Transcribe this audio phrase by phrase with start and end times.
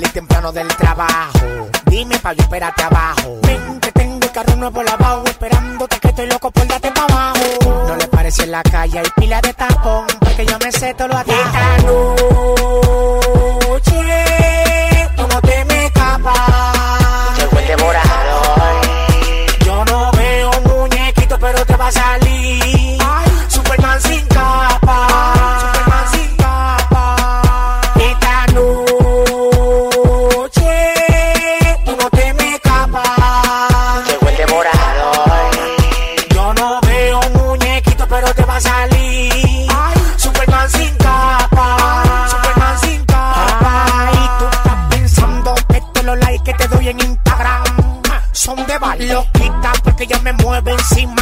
[0.00, 1.68] Salir temprano del trabajo.
[1.86, 3.38] Dime pa' yo esperarte abajo.
[3.42, 7.86] Ven, que tengo el carro nuevo lavado, esperándote que estoy loco por darte pa' abajo.
[7.88, 11.08] No le parece en la calle, hay pila de tapón, porque yo me sé todo
[11.08, 12.20] lo atajos.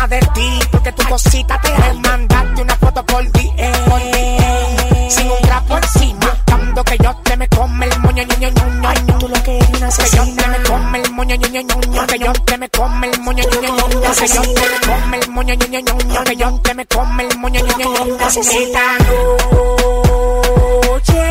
[0.09, 0.59] De ti.
[0.71, 5.11] Porque tu cosita te deja mandarte una foto por DM.
[5.11, 6.19] Sin un trapo encima.
[6.21, 9.19] Buscando que yo te me come el moño, ño, ño, ño, ño.
[9.19, 11.81] Tú lo que eres una Que yo te me come el moño, ño, ño, ño,
[11.91, 12.07] ño.
[12.07, 14.13] Que yo te me come el moño, ño, ño, ño, ño.
[14.15, 16.25] Que yo te me come el moño, ño, ño, ño, ño.
[16.25, 18.27] Que yo te me come el moño, ño, ño, ño, ño.
[18.29, 18.99] Esta
[20.89, 21.23] noche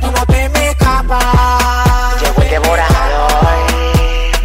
[0.00, 2.20] tú no te me escapas.
[2.20, 3.32] Llegó el devorador.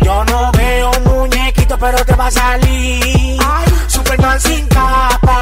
[0.02, 2.67] Yo no veo muñequito, pero te va a salir.
[4.38, 5.38] Superman sin capa.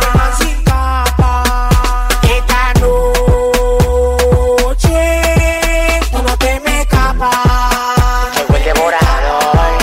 [0.00, 1.42] Superman sin capa.
[2.22, 3.20] Esta noche
[6.10, 8.36] tú no te me escapas.
[8.36, 9.78] Llegó el devorador.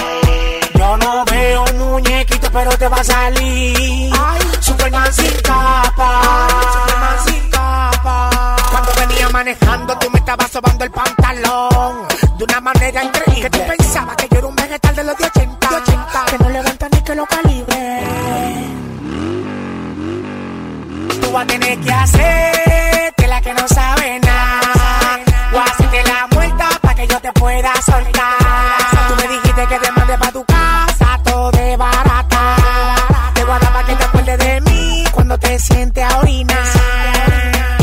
[0.73, 4.11] Yo no veo muñequito, pero te va a salir.
[4.60, 6.48] Superman sin capa.
[6.73, 8.55] Superman sin capa.
[8.71, 11.11] Cuando venía manejando, tú me estabas sobando el pantalón.
[22.02, 25.20] Hacerte la que no sabe nada.
[25.54, 28.38] O hacerte la muerta para que yo te pueda soltar.
[29.08, 32.42] Tú me dijiste que te mande pa' tu casa, todo de barata.
[33.34, 36.58] Te voy a dar pa' que te acuerdes de mí cuando te sientes a orinar.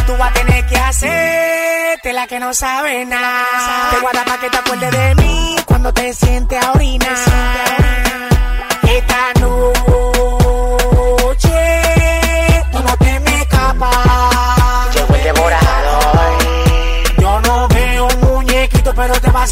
[0.06, 3.90] Tú vas a tener que hacerte la que no sabe nada.
[3.90, 8.07] Te voy a dar pa' que te acuerdes de mí cuando te sientes a orinar.
[18.98, 19.46] Pero te va a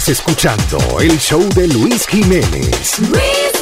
[0.00, 3.59] Estás escuchando el show de Luis Jiménez.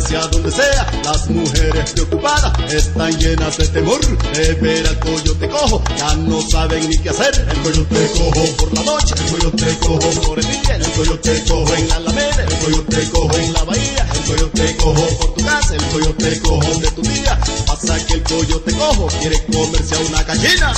[0.00, 0.90] Aparece a donde sea.
[1.04, 4.00] Las mujeres preocupadas están llenas de temor
[4.34, 5.82] de ver al coyote cojo.
[5.96, 7.46] Ya no saben ni qué hacer.
[7.50, 11.74] El coyote cojo por la noche, el coyote cojo por el día, el coyote cojo
[11.74, 15.74] en la alameda, el coyote cojo en la bahía, el coyote cojo por tu casa,
[15.74, 17.38] el coyote cojo de tu día.
[17.66, 20.74] Pasa que el coyote cojo quiere comerse a una gallina.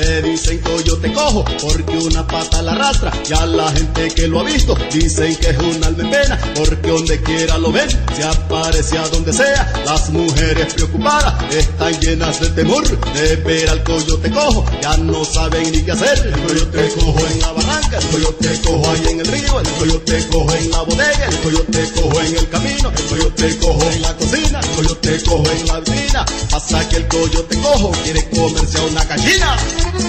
[0.00, 4.40] Me dicen coyote cojo porque una pata la arrastra y a la gente que lo
[4.40, 8.96] ha visto dicen que es un alma pena porque donde quiera lo ven, se aparece
[8.96, 9.70] a donde sea.
[9.84, 12.82] Las mujeres preocupadas están llenas de temor
[13.12, 16.18] de ver al coyote cojo, ya no saben ni qué hacer.
[16.18, 20.26] El coyote cojo en la barranca, el coyote cojo ahí en el río, el coyote
[20.28, 24.16] cojo en la bodega, el coyote cojo en el camino, el coyote cojo en la
[24.16, 28.82] cocina, el coyote cojo en la vecina, hasta que el coyote cojo quiere comerse a
[28.84, 29.56] una gallina.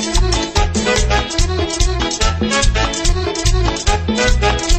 [0.03, 0.31] Thank
[4.61, 4.70] you.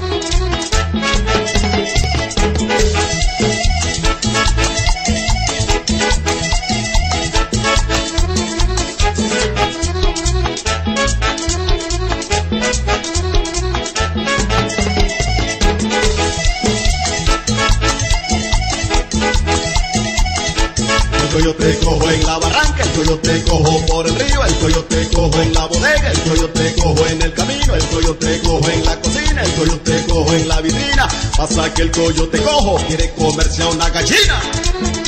[25.42, 28.84] en la bodega, el yo te cojo en el camino, el yo te cojo en
[28.84, 31.08] la cocina, el yo te cojo en la vitrina.
[31.36, 35.01] Pasa que el yo te cojo quiere comerse a una gallina.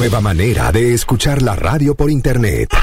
[0.00, 2.74] nueva manera de escuchar la radio por internet.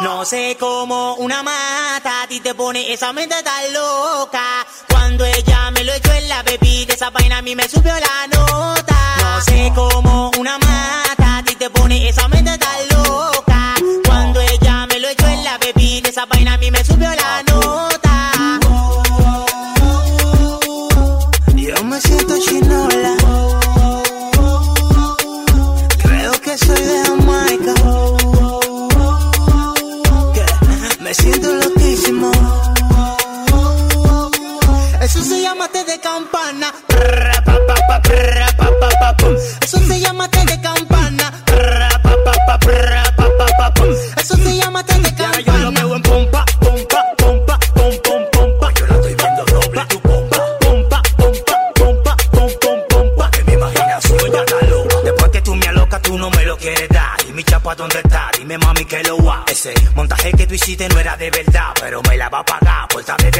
[0.00, 4.66] No sé cómo una mata a ti te pone esa mente tan loca.
[4.88, 8.26] Cuando ella me lo echó en la bebida, esa vaina a mí me subió la
[8.34, 8.96] nota.
[9.20, 13.74] No sé cómo una mata a ti te pone esa mente tan loca.
[14.06, 17.42] Cuando ella me lo echó en la bebida, esa vaina a mí me subió la
[17.42, 18.32] nota.
[21.54, 22.25] Yo me siento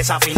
[0.06, 0.35] esa fin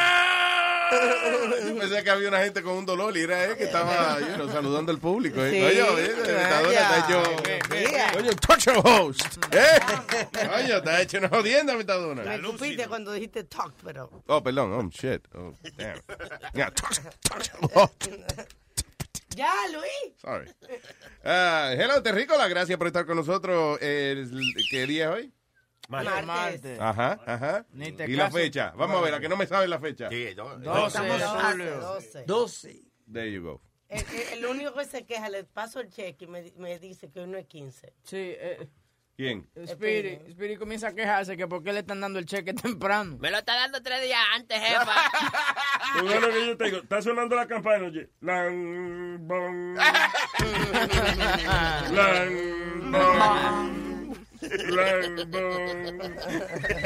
[1.67, 4.35] Yo pensé que había una gente con un dolor y era él que estaba you
[4.35, 5.43] know, saludando al público.
[5.43, 5.51] ¿eh?
[5.51, 8.19] Sí, Oye, oye, está hecho.
[8.19, 9.23] Oye, talk show host.
[9.53, 9.79] ¿Eh?
[10.57, 12.23] Oye, está hecho una jodienda, Metadona.
[12.23, 14.11] Me escupiste cuando dijiste talk, pero.
[14.27, 14.73] Oh, perdón.
[14.73, 15.27] Oh, shit.
[15.35, 16.01] Oh, damn.
[16.55, 18.09] Yeah, talk, talk show host.
[19.37, 20.15] Ya, Luis.
[20.21, 20.49] Sorry.
[21.25, 22.47] Ah, hello, Terrícola.
[22.49, 23.79] Gracias por estar con nosotros.
[23.81, 25.33] ¿Qué día es hoy?
[25.89, 26.79] Martes.
[26.81, 27.67] Ajá, ajá.
[27.73, 28.39] Ni te ¿Y la caso.
[28.39, 28.73] fecha?
[28.77, 30.09] Vamos a ver, a que no me sabe la fecha.
[30.09, 30.35] De
[30.73, 31.81] hace julio.
[31.81, 32.25] 12.
[32.27, 32.83] 12.
[33.13, 33.61] There you go.
[33.89, 37.11] El, el- el único que se queja, le paso el cheque y me, me dice
[37.11, 37.93] que hoy no es 15.
[38.03, 38.67] Sí, eh,
[39.17, 39.49] ¿Quién?
[39.55, 43.17] Spirit, Spirit comienza a quejarse que por qué le están dando el cheque temprano.
[43.21, 44.85] Me lo está dando tres días antes, jefa.
[45.99, 48.11] Lo bueno que yo tengo, está sonando la campana, oye.
[48.23, 49.75] Lan, bon.
[51.93, 53.94] Lan, bon.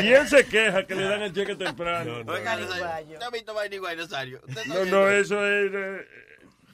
[0.03, 2.23] Y él se queja que le dan el cheque temprano.
[2.27, 4.41] Oiga, Nazario, ¿te has visto vaina igual, Nazario?
[4.47, 5.71] ¿Usted está No, no, eso es.
[5.75, 6.07] eh,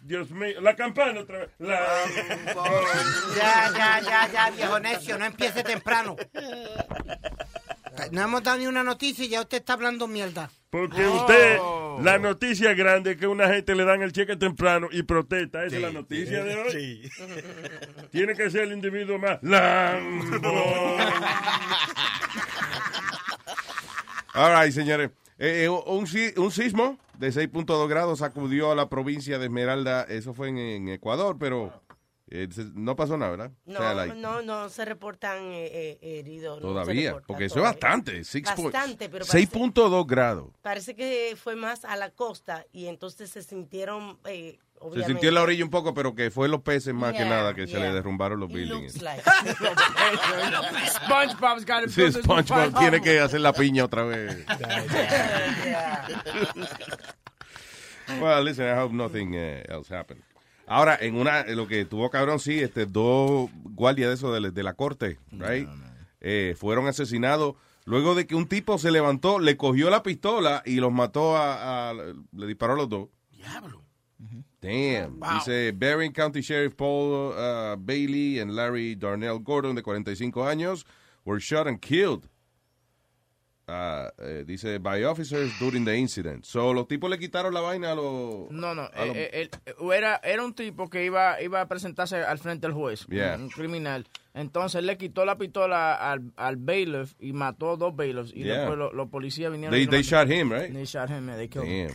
[0.03, 0.61] Dios mío.
[0.61, 1.51] La campana otra vez.
[1.59, 1.69] Bon.
[3.37, 6.17] Ya, ya, ya, ya, viejo necio, no empiece temprano.
[8.13, 10.51] No hemos dado ni una noticia y ya usted está hablando mierda.
[10.71, 11.59] Porque usted,
[12.03, 15.65] la noticia grande es que una gente le dan el cheque temprano y protesta.
[15.65, 16.71] Esa es la noticia sí, de hoy.
[16.73, 17.03] sí.
[18.11, 20.43] Tiene que ser el individuo más lambón.
[24.35, 25.11] All right, señores.
[25.39, 30.03] Eh, un, si- un sismo de 6.2 grados sacudió a la provincia de Esmeralda.
[30.05, 31.71] Eso fue en, en Ecuador, pero eh,
[32.75, 33.51] no pasó nada, ¿verdad?
[33.67, 36.61] O No, sea, like, no, no se reportan eh, eh, heridos.
[36.61, 38.25] no todavía, reporta porque eso es bastante.
[38.25, 40.51] six point- Bastante, pero parece, 6.2 grados.
[40.63, 44.59] parece que fue más a la costa y entonces se sintieron, eh,
[44.95, 47.29] Se sintió en la orilla un poco, pero que fue los peces más que Yeah,
[47.29, 47.87] nada que se yeah.
[47.89, 49.01] le derrumbaron los It buildings.
[49.01, 49.23] like.
[51.05, 54.45] SpongeBob's got to Sí, SpongeBob tiene que hacer la piña otra vez.
[58.21, 60.23] Well, listen, I hope nothing uh, else happened.
[60.67, 64.41] Ahora, en una, en lo que tuvo cabrón, sí, este, dos guardias de eso de,
[64.41, 65.69] la- de la corte, right?
[66.21, 67.55] Eh, fueron asesinados
[67.85, 71.91] luego de que un tipo se levantó, le cogió la pistola y los mató a,
[71.91, 73.09] a- le disparó a los dos.
[74.63, 75.21] Damn.
[75.35, 80.87] Dice Barron County Sheriff Paul uh, Bailey and Larry Darnell Gordon, de 45 años,
[81.27, 82.27] were shot and killed.
[83.67, 86.45] Uh, eh, dice by officers during the incident.
[86.45, 88.51] So, los tipos le quitaron la vaina a los.
[88.51, 91.67] No, no, a los- eh, eh, él- era, era un tipo que iba, iba a
[91.67, 93.37] presentarse al frente del juez, Yeah.
[93.37, 94.07] un, un criminal.
[94.35, 98.33] Entonces él le quitó la pistola al, al bailiff y mató dos bailiffs.
[98.35, 98.59] Y Yeah.
[98.59, 99.73] después lo- los policías vinieron.
[99.73, 100.71] They- y they shot him, right?
[100.71, 101.95] They shot him, yeah, they killed him.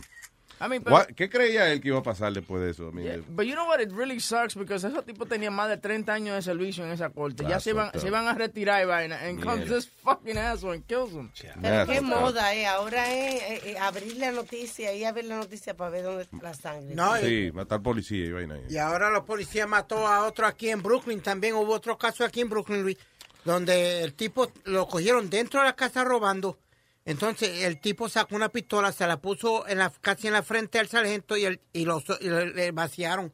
[0.60, 0.66] Damn.
[0.66, 2.90] I mean, pero- What- ¿Qué creía él que iba a pasar después de eso?
[2.90, 5.78] I mean, But you know what, it really sucks because esos tipos tenían más de
[5.78, 7.44] 30 años de servicio en esa corte.
[7.48, 9.18] ya se iban, se iban a retirar y vaina.
[9.20, 11.30] And comes this fucking asshole and kills them.
[11.62, 12.66] Pero qué moda, eh.
[12.66, 16.22] Ahora es eh, eh, abrir la noticia y a ver la noticia para ver dónde
[16.24, 16.94] está la sangre.
[16.94, 18.58] No, sí, matar policía y vaina.
[18.68, 21.20] Y ahora los policías mató a otro aquí en Brooklyn.
[21.20, 22.98] También hubo otro caso aquí en Brooklyn, Luis,
[23.44, 26.58] donde el tipo lo cogieron dentro de la casa robando.
[27.04, 30.78] Entonces el tipo sacó una pistola, se la puso en la, casi en la frente
[30.78, 33.32] al sargento y, el, y, lo- y le, vaciaron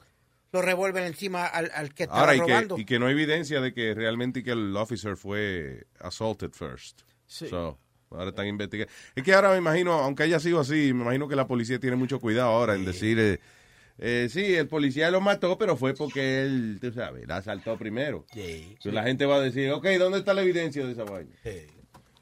[0.53, 2.75] los revólveres encima al, al que estaba Ahora, y robando.
[2.75, 7.01] que, y que no hay evidencia de que realmente que el officer fue assaulted first.
[7.25, 7.47] Sí.
[7.49, 7.77] So,
[8.09, 8.91] ahora están investigando.
[9.15, 11.97] Es que ahora me imagino, aunque haya sido así, me imagino que la policía tiene
[11.97, 13.39] mucho cuidado ahora en decir, eh,
[13.97, 18.25] eh, sí, el policía lo mató, pero fue porque él, tú sabes, la asaltó primero.
[18.79, 21.35] So, La gente va a decir, ok, ¿dónde está la evidencia de esa vaina?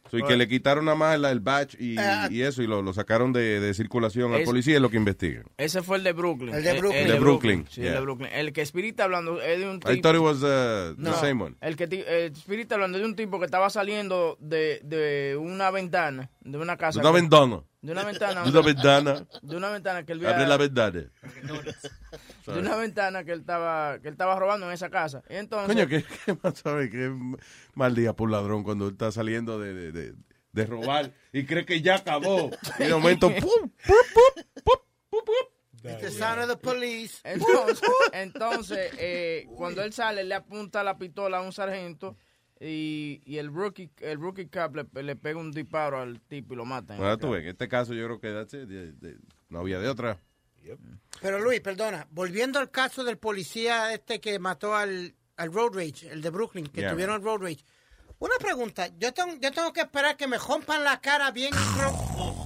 [0.10, 2.28] So, y que le quitaron nada más el badge y, Ah.
[2.30, 4.98] y eso, y lo, lo sacaron de, de circulación al Es- policía, es lo que
[4.98, 5.46] investigan.
[5.58, 6.54] Ese fue el de Brooklyn.
[6.54, 7.02] El de Brooklyn.
[7.02, 7.96] El, El de Brooklyn, Sí, el yeah.
[7.96, 8.30] de Brooklyn.
[8.32, 9.92] El que Spirit hablando es de un tipo.
[9.92, 11.56] I thought it was uh, the No, same one.
[11.62, 15.72] El que ti- el Spirit hablando de un tipo que estaba saliendo de, de una
[15.72, 17.00] ventana, de una casa.
[17.00, 17.64] De una ventana.
[17.82, 18.44] De una ventana.
[18.44, 19.28] De una ventana.
[19.42, 21.12] De una ventana que él Abre la ventana.
[22.46, 25.24] De una ventana que él estaba que él estaba robando en esa casa.
[25.30, 26.90] Y entonces Coño, ¿qué, qué más sabe?
[26.90, 27.12] Qué
[27.74, 30.14] mal día por ladrón cuando él está saliendo de, de, de,
[30.52, 32.52] de robar y cree que ya acabó.
[32.80, 33.72] Y de momento, ¡pum!
[35.84, 37.22] It's the sound of the police.
[37.24, 37.82] Entonces,
[38.12, 42.18] entonces eh, cuando él sale, le apunta la pistola a un sargento
[42.60, 46.58] y, y el rookie el rookie cop le, le pega un disparo al tipo y
[46.58, 46.96] lo mata.
[46.96, 48.28] Ahora tú ves, en este caso yo creo que
[48.66, 49.18] de- de-
[49.50, 50.20] no había de otra.
[51.22, 56.10] Pero Luis, perdona, volviendo al caso del policía este que mató al, al Road Rage,
[56.12, 56.92] el de Brooklyn, que Yeah.
[56.92, 57.64] tuvieron el Road Rage.
[58.18, 61.54] Una pregunta, yo tengo, yo tengo que esperar que me rompan la cara bien,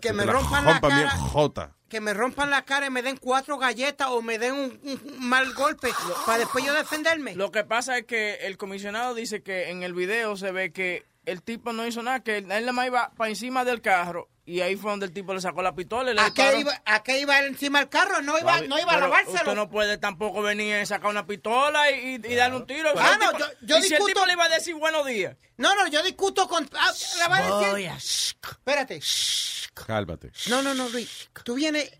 [0.00, 1.76] Que me la rompan la cara, jota.
[1.88, 5.28] que me rompan la cara y me den cuatro galletas o me den un, un
[5.28, 5.90] mal golpe
[6.26, 7.34] para después yo defenderme.
[7.34, 11.06] Lo que pasa es que el comisionado dice que en el video se ve que
[11.26, 14.28] el tipo no hizo nada, que él él nada más iba para encima del carro
[14.44, 16.82] y ahí fue donde el tipo le sacó la pistola y le ¿A qué, iba,
[16.84, 18.22] ¿A qué iba él encima del carro?
[18.22, 19.36] No iba, no iba a lavárselo.
[19.36, 22.90] Usted no puede tampoco venir y sacar una pistola y, y- y darle un tiro.
[22.98, 25.06] Ah, no, tipo- yo- yo y si el discuto- tipo le iba a decir buenos
[25.06, 25.36] días.
[25.56, 26.68] No, no, yo discuto con...
[26.78, 29.00] ah, le va a decir- Voy a- Espérate.
[29.74, 30.32] Cálmate.
[30.48, 31.30] No, no, no, Luis.
[31.44, 31.90] Tú vienes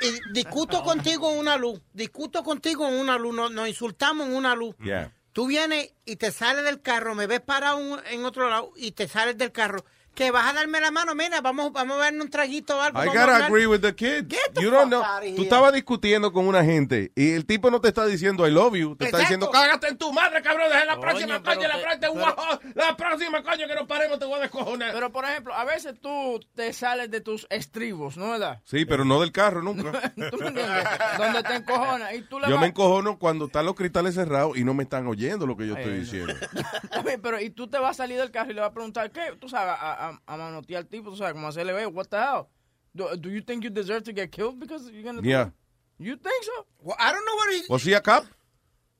[0.00, 1.80] y discuto contigo en una luz.
[1.92, 3.34] Discuto contigo en una luz.
[3.34, 4.76] Nos, nos insultamos en una luz.
[4.82, 5.12] Yeah.
[5.32, 9.08] Tú vienes y te sales del carro, me ves parado en otro lado y te
[9.08, 9.84] sales del carro.
[10.18, 13.00] Que vas a darme la mano, mira, vamos, vamos a darle un traguito o algo.
[13.00, 14.26] I gotta agree with the kid.
[14.28, 15.00] Get the You don't know.
[15.36, 18.74] Tú estabas discutiendo con una gente y el tipo no te está diciendo I love
[18.74, 21.80] you, te está diciendo cágate en tu madre, cabrón, desde la Coño, próxima coño, la,
[21.80, 24.92] próxima, pero- la próxima coño que nos paremos te voy a descojonar.
[24.92, 28.60] Pero, por ejemplo, a veces tú te sales de tus estribos, ¿no verdad?
[28.64, 29.92] Sí, pero no del carro nunca.
[30.30, 30.84] ¿Tú me entiendes?
[31.16, 32.60] Donde te encojonas y tú le Yo vas...
[32.62, 35.76] me encojono cuando están los cristales cerrados y no me están oyendo lo que yo
[35.76, 36.04] estoy Ay, no.
[36.04, 36.34] diciendo.
[37.22, 39.36] Pero y tú te vas a salir del carro y le vas a preguntar, ¿qué?
[39.38, 42.16] Tú sabes, a, a, a manotear al tipo, tú sabes, como hacerle ver, what the
[42.16, 42.46] hell?
[42.94, 45.50] Do, do you think you deserve to get killed because you're gonna Yeah.
[45.98, 46.66] You think so?
[46.80, 47.62] Well, I don't know what he...
[47.68, 48.24] ¿Was he a cop?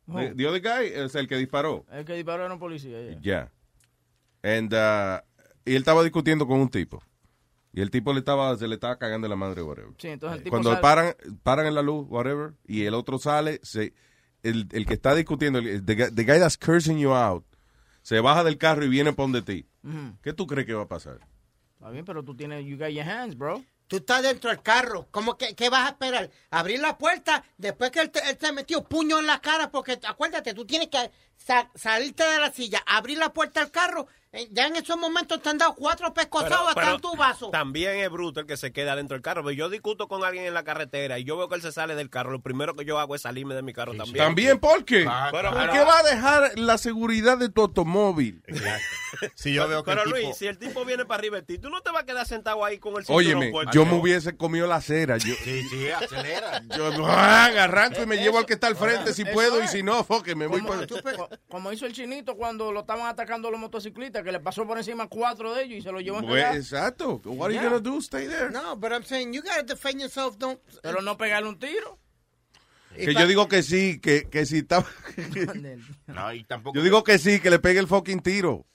[0.06, 1.84] The, the other guy es el que disparó.
[1.92, 3.20] El que disparó era un policía, yeah.
[3.20, 3.52] Ya.
[4.42, 5.20] And, uh,
[5.64, 7.02] y él estaba discutiendo con un tipo.
[7.72, 9.92] Y el tipo le estaba, se le estaba cagando la madre, whatever.
[9.98, 13.18] Sí, entonces el tipo Cuando sale- paran, paran en la luz, whatever, y el otro
[13.18, 13.92] sale, se,
[14.42, 17.44] el, el que está discutiendo, el, the, guy- the guy that's cursing you out,
[18.08, 19.66] se baja del carro y viene por donde ti.
[20.22, 21.18] ¿Qué tú crees que va a pasar?
[21.74, 23.62] Está bien, pero tú tienes, you got your hands, bro.
[23.86, 25.06] Tú estás dentro del carro.
[25.10, 26.30] ¿Cómo que qué vas a esperar?
[26.50, 29.70] Abrir la puerta después que él te, él te metió puño en la cara.
[29.70, 34.06] Porque acuérdate, tú tienes que sa- salirte de la silla, abrir la puerta del carro.
[34.32, 37.50] Eh, Ya en esos momentos te han dado cuatro pescozados hasta pero en tu vaso.
[37.50, 39.42] También es bruto el que se queda dentro del carro.
[39.42, 41.94] Pero yo discuto con alguien en la carretera y yo veo que él se sale
[41.94, 42.30] del carro.
[42.32, 44.18] Lo primero que yo hago es salirme de mi carro también.
[44.18, 45.08] También, ¿por qué?
[45.30, 48.42] Pero- ¿Por qué va a dejar la seguridad de tu automóvil?
[49.34, 51.42] Si yo veo que Pero el tipo- Luis, si el tipo viene para arriba de
[51.42, 53.94] ti, tú no te vas a quedar sentado ahí con el cinturón Óyeme, yo me
[53.94, 55.16] hubiese comido la cera.
[55.16, 56.62] Yo, Sí, sí, acelera.
[56.76, 59.82] yo ah, arranco y me llevo al que está al frente si puedo y si
[59.82, 64.17] no, foque, me voy co- como hizo el chinito cuando lo estaban atacando los motociclistas,
[64.22, 66.34] que le pasó por encima a cuatro de ellos y se lo llevó en Pues,
[66.42, 66.56] realidad.
[66.56, 67.20] exacto.
[67.24, 67.70] What are you Yeah.
[67.70, 67.98] gonna do?
[68.00, 68.50] Stay there.
[68.50, 70.36] No, but I'm saying you gotta defend yourself.
[70.38, 70.60] Don't.
[70.82, 71.98] Pero no pegarle un tiro.
[72.94, 74.84] Que yo digo que sí, que, que si está...
[76.06, 76.76] No, y tampoco.
[76.76, 78.66] yo digo que sí, que le pegue el fucking tiro.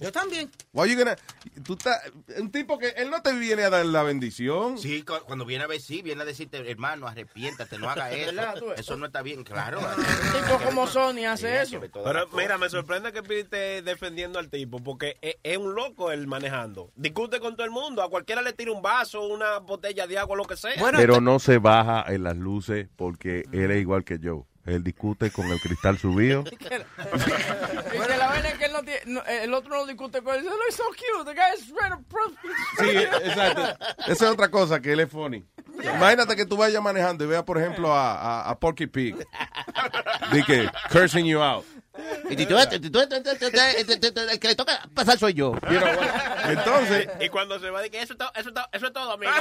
[0.00, 0.50] Yo también.
[0.72, 1.16] Why you gonna-
[1.64, 2.00] tú estás-
[2.38, 4.78] un tipo que él no te viene a dar la bendición.
[4.78, 8.26] Sí, cu- cuando viene a ver, sí, viene a decirte, hermano, arrepiéntate, no haga eso.
[8.34, 8.72] ¿Verdad, tú?
[8.72, 9.78] Eso no está bien, claro.
[9.80, 9.84] Un
[10.44, 11.80] tipo como Sony hace eso.
[11.80, 16.10] Pero mira, me sorprende que Pete esté defendiendo al tipo, porque es, es un loco
[16.12, 16.90] él manejando.
[16.96, 20.36] Discute con todo el mundo, a cualquiera le tira un vaso, una botella de agua,
[20.36, 20.72] lo que sea.
[20.96, 24.46] Pero no se baja en las luces porque él es igual que yo.
[24.66, 26.44] Él discute con el cristal subido.
[28.18, 30.42] La vaina es que él no tiene, no, el otro no discute con él.
[30.42, 32.36] Dice, Look so cute, the guy is right up front."
[32.78, 32.96] Sí,
[33.26, 33.86] exacto.
[34.06, 35.44] Esa es otra cosa, que él es funny.
[35.82, 39.16] Imagínate que tú vayas manejando y veas, por ejemplo, a, a, a Porky Pig.
[40.32, 41.64] De que, cursing you out.
[42.28, 42.36] El
[44.38, 45.52] que le toca pasar soy yo.
[46.44, 47.08] Entonces.
[47.20, 49.32] Y cuando se va, de que eso, eso, eso es todo, amigo.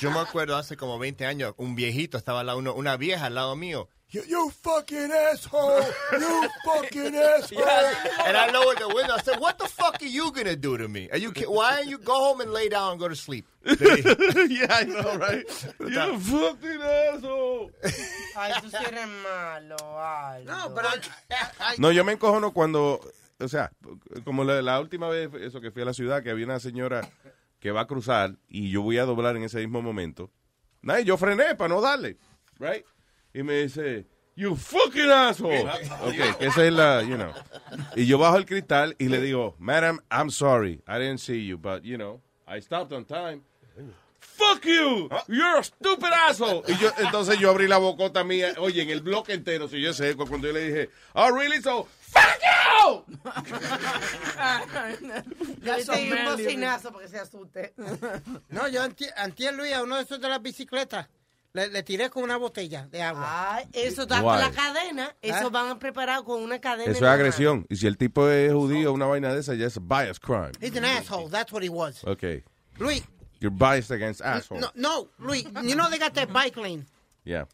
[0.00, 3.34] Yo me acuerdo hace como 20 años, un viejito estaba al lado, una vieja al
[3.34, 5.82] lado mío You, you fucking asshole!
[6.12, 7.64] You fucking asshole!
[8.26, 9.14] and I lowered the window.
[9.14, 11.10] I said, "What the fuck are you gonna do to me?
[11.10, 11.32] Are you?
[11.48, 15.16] Why don't you go home and lay down and go to sleep?" yeah, I know,
[15.18, 15.42] right?
[15.80, 17.72] You fucking asshole.
[18.36, 20.44] Ay, tú eres malo, Aldo.
[20.46, 20.88] No, pero
[21.78, 23.00] No, yo me encojono cuando,
[23.40, 23.72] o sea,
[24.24, 27.10] como la, la última vez, eso que fui a la ciudad, que había una señora
[27.58, 30.30] que va a cruzar y yo voy a doblar en ese mismo momento.
[30.82, 32.16] Nah, yo frené para no darle,
[32.60, 32.84] right?
[33.34, 35.68] Y me dice, you fucking asshole.
[36.06, 37.32] Ok, que esa es la, you know.
[37.96, 41.58] Y yo bajo el cristal y le digo, madam, I'm sorry, I didn't see you,
[41.58, 43.42] but, you know, I stopped on time.
[44.20, 46.62] Fuck you, you're a stupid asshole.
[46.66, 49.92] Y yo, entonces yo abrí la bocota mía, oye, en el bloque entero, si yo
[49.92, 53.04] sé, cuando yo le dije, oh, really, so, fuck you.
[55.92, 57.74] Un bocinazo para que se asuste.
[58.50, 61.08] No, yo anti- antier, Luis, a uno de esos de las bicicletas,
[61.54, 63.54] le, le tiré con una botella de agua.
[63.56, 64.42] Ay, eso está Guay.
[64.42, 65.16] con la cadena.
[65.22, 66.90] Eso van preparado con una cadena.
[66.92, 67.64] Eso es agresión.
[67.70, 70.50] Y si el tipo es judío, una vaina de esa, ya es bias crime.
[70.60, 71.30] He's an asshole.
[71.30, 72.04] That's what he was.
[72.04, 72.42] Okay.
[72.78, 73.02] Luis,
[73.40, 74.60] You're biased against asshole.
[74.60, 76.86] no, no, Luis, you know they got that bike lane.
[77.24, 77.44] Yeah.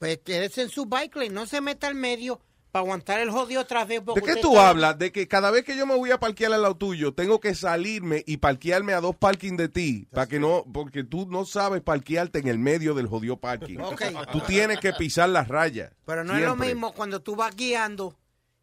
[0.00, 3.64] Pues quédese en su bike lane, no se meta al medio para aguantar el jodido
[3.66, 4.14] tráfico.
[4.14, 4.98] ¿De qué tú hablas?
[4.98, 7.54] De que cada vez que yo me voy a parquear al lado tuyo, tengo que
[7.54, 11.82] salirme y parquearme a dos parking de ti, para que no, porque tú no sabes
[11.82, 13.78] parquearte en el medio del jodido parking.
[13.78, 14.02] Ok.
[14.32, 15.92] Tú tienes que pisar las rayas.
[16.04, 18.16] Pero no es lo mismo cuando tú vas guiando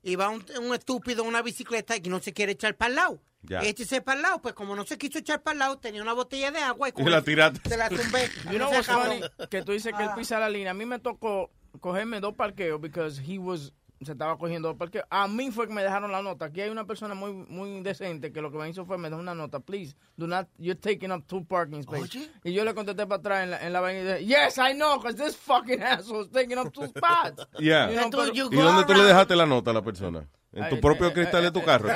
[0.04, 2.96] y va un, un estúpido en una bicicleta y no se quiere echar para el
[2.96, 3.22] lado.
[3.48, 3.62] Ya.
[3.62, 6.14] Échese para el lado, pues como no se quiso echar para el lado, tenía una
[6.14, 7.70] botella de agua y, Y la tiraste.
[7.70, 8.30] Se la tumbé.
[8.52, 9.22] You know No what's funny?
[9.50, 10.72] Que tú dices que él pisa la línea.
[10.72, 13.74] A mí me tocó cogerme dos parqueos because he was
[14.06, 15.06] se estaba cogiendo parqueos.
[15.10, 16.46] A mí fue que me dejaron la nota.
[16.46, 19.22] Aquí hay una persona muy muy decente que lo que me hizo fue me dejó
[19.22, 19.60] una nota.
[19.60, 22.30] Please, do not, you're taking up two parking spaces.
[22.44, 24.74] Y yo le contesté para atrás en la, en la vaina y dije, yes, I
[24.74, 27.46] know, because this fucking asshole is taking up two spots.
[27.60, 27.90] Yeah.
[27.90, 30.28] You know, pero- ¿Y dónde tú le dejaste la nota a la persona?
[30.52, 31.90] En tu Ay, propio eh, cristal de tu carro.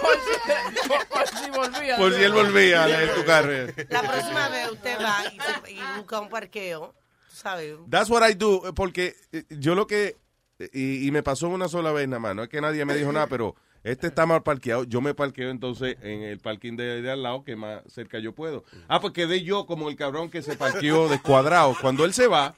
[0.00, 1.96] Por, si, por- por si volvía.
[1.96, 3.50] Por si él volvía a leer tu carro.
[3.88, 5.24] La próxima vez usted va
[5.68, 6.94] y, y busca un parqueo,
[7.32, 7.76] sabes.
[7.88, 10.16] That's what I do, porque eh, yo lo que,
[10.58, 12.94] eh, y, y me pasó una sola vez nada más, no es que nadie me
[12.94, 17.02] dijo nada, pero este está mal parqueado, yo me parqueo entonces en el parking de,
[17.02, 18.64] de al lado, que más cerca yo puedo.
[18.88, 21.76] Ah, pues quedé yo como el cabrón que se parqueó descuadrado.
[21.80, 22.54] Cuando él se va,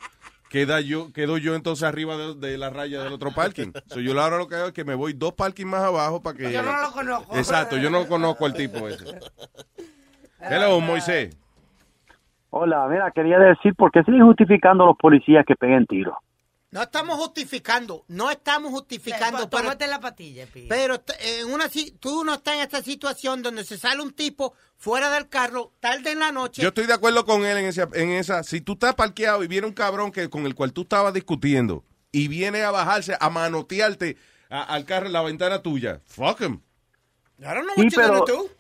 [0.50, 3.72] queda yo, quedo yo entonces arriba de, de la raya del otro parking.
[3.87, 6.37] So, yo ahora lo que hago es que me voy dos parking más abajo para
[6.37, 6.52] que...
[6.52, 7.37] Yo no lo conozco.
[7.37, 9.04] Exacto, yo no conozco al tipo ese.
[10.40, 11.37] Hello, Moisés.
[12.50, 16.16] Hola, mira, quería decir, ¿por qué siguen justificando a los policías que peguen tiros?
[16.76, 19.48] No estamos justificando, no estamos justificando.
[19.48, 20.66] pero, Tómate la patilla, Pi.
[20.68, 24.52] pero en una, si- tú no estás en esta situación donde se sale un tipo
[24.76, 26.60] fuera del carro tarde en la noche.
[26.60, 28.42] Yo estoy de acuerdo con él en, ese- en esa.
[28.42, 31.82] Si tú estás parqueado y viene un cabrón que con el cual tú estabas discutiendo
[32.12, 34.18] y viene a bajarse, a manotearte
[34.50, 36.60] a- al carro en la ventana tuya, fuck him.
[37.38, 38.50] I don't know Sí, what you're pero- gonna do.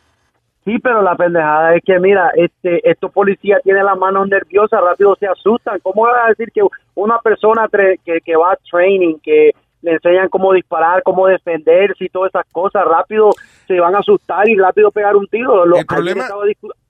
[0.66, 5.16] Sí, pero la pendejada es que, mira, este, estos policías tienen las manos nerviosas, rápido
[5.18, 5.78] se asustan.
[5.80, 6.60] ¿Cómo vas a decir que
[6.96, 7.68] una persona
[8.04, 9.52] que, que va a training, que
[9.82, 13.30] le enseñan cómo disparar, cómo defenderse y todas esas cosas, rápido
[13.68, 15.64] se van a asustar y rápido pegar un tiro?
[15.64, 16.26] Lo, El problema-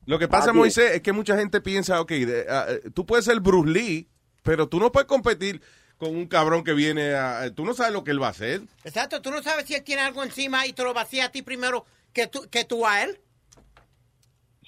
[0.07, 0.55] Lo que pasa, Ah.
[0.55, 4.09] Moisés, es que mucha gente piensa, ok, de- eh, tú puedes ser Bruce Lee,
[4.43, 5.61] pero tú no puedes competir
[5.99, 7.51] con un cabrón que viene a...
[7.55, 8.61] Tú no sabes lo que él va a hacer.
[8.85, 11.43] Exacto, tú no sabes si él tiene algo encima y te lo vacía a ti
[11.43, 11.85] primero
[12.15, 13.19] que tú, que tú a él.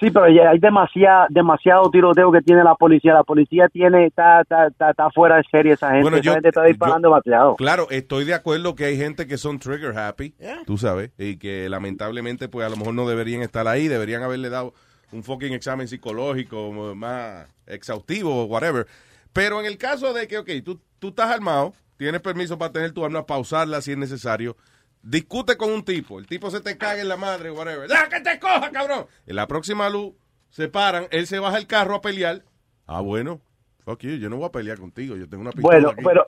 [0.01, 3.15] Sí, pero ya hay demasiado, demasiado tiroteo que tiene la policía.
[3.15, 6.03] La policía tiene, está, está, está, está fuera de serie esa gente.
[6.03, 7.57] Bueno, esa yo- gente está disparando demasiado.
[7.57, 10.35] Claro, estoy de acuerdo que hay gente que son trigger happy,
[10.67, 14.51] tú sabes, y que lamentablemente pues a lo mejor no deberían estar ahí, deberían haberle
[14.51, 14.73] dado
[15.11, 18.87] un fucking examen psicológico más exhaustivo o whatever.
[19.33, 22.93] Pero en el caso de que, ok, tú, tú estás armado, tienes permiso para tener
[22.93, 24.57] tu arma, pausarla si es necesario,
[25.03, 28.21] discute con un tipo, el tipo se te caga en la madre, whatever, ¡deja que
[28.21, 29.07] te coja, cabrón!
[29.27, 30.13] En la próxima luz
[30.51, 32.43] se paran, él se baja el carro a pelear.
[32.87, 33.41] Ah, bueno,
[33.85, 36.03] fuck you, yo no voy a pelear contigo, yo tengo una pistola Bueno, aquí.
[36.05, 36.27] pero,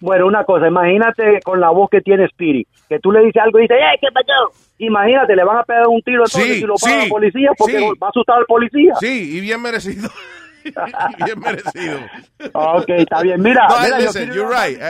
[0.00, 3.58] bueno, una cosa, imagínate con la voz que tiene Spirit, que tú le dices algo
[3.58, 4.58] y dices, ¡eh, qué pasó!
[4.78, 7.50] Imagínate, le van a pegar un tiro entonces Sí, si lo paga sí, la policía
[7.56, 7.84] porque sí.
[8.02, 8.94] va a asustar al policía.
[9.00, 10.08] Sí, y bien merecido.
[11.24, 12.00] bien merecido.
[12.54, 13.40] Ok, está bien.
[13.42, 14.80] Mira, No, mira, yo listen, quiero- you're right.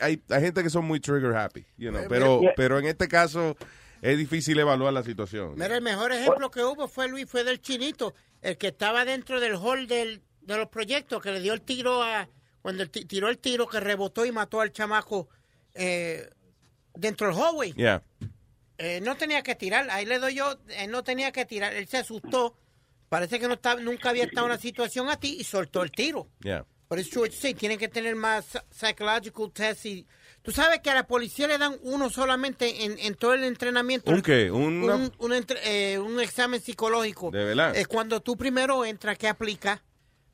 [0.00, 3.56] Hay, hay- gente que son muy trigger happy, you know, pero, pero en este caso
[4.02, 5.54] es difícil evaluar la situación.
[5.56, 9.40] Mira, el mejor ejemplo que hubo fue Luis, fue del chinito, el que estaba dentro
[9.40, 12.28] del hall del, de los proyectos, que le dio el tiro a,
[12.62, 15.28] cuando el ti- tiró el tiro que rebotó y mató al chamaco
[15.74, 16.28] eh,
[16.94, 17.72] dentro del hallway.
[17.72, 18.02] Yeah.
[18.78, 21.86] Eh, no tenía que tirar, ahí le doy yo, él no tenía que tirar, él
[21.88, 22.54] se asustó,
[23.08, 26.28] parece que no estaba, nunca había estado en una situación así y soltó el tiro.
[26.42, 26.64] Yeah.
[26.88, 30.06] Pero es true, sí, tienen que tener más psy- psychological tests y...
[30.42, 34.12] Tú sabes que a la policía le dan uno solamente en, en todo el entrenamiento.
[34.12, 34.48] ¿Un qué?
[34.52, 35.58] ¿Una- Un, un entre-
[35.94, 37.32] eh, un examen psicológico.
[37.32, 37.74] ¿De verdad?
[37.76, 39.82] Es cuando tú primero entras, que aplica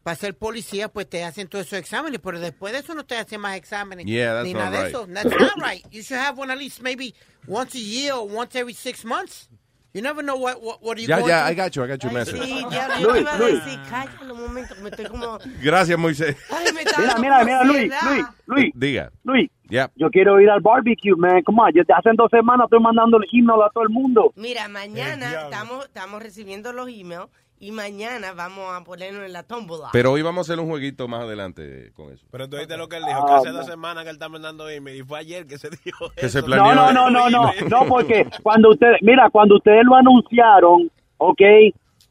[0.02, 3.16] para ser policía, pues te hacen todos esos exámenes, pero después de eso no te
[3.16, 4.04] hacen más exámenes.
[4.04, 4.88] Yeah, that's ni nada de right.
[4.88, 5.06] eso.
[5.06, 5.86] That's not right.
[5.90, 7.14] You should have one at least maybe
[7.46, 9.48] once a year or once every six months.
[9.94, 11.50] You never know what, what, what are you Ya, going ya, through.
[11.50, 12.40] I got you, I got your message.
[12.40, 15.38] Sí, ya yo te iba a decir, cállate un momento, que me estoy como...
[15.62, 16.34] Gracias, Moisés.
[16.50, 17.92] Ay, me Mira, mira, mira, Luis.
[18.02, 19.10] Luis, Luis, Diga.
[19.24, 19.50] Luis.
[19.68, 19.90] Yeah.
[19.96, 21.42] Yo quiero ir al barbecue, man.
[21.44, 21.72] Come on.
[21.74, 24.32] Yo te- hace dos semanas estoy mandando el email a todo el mundo.
[24.36, 27.26] Mira, mañana estamos, estamos recibiendo los emails
[27.62, 29.90] y mañana vamos a ponernos en la tómbola.
[29.92, 32.26] Pero hoy vamos a hacer un jueguito más adelante con eso.
[32.32, 33.58] Pero tú viste lo que él dijo, que Ah, hace no.
[33.58, 36.40] dos semanas que él está mandando email y fue ayer que se dijo Que eso.
[36.40, 36.74] se planeó.
[36.74, 41.40] No, no, no, no, no, no, porque cuando ustedes, mira, cuando ustedes lo anunciaron, ok,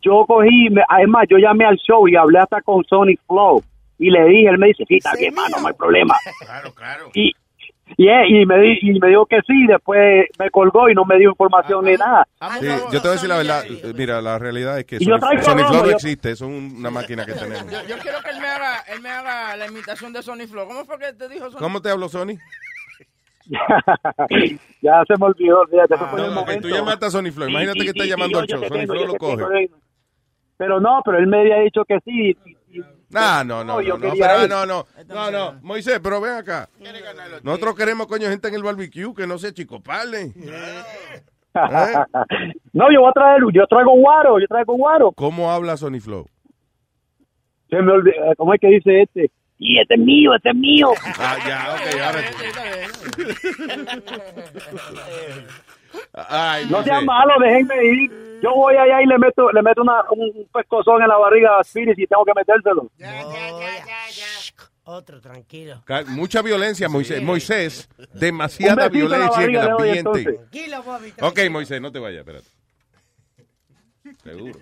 [0.02, 3.62] yo cogí, me- además yo llamé al show y hablé hasta con Sonic Flow
[4.00, 6.16] y le dije, él me dice, sí, está bien, mano, no hay problema.
[6.46, 7.10] Claro, claro.
[7.14, 7.34] Y,
[8.04, 11.06] y, eh, y, me, di- y me dijo que sí, después me colgó y no
[11.06, 12.28] me dio información ni nada.
[12.60, 13.64] Sí, yo te voy a decir la verdad.
[13.96, 16.32] Mira, la realidad es que Y Sony, Sony Flow no existe.
[16.32, 17.72] Eso es una máquina que tenemos.
[17.72, 20.68] Yo, yo quiero que él me haga, él me haga la imitación de Sony Flow.
[20.68, 21.60] ¿Cómo fue que te dijo Sony?
[21.60, 22.38] ¿Cómo te habló Sony?
[24.82, 25.80] ya se me olvidó, fue
[26.20, 26.68] en el No, momento.
[26.68, 27.50] tú llamaste a Sony Flow.
[27.50, 28.64] Imagínate sí, que está sí, llamando al show.
[28.68, 29.70] Sony Flow lo coge.
[30.58, 32.36] Pero no, pero él me había dicho que sí.
[33.12, 36.70] No, no, No, yo no, no, pero, no, no, no, no, Moisés, pero ven acá.
[37.44, 40.32] Nosotros queremos, coño, gente en el barbecue que no sea chico pale.
[42.74, 45.12] no, yo voy a traer, yo traigo guaro, yo traigo guaro.
[45.12, 46.26] ¿Cómo habla Sony Flow?
[47.70, 49.32] Se me olvidó, ¿cómo es que dice este?
[49.58, 50.90] Y este es mío, este es mío.
[51.20, 52.22] Ah, ya, ok, ahora
[56.30, 56.86] Ay, no Moisés.
[56.94, 58.12] sean malos, déjenme ir.
[58.42, 61.62] Yo voy allá y le meto, le meto una, un pescozón en la barriga a
[61.62, 62.90] Spirit y tengo que metérselo.
[64.84, 65.84] Otro, tranquilo.
[66.08, 67.22] Mucha violencia, Moisés.
[67.22, 70.24] Moisés, demasiada violencia en el ambiente.
[70.24, 71.14] Tranquilo, Bobby.
[71.22, 72.48] Ok, Moisés, no te vayas, espérate.
[74.24, 74.60] Seguro.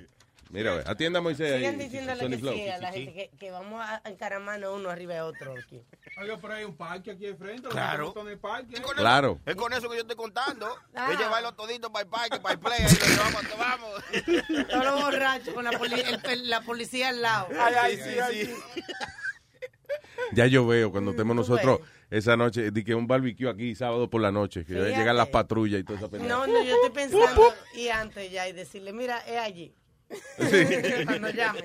[0.49, 1.79] Mira, ve, atienda a Moisés Sigan ahí.
[1.85, 2.53] diciéndole Sony que Flow.
[2.55, 5.79] sí a la gente que, que vamos a encaramarnos uno arriba de otro aquí.
[6.19, 7.69] Oiga, pero hay un parque aquí enfrente.
[7.69, 8.11] Claro.
[8.15, 8.81] Los en el parque.
[8.95, 9.39] Claro.
[9.45, 10.67] Es con eso que yo estoy contando.
[10.95, 11.09] Ah.
[11.13, 12.79] Es llevarlos toditos para el parque, para el play.
[12.81, 14.67] Ahí lo llevamos, vamos.
[14.69, 17.47] Todos los borrachos con la, poli- el- la policía al lado.
[17.57, 18.53] Ay, ay, sí, ay,
[20.33, 21.79] Ya yo veo cuando estemos tú nosotros
[22.11, 24.95] esa noche, di que un barbecue aquí sábado por la noche, que Fíjate.
[24.95, 26.33] llegan las patrullas y toda esa pendeja.
[26.35, 29.73] No, no, yo estoy pensando y antes ya y decirle, mira, es allí.
[31.05, 31.59] Cuando llame.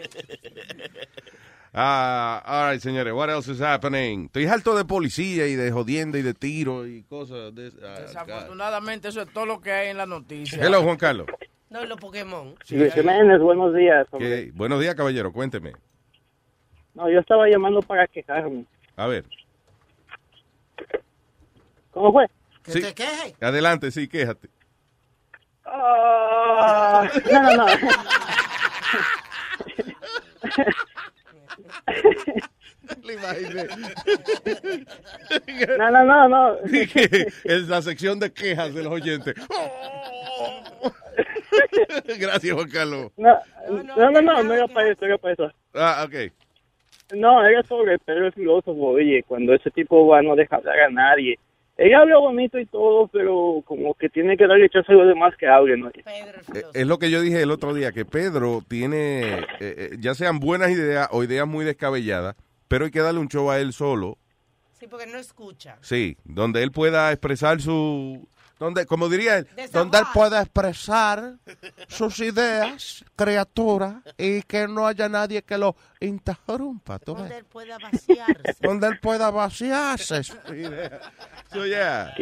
[1.77, 4.27] Ah, all right, señores, what else is happening?
[4.27, 7.71] Estoy harto de policía y de jodienda y de tiro y cosas de...
[7.71, 8.01] God.
[8.01, 10.65] Desafortunadamente, eso es todo lo que hay en la noticia.
[10.65, 11.27] Hello, Juan Carlos.
[11.71, 12.55] No, y los Pokémon.
[12.71, 14.07] Luis Jiménez, buenos días.
[14.53, 15.73] Buenos días, caballero, cuénteme.
[16.95, 18.65] No, yo estaba llamando para quejarme.
[18.95, 19.25] A ver.
[21.91, 22.27] ¿Cómo fue?
[22.69, 22.83] Sí.
[23.41, 24.49] Adelante, sí, quéjate.
[25.67, 27.67] Ah, no, no, no.
[35.79, 36.57] No, no, no, no.
[36.65, 39.35] es la sección de quejas de los oyentes.
[42.19, 43.13] Gracias, Juan Carlos.
[43.17, 43.39] No,
[43.97, 45.53] no, no, no, no era para eso, era para eso.
[45.75, 46.33] Ah, ok.
[47.15, 50.91] No, era sobre Pedro el filósofo, oye, cuando ese tipo va no deja hablar a
[50.91, 51.39] nadie.
[51.77, 55.35] Ella habla bonito y todo, pero como que tiene que darle chance a los demás
[55.37, 55.89] que hablen, ¿no?
[55.89, 60.15] Eh, Es lo que yo dije el otro día, que Pedro tiene, eh, eh, ya
[60.15, 62.37] sean buenas ideas o ideas muy descabelladas,
[62.69, 64.19] pero hay que darle un show a él solo,
[64.79, 65.77] Sí, porque no escucha.
[65.81, 71.35] sí, donde él pueda expresar su, donde, como diría él, donde él pueda expresar
[71.89, 77.23] sus ideas, criatura, y que no haya nadie que lo interrumpa, ¿tú ves?
[77.23, 78.57] Donde él pueda vaciarse.
[78.61, 80.23] donde él pueda vaciarse.
[80.23, 81.01] su idea.
[81.53, 82.15] So, yeah.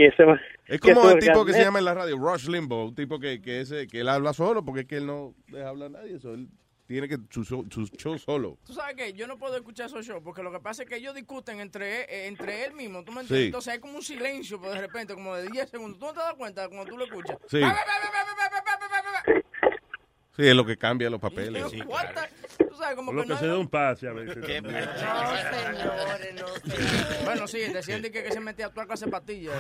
[0.67, 3.41] Es como el tipo que se llama en la radio, Rush Limbaugh, un tipo que,
[3.43, 6.19] que, ese, que él habla solo, porque es que él no deja hablar a nadie,
[6.19, 6.49] so, él
[6.87, 8.59] tiene que su, show- su show solo.
[8.67, 10.97] Tú sabes que yo no puedo escuchar esos shows porque lo que pasa es que
[10.97, 13.43] ellos discuten entre, eh, entre él mismo, ¿tú me entiendes?
[13.45, 13.47] Sí.
[13.47, 15.99] Entonces hay como un silencio pues, de repente, como de 10 segundos.
[15.99, 17.39] ¿Tú no te das cuenta cuando tú lo escuchas?
[17.49, 17.61] Sí.
[20.35, 21.63] Sí, es lo que cambia los papeles.
[21.71, 24.37] Sí, the- Tú sabes, como Lo que que no se da un pase a veces.
[24.39, 27.25] No, señores, no, señores.
[27.25, 29.55] Bueno, sí, decían de que, que se metía a actuar clase de pastillas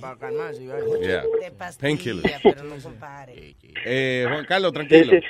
[0.00, 0.62] para calmarse.
[0.62, 0.98] y vaina.
[1.00, 1.22] Yeah.
[1.22, 3.56] De pero no compare.
[3.84, 5.20] Eh, Juan Carlos, tranquilo.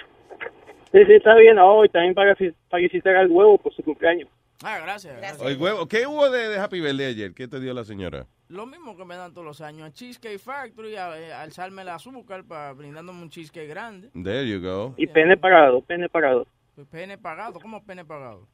[0.93, 1.13] Sí, sí.
[1.15, 1.59] Está bien.
[1.59, 4.29] Oh, y también para, que- para que hiciera el huevo por su cumpleaños.
[4.65, 5.17] Ah, gracias.
[5.19, 5.43] gracias.
[5.43, 7.35] Oye, huevo, ¿Qué hubo de, de Happy Birthday ayer?
[7.35, 8.27] ¿Qué te dio la señora?
[8.49, 9.87] Lo mismo que me dan todos los años.
[9.89, 14.09] A Cheesecake Factory, a, eh, alzarme el azúcar para brindándome un cheesecake grande.
[14.13, 14.95] There you go.
[14.97, 16.47] Y pene parado, pene parado.
[16.75, 18.47] Pues Pene pagado, ¿cómo pene pagado?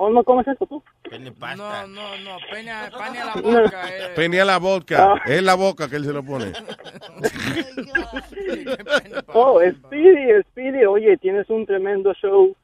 [0.00, 0.82] ¿O no comes eso tú?
[1.56, 3.88] No, no, no, pene a, a la boca.
[3.88, 4.12] eh.
[4.14, 5.12] Penía la vodka.
[5.14, 5.22] Ah.
[5.26, 6.52] Es la boca que él se lo pone.
[9.34, 12.56] Oh, Speedy, Speedy, oye, tienes un tremendo show.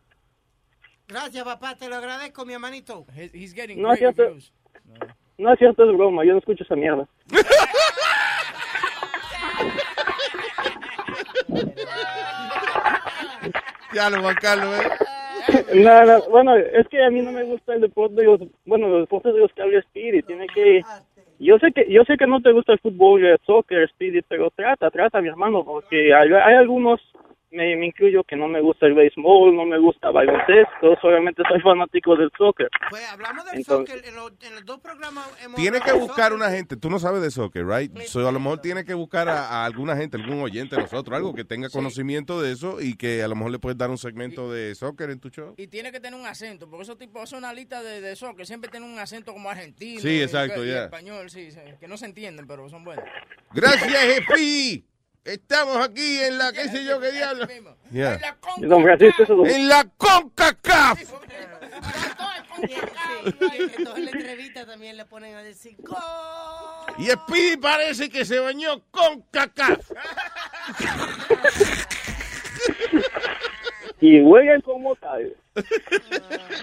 [1.08, 3.04] Gracias, papá, te lo agradezco, mi hermanito.
[3.14, 4.22] He's getting No es cierto,
[5.38, 7.06] no es cierto, es broma, yo no escucho esa mierda.
[13.92, 14.88] ya lo Juan Carlos, ¿eh?
[15.74, 18.88] No, no, bueno, es que a mí no me gusta el deporte de los, bueno,
[18.88, 20.82] los deportes de los que habla Speedy, tiene que,
[21.38, 24.50] yo sé que, yo sé que no te gusta el fútbol el soccer, Speedy, pero
[24.50, 27.00] trata, trata, mi hermano, porque hay, hay algunos,
[27.54, 31.42] me, me incluyo, que no me gusta el béisbol, no me gusta el baloncesto, solamente
[31.48, 32.68] soy fanático del soccer.
[32.90, 36.30] Pues hablamos del Entonces- soccer, en los, en los dos programas hemos Tiene que buscar
[36.30, 36.32] soccer.
[36.34, 37.96] una gente, tú no sabes de soccer, right?
[38.02, 41.16] So, a lo mejor tiene que buscar a, a alguna gente, algún oyente de nosotros,
[41.16, 43.98] algo que tenga conocimiento de eso y que a lo mejor le puedes dar un
[43.98, 45.54] segmento de soccer en tu show.
[45.56, 48.46] Y tiene que tener un acento, porque esos tipos son una lista de, de soccer,
[48.46, 50.00] siempre tienen un acento como argentino.
[50.00, 50.84] Sí, y- exacto, y ya.
[50.84, 53.04] español, sí, sí, que no se entienden, pero son buenos.
[53.52, 54.84] Gracias, Jepi.
[55.24, 57.46] Estamos aquí en la, qué sé yo, qué diablo.
[57.90, 58.20] Yeah.
[58.58, 61.00] Don Francisco, eso En la CONCACAF.
[62.60, 65.76] En la entrevista también le ponen a decir.
[66.98, 69.92] Y Speedy parece que se bañó con CACAF.
[74.00, 75.34] Y jueguen como tal.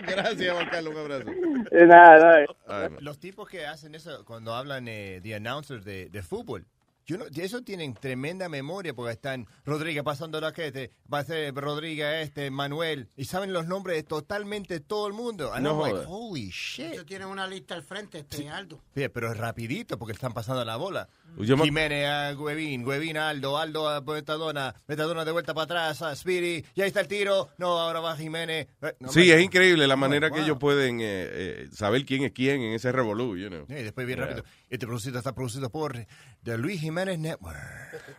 [0.03, 1.31] Gracias, Juan Carlos, un abrazo.
[1.71, 2.89] De nada, nada.
[2.99, 6.67] Los tipos que hacen eso cuando hablan eh, de announcers de, de fútbol,
[7.05, 11.23] yo no, de eso tienen tremenda memoria porque están Rodríguez pasando la que va a
[11.23, 15.53] ser Rodríguez este, Manuel, y saben los nombres de totalmente todo el mundo.
[15.53, 16.07] And No I'm like, jodas.
[16.09, 16.93] holy shit.
[16.93, 18.79] Ellos tienen una lista al frente, este Aldo.
[18.95, 21.09] Sí, pero es rapidito porque están pasando la bola.
[21.37, 26.01] Yo Jiménez a Guevín, Guevín a Aldo, Aldo a Metadona, Metadona de vuelta para atrás
[26.01, 28.67] a Speedy, y ahí está el tiro, no, ahora va Jiménez.
[28.81, 29.37] Eh, no, Sí, man.
[29.39, 32.91] es increíble la manera que ellos pueden eh, eh, saber quién es quién en ese
[32.91, 33.65] revolú, you know.
[33.67, 34.27] Sí, después bien Yeah.
[34.27, 34.45] rápido.
[34.69, 36.05] Este producido está producido por
[36.43, 37.57] The Luis Jiménez Network.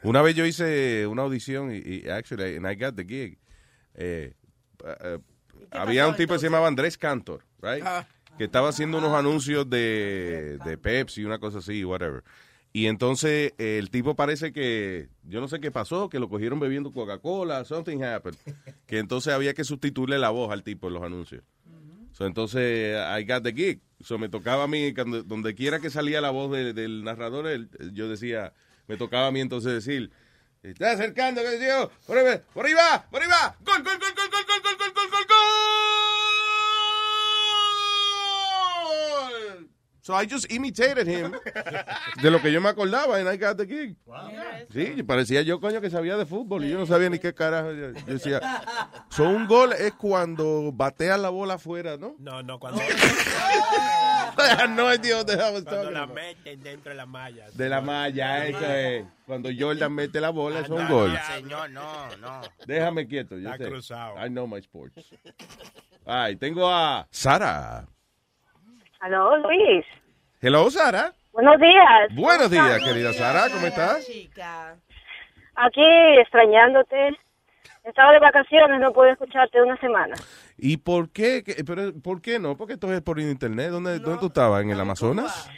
[0.03, 3.39] Una vez yo hice una audición y, y actually, and I got the gig.
[3.95, 4.35] Eh,
[5.71, 7.83] había un tipo que se llamaba Andrés Cantor, right?
[7.85, 8.07] Ah.
[8.39, 12.23] Que estaba haciendo unos anuncios de, de Pepsi, una cosa así, whatever.
[12.73, 16.59] Y entonces eh, el tipo parece que, yo no sé qué pasó, que lo cogieron
[16.59, 18.39] bebiendo Coca-Cola, something happened.
[18.87, 21.43] Que entonces había que sustituirle la voz al tipo en los anuncios.
[22.13, 23.81] So, entonces, eh, I got the gig.
[24.01, 27.47] So, me tocaba a mí, cuando, donde quiera que salía la voz del narrador,
[27.93, 28.53] yo decía,
[28.87, 30.11] me tocaba a mí entonces decir,
[30.63, 32.75] está acercando, qué sé yo, por ahí va, por ahí
[33.29, 34.31] va, gol, gol, gol, gol,
[34.63, 34.82] gol, gol.
[40.03, 41.33] So I just imitated him
[42.21, 43.95] de lo que yo me acordaba and I got the gig.
[44.73, 47.71] Sí, parecía yo, coño, que sabía de fútbol y yo no sabía ni qué carajo.
[47.71, 48.41] Yo yo decía,
[49.11, 52.17] so un gol es cuando bateas la bola afuera, ¿no?
[52.19, 57.47] No, no, cuando, had no hell I was cuando la meten dentro de la malla.
[57.53, 59.05] De la malla, eso es.
[59.25, 61.17] Cuando Jordan mete la bola, es un no, gol.
[61.33, 62.41] Señor, no, no.
[62.67, 64.17] Déjame quieto, yo Está cruzado.
[64.17, 65.01] I know my sports.
[66.05, 67.87] Ay, tengo a Sara.
[69.03, 69.85] Aló, Luis.
[70.41, 71.13] Hello, Sara.
[71.33, 72.15] Buenos días.
[72.15, 74.09] Buenos días, querida Sara, ¿cómo estás?
[75.57, 75.85] Aquí
[76.21, 77.19] extrañándote.
[77.83, 80.15] Estaba de vacaciones, no pude escucharte una semana.
[80.57, 81.43] ¿Y por qué?
[81.43, 82.57] ¿Qué- pero, ¿Por qué no?
[82.57, 83.71] Porque esto es por internet.
[83.71, 84.63] ¿Dónde, ¿dónde tú estabas?
[84.63, 85.51] ¿En el Amazonas?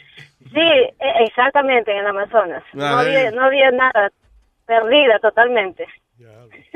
[0.51, 2.63] Sí, e- exactamente, en el Amazonas.
[2.73, 3.31] No Ah, había, eh.
[3.31, 4.11] no había nada.
[4.65, 5.85] Perdida totalmente.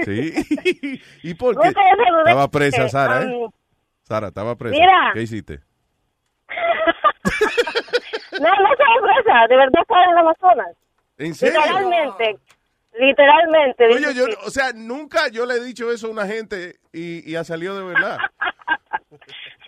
[0.05, 0.33] Sí.
[1.23, 1.69] ¿Y por qué?
[1.69, 3.47] Estaba presa, Sara, ¿eh?
[4.03, 4.75] Sara, estaba presa.
[4.79, 5.11] Mira.
[5.15, 5.61] ¿Qué hiciste?
[8.39, 8.69] No, no
[9.01, 10.67] presa, de verdad estaba en el Amazonas.
[11.17, 11.59] ¿En serio?
[11.59, 12.37] Literalmente,
[12.97, 13.85] literalmente.
[13.87, 17.35] Oye, yo, o sea, nunca yo le he dicho eso a una gente y, y
[17.35, 18.17] ha salido de verdad.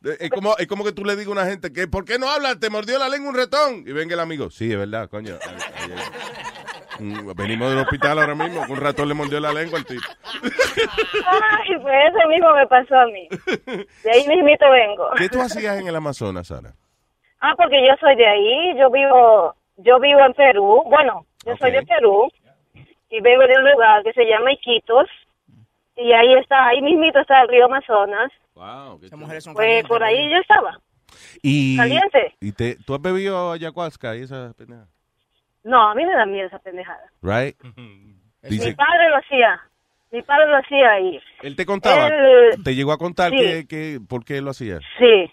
[0.00, 2.18] De- Es como, es como que tú le digas a una gente que, ¿por qué
[2.18, 2.58] no hablas?
[2.58, 3.84] Te mordió la lengua un ratón.
[3.86, 5.36] Y venga el amigo, sí, es verdad, coño.
[5.46, 6.61] Ay, ay, ay.
[6.98, 10.02] Mm, Venimos del hospital ahora mismo, un ratón le mordió la lengua al tipo.
[11.26, 13.28] Ay, pues eso mismo me pasó a mí.
[14.04, 15.10] De ahí mismito vengo.
[15.16, 16.74] ¿Qué tú hacías en el Amazonas, Sara?
[17.40, 20.82] Ah, porque yo soy de ahí, yo vivo, yo vivo en Perú.
[20.86, 22.30] Bueno, yo soy de Perú
[23.10, 25.08] y vengo de un lugar que se llama Iquitos
[25.96, 28.30] y ahí está, ahí mismito está el río Amazonas.
[28.54, 30.78] Wow, Esas mujeres son Pues por ahí yo estaba.
[31.42, 32.34] Y, Caliente.
[32.40, 34.86] y te, ¿Tú has bebido ayahuasca y esa pendeja?
[35.64, 37.04] No, a mí me da miedo esa pendejada.
[37.22, 37.56] Right?
[38.42, 39.60] Mi padre lo hacía,
[40.10, 41.20] mi padre lo hacía ahí.
[41.42, 43.36] él te contaba, Él- te llegó a contar sí.
[43.36, 44.80] que, que, por qué lo hacía.
[44.98, 45.32] Sí.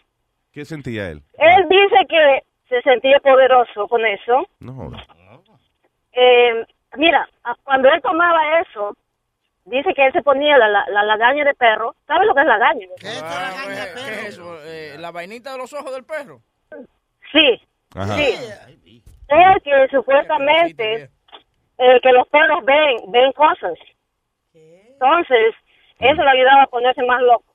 [0.51, 1.23] ¿Qué sentía él?
[1.39, 4.47] Él dice que se sentía poderoso con eso.
[4.59, 4.91] No.
[6.13, 6.65] Eh,
[6.97, 7.27] mira,
[7.63, 8.95] cuando él tomaba eso,
[9.65, 11.95] dice que él se ponía la, la, la lagaña de perro.
[12.07, 12.87] ¿Sabes lo que es lagaña?
[13.23, 14.55] Ah, pues, ¿Qué es eso?
[14.65, 16.41] Eh, ¿La vainita de los ojos del perro?
[17.31, 17.59] Sí,
[17.95, 18.15] Ajá.
[18.15, 18.33] sí.
[19.29, 21.03] Es que supuestamente
[21.77, 23.73] eh, que los perros ven, ven cosas.
[24.53, 25.55] Entonces,
[25.99, 27.45] eso le ayudaba a ponerse más loco.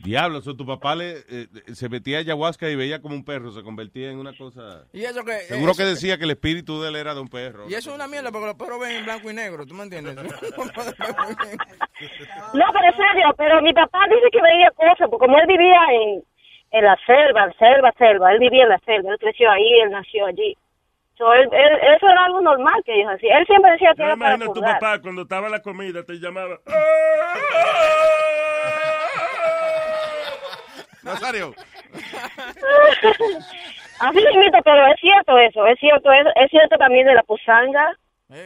[0.00, 3.64] Diablo, so tu papá le, eh, se metía ayahuasca y veía como un perro, se
[3.64, 4.84] convertía en una cosa...
[4.92, 5.32] Y eso que...
[5.40, 7.68] Seguro eso- que decía que el espíritu de él era de un perro.
[7.68, 9.82] Y eso es una mierda porque los perros ven en blanco y negro, ¿tú me
[9.82, 10.14] entiendes?
[12.54, 15.80] No, pero en serio, pero mi papá dice que veía cosas, porque como él vivía
[15.90, 16.22] en,
[16.70, 20.26] en la selva, selva, selva, él vivía en la selva, él creció ahí, él nació
[20.26, 20.56] allí.
[21.16, 23.38] So, él- él- eso era algo normal que ellos hacían.
[23.38, 24.78] Él siempre decía que Yo era para imagino a tu purgar.
[24.78, 26.58] papá cuando estaba la comida te llamaba.
[31.02, 31.54] Nazario.
[34.00, 37.96] Así mismo, pero es cierto eso, es cierto, es, es cierto también de la pusanga.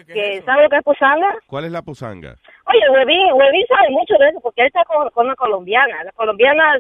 [0.07, 1.35] que, ¿Sabe lo que es pusanga?
[1.47, 2.37] ¿Cuál es la pusanga?
[2.67, 6.05] Oye, Huevín, Huevín sabe mucho de eso porque él está con, con una colombiana.
[6.05, 6.79] Las colombianas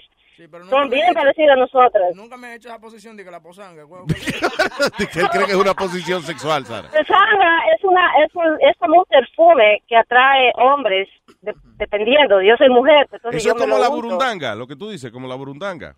[0.70, 2.14] son bien parecidas a nosotras.
[2.14, 3.83] Nunca me he hecho esa posición de que la posanga.
[3.83, 6.89] él cree que es una posición sexual, Sara.
[6.89, 11.09] Pusanga es, una, es, un, es como un perfume que atrae hombres,
[11.41, 12.41] de- dependiendo.
[12.43, 13.97] Yo soy mujer, entonces Eso yo es como la uso.
[13.97, 15.95] burundanga, lo que tú dices, como la burundanga.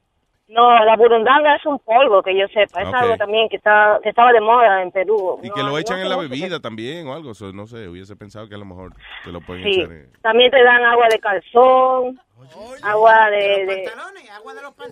[0.46, 2.82] No, la burundanga es un polvo, que yo sepa.
[2.82, 2.94] Es Ok.
[2.94, 5.40] algo también que, está, que estaba de moda en Perú.
[5.42, 7.32] Y No, que lo echan en la bebida también o algo.
[7.32, 8.92] so, no sé, hubiese pensado que a lo mejor
[9.24, 12.20] te lo pueden Sí, echar en- también te dan agua de calzón,
[12.82, 13.38] agua de...
[13.66, 13.90] de...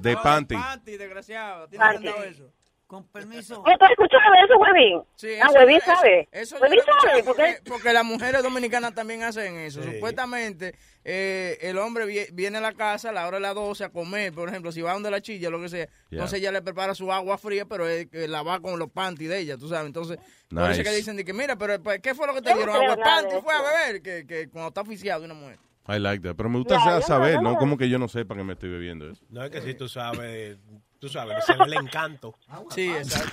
[0.01, 0.55] de panty.
[0.55, 1.69] Panty, desgraciado.
[1.69, 2.09] ¿Tienes Panty.
[2.29, 2.53] eso?
[2.87, 3.59] Con permiso.
[3.61, 5.03] ¿Oh, ¿Tú has escuchado de eso, Huevín?
[5.17, 6.29] Sí, ah, eso- Huevín eso- sabe.
[6.31, 7.71] Eso Huevín escuchado sabe, porque, porque...
[7.71, 9.83] porque las mujeres dominicanas también hacen eso.
[9.83, 13.85] Supuestamente, eh, el hombre vie- viene a la casa a la hora de las 12
[13.85, 15.89] a comer, por ejemplo, si va donde la chilla, lo que sea.
[16.11, 19.31] Entonces ella le prepara su agua fría, pero es que la va con los panties
[19.31, 19.87] de ella, tú sabes.
[19.87, 20.19] Entonces,
[20.51, 20.83] por eso Nice.
[20.85, 22.75] que dicen de que, mira, pero pues, ¿qué fue lo que te dieron?
[22.77, 23.65] Agua de de panty fue a eso.
[23.65, 25.59] beber, que, que cuando está oficiado de una mujer.
[25.87, 26.37] I like that.
[26.37, 27.57] Pero me gusta no, saber, no.
[27.57, 29.25] Como que yo no sepa que me estoy bebiendo eso.
[29.29, 30.59] No es que si tú sabes,
[31.03, 32.39] tú sabes, se ve el encanto.
[32.71, 33.33] Sí, exacto.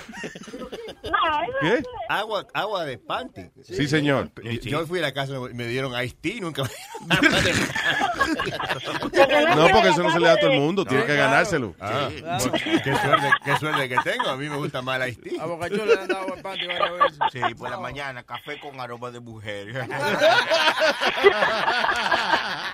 [1.60, 1.84] ¿Qué?
[2.08, 3.48] Agua, agua de panty.
[3.62, 4.32] Sí, señor.
[4.42, 6.68] Yo, yo fui a la casa y me dieron Ice Tea, nunca me
[9.54, 11.76] No, porque eso no se le da a todo el mundo, tiene que ganárselo.
[11.78, 14.28] Ah, bueno, qué, suerte, qué suerte que tengo.
[14.28, 15.40] A mí me gusta más el Ice Tea.
[15.40, 17.18] A Bocachula le han dado agua de panty varias veces.
[17.30, 19.86] Sí, por la mañana, café con aroma de mujer.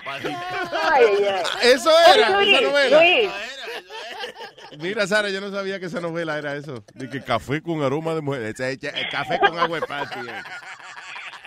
[0.09, 0.23] Ay,
[1.03, 1.43] ay, ay.
[1.61, 2.99] Eso era, Luis, esa novela.
[2.99, 3.29] Luis.
[4.87, 6.83] Mira, Sara, yo no sabía que esa novela era eso.
[6.93, 8.53] De que café con aroma de mujer.
[9.11, 10.19] Café con agua de panty.
[10.19, 10.41] eh.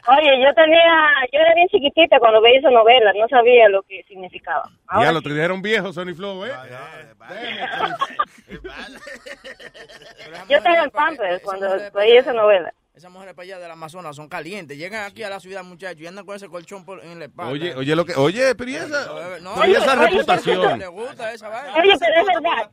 [0.09, 0.93] Oye, yo tenía,
[1.33, 4.65] yo era bien chiquitita cuando veía esa novela, no sabía lo que significaba.
[4.89, 6.51] Ahora Ya lo trajeron viejo, Sony Flow, ¿eh?
[10.49, 12.73] yo estaba en Pampers cuando veía esa novela.
[13.01, 14.77] Esas mujeres para allá del Amazonas son calientes.
[14.77, 17.51] Llegan aquí a la ciudad, muchachos, y andan con ese colchón por- en la espalda.
[17.51, 20.79] Oye, oye, lo que, oye, pero y esa, No, y esa oye, reputación.
[20.79, 21.73] Le gusta esa vaina.
[21.79, 22.71] Oye, pero es verdad,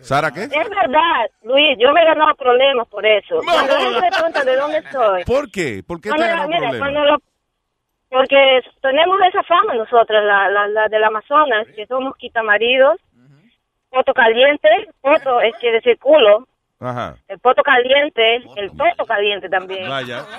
[0.00, 0.42] ¿Sara qué?
[0.42, 3.38] es verdad, Luis, yo me he ganado problemas por eso.
[3.44, 5.84] Cuando ellos me preguntan de dónde estoy, ¿Por qué?
[5.86, 6.78] ¿Por qué te Cuando- ganó mira, problema?
[6.86, 7.22] cuando lo-
[8.08, 12.96] porque tenemos esa fama nosotros, la, la, la del Amazonas, que somos quitamaridos,
[13.88, 14.68] poto caliente,
[15.00, 16.48] poto es que decir culo,
[16.84, 17.16] Ajá.
[17.28, 19.88] el poto caliente, el toto caliente también.
[19.88, 20.24] Vaya.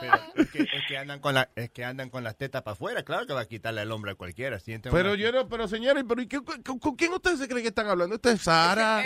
[0.00, 2.72] Pero es que, es que andan con la, es que andan con las tetas para
[2.72, 4.58] afuera, claro que va a quitarle al hombre a cualquiera.
[4.58, 7.48] siente Pero una- yo no, pero señores, pero ¿y qué- con, con quién ustedes se
[7.48, 8.14] creen que están hablando?
[8.16, 9.02] Esta es Sara.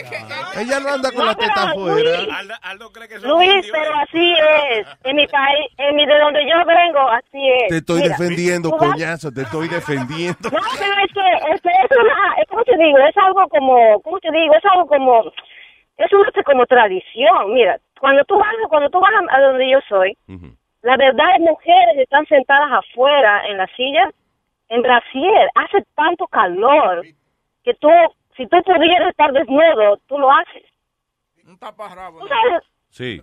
[0.57, 2.19] Ella no anda con la teta afuera.
[2.39, 4.33] Aldo, Aldo cree que son Luis, pero así
[4.73, 4.87] es.
[5.05, 7.69] En mi país, en mi de donde yo vengo, así es.
[7.69, 10.51] Te estoy Mira, defendiendo, coñazo, te estoy defendiendo.
[10.51, 14.01] No, pero es que, es que es una, es como te digo, es algo como,
[14.03, 14.55] ¿cómo te digo?
[14.55, 15.25] Es algo como,
[15.99, 17.53] es una como tradición.
[17.53, 20.17] Mira, cuando tú vas, cuando tú vas a, a donde yo soy,
[20.83, 24.15] la verdad es mujeres están sentadas afuera en las sillas,
[24.69, 27.05] en brasier, hace tanto calor
[27.65, 27.91] que tú,
[28.37, 30.65] si tú pudieras estar desnudo, tú lo haces.
[31.45, 32.21] Un taparrabo.
[32.21, 32.63] ¿Tú sabes?
[32.91, 33.21] Sí.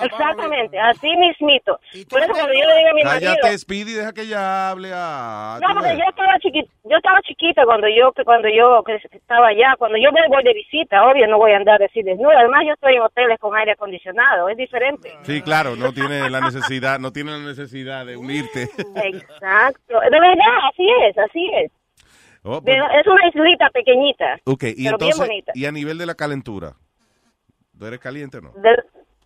[0.00, 1.78] Exactamente, así mismito.
[2.08, 4.90] Por eso cuando yo le digo a mi marido, Cállate, Speedy, deja que ella hable.
[4.94, 9.74] Ah, no, porque yo estaba chiquita, yo estaba chiquita cuando yo cuando yo estaba allá,
[9.76, 12.38] cuando yo me voy de visita, obvio no voy a andar así desnuda.
[12.38, 15.12] Además yo estoy en hoteles con aire acondicionado, es diferente.
[15.22, 18.62] Sí, claro, no tiene la necesidad, no tiene la necesidad de unirte.
[18.62, 21.72] Exacto, de verdad, así es, así es.
[22.44, 25.52] Oh, pues, es una islita pequeñita, ok, y pero bien entonces, bonita.
[25.54, 26.74] y a nivel de la calentura,
[27.76, 28.52] ¿tú eres caliente o no?
[28.52, 28.70] De,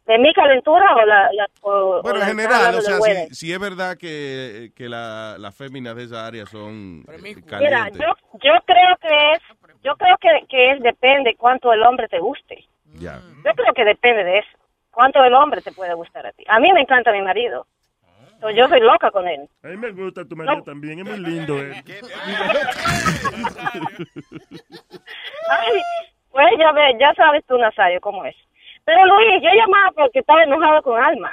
[0.06, 3.52] de mi calentura o la, la o, Bueno, la en general, o sea, si, si
[3.52, 7.98] es verdad que, que la- las féminas de esa área son eh, Mira, calientes.
[8.00, 9.40] yo, yo creo que es,
[9.82, 12.64] yo creo que, que es depende cuánto el hombre te guste.
[12.94, 13.20] Ya.
[13.44, 14.48] Yo creo que depende de eso.
[14.90, 16.44] Cuánto el hombre te puede gustar a ti.
[16.48, 17.66] A mí me encanta mi marido.
[18.56, 19.48] Yo soy loca con él.
[19.62, 21.56] A mí me gusta tu marido también, es muy lindo.
[21.58, 21.80] Eh.
[25.48, 25.80] Ay,
[26.30, 28.34] pues ya ves, ya sabes tú, Nazario, cómo es.
[28.84, 31.32] Pero Luis, yo llamaba porque estaba enojado con Alma.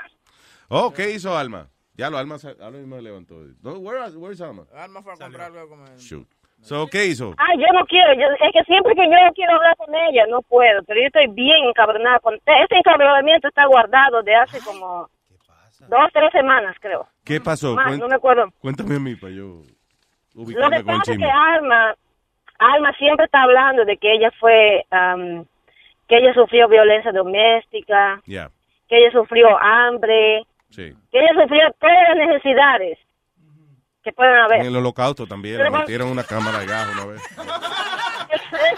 [0.70, 1.68] Oh, ¿qué hizo Alma?
[1.95, 3.36] Ya lo Alma, se- Alma mismo se levantó.
[3.64, 4.64] No, where, where's Alma?
[4.76, 5.97] Alma fue a comprar algo comer.
[5.97, 6.28] Shoot.
[6.62, 7.34] So, ¿qué hizo?
[7.38, 10.41] Ay, yo no quiero, yo, es que siempre que yo quiero hablar con ella, no
[10.41, 12.36] puedo, pero yo estoy bien encabronada con...
[12.36, 15.10] Este encabronamiento está guardado de hace como
[15.88, 17.08] dos, tres semanas, creo.
[17.24, 17.76] ¿Qué pasó?
[17.76, 18.52] Más, Cuen- no me acuerdo.
[18.60, 19.64] Cuéntame a mí para yo Lo
[20.34, 21.26] que ubicarme con el pasa es que.
[21.26, 21.95] Alma,
[22.60, 25.45] Alma siempre está hablando de que ella fue, am,
[26.10, 30.91] que ella sufrió violencia doméstica, que ella sufrió hambre, sí.
[31.12, 32.97] que ella sufrió todas las necesidades
[34.03, 34.62] que pueden haber.
[34.62, 37.22] En el holocausto también, Pero le cuando- metieron una cámara de gas una vez.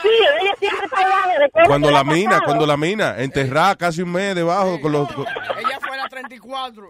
[0.02, 0.10] Sí,
[0.42, 2.46] ella siempre está hablando de cosas Cuando la mina, pasado.
[2.46, 5.12] cuando la mina, enterrada casi un mes debajo con los...
[5.14, 6.90] con- Ella fue la 34.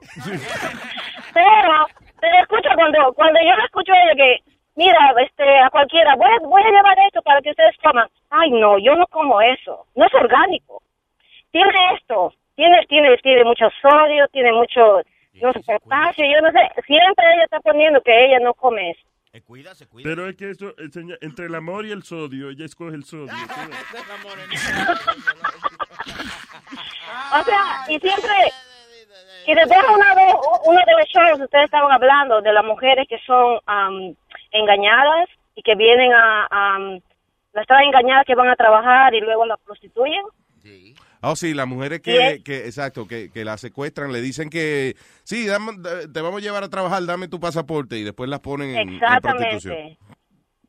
[1.34, 1.88] Pero,
[2.20, 4.51] pero escucha, cuando, cuando yo la escucho a ella que,
[4.82, 8.08] mira, este, a cualquiera, voy a, voy a llevar esto para que ustedes coman.
[8.30, 9.86] Ay, no, yo no como eso.
[9.96, 10.82] No es orgánico.
[11.52, 15.02] Tiene esto, tiene, tiene, tiene mucho sodio, tiene mucho,
[15.42, 16.60] no sé, potasio, yo no sé.
[16.88, 19.08] Siempre ella está poniendo que ella no come eso.
[20.04, 23.28] Pero es que eso, enseña- entre el amor y el sodio, ella escoge el sodio.
[27.34, 28.32] O sea, y siempre,
[29.48, 30.34] y desde una de,
[30.66, 34.14] uno de los shows ustedes estaban hablando de las mujeres que son am,
[34.52, 37.00] engañadas y que vienen a, am,
[37.54, 40.24] las traen engañadas que van a trabajar y luego las prostituyen.
[41.24, 45.46] Oh, sí, las mujeres ¿Y que, exacto, que, que la secuestran, le dicen que, sí,
[45.48, 45.78] dame-
[46.12, 49.00] te vamos a llevar a trabajar, dame tu pasaporte, y después las ponen en, en
[49.00, 49.76] prostitución.
[49.76, 49.98] Exactamente.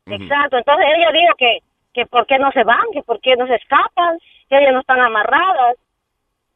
[0.07, 0.59] Exacto.
[0.59, 1.59] Entonces ella dijo que,
[1.95, 4.19] que por qué no se van, que por qué no se escapan,
[4.49, 5.77] que ellas no están amarradas.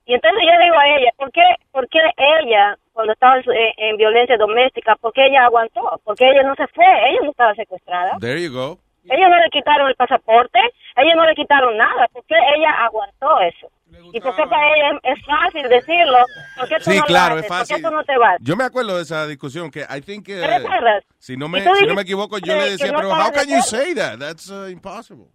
[0.07, 1.43] Y entonces yo digo a ella, ¿por qué,
[1.73, 3.37] por qué ella, cuando estaba
[3.77, 6.01] en, violencia doméstica, por qué ella aguantó?
[6.05, 8.17] Porque ella no se fue, ella no estaba secuestrada.
[8.21, 8.79] There you go.
[9.09, 10.59] Ellos no le quitaron el pasaporte,
[10.97, 13.69] ellos no le quitaron nada, porque ella aguantó eso.
[14.13, 16.19] Y porque para ella es, es fácil decirlo,
[16.57, 17.45] ¿por qué tú Sí, no lo claro, haces?
[17.45, 17.77] es ¿Por fácil.
[17.77, 18.37] qué tú no te vas?
[18.41, 21.05] Yo me acuerdo de esa discusión que I think eh, ¿Te recuerdas?
[21.19, 23.59] si no me si no me equivoco yo le decía, no pero how can you
[23.59, 23.63] acuerdo".
[23.63, 24.19] say that?
[24.19, 25.27] That's uh, impossible.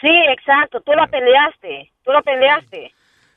[0.00, 2.92] Sí, exacto, tú la peleaste, tú la peleaste.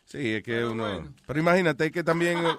[0.05, 0.85] Sí, es que uno,
[1.25, 2.49] pero imagínate que también eh,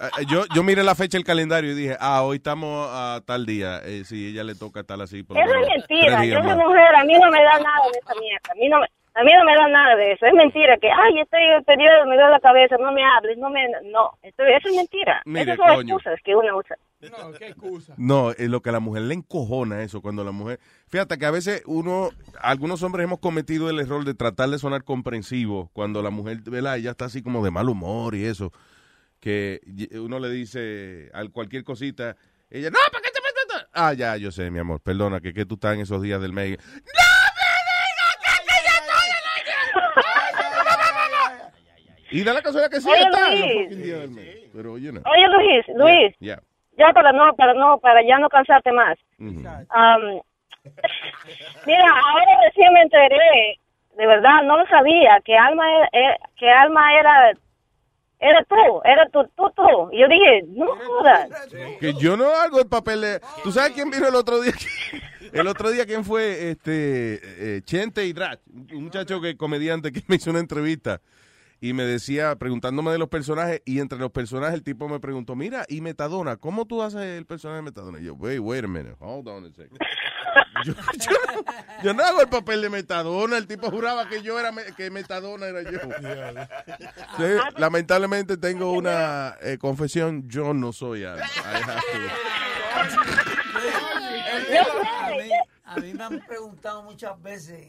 [0.00, 3.46] eh, yo yo miré la fecha del calendario y dije, ah, hoy estamos a tal
[3.46, 6.94] día, eh, si ella le toca tal así por Eso es mentira, yo soy mujer,
[6.94, 8.52] a mí no me da nada de esa mierda.
[8.52, 10.26] A mí, no me, A mí no me da nada de eso.
[10.26, 13.38] Es mentira que, ay, estoy en el periodo, me duele la cabeza, no me hables,
[13.38, 13.66] no me...
[13.90, 15.22] No, esto, eso es mentira.
[15.24, 15.96] Mire, Esas son coño.
[15.96, 16.76] excusas que uno usa.
[17.00, 17.94] No, qué excusa.
[17.98, 20.58] No, es lo que a la mujer le encojona eso, cuando la mujer...
[20.88, 24.82] Fíjate que a veces uno, algunos hombres hemos cometido el error de tratar de sonar
[24.84, 26.78] comprensivo cuando la mujer, ¿verdad?
[26.78, 28.52] Ella está así como de mal humor y eso,
[29.20, 29.60] que
[29.92, 32.16] uno le dice a cualquier cosita,
[32.48, 33.68] ella, no, ¿para qué te metes?
[33.72, 36.32] Ah, ya, yo sé, mi amor, perdona, que, que tú estás en esos días del
[36.32, 36.58] mes.
[42.10, 44.48] Y da la casualidad que sí Oye, está Luis.
[44.52, 45.02] Pero, know.
[45.04, 46.40] Oye, Luis, Luis, Yeah.
[46.76, 48.98] Ya para no, para no, para ya no cansarte más.
[49.18, 50.20] Am,
[51.66, 53.58] mira, ahora recién me enteré,
[53.96, 57.32] de verdad, no lo sabía, que Alma era, eh, que Alma era,
[58.18, 59.90] era tú, era tú, tú, tú.
[59.92, 61.30] Y yo dije, no jodas.
[61.80, 63.20] Que yo no hago el papel de...
[63.42, 64.52] ¿Tú sabes quién vino el otro día?
[65.32, 66.50] El otro día, ¿quién fue?
[66.50, 68.38] Este, eh, Chente y Drach,
[68.72, 71.00] un muchacho que comediante que me hizo una entrevista
[71.60, 75.34] y me decía, preguntándome de los personajes, y entre los personajes el tipo me preguntó,
[75.36, 77.98] mira, y Metadona, ¿cómo tú haces el personaje de Metadona?
[78.00, 79.78] Y yo, wait, wait a minute, hold on a second.
[80.64, 81.42] Yo, yo no,
[81.82, 84.90] yo no hago el papel de Metadona, el tipo juraba que yo era, me- que
[84.90, 85.78] Metadona era yo.
[87.16, 87.24] Sí,
[87.58, 91.24] lamentablemente tengo una eh, confesión, yo no soy Alma.
[91.24, 93.06] I have to-
[94.44, 95.30] A mí,
[95.64, 97.68] a mí me han preguntado muchas veces.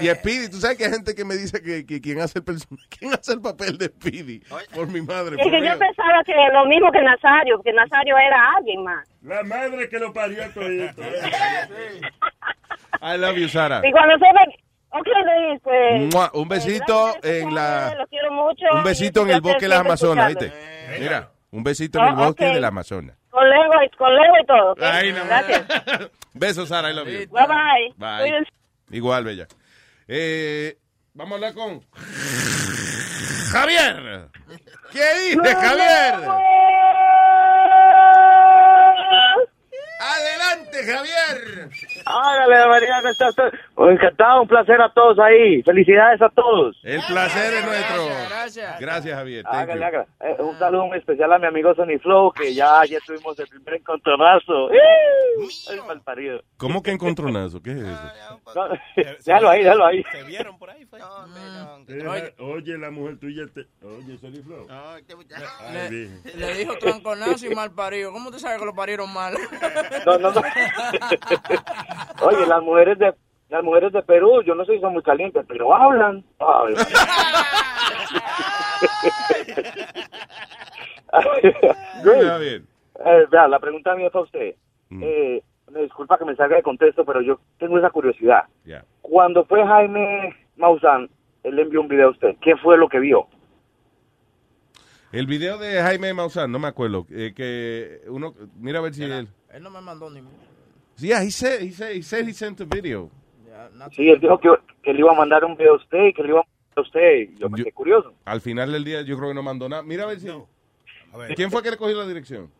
[0.00, 2.44] Y Speedy, tú sabes que hay gente que me dice que, que quien hace el
[2.98, 4.40] quién hace el papel de Speedy.
[4.74, 5.36] Por mi madre.
[5.38, 9.06] Es que yo pensaba que lo mismo que Nazario, que Nazario era alguien más.
[9.22, 11.02] La madre que lo parió a todito.
[13.02, 13.82] I love you, Sara.
[13.86, 14.56] Y cuando se ve,
[14.90, 16.14] ok, Luis, pues...
[16.14, 17.94] Mua, Un besito en la.
[17.98, 18.64] Lo quiero mucho.
[18.72, 20.28] Un besito en el bosque de las Amazonas.
[20.28, 20.52] ¿viste?
[20.98, 22.54] Mira, un besito en el Ah, bosque ok.
[22.54, 23.16] de las Amazonas.
[23.28, 24.72] Con y, con lengua y todo.
[24.72, 24.78] ¿ok?
[24.82, 25.22] Ay, no.
[25.26, 25.66] Gracias.
[26.32, 27.28] Besos, Sara, I love you.
[27.30, 27.92] Bye bye.
[27.96, 28.46] Bye.
[28.90, 29.46] Igual, bella.
[30.08, 30.78] Eh,
[31.14, 31.84] vamos a hablar con
[33.50, 34.28] Javier.
[34.92, 36.28] ¿Qué dice Javier?
[40.76, 41.68] Adelante, Javier.
[42.06, 45.62] Hágale, María, que está- está- Oh, Encantado, un placer a todos ahí.
[45.62, 46.76] Felicidades a todos.
[46.82, 48.04] El placer es nuestro.
[48.28, 48.80] Gracias.
[48.80, 49.44] Gracias, Javier.
[49.44, 49.50] You.
[49.50, 49.86] hágale.
[50.20, 53.48] Eh, un saludo muy especial a mi amigo Sony Flow, que ya ayer tuvimos el
[53.48, 54.70] primer encontronazo.
[54.72, 54.78] ¡Eh!
[56.56, 57.62] ¿Cómo que encontronazo?
[57.62, 58.12] ¿Qué es eso?
[58.54, 58.68] No,
[59.26, 60.04] déjalo ahí, déjalo ahí.
[60.10, 60.86] Se vieron por ahí.
[60.86, 61.00] Fue.
[62.08, 63.66] Oye, oye, la mujer tuya te...
[63.84, 64.66] Oye, Sony Flow.
[64.70, 65.02] Ay,
[66.36, 68.12] Le, dijo tronconazo y mal parido.
[68.12, 69.34] ¿Cómo tú sabes que lo parieron mal?
[70.06, 70.42] No, no, no.
[72.22, 73.14] Oye, las mujeres de
[73.48, 76.24] las mujeres de Perú, yo no sé si son muy calientes, pero hablan.
[82.02, 82.24] Great.
[82.26, 82.62] Javier.
[83.04, 84.54] Eh, vea, la pregunta mía es para usted.
[85.00, 88.44] Eh, me disculpa que me salga de contexto, pero yo tengo esa curiosidad.
[88.64, 88.84] Ya.
[89.02, 91.08] Cuando fue Jaime Maussan,
[91.42, 92.36] él le envió un video a usted.
[92.40, 93.26] ¿Qué fue lo que vio?
[95.12, 97.06] El video de Jaime Maussan, no me acuerdo.
[97.10, 99.28] eh, que uno, mira a ver si él.
[99.50, 100.20] Él no me mandó ni...
[100.98, 103.10] Yeah, he said, he said, he said he sent a video.
[103.92, 104.48] Sí, él dijo que,
[104.82, 106.56] que le iba a mandar un video a usted y que le iba a mandar
[106.76, 107.28] a usted.
[107.38, 108.14] Yo me quedé curioso.
[108.24, 109.82] Al final del día yo creo que no mandó nada.
[109.82, 110.28] Mira a ver si...
[111.34, 112.50] ¿Quién fue que le cogió la dirección?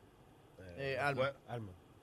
[0.79, 1.33] Eh, Alma.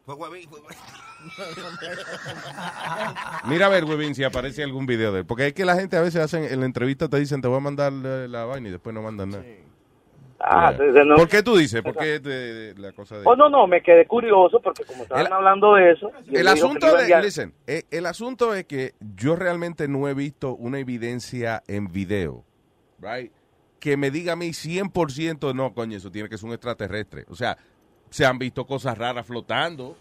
[0.06, 0.50] Fue Huevín,
[3.48, 5.26] Mira a ver, Webin, si aparece algún video de él.
[5.26, 7.58] Porque es que la gente a veces hacen, en la entrevista te dicen, te voy
[7.58, 9.46] a mandar la, la vaina y después no mandan nada.
[10.46, 10.72] Ah, Yeah.
[10.72, 11.82] entonces no- ¿Por qué tú dices?
[11.82, 13.24] ¿Por qué de- de la cosa de...
[13.26, 16.12] Oh, no, no, me quedé curioso porque como estaban hablando de eso...
[16.32, 20.80] El asunto de, listen, eh, el asunto es que yo realmente no he visto una
[20.80, 22.44] evidencia en video,
[23.00, 23.32] right?
[23.80, 27.26] Que me diga a mí 100% no, coño, eso tiene que ser un extraterrestre.
[27.30, 27.58] O sea,
[28.10, 29.98] se han visto cosas raras flotando,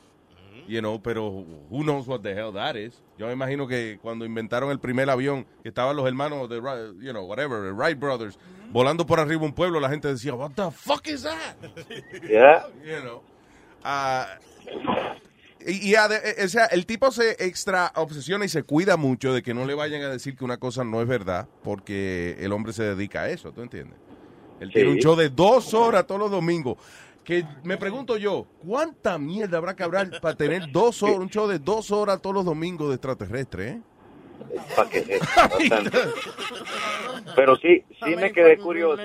[0.68, 3.02] you know, pero who knows what the hell that is.
[3.18, 7.00] Yo me imagino que cuando inventaron el primer avión, que estaban los hermanos de, Wright,
[7.00, 8.38] you know, whatever, the Wright Brothers,
[8.72, 11.56] volando por arriba un pueblo, la gente decía, what the fuck is that?
[12.28, 12.66] Yeah.
[12.84, 13.22] You know.
[13.84, 14.38] Ah,
[15.64, 19.32] y, y ade- eh, o sea, el tipo se extra obsesiona y se cuida mucho
[19.32, 22.52] de que no le vayan a decir que una cosa no es verdad, porque el
[22.52, 23.96] hombre se dedica a eso, ¿tú entiendes?
[24.60, 25.02] Él tiene un Sí.
[25.02, 26.78] show de dos horas todos los domingos.
[27.24, 31.46] Que me pregunto yo, ¿cuánta mierda habrá que hablar para tener dos horas, un show
[31.46, 33.80] de dos horas todos los domingos de extraterrestre, eh?
[34.74, 35.98] Pa' que- bastante.
[37.36, 39.02] Pero sí, sí me quedé curioso.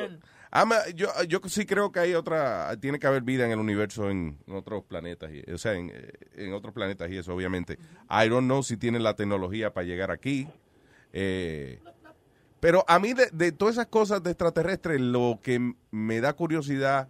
[0.49, 4.09] Ama, yo, yo sí creo que hay otra, tiene que haber vida en el universo
[4.09, 7.78] en, otros planetas, y- o sea, en, eh, en otros planetas y eso, obviamente.
[8.09, 10.47] I don't know si tienen la tecnología para llegar aquí.
[11.13, 11.80] eh,
[12.59, 17.07] pero a mí de, de todas esas cosas de extraterrestres, lo que me da curiosidad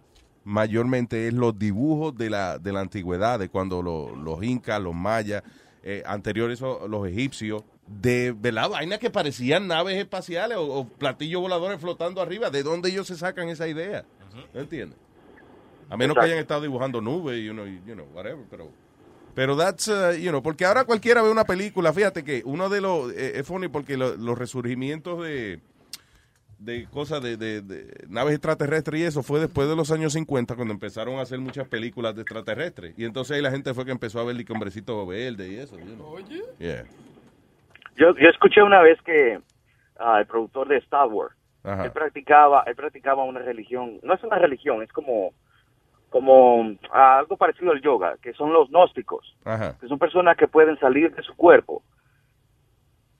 [0.48, 4.94] mayormente es los dibujos de la, de la antigüedad, de cuando lo- los incas, los
[4.94, 5.42] mayas,
[5.82, 8.70] eh, anteriores los egipcios, de, ¿verdad?
[8.70, 12.50] Vainas que parecían naves espaciales o, o platillos voladores flotando arriba.
[12.50, 14.04] ¿De dónde ellos se sacan esa idea?
[14.54, 14.98] ¿No entiendes?
[15.90, 18.70] A menos que hayan estado dibujando nubes, you know, y, you know, whatever, pero...
[19.34, 22.80] Pero that's, uh, you know, porque ahora cualquiera ve una película, fíjate que uno de
[22.80, 25.60] los, eh, es funny porque lo- los resurgimientos de,
[26.58, 30.56] de cosas de, de- de naves extraterrestres y eso fue después de los años 50
[30.56, 32.98] cuando empezaron a hacer muchas películas de extraterrestres.
[32.98, 35.78] Y entonces ahí la gente fue que empezó a ver el hombrecito verde y eso.
[35.78, 36.18] you know.
[36.58, 36.84] Yeah.
[37.96, 39.38] Yo, yo escuché una vez que
[39.98, 41.84] ah, el productor de Star Wars, Ajá.
[41.84, 45.32] él practicaba, él practicaba una religión, no es una religión, es como,
[46.10, 49.76] como ah, algo parecido al yoga, que son los gnósticos, Ajá.
[49.80, 51.82] que son personas que pueden salir de su cuerpo.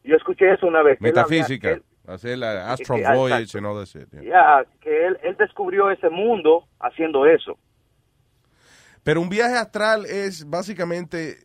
[0.05, 0.99] Yo escuché eso una vez.
[0.99, 1.71] que Metafísica.
[1.71, 3.59] él- Hacer la Astral que- ah, Voyage exacto.
[3.59, 4.09] and all that shit.
[4.23, 4.65] yeah.
[4.81, 7.59] que él, él descubrió ese mundo haciendo eso.
[9.05, 11.39] Pero un viaje astral es básicamente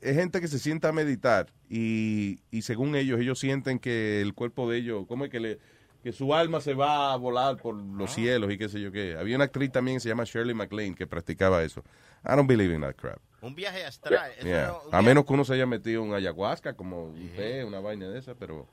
[0.00, 4.34] es gente que se sienta a meditar y, y según ellos, ellos sienten que el
[4.34, 5.58] cuerpo de ellos, ¿cómo es que le
[6.02, 9.16] que su alma se va a volar por los cielos y qué sé yo qué.
[9.18, 11.82] Había una actriz también que se llama Shirley MacLaine que practicaba eso.
[12.26, 13.16] I don't believe in that crap.
[13.40, 14.30] Un viaje astral.
[14.36, 17.64] eso no- un A viaje- menos que uno se haya metido en ayahuasca, como usted,
[17.64, 18.66] una vaina de esa, pero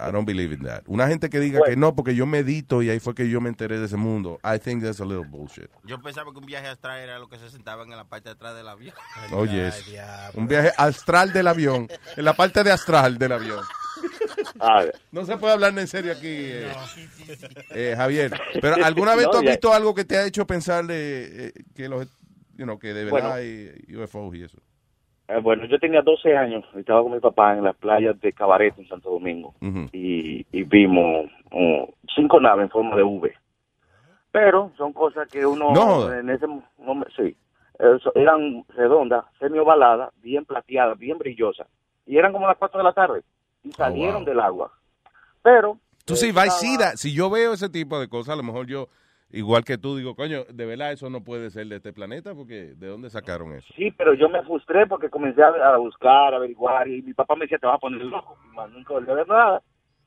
[0.00, 0.82] I don't believe in that.
[0.86, 3.48] Una gente que diga que no, porque yo medito y ahí fue que yo me
[3.48, 4.40] enteré de ese mundo.
[4.44, 5.68] I think that's a little bullshit.
[5.84, 8.34] Yo pensaba que un viaje astral era lo que se sentaban en la parte de
[8.34, 8.94] atrás del avión.
[9.32, 9.84] Oye, es
[10.34, 13.64] un viaje astral del avión, en la parte de astral del avión.
[15.10, 16.72] No se puede hablar en serio aquí, eh,
[17.70, 18.32] eh, Javier.
[18.60, 21.46] Pero ¿alguna vez No, tú has ya- visto algo que te ha hecho pensar de,
[21.48, 22.06] eh, que los,
[22.56, 23.32] you know, que de verdad Bueno.
[23.34, 24.58] hay UFOs y eso?
[25.32, 28.32] Eh, bueno, yo tenía 12 años, y estaba con mi papá en las playas de
[28.32, 29.54] Cabaret en Santo Domingo
[29.92, 33.32] y, y vimos oh, cinco naves en forma de V.
[34.30, 36.46] Pero son cosas que uno No en ese
[36.78, 37.36] momento, sí,
[37.78, 41.66] eso, eran redondas, semi ovaladas, bien plateadas, bien brillosas.
[42.06, 43.22] Y eran como las 4 de la tarde
[43.62, 44.26] y salieron Oh, wow.
[44.26, 44.72] del agua.
[45.42, 46.96] Pero Tú sí, eh, that.
[46.96, 48.88] Si yo veo ese tipo de cosas, a lo mejor yo,
[49.32, 52.74] igual que tú, digo, coño, de verdad eso no puede ser de este planeta, porque
[52.76, 53.66] ¿de dónde sacaron eso?
[53.76, 57.46] Sí, pero yo me frustré porque comencé a, buscar, a averiguar, y mi papá me
[57.46, 59.62] decía, te vas a poner loco, más nunca volví a ver nada.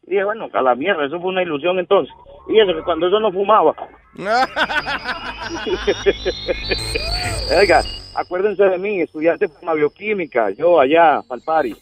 [0.07, 2.13] Y dije, bueno, a la mierda, eso fue una ilusión entonces.
[2.47, 3.73] Y eso que cuando yo no fumaba.
[7.59, 7.81] Oiga,
[8.15, 11.75] acuérdense de mí, estudiante de farmabioquímica, yo allá, Palpari,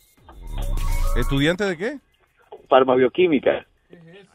[1.15, 1.99] ¿Estudiante de qué?
[2.67, 3.67] farmabioquímica.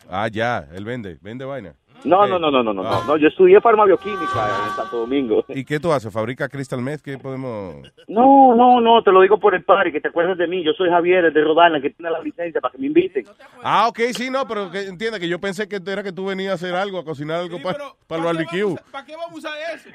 [0.09, 1.75] Ah, ya, él vende, vende vaina.
[2.05, 3.01] No, no, no, no, no, no, ah.
[3.01, 5.45] no, no, yo estudié farmabioquímica en Santo Domingo.
[5.49, 6.13] ¿Y qué tú haces?
[6.13, 7.03] ¿Fabrica crystal meth?
[7.03, 7.77] ¿Qué podemos...?
[8.07, 10.73] No, no, no, te lo digo por el padre, que te acuerdas de mí, yo
[10.73, 13.25] soy Javier, el de Rodana, que tiene la licencia para que me inviten.
[13.63, 16.53] Ah, ok, sí, no, pero que entiende que yo pensé que era que tú venías
[16.53, 18.77] a hacer algo, a cocinar algo para el barbecue.
[18.91, 19.89] ¿Para qué vamos a usar eso?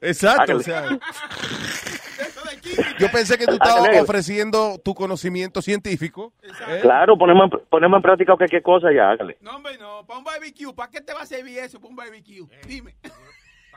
[0.00, 0.98] Exacto, o sea...
[2.98, 6.32] Yo pensé que tú estabas ofreciendo tu conocimiento científico.
[6.42, 6.80] ¿eh?
[6.82, 9.38] Claro, ponemos, en- ponemos en práctica cualquier cosa ya, hágale.
[9.40, 10.04] No, hombre, no.
[10.06, 10.72] Para un barbecue.
[10.74, 12.42] ¿Para qué te va a servir eso para un barbecue?
[12.66, 12.94] Dime.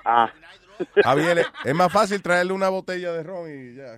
[0.04, 0.32] Ah.
[1.04, 3.98] Javier, es- más fácil traerle una botella de ron y ya.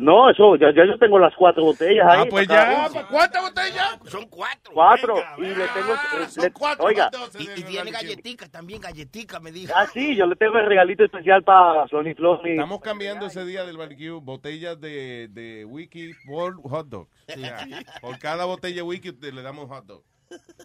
[0.00, 2.20] No, eso, ya, ya yo tengo las cuatro botellas ahí.
[2.22, 2.88] Ah, pues ya.
[3.10, 3.98] ¿cuántas botellas?
[4.06, 4.72] Son cuatro.
[4.74, 5.16] Cuatro.
[5.38, 5.94] y le tengo,
[6.36, 9.72] le- oiga, Y, y tiene galletitas también, galletitas, me dijo.
[9.76, 12.42] ah, sí, yo le tengo el regalito especial para Sony Flor.
[12.42, 17.10] mi- Estamos cambiando ese día del barbecue botellas de, de wiki por hot dogs.
[17.36, 17.66] Ya.
[18.00, 20.02] Por cada botella de wiki le damos un hot dog.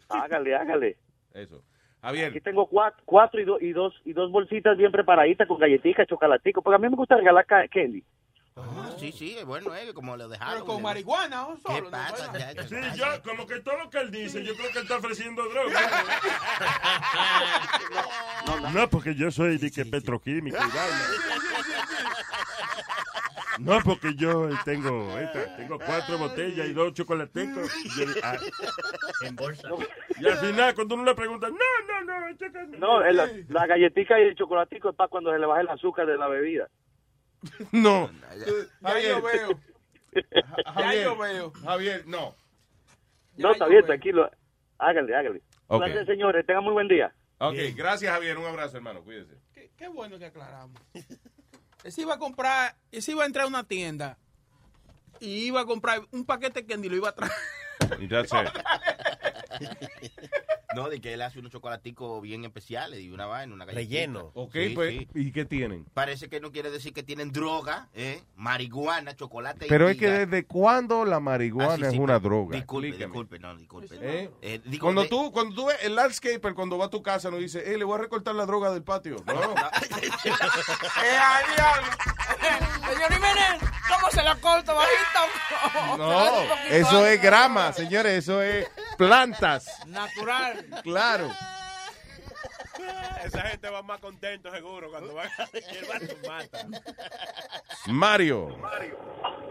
[0.10, 0.98] Hágale, hágale.
[1.34, 1.62] Eso.
[2.08, 2.30] Javier.
[2.30, 6.08] Aquí tengo cuatro, cuatro y, do- y dos y dos bolsitas bien preparaditas con galletitas,
[6.08, 8.04] chocolatico, porque a mí me gusta regalar ca- candy.
[8.60, 10.54] Ah, sí, sí, es bueno, eh, como lo dejaron.
[10.56, 11.92] Pero con marihuana o ¿Qué solo.
[11.92, 12.64] pasa, ya?
[12.64, 15.44] Sí, yo, como que todo lo que él dice, yo creo que él está ofreciendo
[15.48, 15.80] droga.
[18.74, 20.60] No, porque yo soy de que petroquímico y.
[23.60, 27.72] No, porque yo tengo esta, tengo cuatro botellas y dos chocolaticos.
[27.86, 28.38] Y, yo- ah,
[30.20, 31.56] y al final, cuando uno le pregunta, no,
[31.88, 35.62] no, no, No, el- la, galletica y el chocolatico es para cuando se le baje
[35.62, 36.70] el azúcar de la bebida.
[37.72, 38.10] No.
[38.82, 39.50] Ya yo veo.
[40.16, 41.52] Ya Javier, yo veo.
[41.64, 42.34] Javier, no.
[43.36, 44.32] No, está bien, tranquilo.
[44.80, 45.42] Hágale, hágale.
[45.68, 45.82] Ok.
[45.82, 46.46] Gracias, señores.
[46.46, 47.14] Tengan muy buen día.
[47.40, 49.36] Ok, gracias Javier, un abrazo hermano, cuídese.
[49.54, 50.82] Qué, qué bueno que aclaramos.
[51.84, 54.18] Ese iba a comprar, ese iba a entrar a una tienda
[55.20, 57.32] y iba a comprar un paquete de candy, lo iba a traer.
[58.00, 58.50] Y that's it.
[60.76, 63.90] No, de que él hace unos chocolaticos bien especiales y una vaina, una galletita.
[63.96, 64.32] Relleno.
[64.34, 65.08] Ok, Sí, pues, sí.
[65.16, 65.86] ¿y qué tienen?
[65.94, 68.22] Parece que no quiere decir que tienen droga, ¿eh?
[68.36, 72.20] marihuana, chocolate y Pero es que desde cuándo la Ah, marihuana sí, sí, es una
[72.20, 72.58] droga.
[72.58, 73.06] Disculpe, Explíqueme.
[73.14, 73.96] disculpe, no, disculpe.
[74.02, 74.30] ¿Eh?
[74.42, 77.32] Eh, digo, Cuando de- tú, cuando tú ves el landscaper, cuando va a tu casa,
[77.32, 79.16] no dice, eh, le voy a recortar la droga del patio.
[79.26, 79.34] No.
[81.04, 81.18] ¡Eh!
[82.88, 85.98] Señor Jiménez, ¿cómo se la corta, bajita?
[85.98, 89.68] No, eso es grama, señores, eso es plantas.
[89.88, 90.57] Natural.
[90.84, 91.30] Claro.
[93.26, 96.68] Esa gente va más contento seguro cuando van a su mata.
[97.88, 98.56] Mario.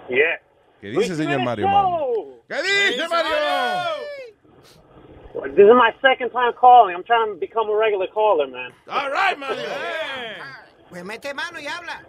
[0.09, 0.41] Yeah.
[0.81, 1.69] ¿Qué dice, señor Mario?
[1.69, 1.87] Man?
[2.49, 3.37] ¿Qué dice, Mario?
[5.55, 6.95] This is my second time calling.
[6.95, 8.73] I'm trying to become a regular caller, man.
[8.89, 9.69] All right, Mario.
[10.89, 12.01] Pues mete mano y habla.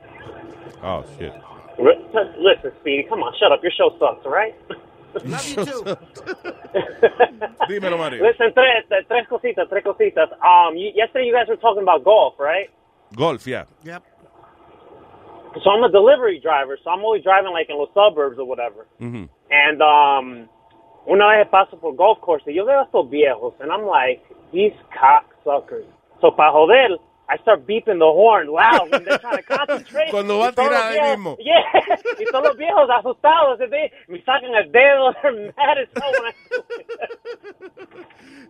[0.83, 1.33] Oh, shit.
[1.79, 3.61] Listen, Speedy, come on, shut up.
[3.61, 4.55] Your show sucks, all right?
[5.25, 5.83] Love you too.
[7.69, 8.23] Dímelo, Mario.
[8.23, 10.29] Listen, tres, tres cositas, tres cositas.
[10.43, 12.69] Um, you, yesterday you guys were talking about golf, right?
[13.15, 13.65] Golf, yeah.
[13.83, 14.03] Yep.
[15.63, 18.85] So I'm a delivery driver, so I'm always driving like in the suburbs or whatever.
[19.01, 19.27] Mhm.
[19.49, 20.49] And um,
[21.09, 24.21] una vez paso por golf course y yo veo a estos viejos, and I'm like,
[24.53, 25.85] these cocksuckers.
[26.21, 26.97] So para joder,
[27.29, 30.11] I start beeping the horn loud when they're trying to concentrate.
[30.11, 31.35] Cuando va a Y tirar ahí mismo.
[31.39, 31.61] Yeah,
[32.19, 36.11] y todos los viejos asustados, y they- me sacan el dedo, they're mad as hell
[36.13, 36.33] when I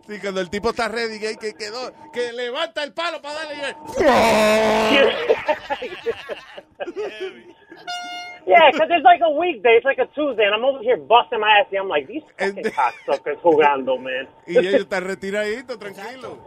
[0.06, 3.76] Sí, cuando el tipo está ready, que, que quedó, que levanta el palo para darle.
[8.46, 9.76] Yeah, because it's like a weekday.
[9.76, 11.66] It's like a Tuesday, and I'm over here busting my ass.
[11.70, 14.26] And I'm like, these fucking cocksuckers jugando, man.
[14.46, 16.38] Y ellos están retiraditos, tranquilo.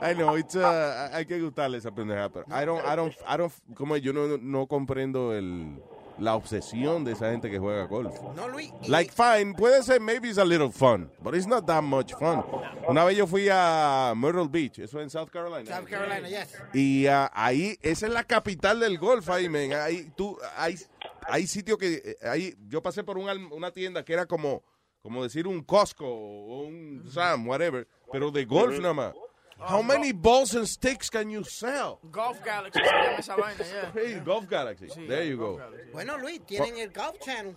[0.00, 3.36] I know, it's, uh, hay que gustarle esa pendeja, pero I don't, I don't, I
[3.36, 5.82] don't, como yo no, no comprendo el,
[6.18, 8.14] la obsesión de esa gente que juega golf.
[8.36, 8.72] No, Luis.
[8.86, 12.44] Like, fine, puede ser, maybe it's a little fun, but it's not that much fun.
[12.88, 15.64] Una vez yo fui a Myrtle Beach, eso en South Carolina.
[15.64, 16.54] South Carolina, yes.
[16.72, 19.72] Y ah, ahí, esa es la capital del golf ahí, men.
[19.72, 20.76] Ahí, tú, hay,
[21.22, 24.62] hay sitios que, eh, ahí, yo pasé por un una tienda que era como,
[25.02, 29.14] como decir un Costco o un Sam, whatever, pero de golf nada más.
[29.60, 31.98] How many balls and sticks can you sell?
[32.10, 33.90] Golf Galaxy se llama esa vaina, yeah.
[33.94, 34.86] Hey, Golf Galaxy.
[35.06, 35.60] There you go.
[35.92, 37.54] Bueno, Luis, tienen el Golf Channel.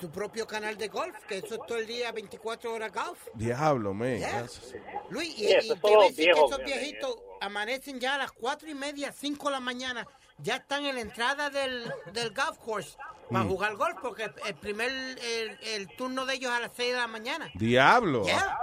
[0.00, 3.18] Su propio canal de golf, que eso es todo el día 24 horas golf.
[3.34, 4.18] Diablo, man.
[4.18, 4.42] Yeah.
[4.42, 4.74] That's-
[5.10, 8.14] Luis, y, Sí, eso y es te todo ves que viejo, esos viejitos amanecen ya
[8.16, 10.04] a las cuatro y media, cinco de la mañana,
[10.38, 12.96] ya están en la entrada del, del golf course
[13.30, 13.48] para Mm.
[13.48, 17.06] jugar golf, porque el, primer, el, el turno de ellos a las seis de la
[17.06, 17.48] mañana.
[17.54, 18.24] Diablo.
[18.24, 18.58] Yeah.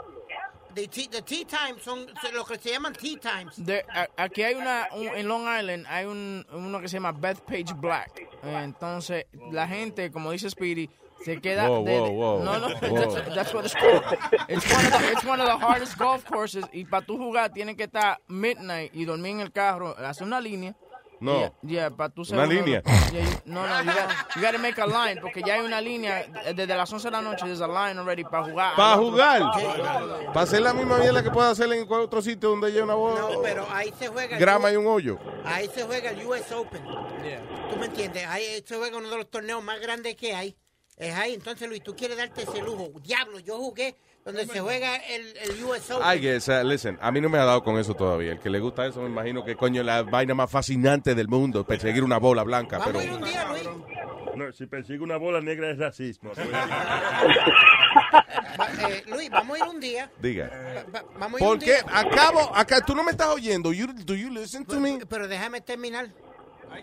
[0.75, 3.55] The tea, the tea times son lo que se llaman tea times.
[3.57, 7.11] De- a- aquí hay una, un- en Long Island hay un, uno que se llama
[7.11, 8.27] Bethpage Black.
[8.43, 10.89] Entonces, la gente, como dice Speedy,
[11.25, 11.67] se queda...
[11.69, 13.13] Whoa, de- whoa, whoa, no, no, whoa.
[13.15, 14.03] That's, that's what it's called.
[14.47, 16.63] It's one, of the, it's one of the hardest golf courses.
[16.71, 20.39] Y para tú jugar, tienes que estar midnight y dormir en el carro, hacer una
[20.39, 20.75] línea.
[21.21, 21.39] No.
[21.39, 22.81] Yeah, yeah, para tú ser Una línea.
[23.11, 26.25] yeah, no, no, you gotta, you gotta make a line, porque ya hay una línea,
[26.55, 28.75] desde las 11 de la noche, there's a line already para jugar.
[28.75, 29.41] Para jugar.
[30.27, 32.95] Para hacer la misma mierda que puede hacer en cualquier otro sitio donde haya una
[32.95, 33.21] bola.
[33.21, 34.35] No, pero ahí se juega.
[34.35, 35.19] el grama y un hoyo.
[35.43, 36.83] Ahí se juega el US Open.
[36.83, 38.25] ¿Tú me entiendes?
[38.27, 40.55] Ahí se juega uno de los torneos más grandes que hay.
[40.95, 41.33] Es ahí.
[41.33, 42.91] Entonces, Luis, tú quieres darte ese lujo.
[43.01, 43.95] Diablo, yo jugué
[44.25, 46.07] donde se juega el, el US Open.
[46.17, 48.33] I guess, uh, listen, a mí no me ha dado con eso todavía.
[48.33, 51.27] El que le gusta eso, me imagino que coño es la vaina más fascinante del
[51.27, 52.79] mundo, perseguir una bola blanca.
[52.83, 52.99] Pero
[54.35, 56.31] No, si persigue una bola negra es racismo.
[58.59, 60.11] Va- eh, Luis, vamos a ir un día.
[60.21, 60.49] diga,
[60.93, 61.85] Va- vamos a ir un día.
[61.91, 63.71] Acabo, acá, tú no me estás oyendo.
[63.73, 64.99] You, do you listen to me?
[65.09, 66.09] Pero déjame terminar.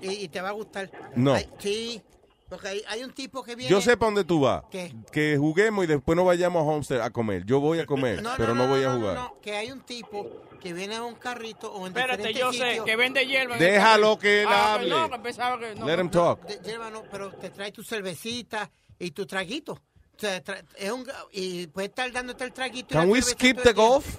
[0.00, 0.90] Y, y te va a gustar.
[1.14, 1.34] No.
[1.34, 2.02] Ay, sí.
[2.48, 3.70] Porque hay, hay un tipo que viene.
[3.70, 4.62] Yo sé para dónde tú vas.
[4.70, 4.94] ¿Qué?
[5.10, 7.44] Que juguemos y después nos vayamos a Homestead a comer.
[7.44, 9.14] Yo voy a comer, pero no, voy a jugar.
[9.16, 10.30] No, que hay un tipo
[10.60, 12.84] que viene en un carrito o en Espérate, diferentes yo sé, sitios.
[12.86, 13.56] que vende hierba.
[13.56, 14.88] Déjalo que él Ah, hable.
[14.90, 15.74] No, que pensaba que...
[15.74, 16.40] No, Let him talk.
[16.46, 19.72] De- lleva, no, pero te trae tu cervecita y tu traguito.
[19.72, 22.88] O sea, tra- es un, y puede estar dándote el traguito.
[22.90, 24.18] y Can la we skip the golf?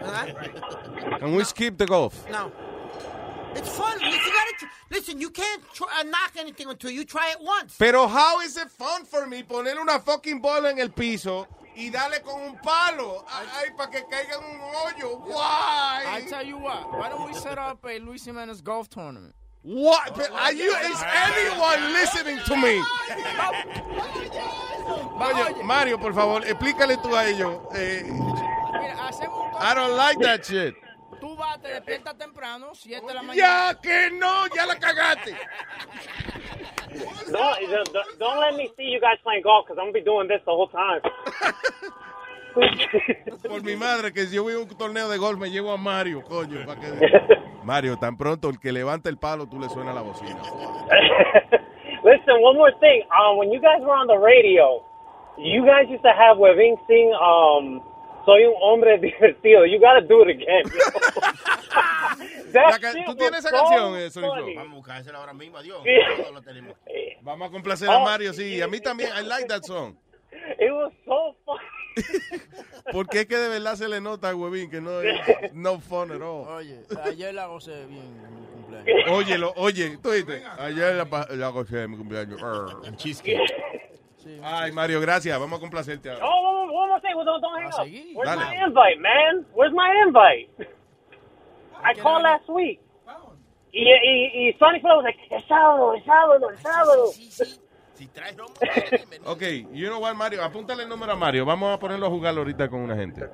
[0.00, 0.34] ¿Verdad?
[1.20, 2.14] Can we skip the golf?
[2.30, 2.50] No.
[3.56, 3.98] It's fun.
[4.00, 7.74] You gotta tr- listen, you can't tr- uh, knock anything until you try it once.
[7.78, 11.46] Pero how is it fun for me poner una fucking bola en el piso
[11.76, 15.20] y darle con un palo ay, para que caiga en un hoyo?
[15.26, 16.04] Why?
[16.06, 19.34] I tell you what, why don't we set up a Luis Jimenez golf tournament?
[19.62, 20.14] What?
[20.14, 22.80] But Are you, is anyone listening to me?
[25.18, 27.60] Oye, Mario, por favor, explícale tú a ellos.
[27.74, 30.74] Eh, Mira, hacemos un I don't like that shit.
[31.20, 33.72] Tú vas, te despiertas temprano, 7 de la mañana.
[33.72, 35.34] Ya que no, ya la cagaste.
[37.30, 40.28] Don't, don't- don't let me see you guys playing golf because I'm gonna be doing
[40.28, 41.00] this the whole time.
[43.48, 45.76] Por mi madre, que si yo voy a un torneo de golf me llevo a
[45.76, 46.64] Mario, coño.
[46.64, 50.40] pa' que- Mario, tan pronto el que levanta el palo, tú le suena la bocina.
[52.04, 53.02] Listen, one more thing.
[53.18, 54.80] Um, when you guys were on the radio,
[55.36, 57.82] you guys used to have Webin sing um,
[58.26, 59.64] Soy un hombre divertido.
[59.64, 60.64] You gotta do it again.
[63.06, 64.08] ¿Tú tienes esa canción, eh?
[64.14, 65.80] Vamos a buscársela ahora mismo, adiós.
[65.84, 65.90] Sí.
[66.22, 66.74] Todo lo tenemos.
[67.22, 68.60] Vamos a complacer a Mario, sí.
[68.62, 69.10] A mí también.
[69.18, 69.96] I like that song.
[70.60, 71.58] It was so fun.
[72.92, 75.18] Porque es que de verdad se le nota a Huevín que no es
[75.52, 76.46] no fun at all.
[76.48, 79.10] Oye, ayer la gocé bien en mi cumpleaños.
[79.10, 82.40] Óyelo, oye, tú dices, ayer la, pa- la gocé de mi cumpleaños.
[82.42, 83.40] Un cheesecake.
[84.42, 85.38] Ay, Mario, gracias.
[85.38, 86.26] Vamos a complacerte ahora.
[86.26, 87.14] Oh, one, more thing.
[87.14, 87.86] Don't, don't hang up.
[88.14, 88.46] Where's Dale.
[88.46, 89.46] my invite, man?
[89.54, 90.48] Where's my invite?
[91.82, 92.80] I called last week.
[93.72, 97.10] Y, y, y Sonny Flow was like, el sábado, el sábado, el sábado.
[99.26, 101.44] Ok, you know what, Mario, apúntale el número a Mario.
[101.44, 103.28] Vamos a ponerlo a jugar ahorita con una gente.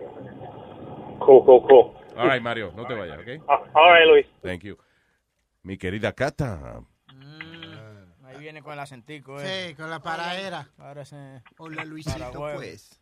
[1.20, 1.93] Cool, cool, cool.
[2.16, 3.49] All right, Mario, no te vayas, ¿ok?
[3.49, 4.26] all right, Luis.
[4.43, 4.76] Thank you.
[5.62, 6.82] Mi querida Cata.
[8.43, 9.68] Viene con el acentico, eh.
[9.68, 10.66] Sí, con la paraera.
[10.76, 11.43] Parece.
[11.59, 13.01] Hola, Luisito, pues.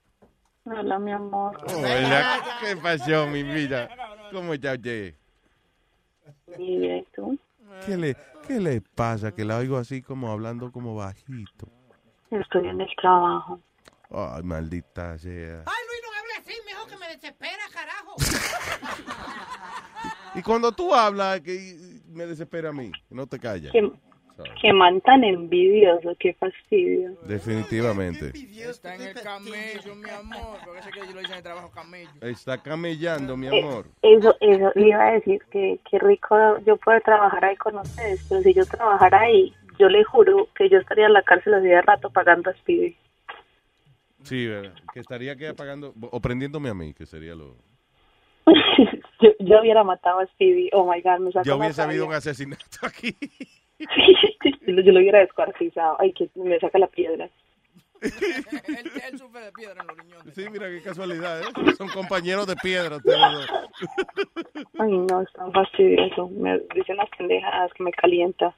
[0.66, 1.56] Hola, mi amor.
[1.66, 3.88] Hola, ¿qué pasó, mi vida?
[4.30, 5.14] ¿Cómo está usted?
[6.58, 7.38] ¿Y bien, tú?
[7.86, 8.14] ¿Qué le,
[8.46, 9.32] ¿Qué le pasa?
[9.32, 11.68] Que la oigo así como hablando como bajito.
[12.30, 13.58] Estoy en el trabajo.
[14.10, 15.64] Ay, maldita sea.
[15.64, 18.16] Ay, Luis, no hable así, mejor que me desespera, carajo.
[20.32, 23.72] Y cuando tú hablas, que me desespera a mí, no te callas.
[23.72, 23.90] Qué,
[24.60, 27.12] qué man tan envidioso, qué fastidio.
[27.22, 28.32] Definitivamente.
[28.36, 30.58] Está en el camello, mi amor.
[30.64, 32.10] Porque sé que yo lo hice en el trabajo camello.
[32.20, 33.86] Está camellando, mi Eh, amor.
[34.02, 36.36] Eso, eso, le iba a decir que qué rico
[36.66, 40.68] yo poder trabajar ahí con ustedes, pero si yo trabajara ahí, yo le juro que
[40.68, 42.96] yo estaría en la cárcel así de rato pagando a Speedy.
[44.22, 44.74] Sí, ¿verdad?
[44.92, 47.56] Que estaría que apagando, o prendiéndome a mí, que sería lo...
[49.20, 52.12] yo, yo hubiera matado a Speedy, oh my god, me Ya una hubiese habido un
[52.12, 53.16] asesinato aquí.
[54.66, 57.28] yo, lo- hubiera descuartizado, ay, que me saca la piedra.
[58.00, 60.34] él, él sufre de piedra en los riñones.
[60.34, 61.44] Sí, mira qué casualidad, ¿eh?
[61.76, 63.18] Son compañeros de piedra ustedes.
[64.78, 68.54] Ay, no, es tan fastidioso, me dice unas pendejadas que me calienta.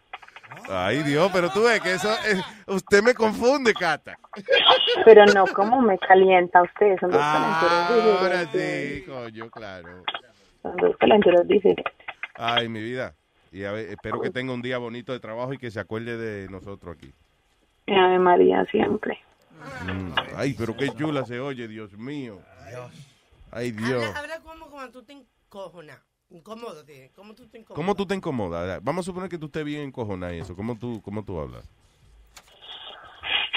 [0.68, 2.10] Ay, Dios, pero tú ves que eso...
[2.26, 4.16] es- usted me confunde, Cata.
[5.04, 9.04] Pero no, como me calienta ustedes, son dos calenturos Ahora diferentes.
[9.04, 10.04] sí, coño, claro.
[10.62, 11.92] Son dos calenturos diferentes.
[12.34, 13.14] Ay, mi vida.
[13.52, 16.16] Y a ver, espero que tenga un día bonito de trabajo y que se acuerde
[16.16, 17.12] de nosotros aquí.
[17.86, 19.18] Ave María siempre.
[19.86, 20.12] Mm.
[20.36, 22.38] Ay, pero qué chula se oye, Dios mío.
[23.50, 24.02] Ay, Dios.
[24.16, 26.00] Habla, habla como cuando tú te encojonas.
[26.30, 27.08] Incómodo, tío.
[27.14, 27.76] ¿Cómo tú te incomodas?
[27.76, 28.82] ¿Cómo tú te incomodas?
[28.82, 30.56] Vamos a suponer que tú estés bien encojonada y eso.
[30.56, 31.68] ¿Cómo tú, cómo tú hablas?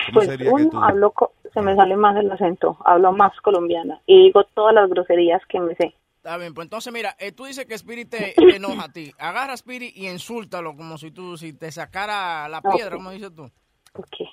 [0.07, 0.83] ¿Cómo Pues sería que uno tú...
[0.83, 4.89] hablo, co- se me sale más el acento, hablo más colombiana y digo todas las
[4.89, 5.95] groserías que me sé.
[6.25, 9.11] Está bien, pues entonces mira, eh, tú dices que Spirit te, te enoja a ti.
[9.19, 13.29] Agarra a Spirit y insúltalo como si tú, si te sacara la piedra, como dices
[13.35, 13.43] tú.
[13.93, 14.27] Ok.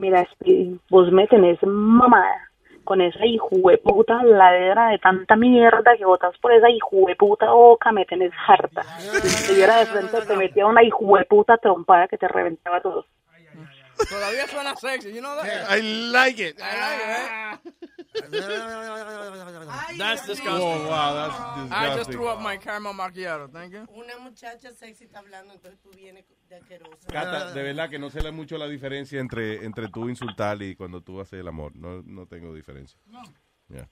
[0.00, 2.50] Mira, Speedy, vos me tenés mamada
[2.82, 8.32] con esa hijueputa ladera de tanta mierda que botas por esa hijueputa boca, me tenés
[8.48, 8.82] harta.
[8.98, 13.06] Si te viera de frente, te metía una hijueputa trompada que te reventaba todo.
[14.10, 15.70] Todavía suena sexy, you know that?
[15.70, 15.80] I
[16.10, 16.60] like it.
[16.60, 18.70] I like it, eh?
[19.98, 20.62] That's disgusting.
[20.62, 21.34] Oh, wow, that's
[21.72, 22.12] I just disgusting.
[22.14, 23.86] threw up my caramel macchiato, thank you.
[23.94, 27.06] Una muchacha sexy está hablando, entonces tú vienes de asquerosa.
[27.10, 30.74] Cata, de verdad que no sé la- mucho la diferencia entre, entre tú insultar y
[30.74, 31.74] cuando tú haces el amor.
[31.76, 32.98] No, no tengo diferencia.
[33.68, 33.88] Ya.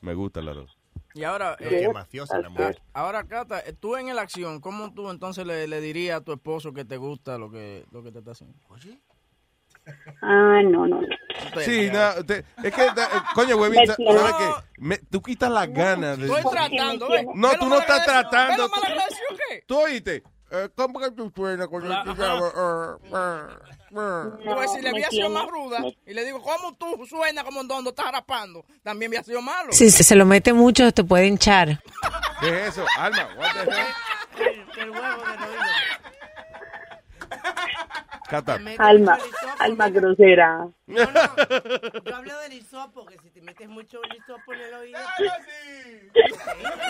[0.00, 0.78] Me gustan las dos.
[1.14, 2.80] Y ahora, qué mafiosa la mujer.
[2.92, 6.32] ahora Cata, eh, tú en la acción, ¿cómo tú entonces le, le dirías a tu
[6.32, 8.56] esposo que te gusta lo que, lo que te está haciendo?
[10.22, 11.06] Ah, no, no, no.
[11.64, 14.50] Sí, no, te- es que, da- eh, coño, huevín, ¿sabes qué?
[14.78, 16.26] Me- tú quitas las ganas de...
[16.26, 17.24] Estoy tratando, ¿ves?
[17.34, 18.68] No, ¿Ves tú no estás tratando.
[19.66, 20.22] Tú oíste.
[20.50, 22.10] Eh, ¿Cómo que tú suenas cuando tú?
[22.10, 23.40] Eh, eh,
[23.90, 24.44] eh.
[24.54, 27.90] Pues si le había sido más ruda y le digo, ¿cómo tú suenas como donde
[27.90, 28.64] estás rapando?
[28.82, 29.72] También había sido malo.
[29.72, 31.80] Si se lo mete mucho, te puede hinchar.
[32.40, 32.84] ¿Qué es eso?
[32.98, 34.92] Alma, what the hell?
[38.28, 38.58] Cata.
[38.78, 39.18] Alma,
[39.58, 40.68] alma grosera.
[40.86, 40.96] Yo
[42.14, 44.98] hablo del hisopo, que si te metes mucho el hisopo en el oído.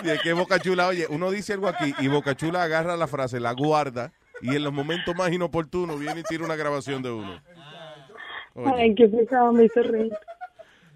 [0.05, 3.07] Y es que Boca Chula, oye, uno dice algo aquí y Boca Chula agarra la
[3.07, 7.11] frase, la guarda y en los momentos más inoportunos viene y tira una grabación de
[7.11, 7.41] uno.
[8.55, 10.12] Oye, Ay, qué pesado, me hizo reír.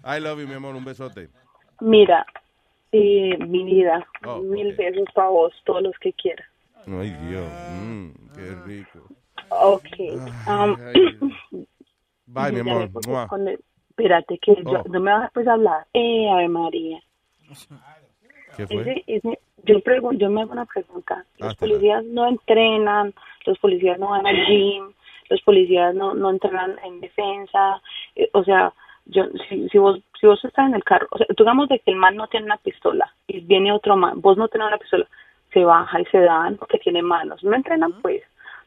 [0.05, 1.29] I love you, mi amor, un besote.
[1.79, 2.25] Mira,
[2.91, 6.47] eh, mi vida, Oh, mil besos para vos, todos los que quieras.
[6.85, 7.49] Ay, Dios,
[7.81, 9.07] mm, qué rico.
[9.49, 9.85] Ok.
[10.47, 10.75] um,
[12.25, 12.89] Bye, mi amor.
[13.89, 14.83] espérate, que yo, Oh.
[14.89, 15.85] no me vas a pues hablar.
[15.93, 16.99] Eh, Ave María.
[18.57, 18.81] ¿Qué fue?
[18.81, 21.25] Ese- ese- yo, pregun- yo me hago una pregunta.
[21.37, 23.13] Los Ah, policías no entrenan,
[23.45, 24.91] los policías no van al gym,
[25.29, 27.81] los policías no, no entrenan en defensa.
[28.15, 28.73] eh, o sea,
[29.05, 31.91] yo si, si vos si vos estás en el carro, o sea, digamos de que
[31.91, 35.05] el man no tiene una pistola y viene otro man, vos no tenés una pistola,
[35.51, 37.43] se baja y se dan porque tiene manos.
[37.43, 38.23] No entrenan pues.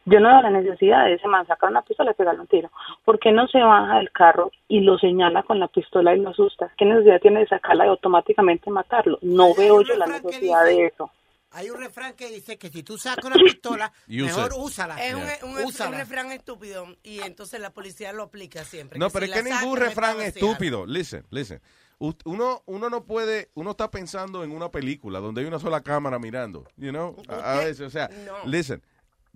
[0.09, 2.71] Yo no veo la necesidad de ese man sacar una pistola y pegarle un tiro.
[3.05, 6.31] ¿Por qué no se baja del carro y lo señala con la pistola y lo
[6.31, 6.73] asusta?
[6.79, 9.19] ¿Qué necesidad tiene de sacarla y automáticamente matarlo?
[9.23, 11.11] No veo yo la necesidad de eso.
[11.51, 14.97] Hay un refrán que dice que si tú sacas una pistola, mejor úsala.
[15.05, 15.97] Es un, un- un Úsala.
[15.99, 18.99] refrán estúpido y entonces la policía lo aplica siempre.
[18.99, 20.87] No, que pero si es que ningún refrán estúpido.
[20.87, 21.61] Listen, listen.
[21.99, 25.81] U- Uno, uno no puede, uno está pensando en una película donde hay una sola
[25.81, 28.35] cámara mirando, you know, a, a veces, o sea, No.
[28.49, 28.83] listen,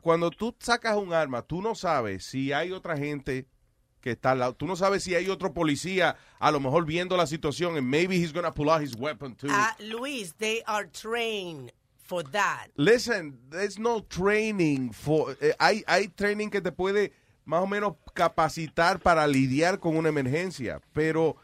[0.01, 3.46] cuando tú sacas un arma, tú no sabes si hay otra gente
[4.01, 7.16] que está al lado, tú no sabes si hay otro policía a lo mejor viendo
[7.16, 9.48] la situación and maybe he's gonna pull out his weapon too.
[9.51, 11.70] Ah, Luis, they are trained
[12.03, 12.68] for that.
[12.76, 15.36] Listen, there's no training for.
[15.40, 17.12] eh, hay, hay training que te puede
[17.44, 21.36] más o menos capacitar para lidiar con una emergencia, pero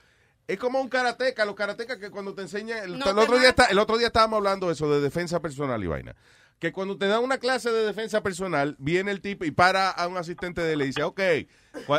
[0.49, 2.79] es como un karateca, los karatecas que cuando te enseñan.
[2.85, 5.01] El, No el te otro día está- el otro día estábamos hablando de eso, de
[5.01, 6.17] defensa personal y vaina.
[6.59, 10.09] Que cuando te dan una clase de defensa personal, viene el tipo y para a
[10.09, 11.21] un asistente de él y dice, ok,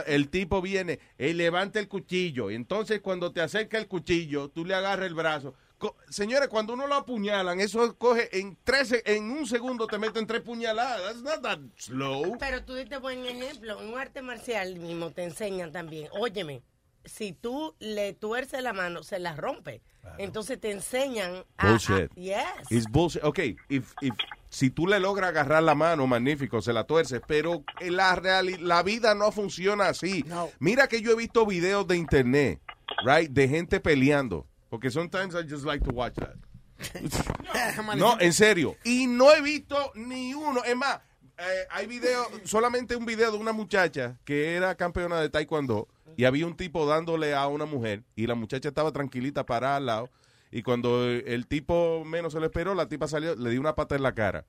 [0.07, 2.49] el tipo viene y levanta el cuchillo.
[2.49, 5.53] Y entonces cuando te acerca el cuchillo, tú le agarras el brazo.
[5.77, 10.25] Co- Señores, cuando uno lo apuñalan, eso coge en 13, en un segundo te meten
[10.25, 11.03] tres puñaladas.
[11.03, 12.35] That's not that slow.
[12.39, 13.77] Pero tú diste buen ejemplo.
[13.77, 16.07] Un arte marcial mismo te enseñan también.
[16.13, 16.63] Óyeme,
[17.07, 19.81] si tú le tuerces la mano, se la rompe.
[20.17, 21.67] Entonces te enseñan a...
[21.69, 22.09] Bullshit.
[22.11, 22.45] a- yes.
[22.71, 23.23] It's bullshit.
[23.25, 23.39] Ok,
[23.69, 24.13] if, if,
[24.49, 28.83] si tú le logras agarrar la mano, magnífico, se la tuerces, pero la, reali- la
[28.83, 30.23] vida no funciona así.
[30.59, 32.61] Mira que yo he visto videos de internet,
[33.05, 36.35] right, de gente peleando, porque sometimes I just like to watch that.
[37.95, 38.75] No, en serio.
[38.83, 40.63] Y no he visto ni uno.
[40.63, 40.99] Es más,
[41.37, 46.25] eh, hay video, solamente un video de una muchacha que era campeona de taekwondo y
[46.25, 50.09] había un tipo dándole a una mujer y la muchacha estaba tranquilita parada al lado
[50.51, 53.95] y cuando el tipo menos se lo esperó, la tipa salió, le dio una pata
[53.95, 54.45] en la cara.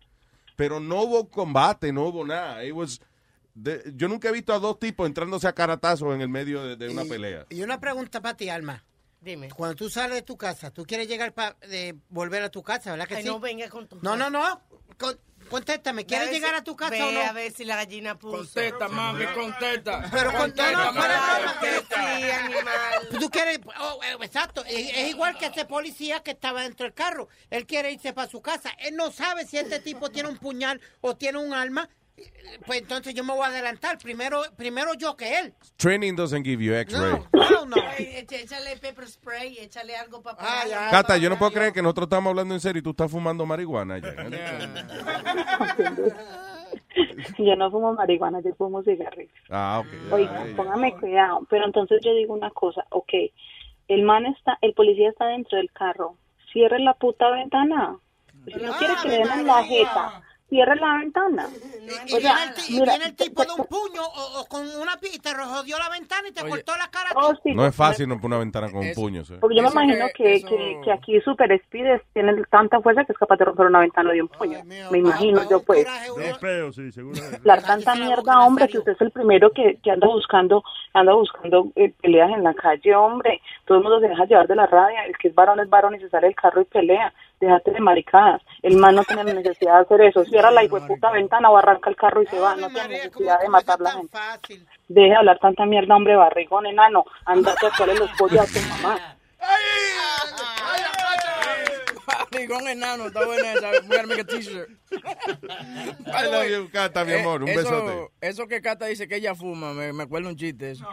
[0.56, 2.64] Pero no hubo combate, no hubo nada.
[2.64, 3.00] It was-
[3.54, 6.76] de- yo nunca he visto a dos tipos entrándose a caratazos en el medio de,
[6.76, 7.46] de una pelea.
[7.50, 8.84] Y una pregunta para ti, Alma.
[9.20, 9.48] Dime.
[9.50, 11.56] Cuando tú sales de tu casa, tú quieres llegar para
[12.08, 13.28] volver a tu casa, ¿verdad que Ay, sí?
[13.28, 13.98] no venga con tu...
[14.00, 14.60] No, no, no.
[14.96, 15.18] Con-
[15.48, 17.20] contéstame, ¿quieres Ve llegar si- a tu casa ve o no?
[17.20, 18.36] a ver si la gallina puso.
[18.38, 20.08] Contesta, mami, contesta.
[20.10, 22.16] Pero con no, no, mami, para, para, contesta.
[22.18, 23.08] Sí, animal.
[23.20, 26.94] Tú quieres, oh, eh, exacto, es, es igual que ese policía que estaba dentro del
[26.94, 27.28] carro.
[27.50, 28.70] Él quiere irse para su casa.
[28.78, 31.88] Él no sabe si este tipo tiene un puñal o tiene un arma.
[32.66, 33.98] Pues entonces yo me voy a adelantar.
[33.98, 35.54] Primero, primero yo que él.
[35.76, 37.18] Training doesn't give you x-ray.
[37.32, 37.76] No, no.
[37.98, 40.90] Echa- Échale pepper spray, échale algo para Ah, ya.
[40.90, 43.46] Cata, yo no puedo creer que nosotros estamos hablando en serio y tú estás fumando
[43.46, 43.98] marihuana.
[43.98, 44.14] ya.
[47.38, 49.32] Yo no fumo marihuana, yo fumo cigarrillos.
[49.50, 50.12] Ah, ok.
[50.12, 51.46] Oiga, póngame cuidado.
[51.48, 53.12] Pero entonces yo digo una cosa, ok,
[53.88, 56.16] el man está, el policía está dentro del carro,
[56.52, 57.96] cierre la puta ventana.
[58.46, 61.46] Si no quiere que le den en la jeta, cierre la ventana.
[62.06, 64.46] Y, O sea, viene, el, y mira, viene el tipo de un puño o, o
[64.46, 67.10] con una y te jodió la ventana y te cortó la cara.
[67.16, 69.24] Oh, sí, No es fácil romper una ventana con un puño.
[69.24, 69.34] ¿sí?
[69.40, 73.04] Porque yo me imagino que- que, eso- que, que aquí Super Speed tiene tanta fuerza
[73.04, 74.58] que es capaz de romper una ventana de un puño.
[74.90, 75.86] Me imagino yo pues.
[76.72, 77.20] Sí, seguro.
[77.44, 80.62] La tanta mierda, hombre, que usted es el primero que, que anda buscando
[80.94, 83.40] anda buscando eh, peleas en la calle, hombre.
[83.66, 85.04] Todo el mundo se deja llevar de la rabia.
[85.04, 87.12] El que es varón es varón y se sale del carro y pelea.
[87.40, 88.42] Déjate de maricadas.
[88.62, 90.24] El man no tiene necesidad de hacer eso.
[90.24, 92.56] Cierra la puta ventana o arranca el carro y se va.
[92.56, 94.18] No tiene necesidad de matar la gente.
[94.88, 97.04] Deje de hablar tanta mierda, hombre, barrigón, enano.
[97.24, 98.98] Andate a hacerle los pollos a tu mamá.
[102.08, 103.70] Barrigón enano, está buena esa.
[103.86, 104.68] Voy a make a t-shirt.
[104.90, 107.42] I love you, Cata, mi amor.
[107.42, 108.12] Un Eh, eso, besote.
[108.20, 110.86] Eso que Cata dice que ella fuma, me, me acuerdo un chiste eso.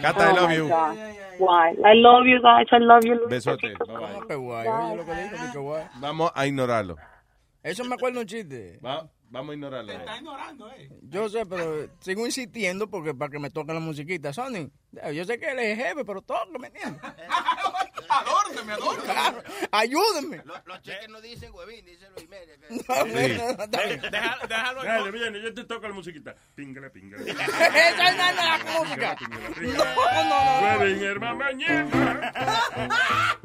[0.00, 0.68] Cata, I Oh, love you.
[0.68, 0.96] God.
[1.38, 1.70] Why?
[1.84, 2.66] I love you guys.
[2.72, 3.28] I love you.
[3.28, 3.68] Besote.
[3.68, 3.96] Bye, bye.
[3.96, 4.68] ¿Cómo que guay?
[4.68, 5.84] Oye lo que dijo, guay.
[6.00, 6.96] Vamos a ignorarlo.
[7.62, 8.78] Eso me acuerdo un chiste.
[8.84, 9.92] Va- vamos a ignorarlo.
[11.02, 14.32] Yo sé, pero sigo insistiendo porque para que me toque la musiquita.
[14.34, 14.70] Sony,
[15.14, 17.00] yo sé que él es jefe, pero toque, ¿me entiendes?
[18.08, 19.12] Adórneme, adórneme.
[19.12, 20.42] Claro, ayúdenme.
[20.64, 22.54] Los cheques no dicen huevín, dicen Luis Media.
[24.10, 24.86] Déjalo, déjalo ahí.
[24.86, 26.34] Dale, viene, yo te toco la musiquita.
[26.54, 27.30] Pingale, pingale.
[27.30, 29.16] Esa es la música.
[29.60, 29.84] No,
[30.24, 30.86] no, no.
[30.86, 32.22] Ir más mañana.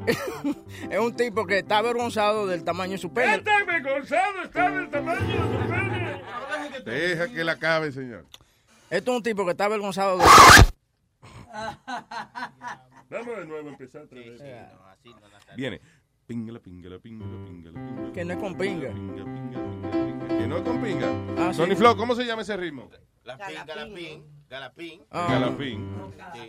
[0.90, 3.36] Es un tipo que está avergonzado del tamaño de su pene.
[3.36, 6.22] Está avergonzado, está del tamaño de su pene.
[6.84, 8.24] Deja que la acabe, señor.
[8.88, 10.24] Esto es un tipo que está avergonzado de...
[13.10, 14.40] Vamos de nuevo a empezar otra vez.
[15.56, 15.80] Viene.
[16.26, 18.92] Pingala, pingala, pingala, pingala, Que no es con pinga.
[18.92, 21.52] Que no es con pinga.
[21.52, 22.88] Sony Flow, ¿cómo se llama ese ritmo?
[23.24, 24.24] La pinga, la pinga.
[24.48, 25.02] Galapín.
[25.10, 25.10] Galapín.
[25.10, 25.88] Galapín.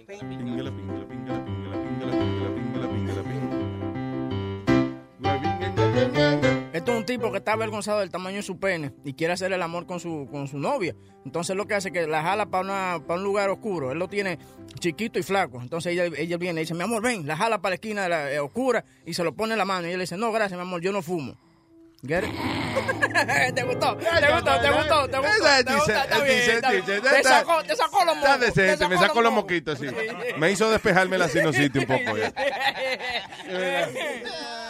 [0.08, 3.52] Galapín, galapín, galapín, galapín, galapín, galapín, galapín, galapín.
[6.74, 9.52] Esto es un tipo que está avergonzado del tamaño de su pene y quiere hacer
[9.52, 10.96] el amor con su, con su novia.
[11.26, 13.92] Entonces lo que hace es que la jala para un lugar oscuro.
[13.92, 14.40] Él lo tiene
[14.80, 15.60] chiquito y flaco.
[15.62, 18.10] Entonces ella, ella viene y dice, mi amor, ven, la jala para la esquina de
[18.10, 19.88] la, eh, oscura y se lo pone en la mano.
[19.88, 21.36] Y él le dice, no, gracias, mi amor, yo no fumo.
[22.08, 22.32] Get it?
[23.54, 23.96] ¿Te gustó?
[23.98, 24.60] ¿Te gustó?
[24.60, 24.62] ¿Te gustó?
[24.62, 25.08] ¿Te gustó?
[25.08, 25.18] ¿Te
[25.76, 25.92] gustó?
[25.92, 26.70] Está bien, está.
[26.72, 26.78] Te
[27.18, 28.54] Está- sacó, te sacó los Está mocos.
[28.54, 29.86] te decente, me sacó los moquitos, sí.
[30.38, 32.18] Me hizo despejarme la sinusitis un poco.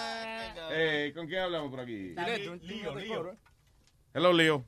[0.73, 2.15] Eh, ¿Con quién hablamos por aquí?
[2.15, 3.37] Leo, Leo.
[4.13, 4.63] Hello, Leo.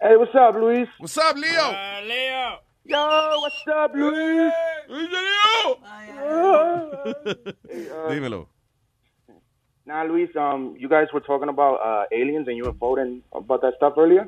[0.00, 0.88] Hey, what's up, Luis?
[0.98, 1.72] What's up, Leo?
[2.06, 2.60] Leo.
[2.84, 4.52] Yo, what's up, Luis?
[8.08, 8.48] Dímelo.
[9.84, 13.74] Nah, Luis, um, you guys were talking about uh, aliens and UFO and about that
[13.76, 14.26] stuff earlier.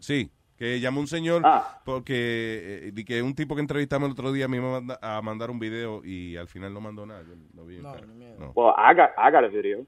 [0.00, 1.80] Sí, que llamó un señor Ah.
[1.84, 4.98] porque eh, di que un tipo que entrevistamos el otro día me iba a manda-
[5.02, 7.22] a mandar un video y al final no mandó nada.
[7.28, 7.78] Yo no vi.
[7.78, 8.06] pero-
[8.38, 8.52] no.
[8.54, 9.84] Well, I got I got a video.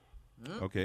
[0.61, 0.77] Ok.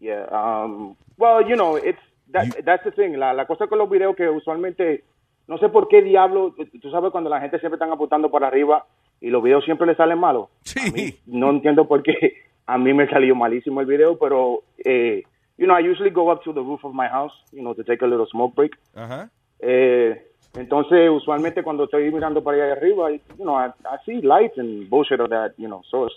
[0.00, 0.26] Yeah.
[0.32, 0.96] Um.
[1.16, 1.98] Well, you know, it's
[2.32, 3.16] that, that's the thing.
[3.16, 5.04] La, la cosa con los videos que usualmente
[5.46, 6.54] no sé por qué diablo.
[6.56, 8.84] tú- Tú sabes cuando la gente siempre están apuntando para arriba
[9.20, 10.48] y los videos siempre le salen malos.
[10.62, 11.18] Sí.
[11.26, 12.12] No entiendo por qué.
[12.66, 15.24] A mí me salió malísimo el video, pero eh,
[15.58, 17.82] you know, I usually go up to the roof of my house, you know, to
[17.84, 18.72] take a little smoke break.
[18.94, 19.30] Ajá.
[19.60, 20.20] Eh,
[20.54, 24.88] entonces, usualmente cuando estoy mirando para allá arriba, you know, I, I see lights and
[24.90, 26.14] bullshit of that, you know, source.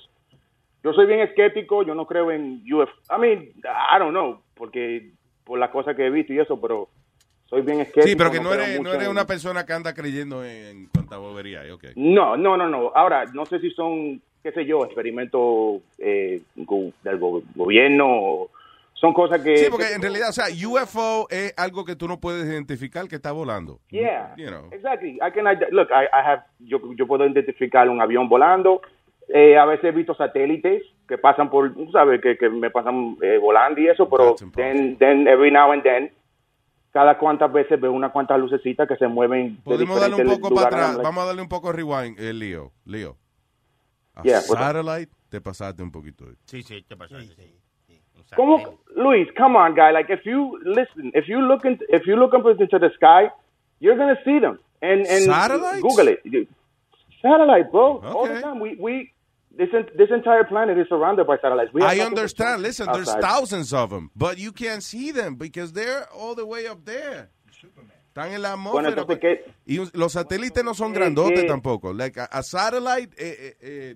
[0.84, 2.92] Yo soy bien escéptico, yo no creo en UFO.
[3.10, 5.12] I mean, I don't know, porque
[5.44, 6.90] por las cosas que he visto y eso, pero
[7.50, 8.08] soy bien escéptico.
[8.08, 11.18] Sí, pero que no eres, no eres en- una persona que anda creyendo en, cuanta
[11.18, 11.66] bobería.
[11.66, 11.84] eh, ok.
[11.96, 12.92] No, no, no, no.
[12.94, 18.50] Ahora, no sé si son, qué sé yo, experimentos eh, del go- gobierno o
[18.96, 19.58] son cosas que...
[19.58, 23.16] Sí, porque en realidad, o sea, UFO es algo que tú no puedes identificar que
[23.18, 23.80] está volando.
[23.90, 24.70] Yeah, You know.
[24.72, 25.16] exactly.
[25.22, 28.82] I can look, I, I have, yo, yo puedo identificar un avión volando.
[29.28, 33.38] Eh, a veces he visto satélites que pasan por, sabes, que, que me pasan eh,
[33.38, 36.12] volando y eso, pero then, then every now and then,
[36.92, 39.56] cada cuantas veces veo unas cuantas lucecitas que se mueven.
[39.58, 40.98] de Podemos darle un poco para atrás.
[41.04, 42.72] Vamos a darle un poco rewind, eh, Leo.
[42.86, 43.18] Leo.
[44.14, 44.58] A Yeah, up?
[44.58, 46.26] satellite, te pasaste un poquito.
[46.46, 47.20] Sí, sí, te pasó.
[47.20, 47.60] Sí,
[48.36, 49.28] ¿Cómo, Luis?
[49.38, 49.92] Come on, guy.
[49.92, 53.30] Like, if you listen, if you look in, if you look up into the sky,
[53.80, 54.60] you're gonna see them.
[54.82, 55.82] And and Satellites?
[55.82, 56.48] Google it.
[57.22, 58.02] Satellite, bro.
[58.04, 58.60] All the time.
[58.60, 59.12] We we
[59.58, 61.72] this this entire planet is surrounded by satellites.
[61.74, 62.62] We I understand.
[62.62, 66.68] Listen, there's thousands of them, but you can't see them because they're all the way
[66.68, 67.30] up there.
[68.14, 69.20] Están en la Bueno, atmósfera.
[69.20, 69.44] ¿qué?
[69.66, 71.48] y los satélites no son ¿Qué- grandotes qué?
[71.48, 71.92] tampoco.
[71.94, 73.96] Like a, a satellite, eh, eh, eh,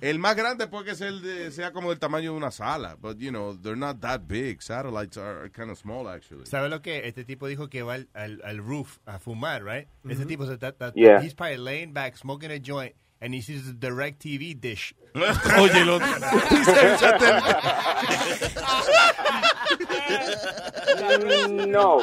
[0.00, 2.96] el más grande puede que sea, el de- sea como del tamaño de una sala,
[3.00, 4.60] but you know, they're not that big.
[4.62, 6.44] Satellites are kind of small actually.
[6.46, 7.06] ¿Sabes lo que?
[7.06, 9.88] Este tipo dijo que va al, al, al roof a fumar, right?
[10.04, 10.26] Ujú.
[10.26, 11.20] tipo se está, está- Yeah.
[11.22, 14.94] he's probably laying back, smoking a joint, and he sees the direct TV dish.
[15.14, 15.98] Oye, lo-
[21.66, 22.02] no.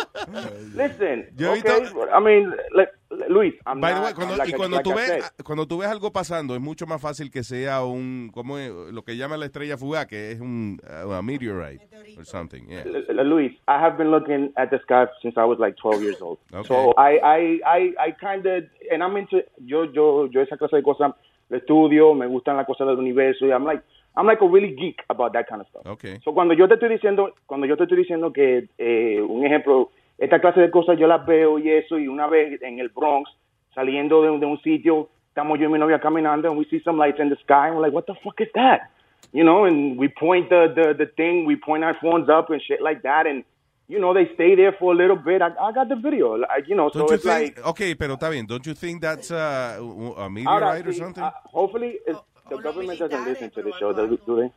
[0.76, 1.28] Listen.
[1.41, 1.88] Okay.
[2.14, 2.90] I mean, like,
[3.27, 5.77] Luis, I'm By the not, way, cuando, like y cuando, like tú ves, cuando tú
[5.80, 9.48] ves algo pasando, es mucho más fácil que sea un, como lo que llaman la
[9.48, 11.88] estrella fugaz, que es un uh, a meteorite
[12.18, 12.68] or something.
[12.69, 12.84] Yeah.
[13.23, 16.38] Luis, I have been looking at the sky since I was like 12 years old.
[16.53, 16.68] Okay.
[16.68, 20.76] So I, I, I, I kind of, and I'm into, yo, yo, yo esa clase
[20.76, 21.11] de cosas
[21.49, 23.81] lo estudio, me gustan las cosas del universo, y I'm like,
[24.15, 25.86] I'm like a really geek about that kind of stuff.
[25.86, 26.19] Okay.
[26.23, 29.91] So cuando yo te estoy diciendo, cuando yo te estoy diciendo que, eh, un ejemplo,
[30.20, 33.30] esta clase de cosas yo las veo y eso, y una vez en el Bronx,
[33.74, 36.82] saliendo de, un- de un sitio, estamos yo y mi novia caminando, and we see
[36.84, 38.90] some lights in the sky, and we're like, what the fuck is that?
[39.32, 42.62] You know, and we point the, the, the thing, we point our phones up and
[42.62, 43.44] shit like that, and,
[43.88, 45.41] you know, they stay there for a little bit.
[45.41, 48.16] I, I got the video, like, you know, so you it's think, like, okay, pero
[48.16, 48.46] está bien.
[48.46, 51.24] Don't you think that's uh, a ahora, meteorite or something?
[51.24, 52.18] uh, hopefully, it,
[52.50, 54.52] the government doesn't listen to the show, do do they?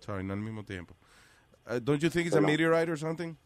[0.00, 0.94] Sorry, no al mismo tiempo.
[1.68, 3.36] Uh, don't you think it's a meteorite or something?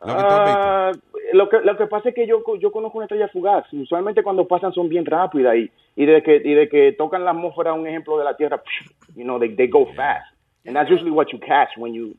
[0.00, 0.22] Lo que.
[0.24, 0.92] Ah,
[1.32, 3.64] lo, que, lo que pasa es que yo, yo conozco una estrella fugaz.
[3.72, 7.32] Usualmente cuando pasan son bien rápidas y, y, de que, y de que tocan la
[7.32, 8.62] atmósfera, un ejemplo de la Tierra,
[9.14, 10.24] you know, they, they go fast.
[10.66, 12.16] And that's usually what you catch when you,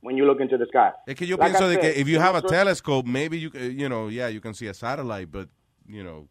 [0.00, 0.90] when you look into the sky.
[1.06, 3.50] Es que yo Like pienso I de que if you have a telescope, maybe you,
[3.50, 5.48] c- you know, yeah, you can see a satellite, but,
[5.86, 6.26] you know,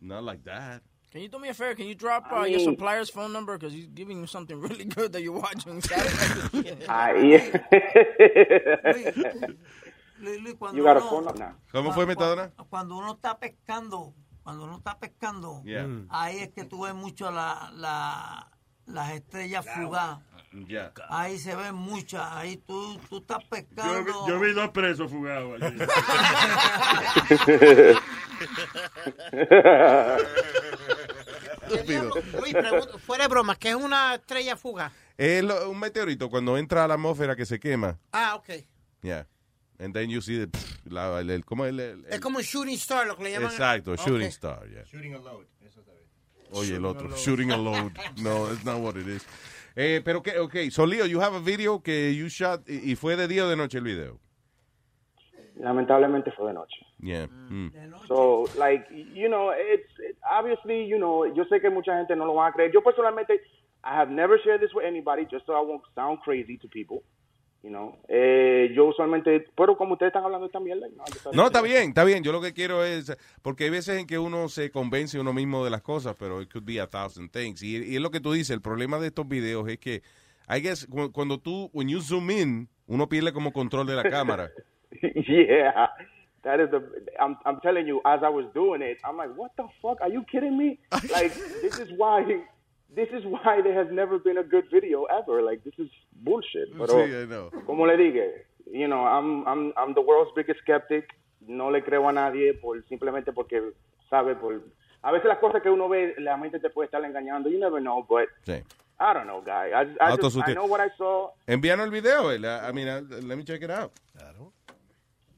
[0.00, 0.82] not like that.
[1.10, 1.74] Can you do me a favor?
[1.74, 3.58] Can you drop uh, I your mean- supplier's phone number?
[3.58, 5.82] Because he's giving you something really good that you're watching.
[6.88, 7.42] Ah, yeah.
[10.22, 11.56] Luis, cuando you got a uno-.
[11.72, 12.50] ¿Cómo fue, Metadona?
[12.70, 15.86] Cuando uno está pescando cuando uno está pescando, Yeah.
[15.86, 16.08] Mm.
[16.10, 18.50] ahí es que tú ves mucho la, la,
[18.86, 20.18] las estrellas fugadas.
[20.66, 20.92] Ya.
[21.08, 24.26] Ahí se ven muchas, ahí tú, tú estás pescando.
[24.28, 25.76] yo vi dos presos fugados allí.
[32.40, 34.92] Luis, pregunto, fuera de broma, ¿qué es una estrella fugaz?
[35.16, 37.98] Es lo- un meteorito cuando entra a la atmósfera que se quema.
[38.12, 38.50] Ah, ok.
[39.02, 39.26] Yeah.
[39.82, 42.38] And then you see the, pff, la- el, el- ¿cómo es el- el- Es como
[42.38, 43.50] un shooting star, lo que le llaman.
[43.50, 44.32] Exacto, shooting Ok.
[44.32, 44.84] star, yeah.
[44.84, 45.44] Shooting a load.
[45.66, 46.08] Eso está bien.
[46.52, 47.92] Oye, el Shooting otro, shooting a load.
[48.22, 49.26] No, that's not what it is.
[49.74, 52.94] Eh, pero que, okay, so Leo, you have a video que you shot y, y
[52.94, 54.20] fue de día o de noche el video.
[55.56, 56.76] Lamentablemente fue de noche.
[57.00, 57.26] Yeah.
[57.28, 57.72] mm.
[58.06, 62.24] So, like, you know, it's it, obviously, you know, yo sé que mucha gente no
[62.24, 62.70] lo va a creer.
[62.72, 63.40] Yo personalmente,
[63.84, 67.02] I have never shared this with anybody just so I won't sound crazy to people.
[67.62, 70.88] You know, eh, yo usualmente, pero como ustedes están hablando de esta mierda,
[71.32, 72.24] no, está bien, está bien.
[72.24, 75.64] Yo lo que quiero es, porque hay veces en que uno se convence uno mismo
[75.64, 77.62] de las cosas, pero it could be a thousand things.
[77.62, 80.02] Y, y es lo que tú dices, el problema de estos videos es que,
[80.48, 84.10] I guess, cu- cuando tú, when you zoom in, uno pierde como control de la
[84.10, 84.50] cámara.
[85.28, 85.88] yeah,
[86.42, 86.82] that is the.
[87.20, 90.00] I'm I'm telling you, as I was doing it, I'm like, what the fuck?
[90.00, 90.80] Are you kidding me?
[91.12, 91.32] Like,
[91.62, 92.24] this is why.
[92.94, 95.42] This is why there has never been a good video ever.
[95.42, 96.68] Like, this is bullshit.
[96.76, 97.50] Pero, Sí, I know.
[97.66, 101.08] como le dije, you know, I'm I'm I'm the world's biggest skeptic.
[101.46, 103.72] No le creo a nadie por simplemente porque
[104.10, 104.60] sabe por.
[105.02, 107.48] A veces las cosas que uno ve, la mente te puede estar engañando.
[107.50, 108.62] You never know, but Sí.
[109.00, 109.72] I don't know, guy.
[109.72, 111.30] I, I, just, I know what I saw.
[111.48, 113.90] Envíanos el video, eh, I mean, uh, let me check it out.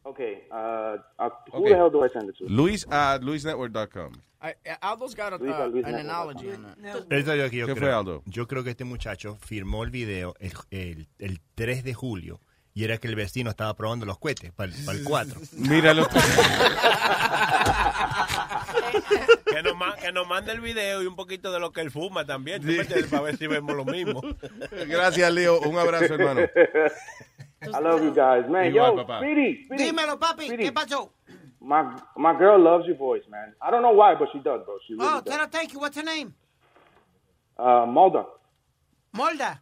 [0.06, 1.70] Okay, uh, uh, who Okay.
[1.70, 2.44] the hell do I send it to?
[2.46, 4.20] Luis at luisnetwork.com.
[4.42, 6.04] I, Aldo's got a, Luis, uh, Luis an Network.
[6.04, 6.76] analogy on that.
[7.08, 7.76] Yo ¿Qué creo.
[7.76, 8.22] fue, Aldo?
[8.26, 12.40] Yo creo que este muchacho firmó el video el, el, el 3 de julio
[12.74, 15.40] y era que el vecino estaba probando los cohetes para el, 4.
[15.56, 16.06] Míralo.
[19.44, 22.24] Que nos, que nos mande el video y un poquito de lo que él fuma
[22.24, 22.60] también,
[23.08, 24.20] para ver si vemos lo mismo.
[24.88, 25.60] Gracias, Leo.
[25.60, 26.40] Un abrazo, hermano.
[27.72, 28.66] I love you guys, man.
[28.72, 29.18] Igual, Yo, papá.
[29.20, 31.10] Speedy, Speedy, Dímelo, papi, ¿qué pasó?
[31.60, 31.82] my
[32.16, 33.54] my girl loves your voice, man.
[33.62, 34.76] I don't know why, but she does, bro.
[34.86, 35.24] She really Oh, does.
[35.32, 35.78] tell her thank you.
[35.80, 36.34] What's her name?
[37.58, 38.24] Uh, Mulder.
[39.14, 39.60] Molda.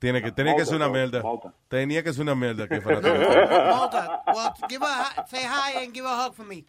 [0.00, 1.52] Tiene que, tenía que ser una Malta, mierda.
[1.68, 3.00] Tenía que ser una mierda que fuera
[3.76, 4.22] Molda.
[4.32, 6.64] Well, give her a, hi- say hi and give her a hug for me.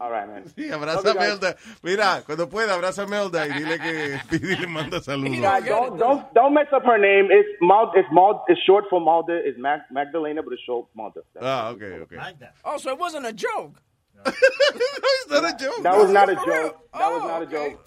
[0.00, 0.44] All right, man.
[0.54, 1.56] Sí, abraza a Melda.
[1.82, 5.38] Mira, cuando pueda, abraza a Melda y dile que Speedy le manda saludos.
[5.40, 7.28] Yeah, don't don't don't mess up her name.
[7.32, 7.90] It's Mal.
[7.96, 8.44] It's Mal.
[8.48, 9.40] It's short for Malda.
[9.44, 11.22] It's Mag- Magdalena, but it's short for Malda.
[11.40, 12.16] Ah, ok, ok.
[12.64, 13.80] Oh, so it wasn't a joke.
[14.24, 15.82] It's not a joke.
[15.82, 16.76] That was not a joke.
[16.92, 17.78] That was not a joke.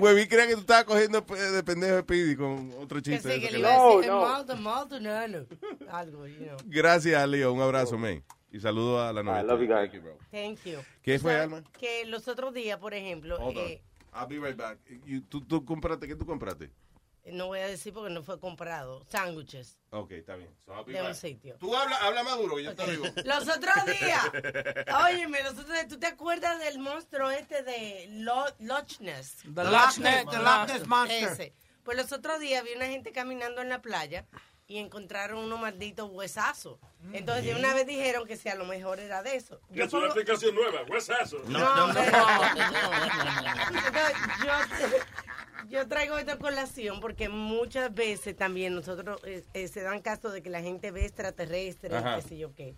[0.00, 3.34] Güey, creía que tú estabas cogiendo eh, de pendejo a Speedy con otro Que chiste.
[3.34, 5.46] sí, que le iba a le- decir, Malta, Malta, no, no.
[5.92, 6.56] Algo, you know.
[6.66, 7.52] Gracias, Leo.
[7.52, 8.22] Un abrazo, man.
[8.52, 9.40] Y saludos a la novia.
[9.42, 9.90] I love you guys.
[9.90, 10.18] Thank you, bro.
[10.30, 10.78] Thank you.
[11.02, 11.62] ¿Qué fue, Alma?
[11.78, 13.64] Que los otros días, por ejemplo, Hold on.
[13.64, 13.82] eh,
[14.12, 14.78] I'll be right back.
[15.04, 16.08] You- ¿Tú, tú compraste?
[16.08, 16.70] ¿Qué tú compraste?
[17.26, 20.48] no voy a decir porque no fue comprado, sándwiches Ok, está bien.
[20.66, 21.14] So I'll be de un back.
[21.16, 21.54] sitio.
[21.60, 23.04] Tú habla, habla más duro, que yo te digo.
[23.24, 24.24] Los otros días,
[25.04, 29.36] óyeme, los otros días, ¿tú te acuerdas del monstruo este de Lo- Loch Ness?
[29.44, 31.28] The Loch Ness- the Loch Ness Monster.
[31.32, 31.54] Ese.
[31.84, 34.26] Pues los otros días vi una gente caminando en la playa
[34.70, 36.78] y encontraron unos malditos huesazos.
[37.12, 39.60] Entonces de una vez dijeron que si a lo mejor era de eso.
[39.74, 41.38] Que es una pongo- aplicación nueva, huesazo.
[41.48, 42.04] No, hombre.
[42.06, 44.52] Entonces, yo,
[45.68, 50.40] yo traigo esta colación porque muchas veces también nosotros eh, eh, se dan caso de
[50.40, 52.16] que la gente ve extraterrestres, Ajá.
[52.16, 52.76] qué sé yo qué.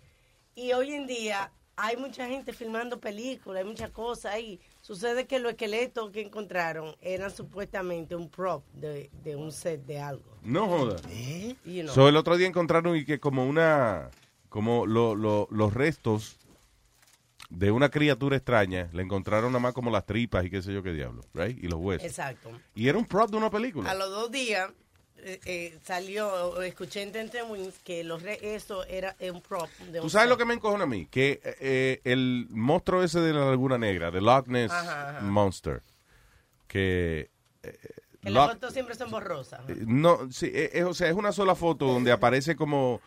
[0.54, 4.58] Y hoy en día hay mucha gente filmando películas, hay muchas cosas ahí.
[4.82, 10.00] Sucede que los esqueletos que encontraron eran supuestamente un prop de, de un set de
[10.00, 10.36] algo.
[10.42, 10.96] No joda.
[11.64, 11.94] You know.
[11.94, 14.10] So, el otro día encontraron y que como una,
[14.48, 16.36] como lo- lo- los restos
[17.48, 20.82] de una criatura extraña, le encontraron nada más como las tripas y qué sé yo
[20.82, 21.62] qué diablo, right?
[21.62, 22.04] Y los huesos.
[22.06, 22.50] Exacto.
[22.74, 23.88] Y era un prop de una película.
[23.88, 24.68] A los dos días
[25.22, 30.06] eh, eh, salió, escuché en Wings que los re- eso era un prop de un
[30.06, 31.06] ¿Tú sabes lo que me encojona a mí?
[31.06, 35.20] Que eh, el monstruo ese de la Laguna Negra, de Loch Ness Ajá, ajá.
[35.22, 35.82] Monster,
[36.68, 37.30] que...
[37.62, 37.78] eh,
[38.22, 39.60] las fotos siempre son borrosas.
[39.68, 43.00] Eh, No, sí, eh, eh, o sea, es una sola foto donde aparece como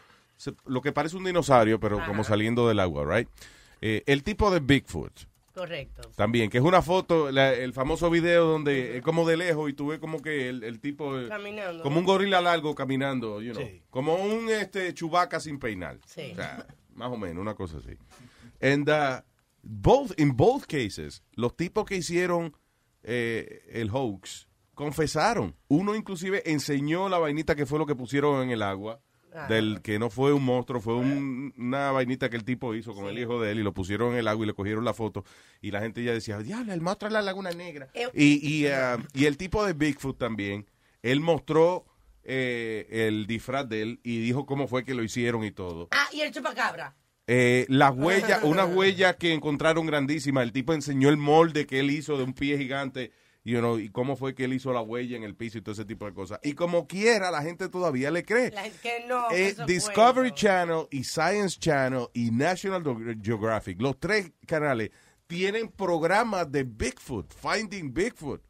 [0.65, 3.29] lo que parece un dinosaurio, pero como saliendo del agua, right?
[3.81, 5.11] Eh, el tipo de Bigfoot
[5.55, 6.11] Correcto.
[6.15, 9.73] también, que es una foto, la- el famoso video donde es como de lejos y
[9.73, 11.81] tú ves como que el, el tipo, eh, Caminando.
[11.81, 15.97] como un gorila largo caminando, you know, como un este chubaca sin peinar.
[16.05, 16.29] Sí.
[16.33, 17.97] O sea, más o menos, una cosa así.
[18.61, 19.21] And uh,
[19.63, 22.55] both, in both cases, los tipos que hicieron
[23.03, 25.55] eh, el hoax confesaron.
[25.67, 28.99] Uno inclusive enseñó la vainita que fue lo que pusieron en el agua.
[29.47, 33.05] Del que no fue un monstruo, fue un- una vainita que el tipo hizo con
[33.05, 35.23] el hijo de él y lo pusieron en el agua y le cogieron la foto
[35.61, 37.89] y la gente ya decía, diablo, el monstruo es la Laguna Negra.
[37.93, 40.65] Eh, Y, y, ah, y el tipo de Bigfoot también,
[41.03, 41.85] él mostró
[42.27, 45.89] eh, el disfraz de él y dijo cómo fue que lo hicieron y todo.
[45.91, 46.95] Ah, y el chupacabra.
[47.27, 50.43] Eh, las huellas, unas huellas que encontraron grandísimas.
[50.43, 53.11] El tipo enseñó el molde que él hizo de un pie gigante
[53.45, 55.71] you know, y cómo fue que él hizo la huella en el piso y todo
[55.73, 56.39] ese tipo de cosas.
[56.43, 58.51] Y como quiera, la gente todavía le cree.
[58.81, 59.31] Que no.
[59.31, 64.89] Eh, Discovery Channel y Science Channel y National Ge- Geographic, los tres canales,
[65.27, 68.41] tienen programas de Bigfoot, Finding Bigfoot.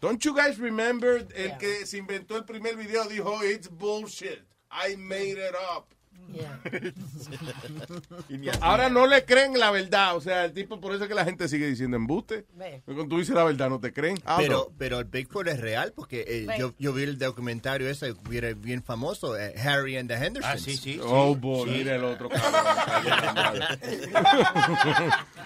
[0.00, 4.96] Don't you guys remember el que se inventó el primer video dijo, it's bullshit, I
[4.96, 5.94] made it up.
[8.60, 11.24] Ahora no le creen la verdad, o sea, el tipo por eso es que la
[11.24, 12.46] gente sigue diciendo embuste.
[12.54, 12.82] Ve.
[12.84, 14.18] Cuando tú dices la verdad no te creen.
[14.24, 14.74] Ah, Pero, no.
[14.78, 18.82] pero el Bigfoot es real porque eh, yo, yo vi el documentario ese bien, bien
[18.82, 20.54] famoso, eh, Harry and the Hendersons.
[20.54, 21.00] Ah, sí, sí.
[21.02, 22.28] Oh, boy, mira el otro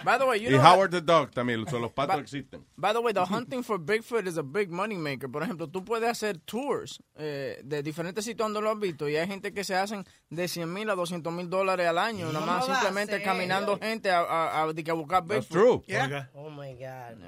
[0.05, 2.64] By the way, you y know, Howard the Dog también, son los patos Ba- existen.
[2.76, 5.30] By the way, the hunting for Bigfoot is a big money maker.
[5.30, 9.16] Por ejemplo, tú puedes hacer tours eh, de diferentes sitios donde lo has visto y
[9.16, 12.44] hay gente que se hacen de 100 mil a 200 mil dólares al año, nada
[12.46, 13.22] más ¿Cómo va a simplemente ser?
[13.22, 15.50] caminando gente a, a, a- buscar That's Bigfoot.
[15.50, 15.82] true.
[15.86, 16.28] Yeah.
[16.34, 17.18] Oh my God.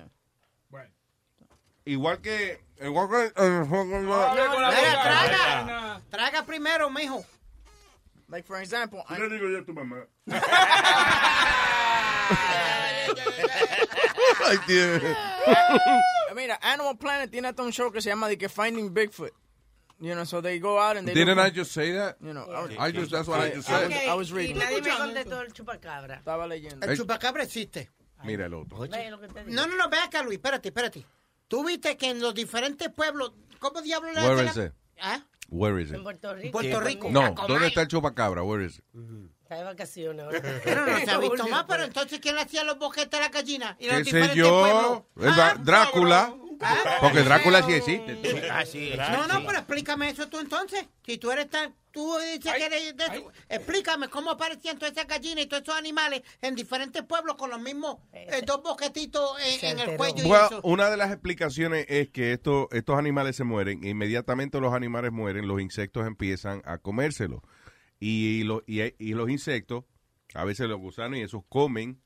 [1.84, 2.60] Igual que...
[2.80, 3.30] Igual que
[4.96, 6.00] traga.
[6.10, 7.24] Traga primero, mijo.
[8.28, 10.04] Like, for example, I- le digo yo a tu mamá.
[14.46, 15.02] Ay, Dios.
[16.34, 19.32] Mira, Animal Planet tiene hasta un show que se llama de que Finding Bigfoot.
[19.98, 22.16] You know, so they go out and they Didn't look I just say that?
[22.20, 22.46] You know,
[22.78, 23.88] I just, that's what I just I said.
[23.88, 24.58] was, I was Y reading.
[24.58, 26.16] nadie me contestó el chupacabra.
[26.18, 26.86] Estaba leyendo.
[26.86, 27.90] El chupacabra existe.
[28.24, 28.78] Mira el otro.
[29.46, 31.06] No, no, no, ve acá, Luis, espérate, espérate.
[31.48, 34.72] Tú viste que en los diferentes pueblos, ¿cómo diablos le Where is la- it?
[35.00, 35.20] ¿Ah?
[35.48, 36.02] Where is En it?
[36.02, 36.52] Puerto Rico.
[36.52, 37.08] Puerto Rico.
[37.10, 38.42] No, ¿dónde está el chupacabra?
[38.42, 38.84] Where is it?
[39.44, 40.42] Está de vacaciones ahora.
[40.64, 43.28] Pero no se ha visto más, pero entonces ¿quién le hacía los boquetes a la
[43.28, 43.76] gallina?
[43.78, 45.06] Y los ¿Qué sé yo?
[45.22, 46.34] Ah, Drácula.
[47.00, 48.18] Porque Drácula sí existe.
[48.50, 48.64] Ah,
[49.12, 50.86] No, no, pero explícame eso tú entonces.
[51.04, 51.74] Si tú eres tan...
[51.92, 53.32] Tú dices que eres de eso.
[53.48, 57.58] Explícame cómo aparecían todas esas gallinas y todos esos animales en diferentes pueblos con los
[57.58, 60.60] mismos eh, dos boquetitos en, Se en el cuello y Bueno, eso.
[60.62, 65.10] una de las explicaciones es que esto, estos animales se mueren, e inmediatamente los animales
[65.10, 67.40] mueren, los insectos empiezan a comérselos.
[67.98, 69.84] Y, lo- y, y los insectos,
[70.34, 72.02] a veces los gusanos y esos comen,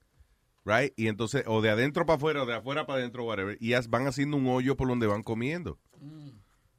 [0.71, 0.93] right?
[0.97, 4.07] Y entonces, o de adentro para afuera, o de afuera para adentro, whatever, y van
[4.07, 5.79] haciendo un hoyo por donde van comiendo.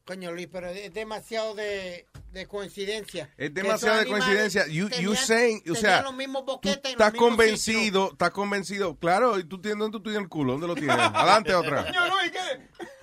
[0.06, 3.30] Coño, Luis, pero es demasiado de, de coincidencia.
[3.38, 4.68] Es demasiado de coincidencia.
[4.68, 8.96] You, you saying, o sea, los mismos tú boquetes en estás convencido, estás convencido.
[8.98, 10.54] Claro, ¿y tú tienes dónde tú tienes el culo?
[10.54, 10.98] ¿Dónde lo tienes?
[11.00, 11.86] Adelante otra.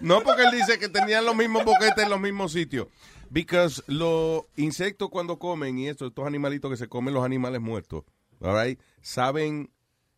[0.01, 2.89] No, porque él dice que tenían los mismos boquetes en los mismos sitios.
[3.31, 8.05] Because los insectos cuando comen y esto, estos animalitos que se comen los animales muertos,
[8.41, 9.71] all right, saben,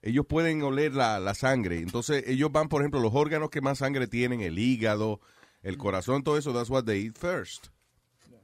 [0.02, 1.78] ellos pueden oler la, la sangre.
[1.78, 5.20] Entonces ellos van, por ejemplo, los órganos que más sangre tienen, el hígado,
[5.62, 7.68] el corazón, todo eso, that's what they eat first.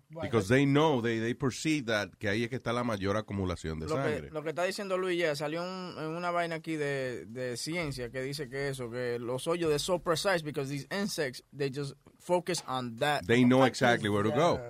[0.09, 3.81] Because they know, they, they perceive that, que ahí es que está la mayor acumulación
[3.81, 4.31] de Lo que, sangre.
[4.31, 8.09] lo que está diciendo Luis ya salió un- en una vaina aquí de, de ciencia
[8.11, 11.95] que dice que eso, que los hoyos de so precise because these insects, they just
[12.20, 13.23] focus on that.
[13.27, 14.61] They know exactly where to go.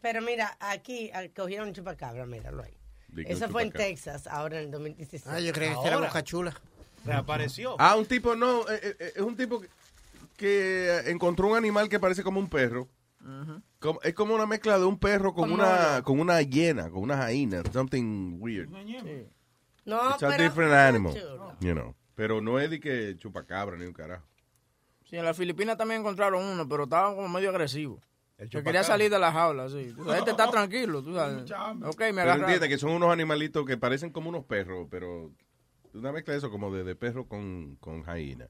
[0.00, 2.76] Pero mira, aquí cogieron un chupacabra, míralo ahí.
[3.26, 3.72] Eso fue en.
[3.72, 5.26] Texas, ahora en el 2016.
[5.34, 6.08] Ah, yo creía que era Ahora.
[6.08, 6.54] Boca Chula.
[7.04, 7.76] Reapareció.
[7.78, 9.68] Ah, un tipo, no, eh, eh, eh, es un tipo que,
[10.36, 12.88] que encontró un animal que parece como un perro.
[13.78, 17.02] Como- es como una mezcla de un perro con Como una con una hiena, con
[17.02, 18.68] una jaina, something weird.
[19.86, 21.14] No, It's a pero- different animal,
[21.60, 21.94] you know.
[22.14, 24.26] Pero no es de que chupacabra ni un carajo.
[25.08, 28.00] Sí, en las Filipinas también encontraron uno, pero estaba como medio agresivo.
[28.36, 28.62] Chupacabra.
[28.64, 29.94] quería salir de la jaula, sí.
[30.04, 31.44] La gente está tranquilo, tú sabes.
[31.84, 32.42] Ok, me Pero agarraron.
[32.44, 35.32] entiende que son unos animalitos que parecen como unos perros, pero
[35.92, 38.48] una mezcla de eso como de, de perro con, con jaina.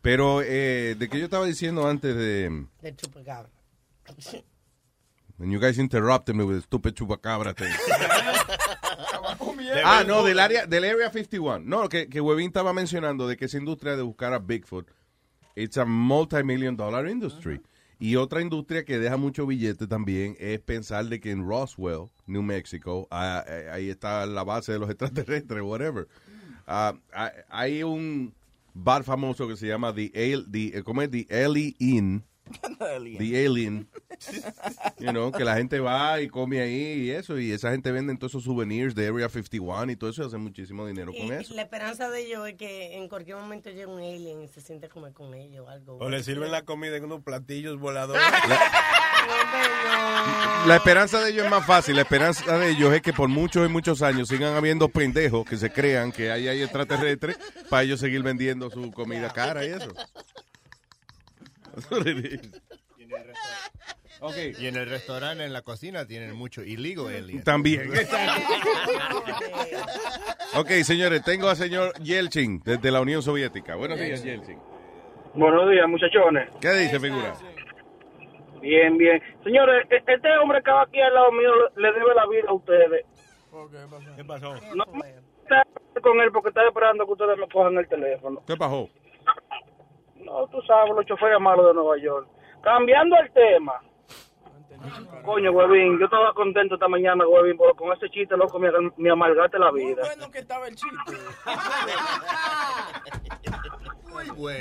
[0.00, 3.50] Pero eh, de que yo estaba diciendo antes de Del chupacabra.
[5.38, 7.66] when you guys interrupted me with the stupid chupacabra thing.
[9.84, 11.60] Ah, no, del área, del Area 51.
[11.60, 14.88] No, que, que Webin estaba mencionando de que esa industria de buscar a Bigfoot,
[15.56, 17.60] it's a multi-million dollar industry.
[18.02, 22.42] Y otra industria que deja mucho billete también es pensar de que en Roswell, New
[22.42, 26.08] Mexico, ah, eh, ahí está la base de los extraterrestres, whatever.
[26.66, 28.34] Ah, ah, hay un
[28.74, 31.12] bar famoso que se llama The, Ale, the eh, ¿cómo es?
[31.12, 32.24] The Ellie Inn.
[33.18, 33.88] The Alien.
[34.98, 38.14] You know, que la gente va y come ahí y eso, y esa gente vende
[38.16, 41.32] todos esos souvenirs de Area 51 y todo eso, y hace muchísimo dinero Y con
[41.32, 41.54] eso.
[41.54, 44.86] la esperanza de ellos es que en cualquier momento llegue un alien y se siente
[44.86, 45.96] a comer con ellos o algo.
[45.98, 48.22] O le sirven la comida en unos platillos voladores.
[50.66, 51.96] La esperanza de ellos es más fácil.
[51.96, 55.56] La esperanza de ellos es que por muchos y muchos años sigan habiendo pendejos que
[55.56, 57.36] se crean que hay, hay extraterrestres
[57.68, 59.92] para ellos seguir vendiendo su comida cara y eso.
[61.74, 62.62] That's what it is.
[64.60, 67.44] Y en el restaurante, en la cocina, tienen mucho illegal aliens.
[67.44, 67.90] También.
[70.54, 73.74] Ok, señores, tengo al señor Yeltsin desde la Unión Soviética.
[73.74, 74.58] Buenos días, Yeltsin.
[75.34, 76.50] Buenos días, muchachones.
[76.60, 77.34] ¿Qué dice, figura?
[78.60, 79.20] Bien, bien.
[79.42, 82.52] Señores, e- este hombre que va aquí al lado mío le debe la vida a
[82.52, 83.06] ustedes.
[84.16, 84.54] ¿Qué pasó?
[84.74, 85.08] No me
[85.42, 85.62] está
[86.02, 88.42] con él porque está esperando que ustedes me cojan el teléfono.
[88.46, 88.90] ¿Qué pasó?
[90.24, 92.26] No, tú sabes, los choferes malos de Nueva York.
[92.62, 93.72] Cambiando el tema.
[95.24, 99.10] Coño, huevín, yo estaba contento esta mañana, huevín, porque con ese chiste, loco, me, me
[99.10, 100.02] amargaste la vida.
[100.04, 101.12] Bueno que estaba el chiste.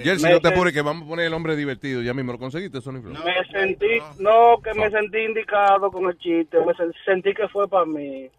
[0.03, 2.01] Yeltsin, no te apures que vamos a poner el hombre divertido.
[2.01, 3.13] Ya mismo lo conseguiste, Sony Flow.
[3.23, 7.67] Me sentí, no, que me sentí indicado con el chiste, me sen- sentí que fue
[7.67, 8.29] para mí.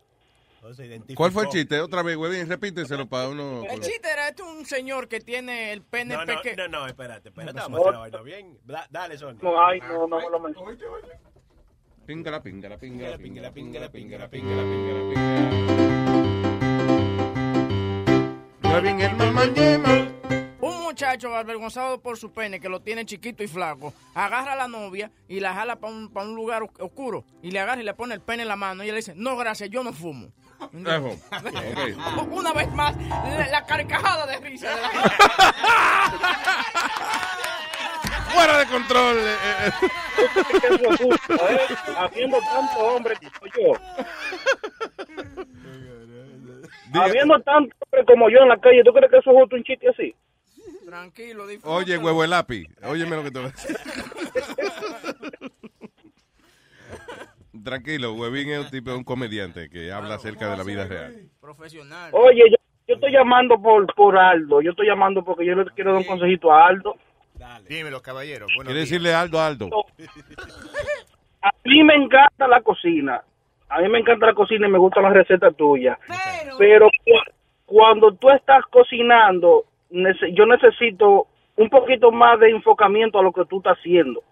[1.16, 1.80] ¿Cuál fue el chiste?
[1.80, 3.64] Otra vez, huevín, repíteselo para uno.
[3.68, 6.68] El chiste era este un señor que tiene el pene No, no, pequeño.
[6.68, 8.59] no, no, espérate, espérate, vamos a hacer la vaina bien.
[8.64, 9.39] Da- Dale, Sony.
[9.43, 10.78] No, ay, no, no me lo menciones.
[12.06, 15.02] Pingala, pingala, pingala, pingala, pingala, pingala, pingala,
[18.62, 19.44] Huevín, el mamá
[20.97, 25.10] muchacho avergonzado por su pene, que lo tiene chiquito y flaco, agarra a la novia
[25.27, 27.94] y la jala para un, pa' un lugar os- oscuro y le agarra y le
[27.94, 30.28] pone el pene en la mano y ella le dice, no, gracias, yo no fumo.
[32.31, 34.90] Una vez más, la, la carcajada de risa de la
[38.35, 39.16] Fuera de control.
[39.19, 39.36] eh,
[39.66, 39.70] eh.
[40.70, 41.59] Eso es justo, ¿eh?
[41.98, 43.73] Habiendo tanto hombre como yo.
[47.02, 49.64] Habiendo tanto hombre como yo en la calle, ¿tú crees que eso es justo un
[49.64, 50.14] chiste así?
[50.93, 51.74] Tranquilo, disfruta.
[51.74, 52.66] Oye, huevo el lápiz.
[52.85, 53.77] Óyeme lo que te voy a decir.
[57.64, 61.31] Tranquilo, Huevín es un tipo, un comediante que habla acerca de la vida real.
[61.40, 62.10] Profesional.
[62.12, 62.56] Oye, yo,
[62.89, 64.60] yo estoy llamando por, por Aldo.
[64.60, 66.97] Yo estoy llamando porque yo le quiero dar un consejito a Aldo.
[67.66, 68.44] Dímelo, caballero.
[68.55, 68.90] Buenos Quiere días.
[68.90, 69.70] decirle Aldo, Aldo.
[71.40, 73.23] A mí me encanta la cocina.
[73.70, 75.98] A mí me encanta la cocina y me gustan las recetas tuyas.
[76.59, 77.32] Pero cu-
[77.64, 79.64] cuando tú estás cocinando,
[80.35, 84.23] yo necesito un poquito más de enfocamiento a lo que tú estás haciendo.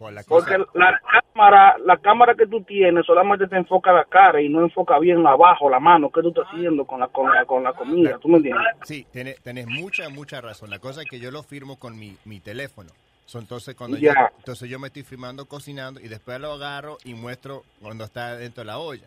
[0.00, 4.48] La Porque la cámara, la cámara que tú tienes solamente te enfoca la cara y
[4.48, 7.64] no enfoca bien abajo, la mano, que tú estás haciendo con la, con la, con
[7.64, 8.16] la comida.
[8.18, 8.64] ¿Tú me entiendes?
[8.84, 10.70] Sí, tenés, tenés mucha, mucha razón.
[10.70, 12.90] La cosa es que yo lo firmo con mi, mi teléfono.
[13.26, 17.14] So, entonces, cuando yo, entonces yo me estoy firmando cocinando y después lo agarro y
[17.14, 19.04] muestro cuando está dentro de la olla.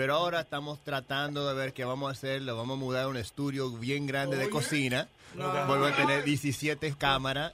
[0.00, 2.40] Pero ahora estamos tratando de ver qué vamos a hacer.
[2.40, 5.08] Lo vamos a mudar a un estudio bien grande de cocina.
[5.34, 7.52] Vuelvo a tener 17 cámaras.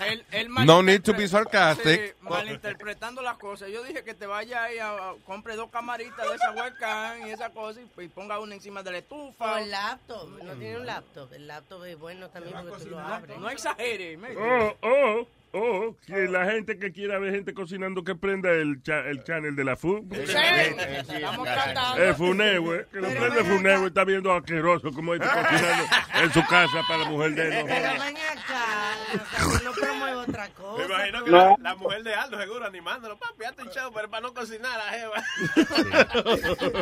[0.00, 2.08] El- el No need to be sarcastic.
[2.08, 3.70] Sí, malinterpretando las cosas.
[3.70, 7.30] Yo dije que te vaya ahí a, a- compre dos camaritas de esa webcam y
[7.30, 9.54] esa cosa y, y ponga una encima de la estufa.
[9.54, 10.28] O el laptop.
[10.42, 11.32] No tiene un laptop.
[11.32, 13.38] El laptop es bueno también porque tú lo abres.
[13.38, 14.18] No exagere.
[14.18, 18.82] me- Oh, oh, oh, que la gente que quiera ver gente cocinando que prenda el,
[18.82, 19.72] cha- el channel de la.
[19.74, 22.02] Estamos tratando.
[22.02, 25.84] El Funewe, que lo prende el Funewe, está viendo asqueroso como está cocinando
[26.22, 27.66] en su casa para la mujer de él.
[27.66, 29.62] Pero ven acá.
[29.64, 30.78] No promuevo otra cosa.
[30.78, 33.16] Me imagino que la, la mujer de Aldo seguro animándolo.
[33.18, 35.22] Papi, hazte un show, pero para no cocinar a Jeva.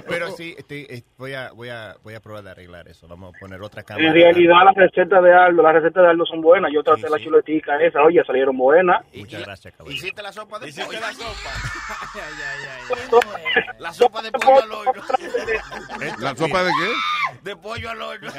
[0.08, 3.06] Pero sí, estoy- voy, a, voy, a, voy a probar de arreglar eso.
[3.08, 4.06] Vamos a poner otra cámara.
[4.08, 6.70] En realidad las recetas de Aldo, las recetas de Aldo son buenas.
[6.72, 9.04] Yo traté la chuletica esa, oye, salieron buenas.
[9.14, 9.96] Muchas gracias, caballero.
[9.98, 11.00] Hiciste la sopa de Hiciste pollo.
[11.00, 11.50] la sopa.
[13.78, 14.92] La sopa de pollo al horno.
[16.18, 16.92] ¿La sopa de qué?
[17.42, 18.32] De pollo al horno.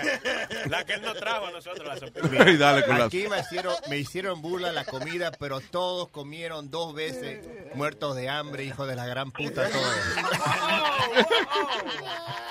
[0.68, 2.50] La que él nos trajo a nosotros, la sopa.
[2.50, 6.70] Y dale con la- Aquí me hicieron, me hicieron burla la comida, pero todos comieron
[6.72, 7.46] dos veces
[7.76, 9.96] muertos de hambre, hijo de la gran puta todos.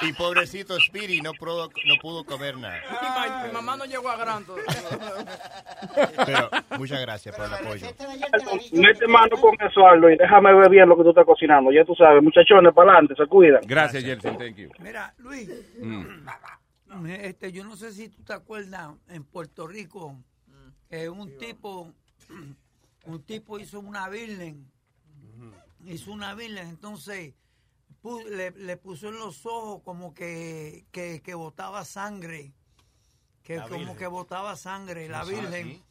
[0.03, 2.81] Y pobrecito Spiri no pudo, no pudo comer nada.
[2.90, 4.44] Mi, ma- mi mamá no llegó a gran.
[6.27, 7.86] Pero muchas gracias por el apoyo.
[8.72, 11.70] Mete mano con eso, Aldo, y déjame ver bien lo que tú estás cocinando.
[11.72, 13.60] Ya tú sabes, muchachones, para adelante, se cuidan.
[13.66, 14.70] Gracias, Yeltsin, thank you.
[14.80, 15.48] Mira, Luis,
[15.80, 17.06] Mm.
[17.06, 20.14] este, yo no sé si tú te acuerdas, en Puerto Rico,
[20.90, 21.90] eh, un tipo,
[23.06, 24.70] un tipo hizo una virgen,
[25.86, 27.34] hizo una virgen, entonces
[28.30, 32.52] le, le puso en los ojos como que, que, que botaba sangre,
[33.43, 33.97] que La como Virgen.
[33.97, 35.82] que botaba sangre, la Sí, virgen.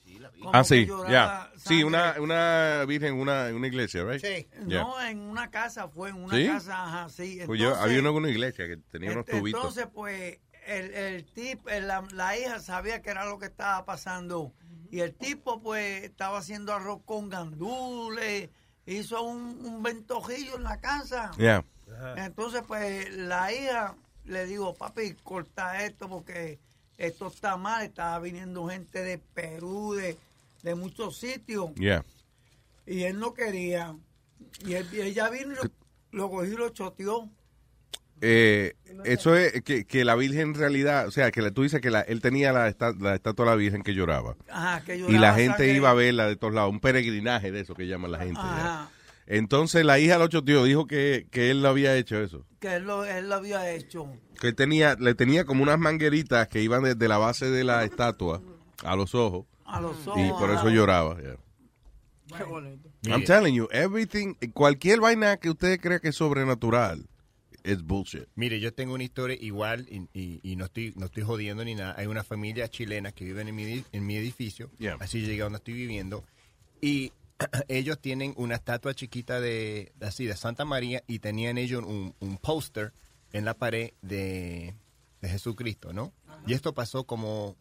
[0.53, 1.51] Ah, sí, lloraba ya.
[1.57, 4.21] Sí, una, una virgen, una, una iglesia, right?
[4.67, 4.81] Yeah.
[4.83, 6.47] No, en una casa, fue en una ¿Sí?
[6.47, 7.41] casa, ajá, sí.
[7.45, 9.59] Pues yo, había uno en una iglesia que tenía unos Ent- tubitos.
[9.59, 13.83] Entonces, pues, el, el tip, el- la, la hija sabía que era lo que estaba
[13.85, 14.53] pasando
[14.91, 18.49] Y el tipo, pues, estaba haciendo arroz con gandules,
[18.85, 21.31] hizo un, un ventojillo en la casa.
[21.37, 21.63] Yeah.
[22.17, 23.95] Entonces, pues, la hija
[24.25, 26.59] le digo, papi, corta esto porque
[27.07, 27.83] esto está mal.
[27.85, 30.17] Estaba viniendo gente de Perú, de,
[30.63, 31.73] de muchos sitios.
[31.75, 32.03] Yeah.
[32.85, 33.95] Y él no quería.
[34.65, 35.61] Y, él- y ella vino y lo,
[36.11, 37.29] lo cogió y lo choteó.
[38.23, 41.81] Eh, eso es que, que la Virgen en realidad, o sea, que la- tú dices
[41.81, 44.35] que la- él tenía la, esta- la estatua de la Virgen que lloraba.
[44.49, 47.61] Ajá, que y lloraba la gente iba a verla de todos lados, un peregrinaje de
[47.61, 48.39] eso que llaman la gente.
[48.39, 48.89] Ajá.
[49.25, 52.45] Entonces la hija lo choteó, dijo que, que él lo había hecho eso.
[52.59, 54.07] Que él lo, él lo había hecho.
[54.41, 57.83] Que él tenía, le tenía como unas mangueritas que iban desde la base de la
[57.85, 58.41] estatua
[58.83, 59.45] a los ojos.
[59.65, 61.15] A los Y por eso lloraba.
[61.21, 61.37] yeah.
[62.35, 62.89] Qué bonito.
[63.05, 67.05] I'm telling you, everything, cualquier vaina que usted crea que es sobrenatural,
[67.63, 68.23] es bullshit.
[68.35, 71.75] Mire, yo tengo una historia igual y, y- y no estoy no estoy jodiendo ni
[71.75, 71.93] nada.
[71.97, 74.71] Hay una familia chilena que viven en mi, en mi edificio.
[74.79, 74.97] Yeah.
[74.99, 76.23] Así llegué a donde estoy viviendo.
[76.81, 77.11] Y
[77.67, 82.37] ellos tienen una estatua chiquita de así de Santa María y tenían ellos un, un
[82.37, 82.91] póster
[83.33, 84.75] en la pared de,
[85.21, 86.13] de Jesucristo, ¿no?
[86.47, 87.55] Y esto pasó como,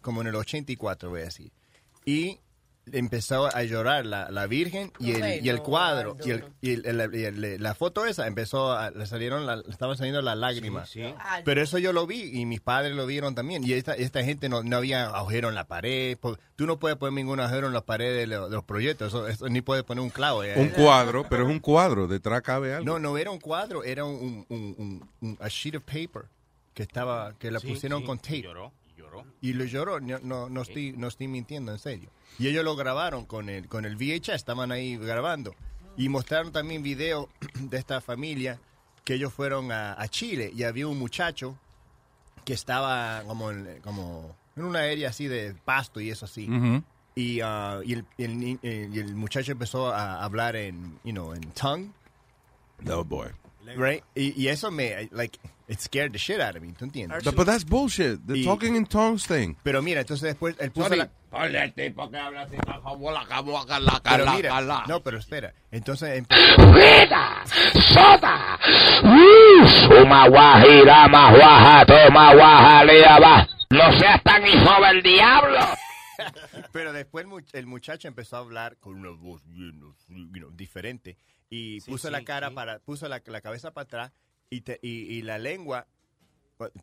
[0.00, 1.52] como en el 84, voy a decir.
[2.04, 2.40] Y
[2.92, 6.86] empezó a llorar la, la Virgen y el, y el cuadro y, el, y el-
[7.00, 10.36] el- y el- la foto esa empezó a, le salieron la- le estaban saliendo las
[10.36, 10.92] lágrimas
[11.44, 13.64] pero eso yo lo vi y mis padres lo vieron también.
[13.64, 16.16] Y esta, esta gente no, no había agujero en la pared
[16.56, 19.26] tú no puedes poner ningún agujero en la pared de, lo- de los proyectos eso,
[19.28, 20.54] eso ni puedes poner un clavo eh.
[20.56, 22.84] Un cuadro, pero es un cuadro, detrás cabe algo.
[22.84, 26.24] no no era un cuadro era un, un, un- un- a sheet of paper
[26.74, 28.42] que estaba que la Sí, pusieron sí, con tape.
[28.42, 28.72] Lloró,
[29.10, 29.26] lloró.
[29.40, 32.10] y lo lloró, no, no, no estoy, no estoy mintiendo, en serio.
[32.38, 35.54] Y ellos lo grabaron con el, con el VHS, estaban ahí grabando.
[35.96, 37.28] Y mostraron también video
[37.60, 38.58] de esta familia
[39.04, 41.58] que ellos fueron a, a Chile y había un muchacho
[42.44, 46.48] que estaba como en, como en una área así de pasto y eso así.
[46.50, 46.82] Ujú.
[47.14, 50.98] Y, ah, y, el, y el ni- eh, y el muchacho empezó a hablar en,
[51.04, 51.90] you know, en tongue.
[52.80, 53.28] No, boy.
[53.76, 54.02] Right?
[54.14, 55.38] Y, y eso me, like,
[55.68, 57.22] it scared the shit out of me, ¿tú entiendes?
[57.24, 58.18] But, but that's bullshit.
[58.26, 59.54] The Y- talking in tongues thing.
[59.62, 60.98] Pero mira, entonces después él puso Sorry.
[60.98, 61.10] la...
[61.30, 64.84] Ponle al tipo que habla así, como la cabo, la Pero cala, mira, cala.
[64.88, 65.52] no, pero espera.
[65.70, 66.72] Entonces empezó...
[66.72, 67.44] ¡Vida!
[67.94, 68.58] ¡Sota!
[69.88, 73.48] Suma guajira, más guaja, toma guajalía, va.
[73.70, 75.58] No seas tan hijo del diablo.
[76.72, 80.50] Pero después el, much- el muchacho empezó a hablar con una voz bien, you know,
[80.50, 81.16] diferente
[81.50, 82.54] y Sí, puso sí, la cara sí.
[82.54, 84.12] para, puso la, la cabeza para atrás
[84.48, 85.86] y, te- y, y la lengua,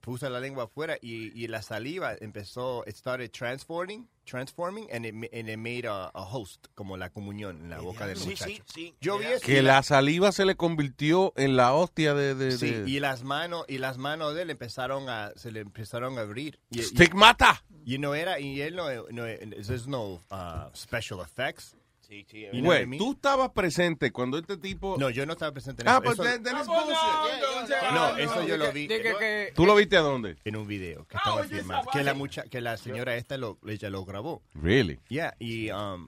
[0.01, 5.13] puso la lengua afuera y, y la saliva empezó, it started transforming, transforming and it,
[5.33, 8.49] and it made a, a host, como la comunión en la boca del Sí, muchacho.
[8.51, 8.95] sí, sí.
[8.99, 9.45] Yo vi eso.
[9.45, 12.33] Que la saliva se le convirtió en la hostia de...
[12.33, 15.59] de, Sí, de- y las manos y las manos de él empezaron a se le
[15.59, 16.59] empezaron a abrir.
[16.71, 17.63] Y, y- ¡Stigmata!
[17.85, 21.76] Y no era y él no, no there's no uh, special effects.
[22.07, 22.25] Sí,
[22.61, 24.95] Güey, tú estabas presente cuando este tipo...
[24.97, 26.01] No, yo no estaba presente en Ah, eso.
[26.03, 27.93] pues Eso- then- then it's bullshit.
[27.93, 30.37] no, eso yo lo vi De que- que- ¿Tú lo viste a dónde?
[30.45, 31.91] en un video que estaba filmando.
[31.91, 34.41] Que la mucha, que la señora esta lo, ella lo grabó.
[34.53, 34.99] Really?
[35.09, 36.07] Yeah, y um,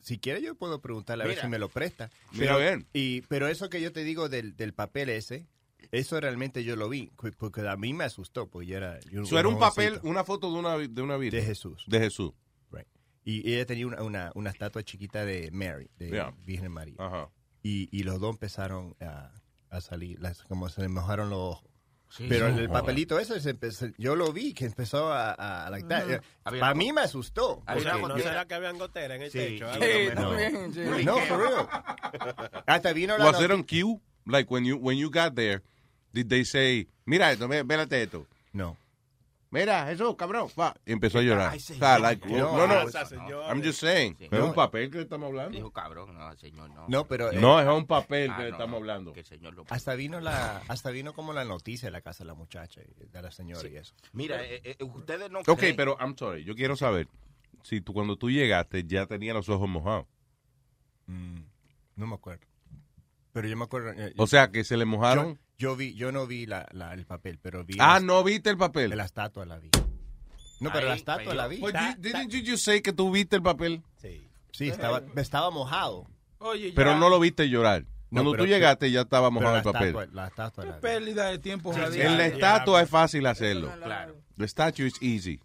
[0.00, 2.10] si quiere yo puedo preguntarle a ver si me lo presta.
[2.32, 2.86] Mira, Pero, ven.
[2.92, 5.46] y, pero eso que yo te digo del, del papel ese,
[5.92, 8.98] eso realmente yo lo vi, porque a mí me asustó, pues yo era...
[9.10, 11.40] yo Eso era un papel, una foto de una, de una virgen.
[11.40, 11.84] De Jesús.
[11.86, 12.32] De Jesús.
[13.24, 16.34] Y ella tenía una, una, una estatua chiquita de Mary, de Yeah.
[16.44, 16.94] Virgen María.
[16.98, 17.28] Ajá.
[17.62, 19.30] Y, y los dos empezaron a,
[19.70, 21.64] a salir, las, como se les mojaron los ojos.
[22.10, 22.60] Sí, Pero sí.
[22.60, 25.32] el papelito ese, se empezó- yo lo vi que empezó a,
[25.66, 26.22] a like that.
[26.44, 27.62] Había- Para mí me asustó.
[27.66, 27.76] ¿No
[28.16, 29.66] yo- será que habían goteras en el Sí, techo?
[30.14, 31.04] también, sí.
[31.04, 31.68] No, for real.
[32.66, 34.00] Hasta vino la Was it on cue?
[34.24, 35.62] Like when you, when you got there,
[36.14, 38.26] did they say, mira esto, vélate esto.
[38.54, 38.78] No.
[39.50, 40.48] Mira, Jesús, cabrón.
[40.60, 40.74] Va.
[40.84, 41.50] Y empezó a llorar.
[41.52, 41.78] Ay, O señor.
[41.80, 43.48] sea, like, No, no, no.
[43.48, 44.14] I'm just saying.
[44.18, 44.24] Sí.
[44.26, 44.46] Es No.
[44.46, 45.56] un papel que le estamos hablando.
[45.56, 46.84] Dijo cabrón, no, señor, no.
[46.86, 49.12] No, pero eh, No, es un papel Ah, que le estamos no, hablando.
[49.14, 49.64] Que el señor lo...
[49.70, 53.22] hasta vino la hasta vino como la noticia de la casa de la muchacha de
[53.22, 53.94] la señora y eso.
[54.12, 56.44] Mira, eh, eh, ustedes no Ok, creen- pero I'm sorry.
[56.44, 57.08] Yo quiero saber
[57.62, 60.06] si tú cuando tú llegaste ya tenía los ojos mojados.
[61.06, 61.40] Mm,
[61.96, 62.44] no me acuerdo.
[63.32, 63.92] Pero yo me acuerdo.
[63.92, 65.34] eh, O sea, que se le mojaron.
[65.36, 68.22] yo, yo vi, yo no vi la, la- el papel, pero vi ah, la, no
[68.22, 68.96] viste el papel.
[68.96, 69.70] la estatua la vi.
[70.60, 71.36] No, pero Ahí, la estatua ahí.
[71.36, 71.56] la vi.
[71.58, 73.82] Pues, di- didn't you just say que tú viste el papel?
[74.00, 76.06] Sí, sí estaba, estaba mojado.
[76.38, 76.74] Oye, ya.
[76.76, 77.84] Pero no lo viste llorar.
[78.10, 79.88] Cuando pero- tú llegaste ya estaba Pero mojado la el papel.
[79.88, 80.80] estatua, la estatua la vi.
[80.80, 81.72] Pérdida de tiempo.
[81.72, 82.06] radial.
[82.12, 83.72] En la estatua es fácil hacerlo.
[83.82, 84.16] Claro.
[84.36, 85.40] The statue is easy.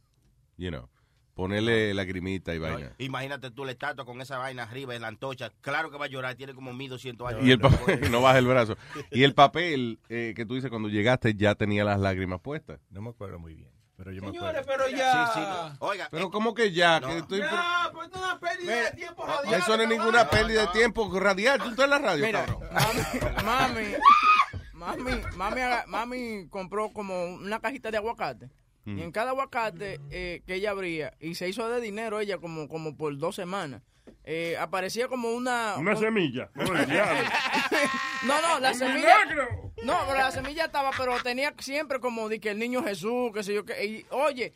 [0.58, 0.90] You know.
[1.36, 2.94] Ponerle lagrimita y vaina.
[3.00, 5.52] Imagínate tú la estatua con esa vaina arriba en la antorcha.
[5.62, 7.42] Claro que va a llorar, tiene como 1200 años.
[7.44, 8.78] Y el papel, no baja el brazo.
[9.12, 12.80] Y el papel eh, que tú dices cuando llegaste ya tenía las lágrimas puestas.
[12.92, 13.72] No me acuerdo muy bien.
[13.98, 14.84] pero yo me Señores, acuerdo.
[14.86, 15.26] pero ya.
[15.28, 15.76] Sí, sí, no.
[15.88, 17.40] Oiga, Pero como que ya, que estoy...
[17.40, 19.54] Ya, pues no es una pérdida de tiempo radial.
[19.60, 21.60] Eso no es ninguna pérdida de tiempo radial.
[21.64, 22.70] Tú estás en la radio, Mira, cabrón.
[23.44, 23.84] mami,
[24.74, 28.50] mami, mami, aga- mami compró como una cajita de aguacate.
[28.86, 29.00] Mm.
[29.00, 32.68] Y en cada aguacate eh, que ella abría, y se hizo de dinero ella como,
[32.68, 33.82] como por dos semanas,
[34.26, 35.76] eh, aparecía como una...
[35.78, 36.50] Una un- semilla.
[38.26, 39.18] No, no, la ¡Un semilla...
[39.84, 43.44] No, pero la semilla estaba, pero tenía siempre como de que el niño Jesús, qué
[43.44, 43.84] sé yo, que...
[43.86, 44.54] y, oye,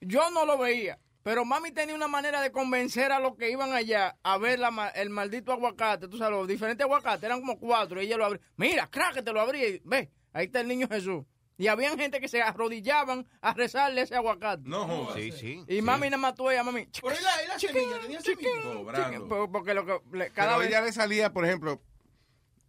[0.00, 0.98] yo no lo veía.
[1.22, 4.88] Pero mami tenía una manera de convencer a los que iban allá a ver la
[4.94, 6.08] el maldito aguacate.
[6.08, 8.00] Tú sabes, los diferentes aguacates, eran como cuatro.
[8.00, 8.42] Y ella lo abría.
[8.56, 9.68] Mira, crack, que te lo abría.
[9.68, 11.24] Y, ve, ahí está el niño Jesús.
[11.60, 14.62] Y habían gente que se arrodillaban a rezarle ese aguacate.
[14.64, 15.64] No, Sí, sí.
[15.66, 16.86] Y mami nada más tú ella, mami.
[17.02, 18.00] Pero ¿y la, y la semilla?
[18.00, 19.48] ¿Tenía semilla?
[19.50, 20.68] Porque lo que le- cada Pero vez.
[20.68, 21.82] ella le salía, por ejemplo,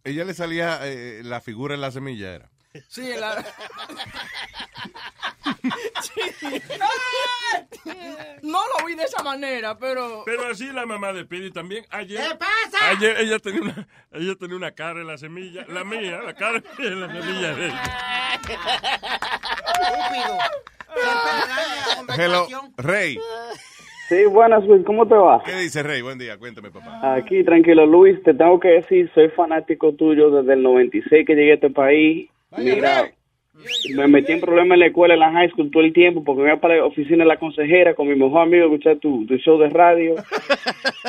[0.02, 2.50] ella le salía eh, la figura en la semilla, era.
[2.88, 3.44] Sí, la...
[6.02, 6.20] Sí.
[8.42, 10.22] No lo vi de esa manera, pero.
[10.24, 11.84] Pero así la mamá de Pidi también.
[11.90, 12.90] Ayer, ¿Qué pasa?
[12.90, 16.62] ayer ella tenía una, ella tenía una cara en la semilla, la mía, la cara
[16.78, 17.82] en la semilla de ella.
[19.78, 20.38] Estúpido.
[22.16, 22.46] Hello.
[22.76, 23.18] Rey.
[24.08, 25.42] Sí, buenas, Luis, ¿cómo te va?
[25.44, 26.02] ¿Qué dice Rey?
[26.02, 27.14] Buen día, cuéntame, papá.
[27.14, 31.52] Aquí, tranquilo, Luis, te tengo que decir, soy fanático tuyo desde el 96 que llegué
[31.52, 32.28] a este país.
[32.56, 33.10] Mira,
[33.94, 36.42] me metí en problemas en la escuela, en la high school todo el tiempo, porque
[36.42, 39.26] me iba para la oficina de la consejera con mi mejor amigo a escuchar tu,
[39.26, 40.14] tu show de radio.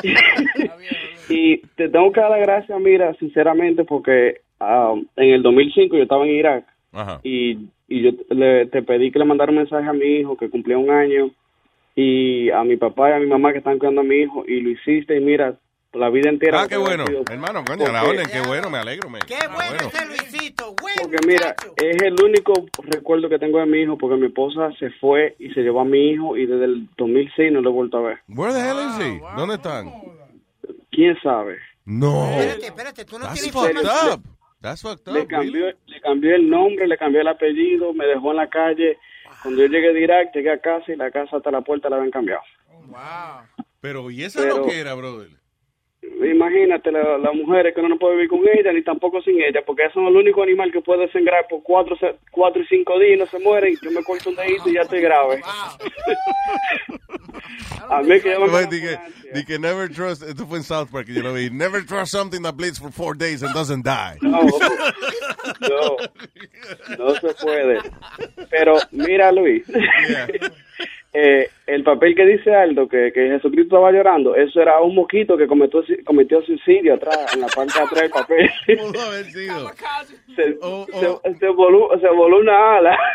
[1.30, 6.04] y te tengo que dar las gracias, mira, sinceramente, porque ah, en el 2005 yo
[6.04, 7.22] estaba en Irak Ajá.
[7.24, 7.58] y,
[7.88, 10.78] y yo le, te pedí que le mandara un mensaje a mi hijo que cumplía
[10.78, 11.32] un año
[11.96, 14.62] y a mi papá y a mi mamá que están cuidando a mi hijo y
[14.62, 15.56] lo hiciste y mira
[15.94, 17.04] la vida entera Ah, qué bueno.
[17.30, 19.20] Hermano, coño, a la orden, qué bueno, me alegro, me.
[19.20, 19.88] Qué Ah, bueno bueno.
[19.94, 20.76] ese Luisito.
[20.82, 22.54] Buen porque mira es el único
[22.84, 25.86] recuerdo que tengo de mi hijo porque mi esposa se fue y se llevó a
[25.86, 28.78] mi hijo y desde el 2006 no lo he vuelto a ver Where the hell
[28.78, 29.22] is he?
[29.36, 29.92] ¿Dónde están?
[30.92, 32.26] quién sabe No.
[32.32, 34.14] Espérate, espérate, tú no That's tienes fucked información.
[34.20, 34.24] up.
[34.62, 35.14] That's fucked up.
[35.16, 38.98] le cambió le cambió el nombre le cambió el apellido me dejó en la calle
[39.42, 41.98] cuando yo llegué de Irak llegué a casa y la casa hasta la puerta la
[41.98, 42.42] habían cambiado
[43.82, 45.30] Pero, ¿y esa Pero- lo que era, brother?
[46.24, 49.62] Imagínate la- las mujeres que uno no puede vivir con ella ni tampoco sin ella,
[49.66, 53.16] porque son el único animal que puede sangrar por cuatro, se- cuatro y cinco días
[53.16, 55.42] y no se muere y yo me corto un dedito y ya estoy grave.
[57.90, 58.98] A mí que yo me Pues, di que,
[59.34, 61.50] di que never trust, esto fue en South Park, yo lo vi.
[61.50, 64.18] Never trust something that bleeds for four days and doesn't die.
[64.22, 64.42] No,
[65.62, 65.98] no,
[66.98, 67.80] no se puede.
[68.50, 69.64] Pero mira, Luis,
[71.14, 75.36] eh, el papel que dice Aldo, que, que Jesucristo estaba llorando, eso era un moquito
[75.38, 78.50] que cometió, cometió suicidio atrás, en la parte de atrás del papel.
[78.80, 79.72] Pudo haber sido.
[80.36, 82.98] se, se, se voló, se voló una ala.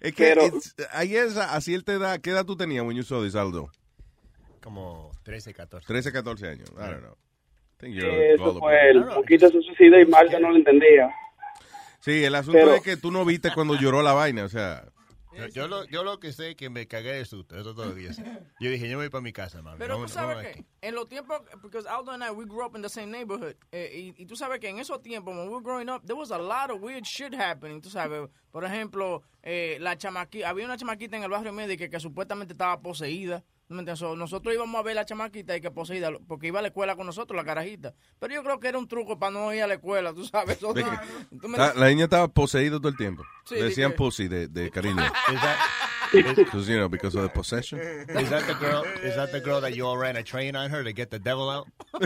[0.00, 3.04] Es que Pero- it's- ahí es, a cierta edad, ¿qué edad tú tenías when you
[3.04, 3.70] saw this, Aldo?
[4.60, 5.86] Como 13, 14.
[5.86, 6.68] 13, 14 años.
[6.72, 7.12] I don't know.
[7.12, 11.08] I think you're Eso fue, el moquito se suicidó y Marta no lo entendía.
[12.00, 14.82] Sí, el asunto Pero- es que tú no viste cuando lloró la vaina, o sea...
[15.34, 17.90] Yo, yo lo, yo lo que sé es que me cagué de susto, eso todo
[17.90, 18.10] el día.
[18.60, 19.78] Yo dije, yo me voy para mi casa, mami.
[19.78, 22.76] Pero no- tú sabes que en los tiempos, porque Aldo and I, we grew up
[22.76, 23.54] in the same neighborhood.
[23.72, 26.16] eh, y, y tú sabes que en esos tiempos, when we were growing up, there
[26.18, 27.80] was a lot of weird shit happening.
[27.80, 31.88] Tú sabes, por ejemplo, eh, la chamaquita, había una chamaquita en el barrio medio que,
[31.88, 33.42] que supuestamente estaba poseída.
[33.72, 37.06] Nosotros íbamos a ver la chamaquita y que poseída, porque iba a la escuela con
[37.06, 37.94] nosotros, la carajita.
[38.18, 40.58] Pero yo creo que era un truco para no ir a la escuela, tú sabes.
[40.58, 43.24] Tú me- La, la niña estaba poseída todo el tiempo.
[43.44, 45.02] Sí, decían que- pussy de, de cariño.
[45.32, 45.56] Is that,
[46.36, 47.80] Because, you know, because of the possession.
[47.80, 48.84] is that the girl?
[49.02, 51.18] Is that the girl that you all ran a train on her to get the
[51.18, 51.66] devil out?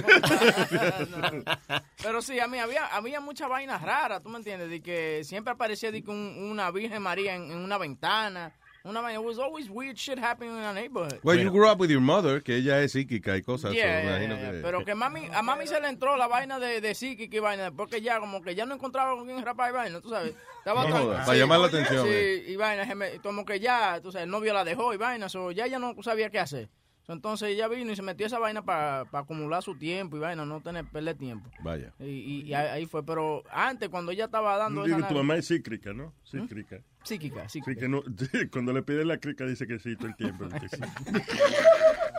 [2.02, 4.70] Pero sí, a mí había, había muchas vainas raras, ¿tú me entiendes?
[4.70, 8.52] De que siempre aparecía de que un- una Virgen María en, en una ventana.
[8.88, 9.18] Una vaina.
[9.20, 11.18] It was always weird shit happening in our neighborhood.
[11.22, 13.70] Well, you grew up with your mother, que ella es psíquica y cosas.
[13.70, 16.28] so Yeah, yeah, imagino yeah, que- Pero que mami, a mami se le entró la
[16.28, 19.44] vaina de, de psíquica y vaina, porque ya como que ya no encontraba con quién
[19.44, 20.34] rapar y vaina, tú sabes.
[20.58, 22.44] Estaba No tan- jodas, para llamar la atención, Sí, eh.
[22.48, 22.86] y vaina,
[23.22, 25.94] como que ya, tú sabes, el novio la dejó y vaina, so, ya ella no
[26.02, 26.68] sabía qué hacer.
[27.08, 30.60] Entonces ella vino y se metió esa vaina para acumular su tiempo y vaina, no
[30.60, 31.48] tener, perder tiempo.
[31.60, 31.92] Vaya.
[32.00, 35.14] Y, y- y ahí ahí fue, pero antes cuando ella estaba dando Digo, esa tu
[35.14, 36.12] mamá es cícrica, ¿no?
[36.24, 36.80] Cícrica.
[37.04, 37.80] Psíquica, Sí, psíquica.
[37.82, 38.02] que no,
[38.50, 40.46] cuando le pide la crica dice que sí todo el tiempo.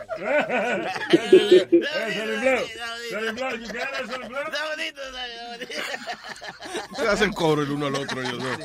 [6.96, 8.58] Se hacen coro el uno al otro ellos dos.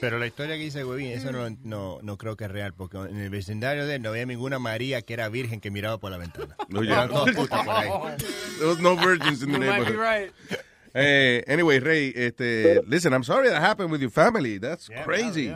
[0.00, 2.96] Pero la historia que dice Huevín, eso no, no, no creo que es real, porque
[2.98, 6.10] en el vecindario de él no había ninguna María que era virgen que miraba por
[6.10, 6.56] la ventana.
[6.68, 7.14] No, Eran ya.
[7.14, 7.88] todas putas por ahí.
[8.58, 9.96] There was no virgins in the neighborhood.
[9.96, 10.32] right.
[10.94, 14.58] Eh, anyway, Ray, este, listen, I'm sorry that happened with your family.
[14.58, 15.52] That's crazy.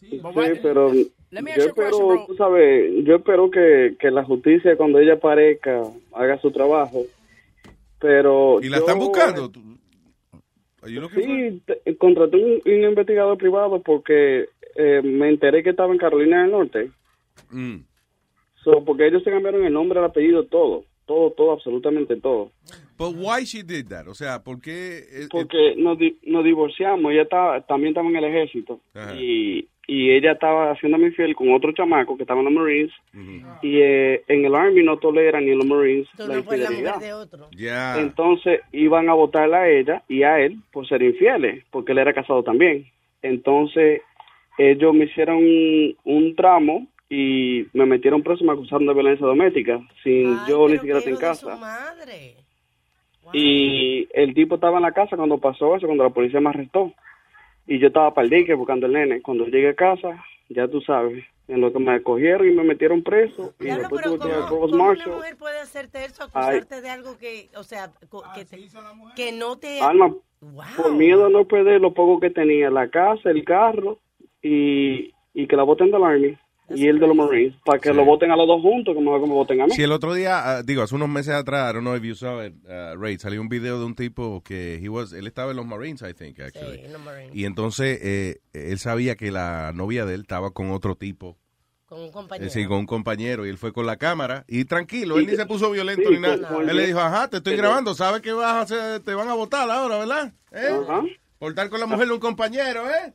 [0.00, 0.20] Sí,
[0.62, 0.92] pero
[1.34, 5.82] yo espero, tú sabes, yo espero que, que la justicia cuando ella aparezca
[6.12, 7.02] haga su trabajo,
[7.98, 8.60] pero...
[8.62, 9.50] ¿Y la yo- están buscando?
[11.14, 16.42] Sí, te- contraté un, un investigador privado porque eh, me enteré que estaba en Carolina
[16.42, 16.90] del Norte.
[17.50, 17.76] Mm.
[18.62, 20.84] So, porque ellos se cambiaron el nombre, el apellido, todo.
[21.06, 22.50] Todo, todo, absolutamente todo.
[22.98, 24.08] But why she did that?
[24.08, 24.98] O sea, ¿por qué?
[25.10, 28.80] eh, Porque nos, di- nos divorciamos, ella estaba, también estaba en el ejército.
[28.94, 29.14] Ajá.
[29.14, 32.92] Y, y ella estaba haciéndome infiel con otro chamaco que estaba en los Marines.
[33.62, 36.94] Y eh, en el Army no toleran ni en los Marines Tú la la infidelidad.
[36.94, 37.48] mujer de otro.
[37.56, 38.00] Ya.
[38.00, 42.12] Entonces iban a votarla a ella y a él por ser infieles, porque él era
[42.14, 42.86] casado también.
[43.22, 44.02] Entonces
[44.58, 49.80] ellos me hicieron un, un tramo y me metieron preso, me acusaron de violencia doméstica,
[50.02, 51.56] sin yo ni siquiera estar en casa.
[51.56, 52.36] madre.
[53.32, 56.92] Y el tipo estaba en la casa cuando pasó eso, cuando la policía me arrestó.
[57.66, 59.22] Y yo estaba para el dique buscando el nene.
[59.22, 63.02] Cuando llegué a casa, ya tú sabes, en lo que me cogieron y me metieron
[63.02, 63.54] preso.
[63.60, 66.88] Y después tuve que ir al Provost ¿Cómo una mujer puede hacerte eso, acusarte de
[66.90, 68.60] algo que, o sea, co- que, te-
[69.16, 69.80] que no te...
[69.80, 70.14] Alma,
[70.76, 73.98] por miedo a no perder lo poco que tenía, la casa, el carro
[74.42, 76.36] y, y que la voten del Army
[76.70, 79.26] y el de los Marines, para que lo voten a los dos juntos, como que
[79.26, 79.72] me voten a mí.
[79.72, 82.14] Si el otro día, ah, digo, hace unos meses atrás, I don't know if you
[82.14, 85.50] saw it, uh, Ray, salió un video de un tipo que he was, él estaba
[85.50, 86.80] en los Marines, I think, actually.
[87.32, 91.36] Y entonces eh, él sabía que la novia de él estaba con otro tipo.
[91.86, 92.50] Con un eh, compañero.
[92.50, 93.44] Sí, con un compañero.
[93.46, 94.44] Y él fue con la cámara.
[94.48, 96.48] Y tranquilo, él Sí, ni se puso violento sí, ni nada.
[96.48, 97.58] con- Él le dijo, ajá, te estoy Sí.
[97.58, 97.94] grabando.
[97.94, 99.00] ¿Sabes que vas a hacer?
[99.00, 100.32] Te van a votar ahora, ¿verdad?
[100.50, 100.70] ¿Eh?
[101.38, 103.12] Por estar con la mujer de un compañero, ¿eh?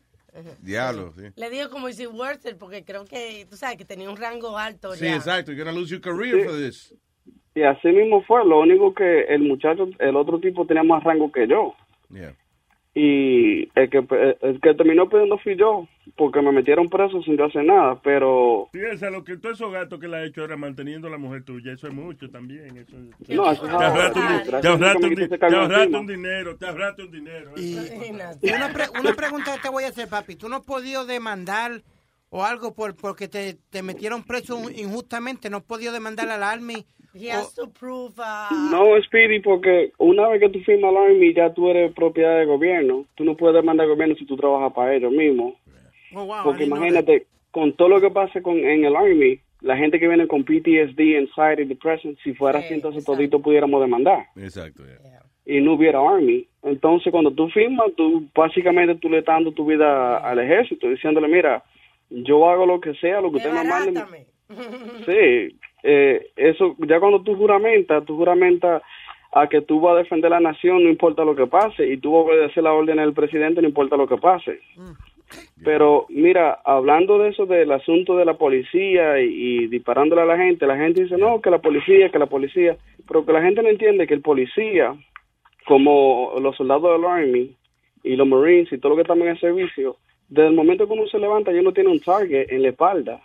[0.62, 1.24] Diablo, sí.
[1.36, 4.94] Le digo como si Werther, porque creo que, tú sabes, que tenía un rango alto
[4.96, 5.16] Sí, ya.
[5.16, 5.52] exacto.
[5.52, 6.44] You're gonna lose your career Sí.
[6.48, 6.96] for this.
[7.56, 11.32] Y así mismo fue, lo único que el muchacho, el otro tipo tenía más rango
[11.32, 11.74] que yo.
[12.10, 12.36] Yeah.
[12.96, 14.00] Y el que,
[14.42, 15.88] el que terminó pidiendo fui yo,
[16.18, 18.68] porque me metieron preso sin yo hacer nada, pero...
[18.72, 21.44] Piensa lo que todos esos gatos que le ha hecho ahora manteniendo a la mujer
[21.44, 22.76] tuya, eso es mucho también.
[22.78, 24.40] Eso es- No, eso te es ahorraste un, ahora.
[24.44, 25.16] di- Gracias te ahorraste un
[25.92, 27.52] di- un dinero, te ahorraste un dinero.
[27.58, 30.36] Y una, pre- una pregunta que te voy a hacer, papi.
[30.36, 31.84] ¿Tú no has podido demandar
[32.30, 35.50] o algo por porque te, te metieron preso injustamente?
[35.52, 36.86] ¿No has podido demandar al Army?
[37.14, 41.34] He has to prove, uh, No, Speedy, porque una vez que tú firmas la Army
[41.34, 43.06] ya tú eres propiedad del gobierno.
[43.16, 45.56] Tú no puedes demandar al gobierno si tú trabajas para ellos mismos.
[46.14, 50.00] Oh, wow, Porque imagínate, con todo lo que pasa con, en el Army, la gente
[50.00, 54.28] que viene con PTSD, anxiety, depression, si fuera así, entonces todito pudiéramos demandar.
[54.36, 55.24] Exacto, yeah.
[55.46, 56.48] Y no hubiera Army.
[56.62, 61.28] Entonces, cuando tú firmas, tú básicamente tú le estás dando tu vida al ejército, diciéndole,
[61.28, 61.64] mira,
[62.10, 64.26] yo hago lo que sea, lo que usted me mande.
[65.06, 68.82] Sí, eh, eso, ya cuando tú juramentas, tú juramentas
[69.32, 72.14] a que tú vas a defender la nación, no importa lo que pase, y tú
[72.14, 74.60] vas a obedecer la orden del presidente, no importa lo que pase.
[75.64, 80.38] Pero mira, hablando de eso del asunto de la policía y, y disparándole a la
[80.38, 82.78] gente, la gente dice, no, que la policía, que la policía,
[83.08, 84.96] pero que la gente no entiende que el policía,
[85.66, 87.56] como los soldados del Army
[88.04, 89.98] y los Marines y todo lo que están en el servicio,
[90.30, 93.22] desde el momento que uno se levanta, ya uno tiene un target en la espalda.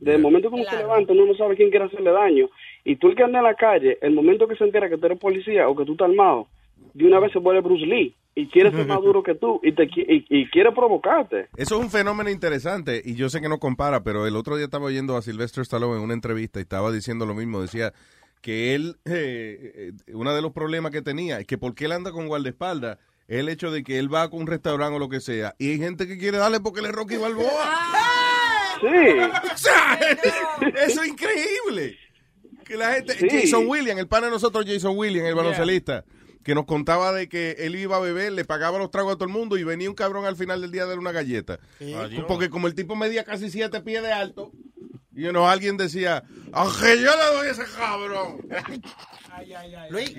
[0.00, 2.48] Desde el momento que uno se levanta, uno no sabe quién quiere hacerle daño.
[2.84, 5.06] Y tú el que anda en la calle, el momento que se entera que tú
[5.06, 6.48] eres policía o que tú estás armado,
[6.92, 9.72] de una vez se vuelve Bruce Lee y quiere ser más duro que tú y,
[9.72, 11.46] te, qui- y, y quiere provocarte.
[11.56, 14.64] Eso es un fenómeno interesante y yo sé que no compara, pero el otro día
[14.66, 17.62] estaba oyendo a Sylvester Stallone en una entrevista y estaba diciendo lo mismo.
[17.62, 17.92] Decía
[18.42, 22.10] que él, eh, eh, uno de los problemas que tenía es que porque él anda
[22.12, 22.98] con guardaespaldas
[23.28, 25.70] es el hecho de que él va a un restaurante o lo que sea y
[25.70, 27.46] hay gente que quiere darle porque le es Rocky Balboa.
[28.90, 29.30] Sí.
[29.54, 29.94] O sea,
[30.86, 31.98] eso es increíble.
[32.64, 33.28] Que la gente, Sí.
[33.30, 36.04] Jason Williams, el pana de nosotros, Jason Williams, el baloncelista,
[36.42, 39.26] que nos contaba de que él iba a beber, le pagaba los tragos a todo
[39.26, 41.58] el mundo y venía un cabrón al final del día a darle una galleta.
[41.80, 42.24] Adiós.
[42.26, 44.50] Porque como el tipo medía casi siete pies de alto,
[45.14, 48.38] y you know, alguien decía, aunque yo le doy a ese cabrón.
[49.90, 50.16] Luis,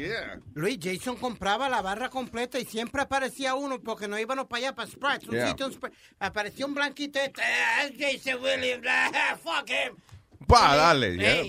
[0.54, 4.76] Luis, Jason compraba la barra completa y siempre aparecía uno porque no íbamos para allá
[4.76, 5.28] para Sprite.
[5.30, 5.48] Un Yeah.
[5.50, 5.74] sitio, un
[6.20, 9.96] aparecía un blanquito este, "Ah, Jason Williams, ah, fuck him.
[10.48, 11.44] Pa, dale, ya.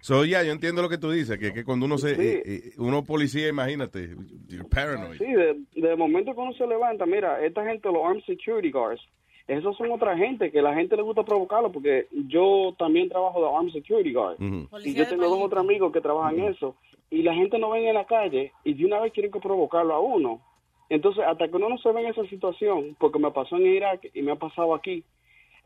[0.00, 2.72] So, ya, yo entiendo lo que tú dices, que, que cuando uno se, eh, eh,
[2.78, 4.16] uno policía, imagínate,
[4.48, 5.18] you're paranoid.
[5.18, 9.00] Sí, de, de momento que uno se levanta, mira, esta gente, los Armed Security Guards,
[9.46, 13.56] esos son otra gente que la gente le gusta provocarlo porque yo también trabajo de
[13.56, 14.68] Armed Security Guard Ujú.
[14.84, 16.76] y yo tengo dos o tres amigos que trabajan en eso
[17.12, 19.92] y la gente no ven en la calle y de una vez quieren que provocarlo
[19.92, 20.40] a uno.
[20.88, 24.10] Entonces, hasta que uno no se ve en esa situación, porque me pasó en Irak
[24.14, 25.04] y me ha pasado aquí,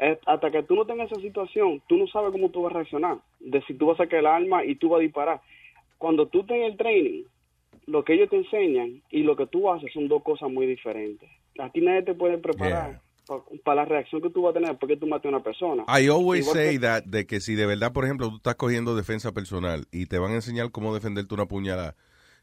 [0.01, 2.79] eh, hasta que tú no tengas esa situación, tú no sabes cómo tú vas a
[2.79, 5.41] reaccionar, de si tú vas a sacar el arma y tú vas a disparar.
[5.99, 7.23] Cuando tú estás en el training,
[7.87, 11.31] lo que ellos te enseñan y lo que tú haces son dos cosas muy diferentes.
[11.61, 13.01] A ti nadie te puede preparar
[13.65, 15.85] para la reacción que tú vas a tener porque tú mates a una persona.
[15.89, 18.55] I always Igual say que- that de que si de verdad, por ejemplo, tú estás
[18.55, 21.97] cogiendo defensa personal y te van a enseñar cómo defenderte una puñalada,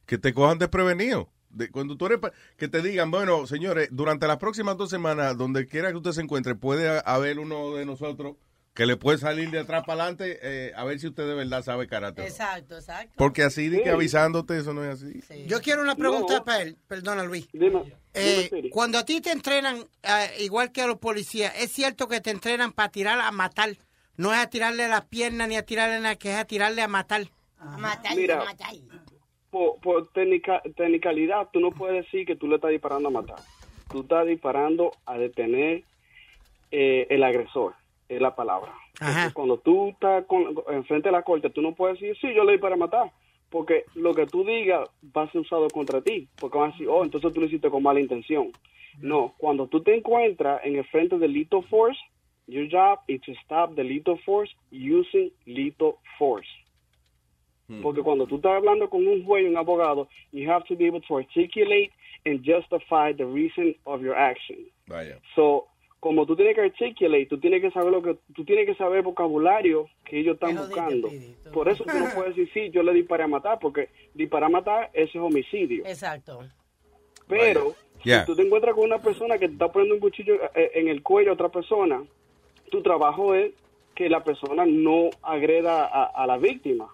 [0.06, 1.30] que te cojan desprevenido.
[1.50, 2.20] De, cuando tú eres
[2.58, 6.22] que te digan, bueno, señores, durante las próximas dos semanas, donde quiera que usted se
[6.22, 8.36] encuentre, puede ha- haber uno de nosotros
[8.74, 11.62] que le puede salir de atrás para adelante eh, a ver si usted de verdad
[11.64, 12.24] sabe karate.
[12.24, 13.14] Exacto, exacto.
[13.18, 13.90] Porque así de que Sí.
[13.90, 15.22] avisándote, eso no es así.
[15.48, 16.44] Yo quiero una pregunta No.
[16.46, 16.78] para él.
[16.88, 17.48] Perdona, Luis.
[17.54, 22.08] Dime, Eh, cuando a ti te entrenan, eh, igual que a los policías, ¿es cierto
[22.08, 23.76] que te entrenan para tirar a matar?
[24.18, 26.88] No es a tirarle las piernas ni a tirarle nada, que es a tirarle a
[26.88, 27.24] matar.
[27.60, 28.42] A matar, Mira.
[28.42, 28.70] a matar.
[29.50, 33.38] por, por técnica, technicalidad, tú no puedes decir que tú le estás disparando a matar.
[33.92, 35.84] Tú estás disparando a detener
[36.72, 37.76] eh, el agresor,
[38.16, 38.74] es la palabra.
[39.34, 42.54] Cuando tú estás con, enfrente de la corte, tú no puedes decir, sí, yo le
[42.54, 43.12] disparé a matar.
[43.50, 46.28] Porque lo que tú digas va a ser usado contra ti.
[46.40, 48.52] Porque van a decir, oh, entonces tú lo hiciste con mala intención.
[49.00, 52.00] No, cuando tú te encuentras en el frente de lethal force,
[52.48, 56.50] your job is to stop the lethal force using lethal force.
[57.82, 61.02] Porque cuando tú estás hablando con un juez un abogado, you have to be able
[61.02, 61.92] to articulate
[62.26, 64.58] and justify the reason of your action.
[64.88, 65.18] Vaya.
[65.36, 65.68] So,
[66.04, 68.98] como tú tienes que articulate, tú tienes que saber lo que tú tienes que saber
[68.98, 71.10] el vocabulario que ellos están buscando.
[71.54, 74.52] Por eso tú no puedes decir sí, yo le disparé a matar, porque disparar a
[74.52, 75.86] matar eso es homicidio.
[75.86, 76.42] Exacto.
[77.30, 77.74] Pero
[78.04, 78.20] Yeah.
[78.20, 80.90] si tú te encuentras con una persona que te está poniendo un cuchillo eh, en
[80.90, 82.04] el cuello a otra persona,
[82.70, 83.54] tu trabajo es
[83.96, 86.90] que la persona no agreda a, a la víctima.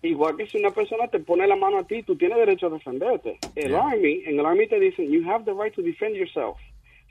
[0.00, 2.70] Igual que si una persona te pone la mano a ti, tú tienes derecho a
[2.70, 3.36] defenderte.
[3.56, 6.56] El Army, en el Army te dicen, you have the right to defend yourself.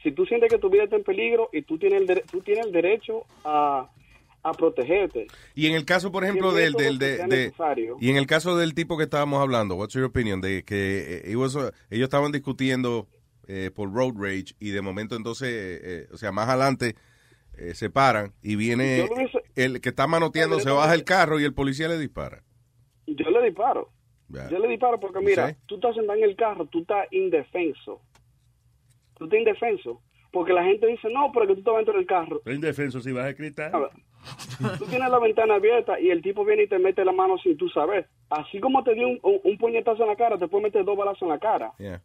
[0.07, 2.65] Si tú sientes que tu vida está en peligro y tú tienes el, tú tienes
[2.67, 3.89] el derecho a,
[4.41, 5.27] a protegerte.
[5.53, 7.51] Y en el caso, por ejemplo, del, del de,
[7.99, 11.35] y en el caso del tipo que estábamos hablando, what's your opinion de que eh,
[11.35, 13.09] was, uh, ellos estaban discutiendo
[13.49, 16.95] eh, por road rage y de momento entonces, eh, eh, o sea, más adelante
[17.57, 19.09] eh, se paran y viene
[19.55, 22.45] el que está manoteando, se baja el carro y el policía le dispara.
[23.07, 23.89] Yo le disparo.
[24.29, 25.55] Yo le disparo porque, mira, Sí.
[25.67, 28.01] tú estás sentado en el carro, tú estás indefenso.
[29.17, 30.01] Tú estás indefenso.
[30.31, 32.37] Porque la gente dice, no, pero que tú estabas dentro del carro.
[32.37, 33.73] Estoy indefenso si vas a gritar.
[33.75, 33.89] A ver,
[34.77, 37.55] Tú tienes la ventana abierta y el tipo viene y te mete la mano sin
[37.55, 38.07] tú saber.
[38.29, 40.97] Así como te dio un, un- un puñetazo en la cara, te puede meter dos
[40.97, 41.71] balazos en la cara.
[41.79, 42.01] Yeah.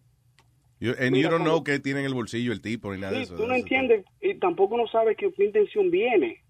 [0.78, 3.12] You- and Mira, you don't know qué tiene en el bolsillo el tipo ni nada
[3.12, 3.36] de Sí, eso.
[3.36, 6.42] tú no entiendes y tampoco no sabes qué intención viene.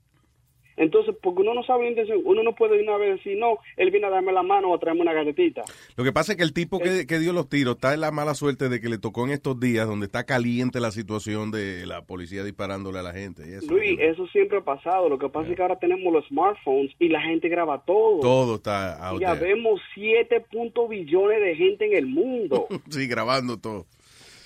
[0.76, 3.58] Entonces, porque uno no sabe la intención, uno no puede de una vez decir, no,
[3.76, 5.62] él viene a darme la mano o a traerme una galletita.
[5.96, 8.10] Lo que pasa es que el tipo que, que dio los tiros está en la
[8.10, 11.84] mala suerte de que le tocó en estos días donde está caliente la situación de
[11.86, 13.42] la policía disparándole a la gente.
[13.48, 13.66] y eso.
[13.72, 15.08] Luis, eso siempre ha pasado.
[15.08, 18.20] Lo que pasa es que ahora tenemos los smartphones y la gente graba todo.
[18.20, 19.54] Todo está out Ya there.
[19.54, 23.86] vemos 7 punto billones de gente en el mundo Sí, grabando todo.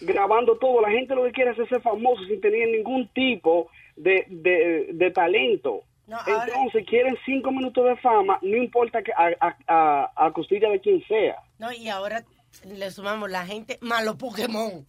[0.00, 0.80] grabando todo.
[0.80, 5.10] La gente lo que quiere es ser famoso sin tener ningún tipo de, de, de
[5.10, 5.82] talento.
[6.08, 10.80] Entonces quieren cinco minutos de fama, no importa que a, a, a, a costilla de
[10.80, 11.36] quien sea.
[11.58, 12.24] No, y ahora
[12.64, 14.86] le sumamos la gente malo Pokémon.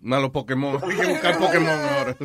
[0.00, 0.78] Malo Pokémon.
[0.82, 2.16] Hay que buscar Pokémon ahora.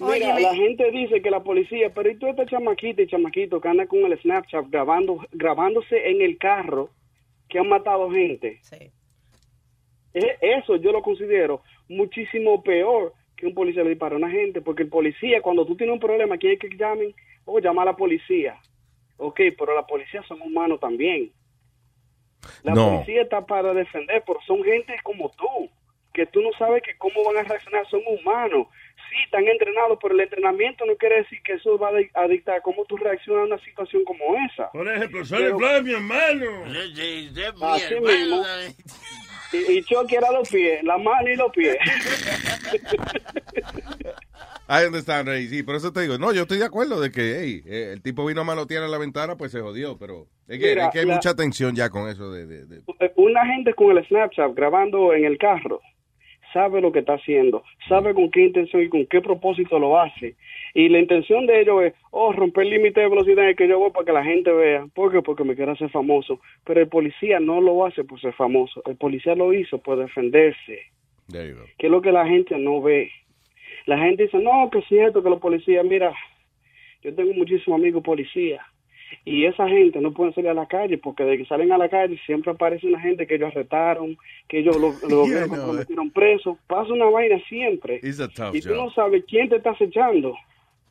[0.00, 3.68] Mira, la gente dice que la policía, pero ¿y tú esta chamaquita y chamaquito que
[3.68, 6.90] anda con el Snapchat grabando, grabándose en el carro
[7.48, 8.60] que han matado gente?
[10.14, 14.60] E- Eso yo lo considero muchísimo peor que un policía le dispara a una gente,
[14.60, 17.14] porque el policía, cuando tú tienes un problema, ¿quién es que llamen?
[17.44, 18.56] O llama a la policía.
[19.16, 21.32] Ok, pero la policía son humanos también.
[22.62, 22.90] La No.
[22.90, 25.70] policía está para defender, pero son gente como tú,
[26.12, 28.66] que tú no sabes que cómo van a reaccionar, son humanos.
[29.08, 32.26] Sí, están entrenados, pero el entrenamiento no quiere decir que eso va a, di- a
[32.26, 34.70] dictar cómo tú reaccionas a una situación como esa.
[34.72, 36.64] Por ejemplo, sale Pero- Flavio, mi hermano.
[37.74, 38.42] Así mismo.
[39.52, 41.76] Y, y Chucky era los pies, la mano y los pies.
[44.80, 45.48] I understand, Rey.
[45.48, 46.16] Sí, por eso te digo.
[46.18, 48.88] No, yo estoy de acuerdo de que hey, eh, el tipo vino a manotear a
[48.88, 49.98] la ventana, pues se jodió.
[49.98, 52.46] Pero es que, Mira, es que hay la- mucha tensión ya con eso de...
[52.46, 52.80] de- de-
[53.16, 55.80] Una gente con el Snapchat grabando en el carro
[56.52, 60.36] sabe lo que está haciendo, sabe con qué intención y con qué propósito lo hace.
[60.74, 63.66] Y la intención de ellos es, oh, romper el límite de velocidad en el que
[63.68, 64.86] yo voy para que la gente vea.
[64.94, 65.22] ¿Por qué?
[65.22, 66.40] Porque me quiero hacer famoso.
[66.64, 68.82] Pero el policía no lo hace por ser famoso.
[68.84, 70.78] El policía lo hizo por defenderse.
[71.78, 73.10] Que es lo que la gente no ve.
[73.86, 76.12] La gente dice, no, que es cierto que los policías, mira,
[77.02, 78.64] yo tengo muchísimos amigos policías
[79.24, 81.88] y esa gente no puede salir a la calle porque de que salen a la
[81.88, 84.16] calle siempre aparece una gente que ellos arrestaron,
[84.48, 85.78] que ellos lo, lo, Yeah, no, eh.
[85.80, 86.58] metieron preso.
[86.66, 88.76] Pasa una vaina siempre y tú job.
[88.76, 90.34] no sabes quién te está acechando.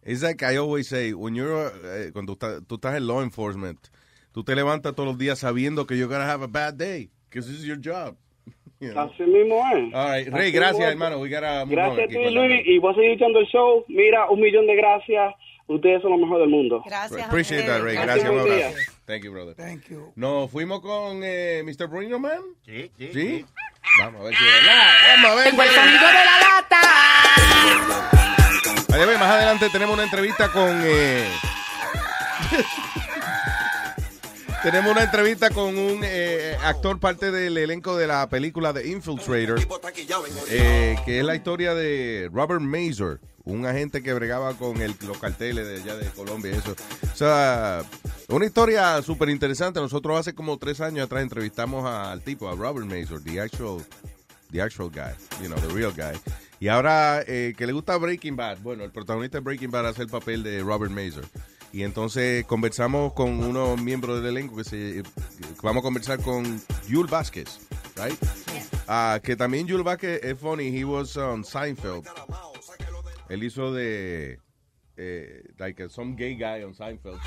[0.03, 3.79] It's like I always say, when you're, eh, cuando está- tú estás en law enforcement,
[4.33, 7.47] tú te levantas todos los días sabiendo que you're gonna have a bad day, because
[7.49, 8.15] this is your job.
[8.81, 9.03] You know.
[9.03, 9.93] Así mismo es.
[9.93, 10.27] All right.
[10.33, 10.91] Rey, Así gracias, es.
[10.91, 11.19] hermano.
[11.19, 13.85] We gotta move on Gracias a ti, Luis, y voy a seguir echando el show.
[13.87, 15.33] Mira, un millón de gracias.
[15.67, 16.81] Ustedes son lo mejor del mundo.
[16.85, 17.21] Gracias.
[17.27, 17.95] Appreciate that, Ray.
[17.95, 19.01] Gracias, Gracias.
[19.05, 19.55] Thank you, brother.
[19.55, 20.11] Thank you.
[20.15, 21.87] Nos fuimos con eh, Mr.
[21.87, 22.41] Bruno Man.
[22.65, 23.09] Sí, sí.
[23.13, 23.45] ¿Sí?
[23.99, 24.91] Vamos a ver si es verdad.
[25.15, 25.49] Vamos a ver.
[25.49, 26.81] Tengo el sonido de la lata.
[29.19, 30.81] Más adelante tenemos una entrevista con.
[30.83, 31.27] eh,
[34.63, 39.59] tenemos una entrevista con un eh, actor, parte del elenco de la película The Infiltrator,
[40.49, 45.17] eh, que es la historia de Robert Mazur, un agente que bregaba con el- los
[45.17, 46.75] carteles de allá de Colombia eso.
[47.11, 47.83] O sea,
[48.29, 49.79] una historia súper interesante.
[49.79, 53.83] Nosotros hace como tres años atrás entrevistamos al tipo, a Robert Mazur, the actual
[54.51, 56.19] the actual guy, you know, the real guy.
[56.59, 60.01] Y ahora eh, que le gusta Breaking Bad, bueno, el protagonista de Breaking Bad hace
[60.03, 61.25] el papel de Robert Mazur.
[61.73, 65.03] Y entonces conversamos con unos miembros del elenco que se que
[65.63, 67.59] vamos a conversar con Yul Vázquez,
[67.95, 68.17] right?
[68.87, 72.05] Ah, que también Yul Vázquez es funny, he was on Seinfeld.
[73.29, 74.37] Él hizo de
[74.97, 77.19] eh, like some gay guy on Seinfeld.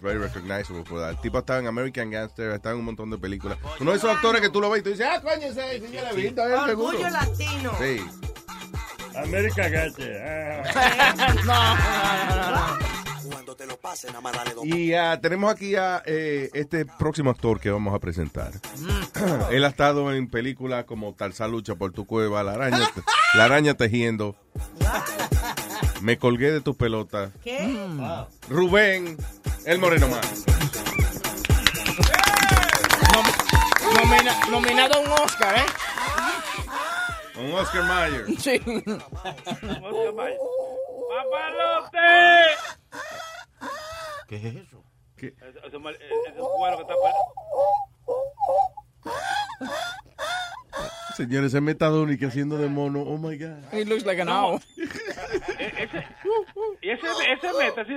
[0.00, 1.10] Very recognizable for that.
[1.10, 3.58] El tipo estaba en American Gangster, estaba en un montón de películas.
[3.78, 5.96] Uno de esos actores que tú lo ves y tú dices, ah, coño, ese sí,
[5.96, 6.34] eh,
[6.66, 6.88] seguro.
[6.88, 7.72] Orgullo latino.
[7.78, 8.00] Sí.
[9.14, 10.22] América Gache.
[13.30, 16.84] Cuando te lo pasen, nada más dale dos Y ah, tenemos aquí a eh, este
[16.86, 18.52] próximo actor que vamos a presentar.
[19.50, 22.90] Él ha estado en películas como Tarzán lucha por tu cueva, La araña,
[23.34, 24.36] la araña tejiendo.
[26.00, 27.30] Me colgué de tus pelotas.
[27.44, 27.76] ¿Qué?
[28.48, 29.16] Rubén,
[29.66, 30.44] el moreno más.
[33.94, 35.64] Nomina- nominado a un Oscar, ¿eh?
[37.40, 38.26] Un Oscar Mayer.
[38.38, 38.58] Sí.
[41.08, 42.81] ¡Papalote!
[44.28, 44.82] ¿Qué es eso?
[45.16, 45.34] Ese,
[45.66, 46.94] ese mal- ese cuero que está
[51.16, 53.02] Señores, ese metadón y que haciendo de mono.
[53.02, 53.62] Oh my God.
[53.72, 54.60] He looks like an owl.
[55.58, 56.06] Ese-
[56.80, 57.92] y ese, ese meta así.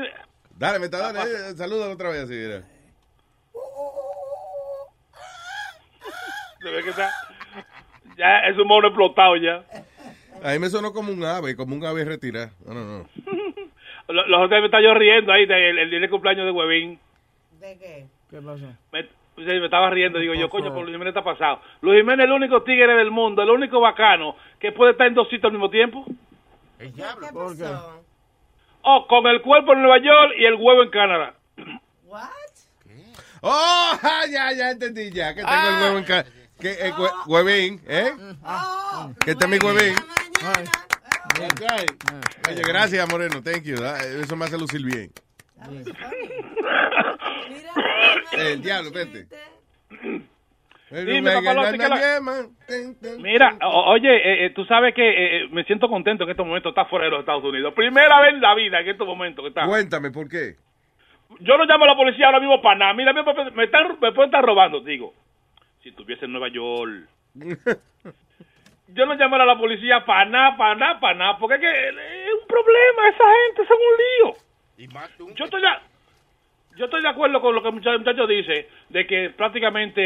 [0.58, 2.64] Dale, metadón, eh, salúdalo otra vez así, mira.
[6.62, 7.12] Se ve que está.
[8.18, 9.66] Ya es un mono explotado ya.
[10.44, 12.52] A mí me sonó como un ave, como un ave retirada.
[12.66, 13.10] No, no, no.
[14.08, 17.00] Los, los otros me está yo riendo ahí del el día de cumpleaños de Huevín.
[17.60, 18.06] ¿De qué?
[18.30, 18.66] ¿Qué pasó?
[18.92, 19.08] Me,
[19.38, 21.60] me estaba riendo, digo yo, coño, por Luis Jiménez está pasado.
[21.82, 25.14] Luis Jiménez es el único tigre del mundo, el único bacano que puede estar en
[25.16, 26.06] dos sitios al mismo tiempo.
[26.80, 27.28] El diablo.
[27.34, 27.66] ¿Por qué?
[28.84, 31.34] Oh, con el cuerpo en Nueva York y el huevo en Canadá.
[33.42, 33.92] Oh,
[34.32, 35.34] ya, ya entendí ya.
[35.34, 36.30] Que tengo el huevo en casa.
[36.60, 38.12] Que, eh, hue- huevín, ¿eh?
[39.24, 39.96] que este es mi huevín.
[41.38, 41.92] That's right.
[42.50, 43.42] Oye, gracias, Moreno.
[43.42, 43.76] Thank you.
[43.76, 45.12] Eso me hace lucir bien.
[48.38, 49.28] El diablo, vete.
[50.92, 52.48] Dime, la-
[53.18, 53.58] Mira,
[53.88, 56.88] oye, eh, eh, tú sabes que eh, eh, me siento contento en estos momentos estar
[56.90, 57.74] fuera de los Estados Unidos.
[57.74, 59.66] Primera vez en la vida en estos momentos que está.
[59.66, 60.56] Cuéntame, ¿por qué?
[61.40, 62.94] Yo no llamo a la policía ahora mismo para nada.
[62.94, 64.80] Mira, me están, me pueden estar robando.
[64.82, 65.14] Digo,
[65.82, 67.10] si estuviese en Nueva York.
[68.88, 71.38] Yo no llamaría a la policía para nada, para nada, para nada.
[71.40, 73.08] Porque es que eh, es un problema.
[73.10, 73.98] Esa gente son un
[74.34, 74.38] lío.
[75.36, 75.82] Yo estoy, ya,
[76.78, 80.02] yo estoy de acuerdo con lo que el muchacho, el muchacho dice, de que prácticamente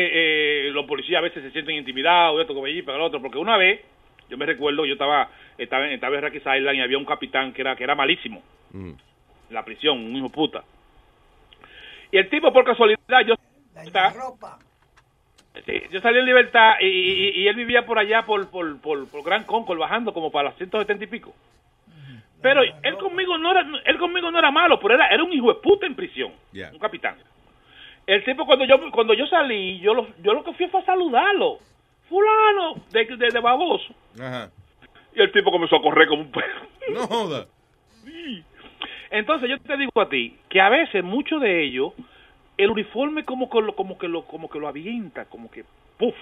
[0.68, 3.22] eh, los policías a veces se sienten intimidados, esto, como allí, pero el otro.
[3.22, 3.82] Porque una vez,
[4.30, 7.52] yo me recuerdo, yo estaba, estaba, en- estaba en Rikers Island y había un capitán
[7.52, 8.42] que era, que era malísimo
[8.72, 8.90] Mm.
[9.50, 10.64] en la prisión, un hijo puta.
[12.12, 13.36] Y el tipo, por casualidad, yo,
[13.84, 14.14] está-
[15.66, 19.08] sí, yo salí en libertad y, y- y él vivía por allá, por, por, por,
[19.10, 21.34] por Gran Concord, bajando como para las 170 y pico.
[22.42, 25.50] Pero él conmigo no era, él conmigo no era malo, pero era, era un hijo
[25.54, 26.72] de puta en prisión, Yeah.
[26.72, 27.16] un capitán.
[28.08, 30.86] El tipo cuando yo cuando yo salí, yo lo, yo lo que fui fue a
[30.86, 31.60] saludarlo,
[32.08, 33.94] fulano, de, de, de baboso.
[34.20, 34.50] Ajá.
[35.14, 36.62] Y el tipo comenzó a correr como un perro.
[36.94, 37.46] No joda.
[38.06, 38.44] Sí.
[39.12, 41.94] Entonces yo te digo a ti que a veces mucho de ello
[42.64, 45.64] el uniforme como que lo como que lo como que lo avienta, como que
[45.98, 46.16] puf.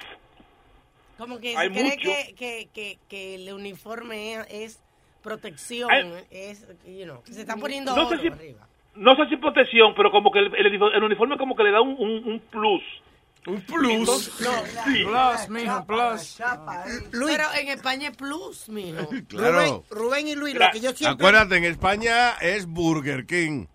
[1.18, 1.97] Como que Hay se cree mucho.
[2.09, 4.80] que, que, que, que el uniforme es, es
[5.23, 8.68] protección, Hay- es, you know, se están poniendo No sé oro si- arriba.
[8.95, 11.81] No sé si protección, pero como que el, el, el uniforme como que le da
[11.81, 12.81] un, un, un plus.
[13.45, 14.26] Un plus.
[14.85, 15.03] sí.
[15.05, 16.38] Plus, mijo, plus.
[17.11, 19.07] Pero en España es plus, mijo.
[19.27, 19.59] Claro.
[19.59, 21.27] Rubén, Rubén y Luis, lo que yo siempre...
[21.27, 23.68] Acuérdate, en España es Burger King.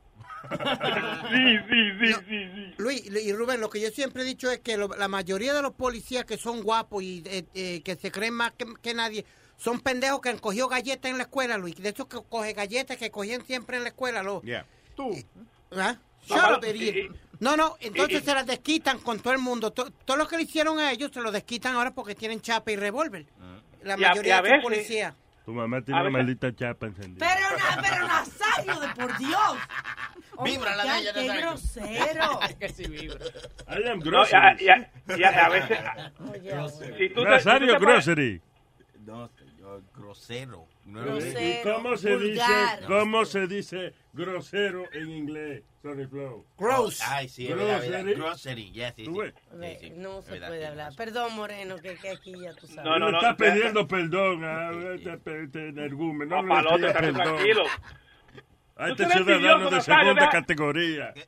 [0.50, 2.74] Sí, sí, sí, sí, sí.
[2.78, 5.62] Luis y Rubén, lo que yo siempre he dicho es que lo- la mayoría de
[5.62, 9.24] los policías que son guapos y eh, eh, que se creen más que, que nadie
[9.56, 11.76] son pendejos que han cogido galletas en la escuela, Luis.
[11.76, 14.22] De hecho, que coge galletas que cogían siempre en la escuela.
[14.22, 14.66] Los, Yeah.
[14.96, 15.16] Tú.
[15.76, 15.96] ¿Ah?
[16.28, 16.94] Up, idiot.
[16.96, 17.08] y- y-
[17.40, 19.72] No, no, entonces se las desquitan con todo el mundo.
[19.72, 22.70] To- todo lo que le hicieron a ellos se lo desquitan ahora porque tienen chapa
[22.70, 23.26] y revólver.
[23.82, 25.14] La Y a- mayoría y a de los policías.
[25.44, 27.26] Tu mamá tiene una maldita chapa encendida.
[27.26, 29.56] Pero, na- pero Nazario, de por Dios.
[30.44, 32.40] Vibra la Ya, de ella, qué grosero.
[32.58, 33.24] que sí vibra.
[33.68, 34.64] I am No, grocery.
[34.64, 35.78] y a, y a- y a- a veces...
[36.98, 38.40] si tú te- te Grocery.
[39.04, 40.66] No, yo, grosero.
[40.84, 45.62] No, ¿Y cómo se dice, cómo se dice grosero en inglés?
[45.80, 46.44] Sorry, Flow.
[46.58, 47.00] Gross.
[47.06, 48.72] Ay, sí, es verdad, Grocery.
[48.72, 49.06] yes, sí,
[49.96, 50.92] No es se verdad, puede hablar.
[50.96, 52.84] Perdón, Moreno, que, que aquí ya tú sabes.
[52.84, 53.54] No, no, no, está espera.
[53.54, 56.42] pidiendo perdón a este, pe- este energúmeno.
[56.42, 57.14] No estate perdón.
[57.36, 57.64] tranquilo.
[58.82, 61.08] A este ciudadano de segunda deja- categoría.
[61.14, 61.24] Eh,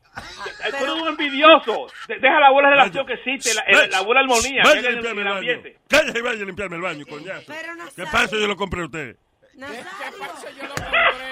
[0.71, 1.87] Tú eres un envidioso.
[2.09, 4.63] De- Deja la buena relación que existe, la, la, la buena armonía.
[4.65, 5.63] Vaya que a limpiarme el el baño.
[5.89, 7.45] Cállate y vaya a limpiarme el baño, coñazo.
[7.47, 8.37] Pero ¿Qué pasa?
[8.37, 9.17] Yo lo compré a usted.
[9.55, 9.85] Nazario.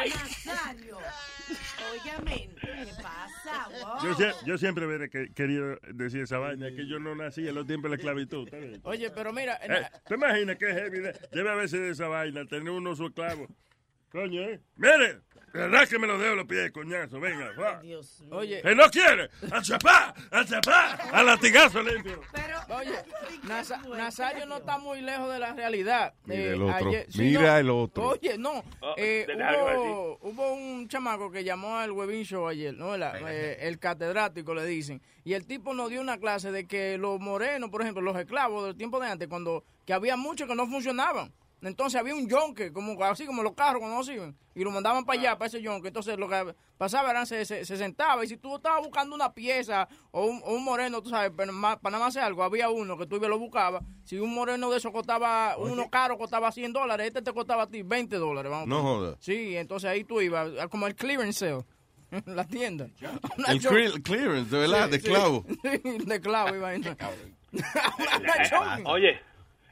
[0.07, 0.99] Nazario.
[1.93, 3.69] Óigame, ¿qué pasa?
[3.83, 4.05] Wow.
[4.05, 7.55] Yo, sie- yo siempre hubiera que- querido decir esa vaina, que yo no nací en
[7.55, 8.49] los tiempos de la esclavitud.
[8.85, 12.45] Oye, pero mira, Eh, ¿Te imaginas qué heavy de- debe a veces de esa vaina,
[12.47, 13.47] tener uno su esclavo?
[14.11, 14.61] Coño, ¿eh?
[14.77, 15.19] Mire,
[15.53, 17.83] verdad que me lo dejo los pies, coñazo, venga, va.
[18.31, 18.63] Oye.
[18.63, 19.29] ¡Que no quiere!
[19.51, 20.15] ¡A chapá!
[20.31, 20.93] ¡A chapá!
[21.13, 22.21] ¡A latigazo limpio!
[22.71, 22.95] Oye,
[23.47, 26.15] Nasa- Nazario no está muy lejos de la realidad.
[26.25, 26.91] Mira Eh, el otro.
[27.09, 27.59] sí, Mira no.
[27.59, 28.09] el otro.
[28.09, 28.63] Oye, no.
[28.81, 32.97] Oh, eh, hubo, hubo un chamaco que llamó al Webin Show ayer, ¿no?
[32.97, 35.03] La- eh, el catedrático le dicen.
[35.25, 38.65] Y el tipo nos dio una clase de que los morenos, por ejemplo, los esclavos
[38.65, 41.33] del tiempo de antes, cuando que había muchos que no funcionaban.
[41.63, 45.39] Entonces había un yonque, como, así como los carros sirven, y lo mandaban para allá,
[45.39, 45.89] para ese yonque.
[45.89, 49.33] Entonces lo que pasaba era se, se, se sentaba, y si tú estabas buscando una
[49.33, 52.99] pieza o un, o un moreno, tú sabes, para nada más hacer algo, había uno
[52.99, 53.83] que tú ibas lo buscabas.
[54.05, 57.67] Si un moreno de eso costaba, uno caro costaba 100 dólares, este te costaba a
[57.69, 58.51] ti 20 dólares.
[58.51, 58.97] Vamos a No poner.
[58.99, 59.17] joda.
[59.21, 61.65] Sí, entonces ahí tú ibas, como el clearance sale,
[62.11, 62.89] en la tienda.
[63.39, 65.45] Una El clear- clearance, de verdad, de clavo.
[65.63, 66.75] Sí, de clavo iba a
[68.87, 69.21] Oye,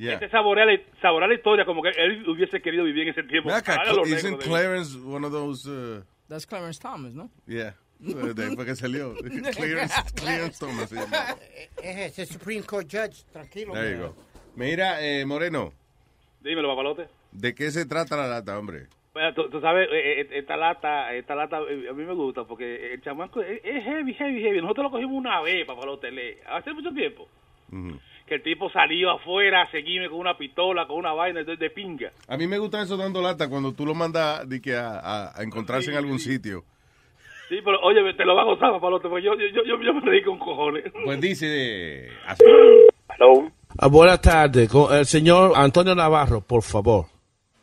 [0.00, 0.14] Yeah.
[0.14, 3.52] este saborea la, saborea la historia como que él hubiese querido vivir en ese tiempo.
[3.52, 5.68] Acá, Isn't Clarence one of those...
[5.68, 7.28] Uh, That's Clarence Thomas, ¿no?
[7.46, 7.74] yeah.
[8.00, 9.14] De ahí fue que salió.
[9.54, 10.90] Clarence, Clarence Thomas.
[11.82, 13.74] Es ese Supreme Court Judge, tranquilo.
[13.74, 14.14] There you go.
[14.56, 15.72] Mira, eh, Moreno,
[16.40, 17.08] Dímelo, papalote.
[17.32, 18.86] ¿de qué se trata la lata, hombre?
[19.12, 22.44] Bueno, tú, tú sabes, eh, eh, esta lata, esta lata eh, a mí me gusta
[22.44, 24.60] porque el chamaco es, es heavy, heavy, heavy.
[24.62, 27.28] Nosotros lo cogimos una vez, papalote, le- hace mucho tiempo.
[28.26, 31.70] Que el tipo salió afuera a seguirme con una pistola, con una vaina de, de
[31.70, 32.10] pinga.
[32.28, 35.38] A mí me gusta eso dando lata cuando tú lo mandas de que a, a-
[35.40, 36.64] a encontrarse en algún sitio.
[37.48, 40.22] Sí, pero oye, te lo va a gozar, papalote, porque yo, yo, yo, me reí
[40.22, 40.84] con cojones.
[41.04, 42.08] Pues dice...
[42.26, 42.44] así.
[43.78, 47.06] Ah, buenas tardes, con el señor Antonio Navarro, por favor.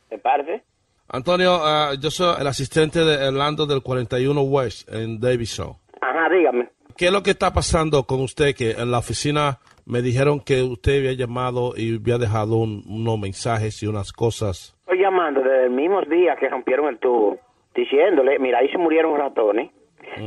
[0.09, 0.63] ¿De parte?
[1.09, 5.75] Antonio, ah, yo soy el asistente de Orlando del 41 West en Davison.
[6.01, 6.69] Ajá, dígame.
[6.97, 8.55] ¿Qué es lo que está pasando con usted?
[8.55, 13.17] Que en la oficina me dijeron que usted había llamado y había dejado un- unos
[13.19, 14.75] mensajes y unas cosas.
[14.81, 17.37] Estoy llamando desde el mismo día que rompieron el tubo,
[17.73, 19.71] diciéndole, mira, ahí se murieron ratones.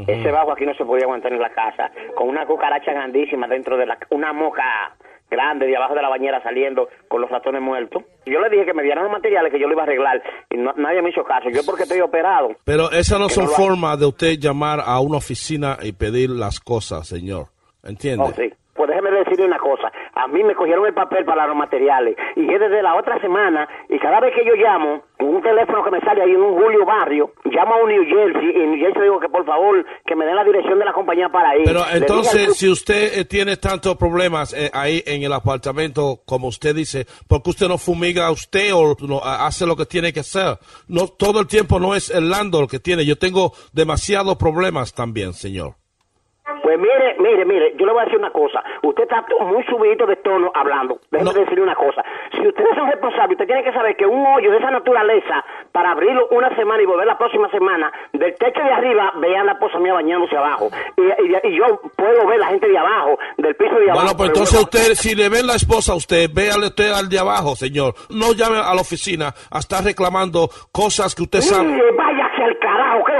[0.07, 3.77] Ese bajo aquí no se podía aguantar en la casa, con una cucaracha grandísima dentro
[3.77, 3.99] de la...
[4.11, 4.95] una moca
[5.31, 8.03] grande de abajo de la bañera saliendo con los ratones muertos.
[8.27, 10.57] Yo le dije que me dieran los materiales que yo lo iba a arreglar y
[10.59, 11.49] no- nadie me hizo caso.
[11.51, 12.51] Yo porque estoy operado.
[12.65, 16.61] Pero esas no son no formas de usted llamar a una oficina y pedir las
[16.61, 17.47] cosas, señor.
[17.83, 18.25] ¿Entiende?
[18.25, 18.53] Oh, sí.
[18.81, 19.93] Pues déjeme decirle una cosa.
[20.15, 22.17] A mí me cogieron el papel para los materiales.
[22.35, 23.69] Y es desde la otra semana.
[23.91, 26.87] Y cada vez que yo llamo, un teléfono que me sale ahí en un Julio
[26.87, 28.53] Barrio, llamo a un New Jersey.
[28.57, 30.95] Y en New Jersey digo que por favor, que me den la dirección de la
[30.95, 31.65] compañía para ir.
[31.67, 36.75] Pero entonces, si usted eh, tiene tantos problemas eh, ahí en el apartamento, como usted
[36.75, 40.21] dice, ¿por qué usted no fumiga a usted o no, hace lo que tiene que
[40.21, 40.57] hacer?
[40.89, 43.05] No, todo el tiempo no es el landlord que tiene.
[43.05, 45.80] Yo tengo demasiados problemas también, señor.
[46.71, 48.63] Pues mire, mire, mire, yo le voy a decir una cosa.
[48.83, 50.99] Usted está muy subido de tono hablando.
[51.11, 52.05] Déjeme decirle una cosa.
[52.31, 55.91] Si ustedes son responsables, usted tiene que saber que un hoyo de esa naturaleza, para
[55.91, 59.81] abrirlo una semana y volver la próxima semana, del techo de arriba, vean la esposa
[59.81, 60.69] mía bañándose abajo.
[60.97, 64.01] Y, y- y yo puedo ver la gente de abajo, del piso de abajo.
[64.05, 67.19] Bueno, pues entonces usted, si le ven la esposa a usted, véale usted al de
[67.19, 67.95] abajo, señor.
[68.11, 71.67] No llame a la oficina a estar reclamando cosas que usted sabe.
[71.97, 73.20] Váyase al carajo, ¿qué es lo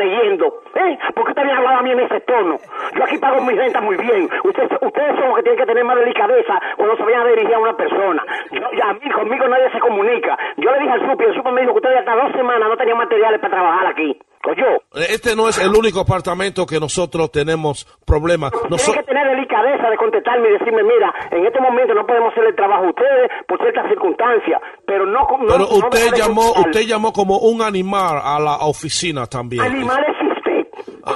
[0.00, 0.62] creyendo?
[0.74, 0.98] ¿Eh?
[1.14, 2.56] ¿Por qué usted me ha hablado a mí en ese tono?
[2.96, 4.28] Yo aquí pago mi renta muy bien.
[4.44, 7.54] Ustedes, ustedes son los que tienen que tener más delicadeza cuando se vayan a dirigir
[7.54, 8.24] a una persona.
[8.50, 10.38] Yo, a mí, conmigo nadie se comunica.
[10.56, 12.76] Yo le dije al supi, el supi me dijo que ustedes hasta dos semanas no
[12.76, 14.18] tenían materiales para trabajar aquí.
[15.08, 18.52] Este no es el único apartamento que nosotros tenemos problemas.
[18.68, 22.32] Noso- tienen que tener delicadeza de contestarme y decirme, mira, en este momento no podemos
[22.32, 25.20] hacer el trabajo a ustedes por ciertas circunstancias, pero no...
[25.20, 29.62] no pero usted llamó, usted llamó como un animal a la oficina también.
[29.62, 30.66] Animal es usted.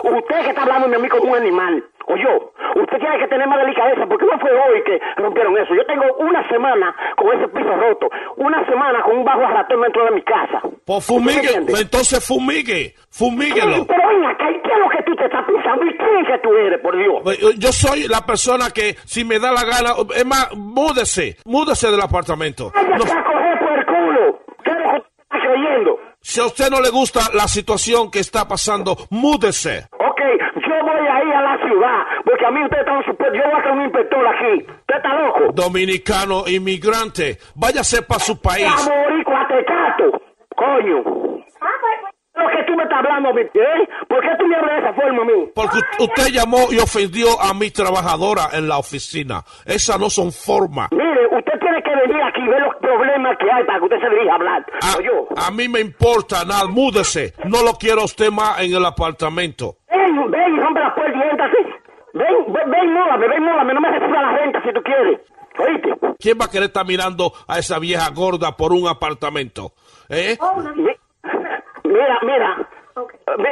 [0.04, 2.52] Usted que está hablando de mí como un animal o yo.
[2.80, 5.74] Usted tiene que tener más delicadeza porque no fue hoy que rompieron eso.
[5.74, 10.04] Yo tengo una semana con ese piso roto, una semana con un bajo ratón dentro
[10.04, 10.60] de mi casa.
[10.84, 13.76] Pues fumigue, entonces fumigue, fumíguelo.
[13.76, 15.84] Sí, pero venga, ¿qué, ¿qué es lo que tú te estás pensando?
[15.86, 17.14] ¿Y quién es que tú eres, por Dios?
[17.22, 21.90] Pues, yo soy la persona que, si me da la gana, es más, múdese, múdese
[21.90, 22.70] del apartamento.
[22.74, 23.04] Vaya, no.
[23.04, 24.38] a coger por el culo.
[24.62, 25.98] ¿Qué es lo que estás creyendo?
[26.20, 29.88] Si a usted no le gusta la situación que está pasando, múdese.
[29.92, 30.20] Ok,
[30.84, 33.58] voy a ir a la ciudad, porque a mí usted está supuesto, yo voy a
[33.58, 34.54] hacer un inspector aquí.
[34.70, 35.52] ¿Usted está loco?
[35.52, 38.66] Dominicano, inmigrante, váyase para su país.
[38.66, 40.20] Amoricua, tecato,
[40.54, 40.98] coño.
[41.60, 42.14] Ah, pues, pues.
[42.34, 43.88] Lo que tú me estás hablando, ¿eh?
[44.08, 45.50] ¿Por qué tú me hablas de esa forma a mí?
[45.54, 49.44] Porque usted llamó y ofendió a mi trabajadora en la oficina.
[49.64, 50.88] Esas no son formas.
[50.90, 54.00] Mire, usted tiene que venir aquí y ver los problemas que hay para que usted
[54.00, 54.66] se dirija a hablar.
[54.82, 55.50] A, yo.
[55.52, 57.34] mí me importa nada, múdese.
[57.44, 61.18] No lo quiero a usted más en el apartamento ven, ven y rompe la puerta
[61.18, 61.56] y entra así.
[62.14, 65.20] Ven, ven, ven, múdame, ven, múdame, no me reciba la renta si tú quieres.
[65.58, 65.94] ¿Oíste?
[66.18, 69.72] ¿Quién va a querer estar mirando a esa vieja gorda por un apartamento?
[70.08, 70.36] ¿Eh?
[71.84, 72.68] Mira, mira.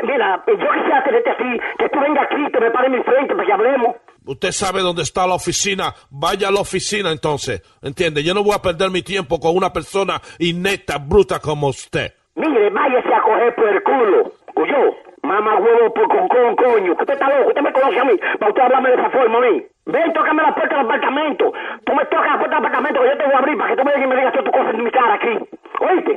[0.05, 3.47] Mira, yo quisiera tenerte así, que tú vengas aquí, te me pare mi frente para
[3.47, 3.97] que hablemos.
[4.25, 5.95] Usted sabe dónde está la oficina.
[6.11, 7.63] Vaya a la oficina entonces.
[7.83, 8.23] ¿Entiende?
[8.23, 12.13] Yo no voy a perder mi tiempo con una persona inecta, bruta como usted.
[12.37, 15.12] Mire, váyase a coger por el culo, cuyo.
[15.23, 16.93] Mamá huevo por con, con coño.
[16.93, 18.15] Usted está loco, usted me conoce a mí.
[18.39, 19.63] Para usted hablarme de esa forma a mí.
[19.87, 21.53] Ven, tócame la puerta del apartamento.
[21.85, 23.77] Tú me tocas la puerta del apartamento que yo te voy a abrir para que
[23.77, 25.35] tú me digas y me digas todas tus cosas en mi cara aquí.
[25.81, 26.13] ¿Oíste?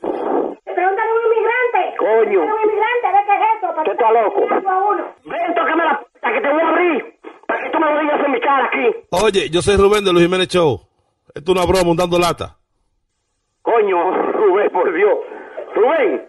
[0.00, 1.96] Pregúntale a un inmigrante.
[1.98, 2.40] Coño.
[2.40, 4.40] Un inmigrante, ¿de qué es está loco?
[5.24, 7.14] Ven, tócame la puerta que te voy a abrir
[7.46, 8.86] para que tú me lo digas en mi cara aquí.
[9.10, 10.80] Oye, yo soy Rubén de Luis Jiménez Show.
[11.34, 12.56] Esto es una broma, un dando lata.
[13.62, 15.18] Coño, Rubén, por Dios.
[15.74, 16.26] Rubén.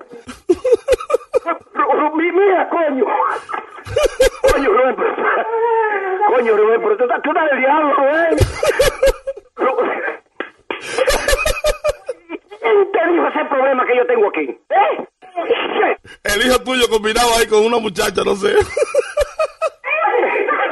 [2.34, 3.05] Mira, coño.
[4.51, 5.15] Coño, Rubén, pero...
[6.27, 8.38] Coño, Rubén, pero tú estás, tú estás diablo, Rubén.
[9.55, 10.01] Rubén.
[12.93, 14.57] Te dijo ese problema que yo tengo aquí.
[14.69, 15.07] ¿Eh?
[16.23, 18.55] El hijo tuyo combinado ahí con una muchacha, no sé.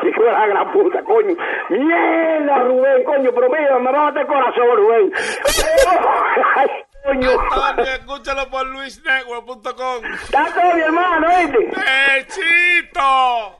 [0.08, 1.36] Hijo de la gran puta, coño.
[1.70, 5.12] Mierda, Rubén, coño, pero mira, me va a matar el corazón, Rubén.
[7.04, 7.30] coño.
[7.84, 10.02] Escúchalo por luisnetwork.com.
[10.32, 11.60] Taco, mi hermano, ¿oíste?
[12.26, 13.56] ¡Pechito!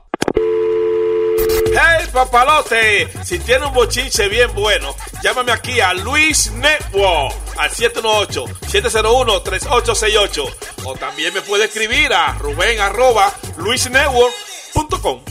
[1.72, 3.08] ¡Hey, papalote!
[3.24, 4.92] Si tiene un bochinche bien bueno,
[5.22, 10.54] llámame aquí a Luis Network al 718-701-3868.
[10.84, 15.22] O también me puede escribir a ruben arroba luisnetwork.com.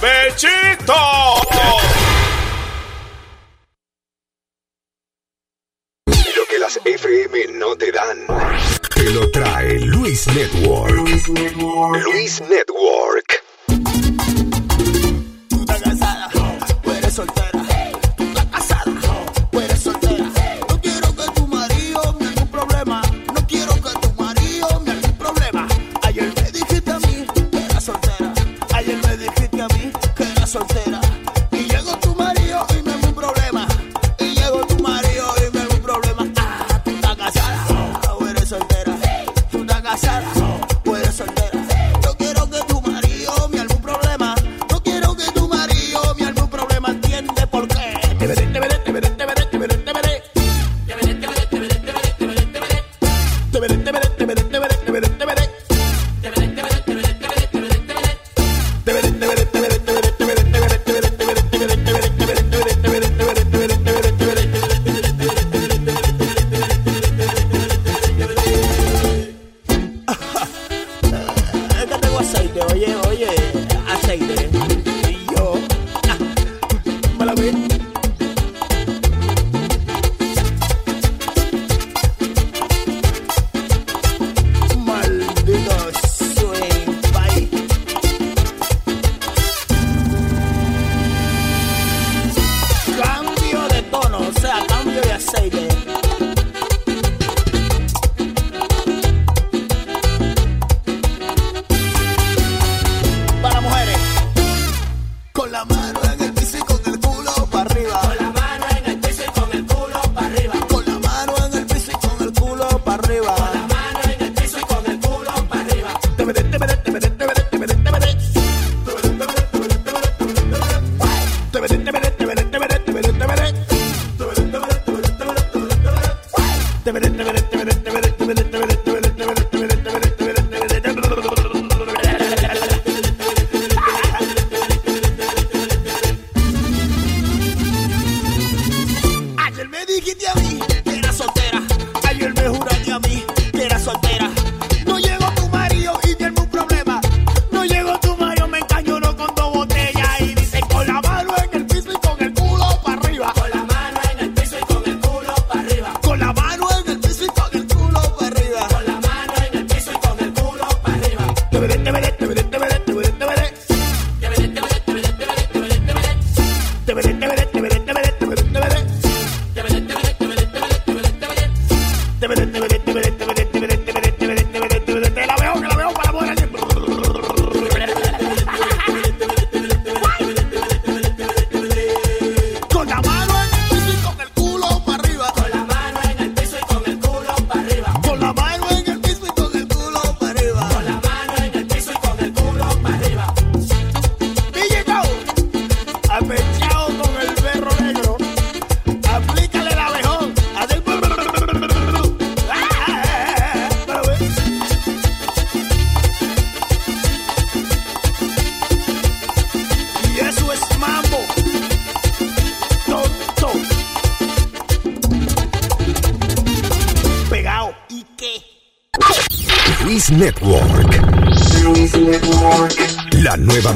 [0.00, 0.94] ¡Bechito!
[6.50, 8.26] que las FM no te dan.
[8.94, 10.96] Te lo trae Luis Network.
[10.96, 13.44] Luis Network.
[15.48, 16.28] Tú estás casada,
[16.96, 17.50] eres soltera.
[18.16, 18.84] Tú estás casada,
[19.52, 20.24] eres soltera.
[20.68, 23.02] No quiero que tu marido me haga un problema.
[23.32, 25.68] No quiero que tu marido me haga un problema.
[26.02, 28.34] Ayer me dijiste a mí que era soltera.
[28.74, 31.09] Ayer me dijiste a mí que era soltera.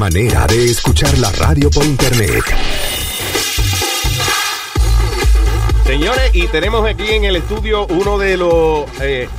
[0.05, 2.45] Manera de escuchar la radio por internet.
[5.87, 9.31] Señores, y tenemos aquí en el estudio uno de los eh,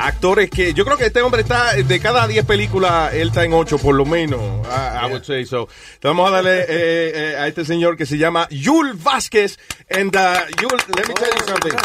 [0.00, 3.52] actores que yo creo que este hombre está de cada 10 películas, él está en
[3.52, 4.40] 8 por lo menos.
[4.66, 5.68] I, I would say so.
[6.02, 9.56] Vamos a darle eh, eh, a este señor que se llama Yul Vázquez.
[9.88, 11.78] And uh, Yul, let me tell you something.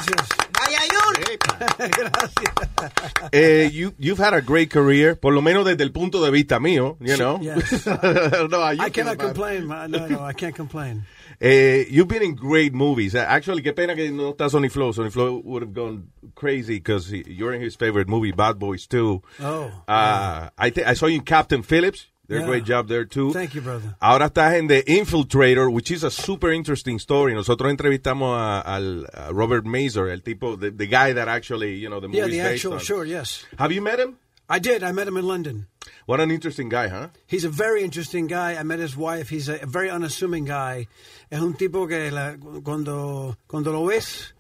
[3.43, 6.59] Eh, you, you've had a great career, por lo menos desde el punto de vista
[6.59, 7.39] mío, you know.
[7.41, 7.85] Yes.
[8.49, 9.67] No, you I cannot complain.
[9.67, 9.91] man.
[9.91, 11.05] No, no, I can't complain.
[11.41, 13.15] Eh, you've been in great movies.
[13.15, 14.93] Actually, qué pena que no está Sonny Flow.
[14.93, 19.21] Sonny Flow would have gone crazy because you're in his favorite movie, Bad Boys 2.
[19.41, 22.07] Oh, Uh, I, I saw you in Captain Phillips.
[22.29, 22.45] A Yeah.
[22.45, 23.33] great job there too.
[23.33, 23.95] Thank you, brother.
[23.99, 27.33] Ahora estás en The Infiltrator, which is a super interesting story.
[27.33, 31.89] Nosotros entrevistamos a, al a Robert Mazer, el tipo, the, the guy that actually, you
[31.89, 33.43] know, the movie Yeah, the actual, sure, yes.
[33.59, 34.17] Have you met him?
[34.49, 34.83] I did.
[34.83, 35.67] I met him in London.
[36.05, 37.09] What an interesting guy, huh?
[37.27, 38.55] He's a very interesting guy.
[38.55, 39.27] I met his wife.
[39.29, 40.87] He's a, very unassuming guy.
[41.29, 44.31] Es un tipo que la- cuando, cuando lo ves,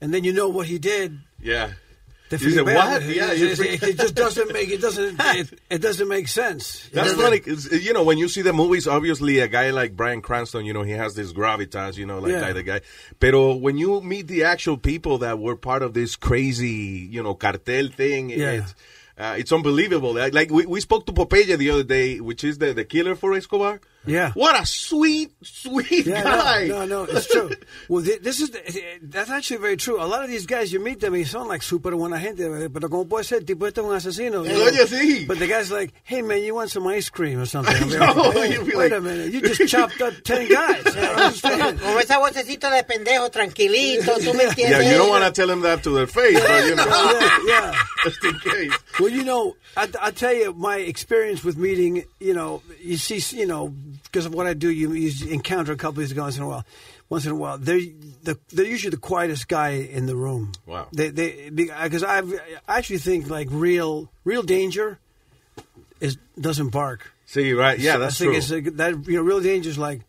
[0.00, 1.18] and then you know what he did.
[1.42, 1.72] Yeah.
[2.30, 5.58] Te You said, "What?" It- Yeah, it, it, it just doesn't make it doesn't it,
[5.70, 6.88] it doesn't make sense.
[6.92, 7.40] That's funny.
[7.80, 10.82] You know, when you see the movies, obviously a guy like Brian Cranston, you know,
[10.82, 12.40] he has this gravitas, you know, like Yeah.
[12.40, 12.80] like the guy.
[13.20, 17.34] Pero when you meet the actual people that were part of this crazy, you know,
[17.34, 18.50] cartel thing, Yeah.
[18.62, 18.74] it's,
[19.18, 20.12] uh, it's unbelievable.
[20.14, 23.14] Like, like, we, we spoke to Popeye the other day, which is the, the killer
[23.14, 23.80] for Escobar.
[24.06, 24.32] Yeah.
[24.32, 26.66] What a sweet, sweet Yeah, guy.
[26.68, 27.50] No, no, no, it's true.
[27.88, 28.50] Well, thi- this is
[29.02, 30.00] that's actually very true.
[30.02, 32.88] A lot of these guys, you meet them, y sound like super buena gente, pero
[32.88, 34.44] como puede ser, tipo este un asesino.
[34.44, 34.64] you know?
[34.66, 35.26] oye, sí.
[35.26, 37.74] But the guy's like, hey man, you want some ice cream or something?
[37.82, 40.82] I'm know, like, hey, wait like- a minute, you just chopped up ten guys.
[40.96, 44.70] I don't esa vocecita de pendejo, tranquilito, tú me entiendes.
[44.70, 47.38] Yeah, you don't want to tell him that to their face, but you know, yeah,
[47.46, 47.74] yeah.
[48.04, 48.72] just in case.
[48.98, 53.20] Well, you know, I, I tell you, my experience with meeting, you know, you see,
[53.36, 53.74] you know,
[54.04, 56.48] because of what I do, you, you encounter a couple of these guys in a
[56.48, 56.64] while.
[57.08, 57.80] Once in a while, they're
[58.24, 60.52] the, they're usually the quietest guy in the room.
[60.66, 60.88] Wow.
[60.92, 62.22] They they because I
[62.66, 64.98] actually think like real real danger
[66.00, 67.12] is doesn't bark.
[67.26, 67.78] See, right?
[67.78, 68.38] Yeah, that's I think true.
[68.38, 70.00] It's like, that you know, real danger is like.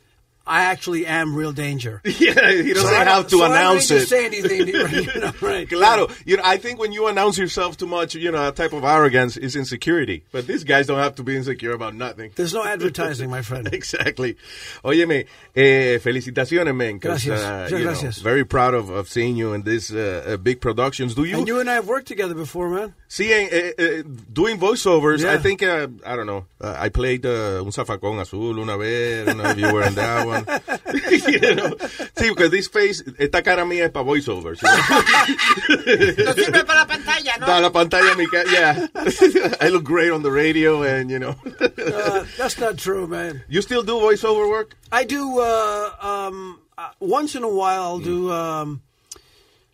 [0.47, 2.01] I actually am real danger.
[2.05, 4.07] Yeah, he doesn't So have to so announce it.
[4.07, 5.67] say anything, you know, right?
[5.69, 8.73] Claro, you know, I think when you announce yourself too much, you know, a type
[8.73, 10.23] of arrogance is insecurity.
[10.31, 12.31] But these guys don't have to be insecure about nothing.
[12.35, 13.67] There's no advertising, my friend.
[13.73, 14.37] exactly.
[14.83, 15.25] Óyeme,
[15.55, 16.97] eh, felicitaciones, man.
[16.97, 17.39] Gracias.
[17.41, 18.17] uh, Muchas you know, gracias.
[18.19, 21.13] very proud of, of seeing you in these uh, uh, big productions.
[21.15, 21.37] Do you?
[21.37, 22.93] And you and I have worked together before, man.
[23.07, 24.03] Seeing eh, eh,
[24.33, 25.33] doing voiceovers, Yeah.
[25.33, 29.21] I think, uh, I don't know, uh, I played uh, un zafacón azul una vez,
[29.21, 30.36] I don't know if you were in that one.
[31.27, 31.76] You know?
[32.15, 34.61] Sí, because this face, esta cara mía es para voiceovers.
[34.61, 36.26] you know?
[36.26, 37.45] No sirve para la pantalla, ¿no?
[37.47, 38.88] Da la pantalla, mi ca- yeah.
[39.61, 41.35] I look great on the radio and, you know.
[41.61, 43.43] Uh, that's not true, man.
[43.49, 44.76] you still do voiceover work?
[44.91, 47.81] I do uh, um, uh, once in a while.
[47.84, 48.81] I'll do um,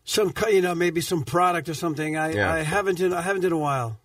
[0.06, 2.18] some, you know, maybe some product or something.
[2.18, 2.52] I, Yeah.
[2.53, 3.99] I haven't in I haven't in a while.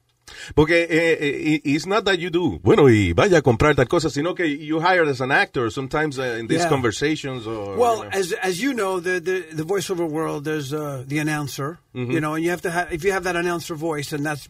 [0.55, 4.11] Porque eh, eh, it's not that you do, bueno, y vaya a comprar tal cosa,
[4.11, 6.69] sino que you hired as an actor sometimes uh, in these Yeah.
[6.69, 7.77] conversations or...
[7.77, 8.11] Well, you know.
[8.13, 12.13] as as you know, the the, the voiceover world, there's uh, the announcer, Mhm.
[12.13, 14.49] you know, and you have to have if you have that announcer voice, and that's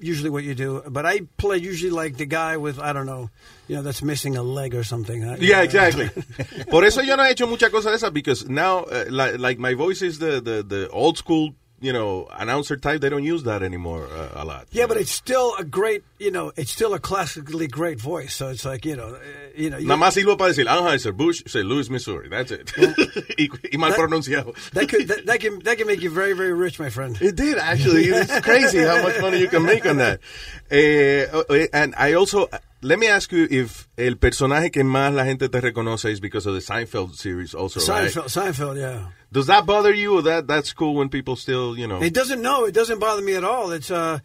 [0.00, 0.82] usually what you do.
[0.88, 3.30] But I play usually like the guy with I don't know,
[3.68, 5.22] you know, that's missing a leg or something.
[5.24, 6.10] I- Yeah, exactly.
[6.70, 9.58] Por eso yo no he hecho muchas cosas de esas, because now, uh, like, like
[9.60, 13.00] my voice is the, the, the old school, you know, announcer type.
[13.00, 14.66] They don't use that anymore uh, a lot.
[14.72, 18.34] Yeah, but it's still a great, you know, it's still a classically great voice.
[18.34, 19.18] So it's like, you know, uh,
[19.56, 22.28] you know, Nada más sirvo para decir Anheuser Busch, say Louis, Missouri.
[22.28, 22.72] That's it.
[23.38, 24.54] y, y mal That- pronunciado.
[24.72, 27.16] that could that, that can that can make you very very rich, my friend.
[27.20, 28.04] It did actually.
[28.06, 30.20] It's crazy how much money you can make on that.
[30.70, 31.24] Eh,
[31.72, 32.46] and I also
[32.82, 36.46] let me ask you if el personaje que más la gente te reconoce is because
[36.46, 38.10] of the Seinfeld series, also, right?
[38.10, 39.06] Seinfeld, Seinfeld, yeah.
[39.32, 42.00] Does that bother you, or that that's cool when people still, you know?
[42.02, 42.64] It doesn't know.
[42.66, 43.72] It doesn't bother me at all.
[43.72, 44.20] It's uh,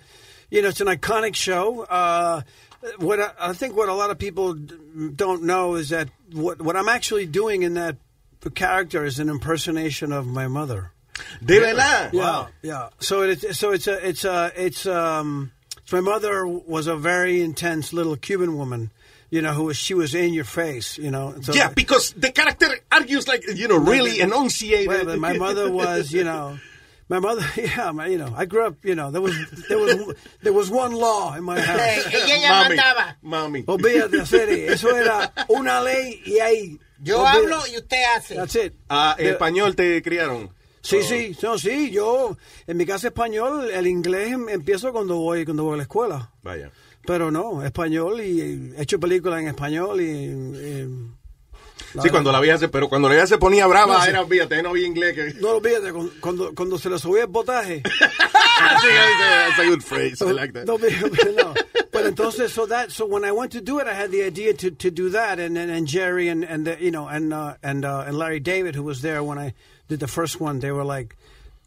[0.49, 1.81] you know, it's an iconic show.
[1.83, 2.41] Uh,
[2.97, 4.75] what I, I think what a lot of people d-
[5.15, 7.95] don't know is that what what I'm actually doing in that
[8.55, 10.91] character is an impersonation of my mother.
[11.43, 12.11] De verdad?
[12.13, 12.47] Yeah, Wow.
[12.61, 12.89] yeah.
[12.99, 15.51] So it's so it's a it's a it's um.
[15.85, 18.91] So my mother was a very intense little Cuban woman,
[19.29, 21.35] you know, who was she was in your face, you know.
[21.41, 25.05] So yeah, because the character argues like, you know, really Wait, enunciated.
[25.05, 26.57] but my mother was, you know,
[27.09, 27.43] my mother.
[27.57, 28.75] Yeah, my, you know, I grew up.
[28.83, 29.35] You know, there was
[29.67, 31.79] there was there was one law in my house.
[32.13, 33.15] Ella ya mandaba.
[33.23, 33.65] Mami.
[33.65, 36.79] Olvídate, hacer eso era una ley y ahí.
[37.03, 37.37] Yo olvídate.
[37.45, 38.35] hablo y usted hace.
[38.35, 38.73] That's it.
[38.89, 40.49] Ah, The- español te criaron.
[40.83, 42.35] Sí, sí, no, sí, yo
[42.67, 46.29] en mi casa español, el inglés em- empiezo cuando voy cuando voy a la escuela.
[46.43, 46.69] Vaya.
[47.05, 48.41] Pero no, español y
[48.77, 50.05] he hecho películas en español y...
[50.05, 51.07] y-
[52.01, 54.63] Sí, cuando la vieja se, pero cuando la vieja se ponía brava, No, era, fíjate,
[54.63, 55.13] no había inglés.
[55.13, 55.33] Que...
[55.39, 57.83] No olvídate, cuando, cuando, se le subía el botaje.
[58.81, 60.21] Sí, that's a good phrase.
[60.21, 60.65] I like that.
[60.65, 61.53] No, no.
[61.91, 64.53] But entonces, so that, so when I went to do it, I had the idea
[64.53, 67.55] to, to do that, and and, and Jerry and and the, you know and uh,
[67.61, 69.53] and uh, and Larry David, who was there when I
[69.93, 71.15] did the first one, they were like,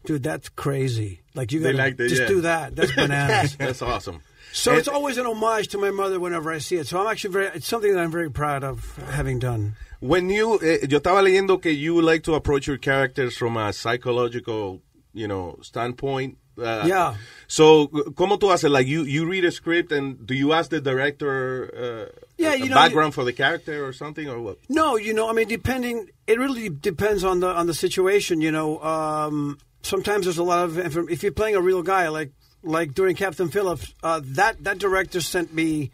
[0.05, 1.21] "Dude, that's crazy!
[1.33, 2.27] Like you They gotta liked it, just yeah.
[2.35, 2.75] do that.
[2.75, 4.19] That's bananas." That's awesome.
[4.53, 6.87] So And- it's always an homage to my mother whenever I see it.
[6.87, 9.75] So I'm actually very, it's something that I'm very proud of having done.
[9.99, 13.71] When you, eh, yo estaba leyendo que you like to approach your characters from a
[13.73, 14.81] psychological,
[15.13, 16.37] you know, standpoint.
[16.57, 17.15] Uh, Yeah.
[17.47, 18.69] So, ¿cómo tú haces?
[18.71, 22.05] Like, you, you read a script and do you ask the director uh,
[22.37, 24.59] Yeah, you know, background for the character or something or what?
[24.69, 26.09] No, you know, I mean, depending.
[26.27, 28.41] It really depends on the on the situation.
[28.41, 30.77] You know, um, sometimes there's a lot of
[31.09, 32.31] if you're playing a real guy, like
[32.63, 35.91] like during Captain Phillips, uh, that that director sent me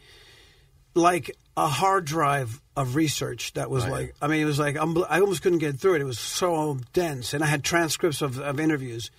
[0.96, 3.92] like a hard drive of research that was Right.
[3.92, 6.02] like I mean it was like I almost couldn't get through it.
[6.02, 9.12] It was so dense, and I had transcripts of, of interviews.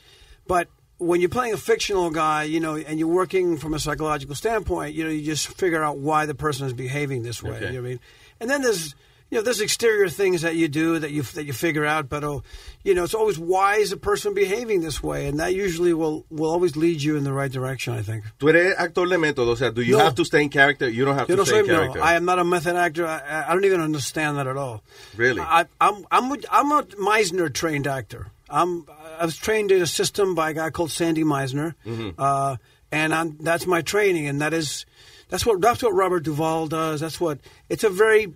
[0.46, 0.68] But
[1.04, 4.94] when you're playing a fictional guy, you know, and you're working from a psychological standpoint,
[4.94, 7.56] you know, you just figure out why the person is behaving this way.
[7.56, 7.66] Okay.
[7.66, 8.00] You know what I mean?
[8.40, 8.94] And then there's
[9.30, 12.22] you know there's exterior things that you do that you that you figure out, but
[12.22, 12.42] oh,
[12.84, 16.24] you know it's always why is a person behaving this way, and that usually will
[16.30, 17.94] will always lead you in the right direction.
[17.94, 18.24] I think.
[18.38, 20.04] Tú eres actor de método, o sea, do you No.
[20.04, 20.88] have to stay in character?
[20.88, 22.00] You don't have Yo to no stay soy in no.
[22.02, 23.06] I am not a method actor.
[23.06, 24.82] I, I don't even understand that at all.
[25.16, 25.40] Really?
[25.40, 28.28] I, I'm I'm a, I'm a Meisner trained actor.
[28.50, 28.86] I'm
[29.18, 32.14] I was trained in a system by a guy called Sandy Meisner, Mhm.
[32.18, 32.56] uh,
[32.92, 34.84] and I'm, that's my training, and that is
[35.28, 37.00] that's what that's what Robert Duvall does.
[37.00, 37.38] That's what
[37.68, 38.34] it's a very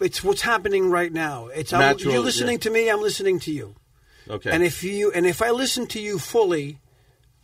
[0.00, 1.46] it's what's happening right now.
[1.46, 2.60] It's Natural, you're listening yeah.
[2.60, 2.90] to me.
[2.90, 3.74] I'm listening to you.
[4.28, 4.50] Okay.
[4.50, 6.80] And if you and if I listen to you fully,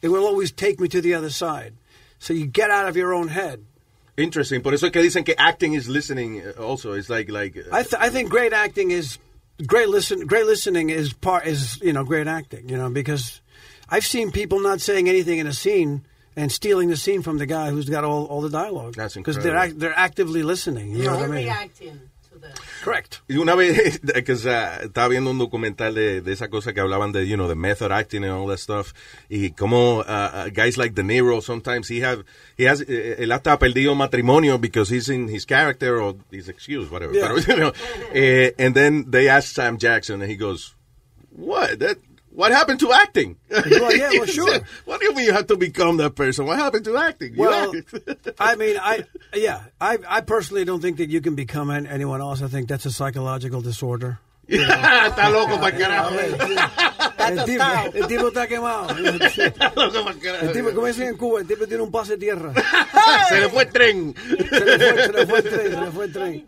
[0.02, 1.74] it will always take me to the other side.
[2.18, 3.64] So you get out of your own head.
[4.16, 4.60] Interesting.
[4.62, 6.92] Por eso es que dicen que acting is listening uh, also.
[6.92, 9.18] It's like, like uh, I, th- I think great acting is
[9.66, 13.40] great listen great listening is part is you know great acting you know because
[13.88, 16.04] I've seen people not saying anything in a scene
[16.36, 18.94] and stealing the scene from the guy who's got all, all the dialogue.
[18.94, 19.42] That's incredible.
[19.42, 21.46] because they're act- they're actively listening you know what I mean
[22.84, 26.80] correct Y una vez que uh, estaba viendo un documental de, de esa cosa que
[26.80, 28.92] hablaban de, you know, the method acting and all that stuff,
[29.28, 32.24] y como uh, uh, guys like De Niro, sometimes he have,
[32.56, 36.48] he has, eh, él hasta ha perdido matrimonio because he's in his character or his
[36.48, 37.14] excuse, whatever.
[37.14, 37.28] Yeah.
[37.28, 37.72] Pero, you know,
[38.12, 40.74] eh, and then they asked Sam Jackson, and he goes,
[41.30, 41.78] "What?
[41.78, 41.98] That?
[42.30, 44.60] What happened to acting?" Well, yeah, well, sure.
[44.84, 46.46] what do you mean you have to become that person?
[46.46, 47.36] What happened to acting?
[47.36, 47.74] Well.
[48.38, 49.04] I mean, I
[49.34, 52.42] yeah, I I personally don't think that you can become anyone else.
[52.42, 54.20] I think that's a psychological disorder.
[55.06, 56.14] Está loco para carajo.
[56.18, 57.64] El tipo,
[57.94, 58.88] el tipo está quemado.
[60.42, 62.52] El tipo, como dicen en Cuba, el tipo tiene un pase de tierra.
[63.28, 64.14] Se le fue el tren.
[64.16, 66.46] Se le fue, se le fue el tren, se le fue el tren.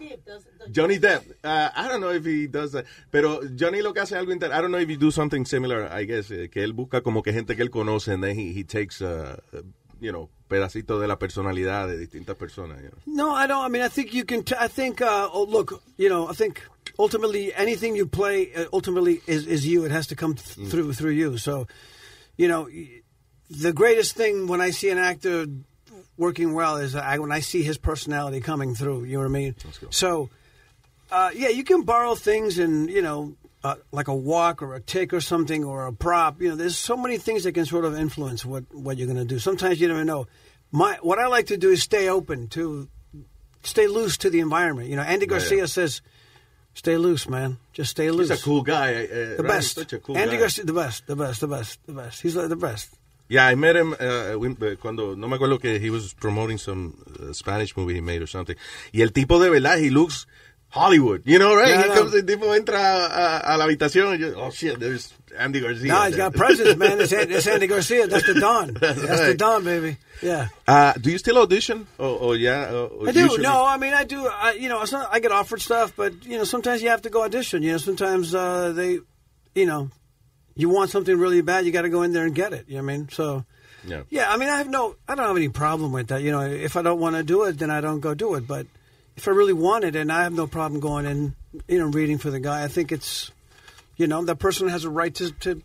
[0.75, 1.23] Johnny Depp.
[1.45, 2.85] Uh, I don't know if he does that.
[3.11, 5.89] Pero Johnny lo que hace algo inter I don't know if he do something similar,
[5.93, 8.53] I guess, eh, que él busca como que gente que él conoce and then he,
[8.59, 9.37] he takes, uh,
[10.03, 12.83] you know, pedacitos de la personalidad de distintas personas.
[12.83, 12.99] You know.
[13.07, 13.65] No, I don't.
[13.65, 14.43] I mean, I think you can.
[14.43, 15.01] T- I think.
[15.01, 16.61] Uh, oh, look, you know, I think
[16.99, 19.85] ultimately anything you play uh, ultimately is is you.
[19.85, 21.39] It has to come th- through through you.
[21.39, 21.67] So,
[22.37, 22.69] you know,
[23.49, 25.47] the greatest thing when I see an actor
[26.17, 29.05] working well is I, when I see his personality coming through.
[29.05, 29.55] You know what I mean?
[29.91, 30.29] So,
[31.11, 33.37] uh, yeah, you can borrow things and you know.
[33.65, 36.57] Uh, like a walk or a tick or something or a prop, you know.
[36.57, 39.39] There's so many things that can sort of influence what, what you're going to do.
[39.39, 40.27] Sometimes you never know.
[40.73, 42.89] My what I like to do is stay open to
[43.63, 44.89] stay loose to the environment.
[44.89, 45.67] You know, Andy Garcia yeah.
[45.67, 46.03] says,
[46.75, 47.59] "Stay loose, man.
[47.73, 49.05] Just stay loose." He's a cool guy.
[49.05, 49.49] Uh, the right?
[49.49, 49.75] best.
[49.77, 50.41] Such a cool Andy guy.
[50.41, 52.23] Garcia, the best, the best, the best, the best.
[52.23, 52.99] He's like the best.
[53.29, 56.59] Yeah, I met him uh, when- uh, cuando, no me acuerdo que he was promoting
[56.59, 58.57] some uh, Spanish movie he made or something.
[58.93, 60.27] Y el tipo de verdad, he looks
[60.73, 61.77] Hollywood, you know, right?
[61.83, 61.95] He no.
[61.95, 65.93] comes, el tipo entra a, a la habitación y yo, oh shit, there's Andy Garcia.
[65.93, 66.99] No, he's got presence, man.
[66.99, 68.07] It's, it's Andy Garcia.
[68.07, 68.73] That's the Don.
[68.81, 69.37] That's the right.
[69.37, 69.99] Don, baby.
[70.23, 70.49] Yeah.
[70.67, 71.87] Uh, do you still audition?
[71.99, 72.73] Oh, or yeah?
[72.73, 73.21] Or, or I do.
[73.21, 74.27] usually- No, I mean, I do.
[74.27, 77.11] I, you know, not, I get offered stuff, but you know, sometimes you have to
[77.11, 77.63] go audition.
[77.63, 78.99] You know, sometimes uh, they,
[79.55, 79.91] you know,
[80.55, 82.65] you want something really bad, you got to go in there and get it.
[82.67, 83.09] You know what I mean?
[83.11, 83.45] So,
[83.87, 84.03] Yeah.
[84.09, 84.33] yeah.
[84.33, 86.23] I mean, I have no, I don't have any problem with that.
[86.23, 88.47] You know, if I don't want to do it, then I don't go do it.
[88.47, 88.67] But
[89.17, 91.33] if I really wanted, it, and I have no problem going and
[91.69, 92.65] you know, reading for the guy.
[92.65, 93.31] I think it's,
[93.97, 95.63] you know, that person has a right to to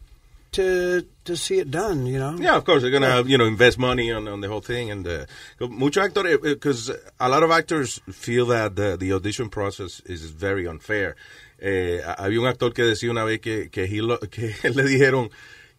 [0.54, 2.06] to to see it done.
[2.06, 2.36] You know.
[2.38, 5.08] Yeah, of course they're gonna you know invest money on, on the whole thing and
[5.08, 5.26] uh,
[5.62, 10.66] muchos actores because a lot of actors feel that the, the audition process is very
[10.68, 11.16] unfair.
[11.60, 15.30] Eh, había un actor que decía una vez que que, he lo- que le dijeron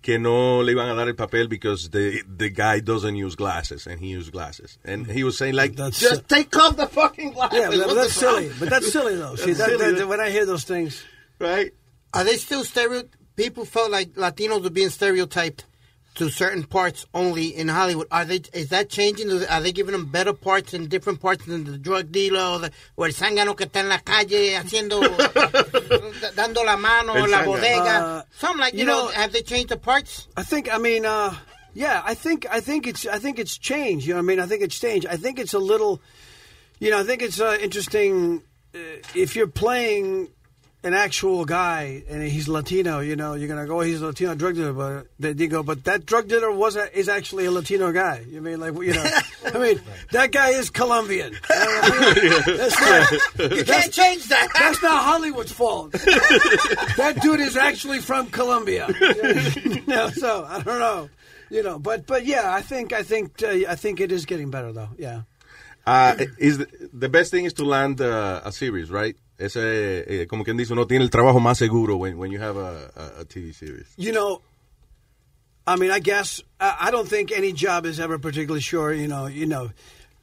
[0.08, 3.86] que no le iban a dar el papel because the the guy doesn't use glasses
[3.86, 7.32] and he used glasses and he was saying like That's just take off the fucking
[7.34, 7.58] glasses.
[7.60, 8.50] Yeah, but What that's silly.
[8.58, 9.34] But that's silly though.
[9.36, 10.08] See, That's that, silly, that- right?
[10.08, 11.04] when I hear those things,
[11.38, 11.72] right?
[12.14, 13.02] Are they still stereo?
[13.36, 15.66] People felt like Latinos were being stereotyped
[16.14, 18.08] to certain parts only in Hollywood.
[18.10, 18.40] Are they?
[18.52, 19.30] Is that changing?
[19.30, 22.70] Are they giving them better parts in different parts than the drug dealer or, the,
[22.96, 25.00] o el zángano que está en la calle haciendo,
[26.34, 28.00] dando la mano El la bodega?
[28.04, 30.26] Uh, Something like you, you know, know- Have they changed the parts?
[30.36, 30.72] I think.
[30.72, 31.34] I mean, uh,
[31.74, 32.02] yeah.
[32.04, 32.46] I think.
[32.50, 33.06] I think it's.
[33.06, 34.06] I think it's changed.
[34.06, 34.18] You know.
[34.18, 35.06] I mean, I think it's changed.
[35.06, 36.00] I think it's a little.
[36.80, 36.98] You know.
[37.00, 38.42] I think it's uh, interesting
[38.74, 38.78] uh,
[39.14, 40.28] if you're playing
[40.88, 43.00] an actual guy and he's Latino.
[43.00, 43.78] You know, you're gonna go.
[43.78, 45.62] "Oh, He's a Latino drug dealer, but then you go.
[45.62, 48.24] But that drug dealer was a, is actually a Latino guy.
[48.26, 49.06] You mean like you know?
[49.54, 49.80] I mean
[50.12, 51.36] that guy is Colombian.
[51.48, 54.48] That's not, You can't change that.
[54.58, 55.92] That's not Hollywood's fault.
[55.92, 58.88] that dude is actually from Colombia.
[59.86, 61.10] no, so I don't know.
[61.50, 64.50] You know, but but yeah, I think I think uh, I think it is getting
[64.50, 64.88] better though.
[64.98, 65.22] Yeah.
[65.86, 69.16] Uh, is the, the best thing is to land uh, a series, right?
[69.38, 72.56] Ese, eh, como quien dice, uno tiene el trabajo más seguro when, when you have
[72.56, 73.86] a, a, a TV series.
[73.96, 74.42] You know,
[75.64, 78.92] I mean, I guess I, I don't think any job is ever particularly sure.
[78.92, 79.70] You know, you know,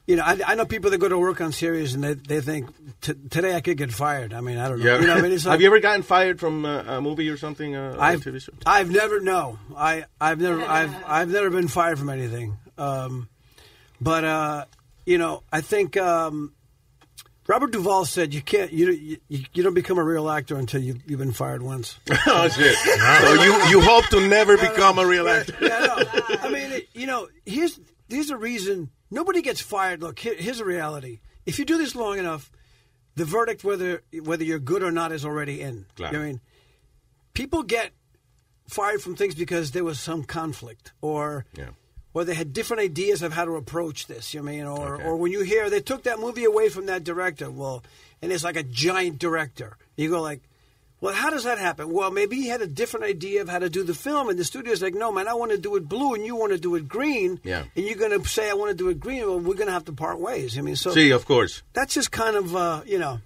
[0.05, 0.23] you know.
[0.23, 2.69] I, I know people that go to work on series and they they think
[2.99, 4.33] t- today I could get fired.
[4.33, 4.85] I mean, I don't know.
[4.85, 4.99] Yeah.
[4.99, 7.37] You know, I mean, it's have you ever gotten fired from uh, a movie or
[7.37, 7.75] something?
[7.75, 8.53] Uh, a I've TV show?
[8.65, 12.57] I've never no I I've never I've I've never been fired from anything.
[12.77, 13.29] Um,
[14.01, 14.65] but uh,
[15.05, 16.53] you know I think um,
[17.47, 18.91] Robert Duvall said you can't you
[19.27, 21.99] you, you don't become a real actor until you you've been fired once.
[22.27, 22.75] oh shit!
[22.75, 25.55] so you you hope to never uh, become a real actor?
[25.61, 25.95] yeah, no.
[26.41, 30.01] I mean, it, you know, here's here's a reason nobody gets fired.
[30.01, 31.19] Look, here, here's a reality.
[31.45, 32.51] If you do this long enough,
[33.15, 35.85] the verdict whether whether you're good or not is already in.
[35.95, 36.11] Claro.
[36.11, 36.41] You know I mean,
[37.33, 37.91] people get
[38.67, 41.69] fired from things because there was some conflict or Yeah.
[42.15, 44.33] Or they had different ideas of how to approach this.
[44.33, 47.51] You mean, or or when you hear they took that movie away from that director,
[47.51, 47.83] well,
[48.21, 49.77] and it's like a giant director.
[49.95, 50.41] You go like.
[51.01, 51.91] Well, how does that happen?
[51.91, 54.45] Well, maybe he had a different idea of how to do the film, and the
[54.45, 56.73] studio's like, "No, man, I want to do it blue, and you want to do
[56.75, 57.65] it green." Yeah.
[57.75, 59.73] And you're going to say, "I want to do it green." Well, we're going to
[59.73, 60.57] have to part ways.
[60.57, 61.61] I mean, so see, of course.
[61.73, 63.19] that's just kind of, uh, you know.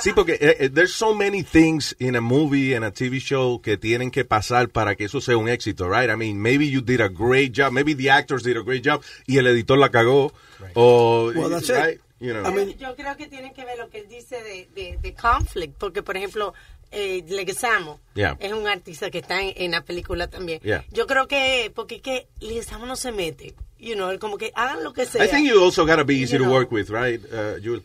[0.00, 3.60] Sí, porque eh, eh, there's so many things in a movie and a TV show
[3.60, 6.10] que tienen que pasar para que eso sea un éxito, right?
[6.10, 9.02] I mean, maybe you did a great job, maybe the actors did a great job
[9.26, 10.32] y el editor la cagó,
[10.74, 11.76] o Well, that's it.
[11.76, 12.00] right?
[12.20, 12.44] You know.
[12.78, 16.02] yo creo que tiene que ver lo que él dice de, de, de conflict, porque
[16.02, 16.54] por ejemplo,
[16.92, 18.36] eh, Leguizamo Yeah.
[18.38, 20.60] es un artista que está en, en la película también.
[20.60, 20.84] Yeah.
[20.92, 24.84] Yo creo que, porque es que Leguizamo no se mete, you know, como que hagan
[24.84, 25.24] lo que sea.
[25.24, 26.52] I think you also gotta be easy You to know.
[26.54, 27.82] work with, right, uh, Jules?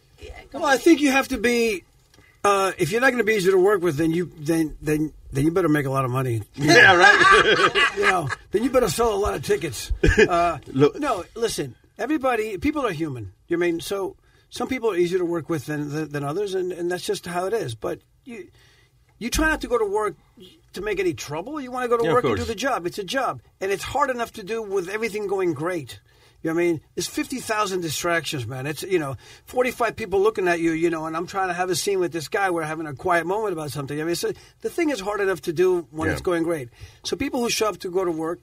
[0.54, 1.84] Well, I think you have to be.
[2.48, 5.12] Uh, if you're not going to be easy to work with, then you then then
[5.34, 6.42] then you better make a lot of money.
[6.56, 7.92] Yeah, right.
[7.98, 9.92] you know, then you better sell a lot of tickets.
[10.30, 11.76] Uh, no, listen.
[11.98, 13.34] Everybody, people are human.
[13.48, 14.16] You mean so?
[14.50, 17.26] Some people are easier to work with than than, than others, and, and that's just
[17.26, 17.76] how it is.
[17.76, 18.48] But you
[19.18, 20.16] you try not to go to work
[20.74, 21.60] to make any trouble.
[21.60, 22.86] You want to go to Yeah, work and do the job.
[22.86, 26.00] It's a job, and it's hard enough to do with everything going great.
[26.44, 26.82] You know what I mean?
[26.96, 28.68] There's 50,000 distractions, man.
[28.68, 31.70] It's, you know, 45 people looking at you, you know, and I'm trying to have
[31.72, 32.52] a scene with this guy.
[32.52, 34.00] We're having a quiet moment about something.
[34.00, 36.14] I mean, so the thing is hard enough to do when Yeah.
[36.14, 36.70] it's going great.
[37.04, 38.40] So people who show up to go to work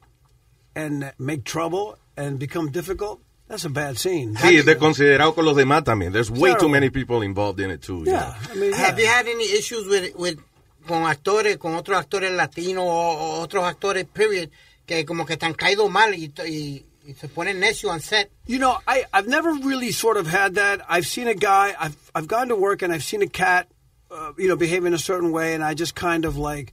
[0.75, 4.35] and make trouble and become difficult, that's a bad scene.
[4.37, 6.13] Sí, es desconsiderado con los demás también.
[6.13, 7.99] There's way too many people involved in it too.
[8.05, 8.35] you Yeah.
[8.51, 10.39] I mean, Have you had any issues with, with
[10.87, 14.51] con actores, con otros actores latinos o, o otros actores, period,
[14.87, 18.31] que como que están caído mal y, y, y se ponen necio on set?
[18.47, 20.81] You know, I, I've never really sort of had that.
[20.89, 23.69] I've seen a guy, I've, I've gone to work and I've seen a cat,
[24.11, 26.73] uh, you know, behave in a certain way, and I just kind of like,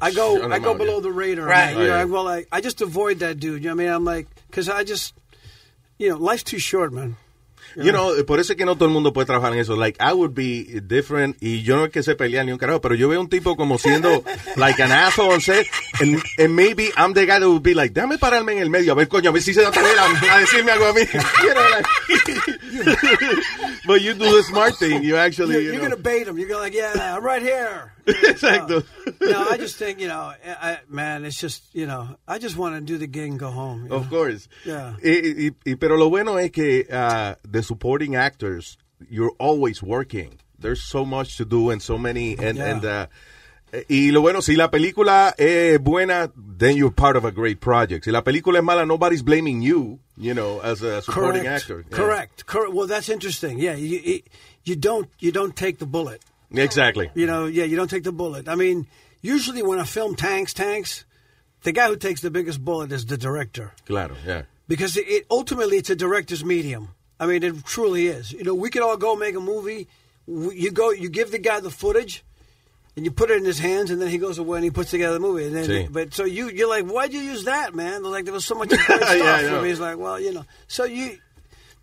[0.00, 1.00] I go, Shut I go out, below yeah.
[1.00, 1.46] the radar.
[1.46, 1.74] Right.
[1.74, 1.78] man.
[1.78, 2.00] You know, yeah.
[2.02, 3.62] I, well, I, I just avoid that dude.
[3.62, 3.92] You know what I mean?
[3.94, 5.14] I'm like, because I just,
[5.98, 7.16] you know, life's too short, man.
[7.76, 9.76] You know, por eso es que no todo el mundo puede trabajar en eso.
[9.76, 11.36] Like, I would be different.
[11.40, 13.54] Y yo no es que sé pelear ni un carajo, pero yo veo un tipo
[13.56, 14.24] como siendo
[14.56, 15.66] like an asshole on set.
[16.00, 18.92] And, and maybe I'm the guy that would be like, déjame pararme en el medio.
[18.92, 21.00] A ver, coño, a ver si se atreve a, a decirme algo a mí.
[21.42, 21.86] You know, like,
[23.86, 25.02] but you do the smart thing.
[25.02, 25.88] You actually, You're, you you're know.
[25.88, 26.38] going to bait him.
[26.38, 27.92] You're going to like, yeah, I'm right here.
[28.06, 28.84] Exacto.
[29.20, 32.74] no, I just think, you know, I, man, it's just, you know, I just want
[32.76, 33.84] to do the gig and go home.
[33.90, 34.08] Of know?
[34.08, 34.48] course.
[34.64, 34.94] Yeah.
[35.02, 38.78] Y, y- pero lo bueno es que uh, the supporting actors,
[39.10, 40.38] you're always working.
[40.58, 42.70] There's so much to do and so many, and, Yeah.
[42.70, 43.06] and uh,
[43.90, 48.04] Y lo bueno, si la película es buena, then you're part of a great project.
[48.04, 51.62] Si la película es mala, nobody's blaming you, you know, as a supporting Correct.
[51.64, 51.84] actor.
[51.90, 51.96] Yeah.
[51.96, 52.46] Correct.
[52.46, 52.72] Correct.
[52.72, 53.58] Well, that's interesting.
[53.58, 54.22] Yeah, you
[54.64, 56.22] you don't you don't take the bullet.
[56.52, 57.10] Exactly.
[57.14, 58.48] You know, yeah, you don't take the bullet.
[58.48, 58.86] I mean,
[59.22, 61.04] usually when a film tanks, tanks,
[61.62, 64.42] the guy who takes the biggest bullet is the director Claro, yeah.
[64.68, 66.88] because it, it ultimately it's a director's medium.
[67.18, 68.30] I mean, it truly is.
[68.32, 69.88] You know, we could all go make a movie.
[70.28, 72.22] You go, you give the guy the footage,
[72.94, 74.90] and you put it in his hands, and then he goes away and he puts
[74.90, 75.46] together the movie.
[75.46, 75.92] And then, Sí.
[75.92, 78.02] but so you you're like, why'd you use that, man?
[78.02, 79.00] They're Like there was so much stuff.
[79.00, 79.62] Yeah, I know.
[79.62, 81.18] he's like, well, you know, so you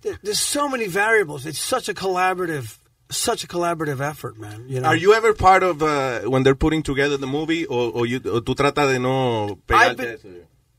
[0.02, 1.46] there- there's so many variables.
[1.46, 2.78] It's such a collaborative,
[3.10, 4.66] such a collaborative effort, man.
[4.68, 7.92] You know, Are you ever part of uh, when they're putting together the movie or,
[7.96, 10.28] o you, o tú tratas de no I've pegarte been- eso?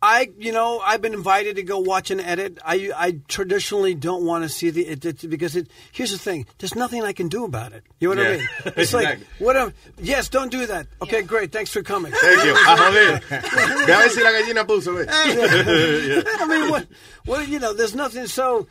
[0.06, 2.58] I, you know, I've been invited to go watch an edit.
[2.62, 5.66] I, I traditionally don't want to see the it, it- because it.
[5.92, 7.84] Here's the thing: there's nothing I can do about it.
[8.00, 8.48] You know what I mean?
[8.76, 9.72] It's like whatever.
[9.98, 10.88] Yes, don't do that.
[11.00, 11.52] Okay, great.
[11.52, 12.12] Thanks for coming.
[12.12, 12.52] Thank you.
[12.68, 13.20] A joder.
[13.86, 14.92] Ve a ver si la gallina puso.
[15.08, 16.86] I mean, what,
[17.24, 18.26] what, you know, there's nothing.
[18.26, 18.66] So,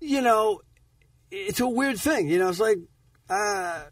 [0.00, 0.60] you know,
[1.30, 2.28] it's a weird thing.
[2.28, 2.78] You know, it's like,
[3.28, 3.84] uh,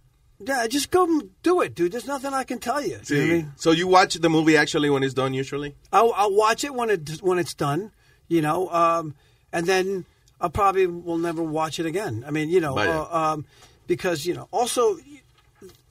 [0.45, 1.93] yeah, just go and do it, dude.
[1.93, 2.99] There's nothing I can tell you.
[3.07, 3.53] You know what I mean?
[3.57, 5.75] So you watch the movie actually when it's done usually?
[5.93, 7.93] I'll, I'll watch it when it when it's done,
[8.29, 9.15] you know, um,
[9.53, 10.05] and then
[10.41, 12.25] I probably will never watch it again.
[12.27, 13.47] I mean, you know, uh, um,
[13.87, 14.99] because you know, also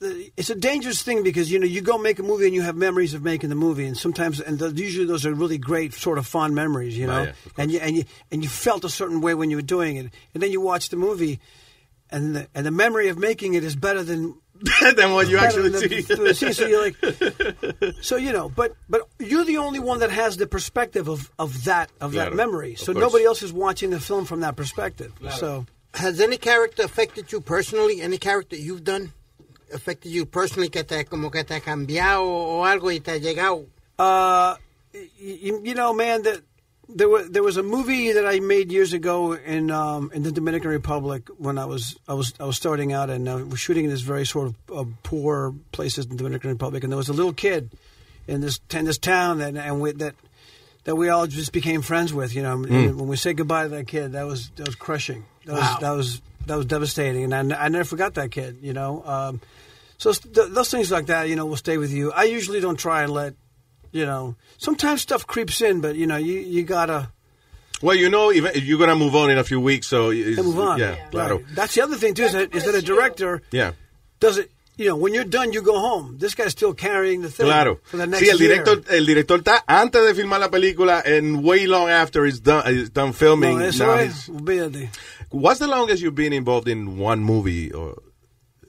[0.00, 2.76] it's a dangerous thing because you know you go make a movie and you have
[2.76, 6.18] memories of making the movie, and sometimes and the, usually those are really great sort
[6.18, 8.88] of fond memories, you know, Vaya, of and you and you and you felt a
[8.88, 11.40] certain way when you were doing it, and then you watch the movie.
[12.08, 14.36] And the, and the memory of making it is better than
[14.96, 16.02] than what you actually than- see.
[16.34, 16.52] see.
[16.52, 16.96] So you're like,
[18.00, 21.64] so you know, but but you're the only one that has the perspective of, of
[21.64, 22.74] that of Claro, that memory.
[22.74, 23.02] of So course.
[23.02, 25.12] nobody else is watching the film from that perspective.
[25.32, 28.00] So Has any character affected you personally?
[28.00, 29.12] Any character you've done
[29.72, 33.18] affected you personally que te como que te ha cambiado o algo y te ha
[33.18, 33.66] llegado?
[33.98, 34.56] Uh,
[35.18, 36.40] you, you know, man, that
[36.88, 40.30] there was there was a movie that I made years ago in um, in the
[40.30, 43.84] Dominican Republic when I was I was I was starting out and uh, was shooting
[43.84, 47.08] in this very sort of uh, poor places in the Dominican Republic, and there was
[47.08, 47.70] a little kid
[48.28, 50.14] in this in this town that and we, that
[50.84, 52.34] that we all just became friends with.
[52.34, 52.96] You know, and Mm.
[52.96, 55.24] when we said goodbye to that kid, that was that was crushing.
[55.46, 55.78] That was Wow.
[55.80, 58.58] that was that was devastating, and I, I never forgot that kid.
[58.62, 59.40] You know, um,
[59.98, 62.12] so th- those things like that, you know, will stay with you.
[62.12, 63.34] I usually don't try and let,
[63.92, 67.10] you know, sometimes stuff creeps in, but you know, you you gotta
[67.82, 70.58] Well, you know, even you're gonna move on in a few weeks, so it's, move
[70.58, 70.78] on.
[70.78, 71.36] Yeah, claro.
[71.38, 71.54] Right.
[71.54, 72.24] That's the other thing too.
[72.24, 73.72] Is that, is that a director Yeah,
[74.20, 74.50] does it?
[74.78, 76.18] You know, when you're done, you go home.
[76.18, 77.78] This guy's still carrying the thing claro.
[77.84, 78.62] for the next Sí, el year.
[78.62, 82.62] director, el director está antes de filmar la película and way long after it's done,
[82.66, 83.58] it's done filming.
[83.58, 84.90] No, eso now es, he's-
[85.30, 87.72] What's the longest you've been involved in one movie?
[87.72, 88.02] Or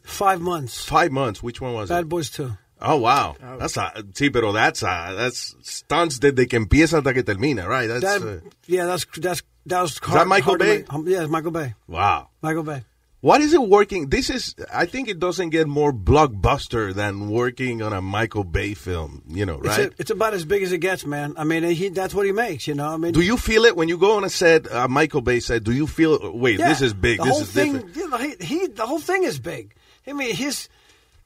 [0.08, 0.86] five months.
[0.86, 1.44] Five months.
[1.44, 2.02] Which one was Bad it?
[2.04, 2.52] Bad Boys Two.
[2.80, 7.24] Oh wow, that's a, sí, pero that's a, that's stunts desde que empieza hasta que
[7.24, 7.88] termina, right?
[7.88, 10.78] That's That, uh, yeah, that's that's that was hard, that Michael Bay?
[10.80, 10.94] make.
[10.94, 11.74] Um, yeah, it's Michael Bay.
[11.88, 12.30] wow.
[12.42, 12.84] Michael Bay.
[13.22, 14.10] What is it working?
[14.10, 18.76] This is, I think it doesn't get more blockbuster than working on a Michael Bay
[18.76, 19.88] film, you know, It's, right?
[19.88, 21.34] a, it's about as big as it gets, man.
[21.36, 22.68] I mean, he that's what he makes.
[22.68, 24.88] You know, I mean, do you feel it when you go on a set, uh,
[24.88, 27.52] Michael Bay said, do you feel, wait, Yeah, this is big, The this whole is
[27.52, 27.96] thing, different?
[27.96, 29.74] you know, he, he, the whole thing is big.
[30.08, 30.70] I mean, his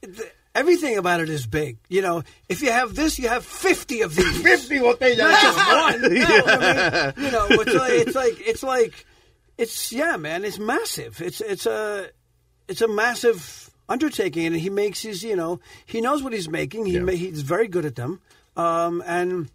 [0.00, 1.78] the, everything about it is big.
[1.88, 4.42] You know, if you have this, you have fifty of these.
[4.42, 5.18] fifty botellas.
[5.18, 5.58] Not just
[6.02, 6.02] one.
[6.02, 7.12] No, Yeah.
[7.16, 9.06] I mean, you know, it's like it's like it's like
[9.58, 10.44] it's yeah, man.
[10.44, 11.20] It's massive.
[11.20, 12.08] It's it's a
[12.68, 16.86] it's a massive undertaking, and he makes his you know he knows what he's making.
[16.86, 18.20] He ma- he's very good at them,
[18.56, 19.50] um, and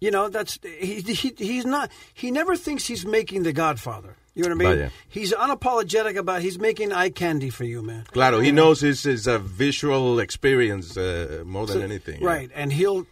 [0.00, 4.16] you know that's he, he he's not he never thinks he's making the Godfather.
[4.34, 4.78] You know what I mean?
[4.78, 4.90] Vaya.
[5.08, 8.04] He's unapologetic about he's making eye candy for you, man.
[8.12, 12.20] Claro, he knows it's, it's a visual experience uh, more than So- anything.
[12.22, 13.06] Right, and he'll,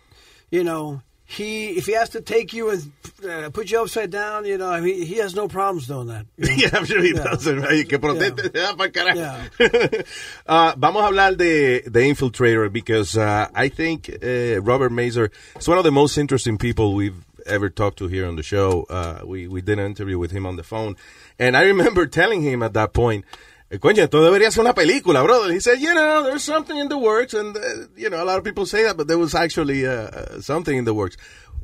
[0.51, 2.92] you know, he if he has to take you and
[3.26, 6.26] uh, put you upside down, you know, mean, he has no problems doing that.
[6.36, 6.55] you know?
[6.57, 7.23] Yeah, I'm sure he Yeah.
[7.25, 7.89] doesn't, right?
[7.89, 9.17] Que proteste, se da carajo.
[9.17, 10.02] Yeah.
[10.47, 15.68] Uh, vamos a hablar de The Infiltrator because uh, I think uh, Robert Mazer is
[15.68, 17.15] one of the most interesting people we've
[17.47, 18.87] ever talked to here on the show.
[18.89, 20.97] Uh, we, we did an interview with him on the phone.
[21.39, 23.25] And I remember telling him at that point,
[23.71, 25.53] "Eh, Coño, esto debería ser una película, brother.
[25.53, 27.35] He said, you know, there's something in the works.
[27.35, 27.61] And, uh,
[27.97, 30.77] you know, a lot of people say that, but there was actually uh, uh, something
[30.77, 31.17] in the works.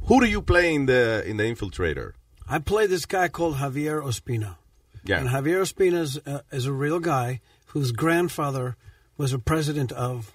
[0.07, 2.13] Who do you play in the, in the Infiltrator?
[2.49, 4.57] I play this guy called Javier Ospina.
[5.05, 5.21] Yeah.
[5.21, 8.77] And Javier Ospina is, uh, is a real guy whose grandfather
[9.19, 10.33] was a president of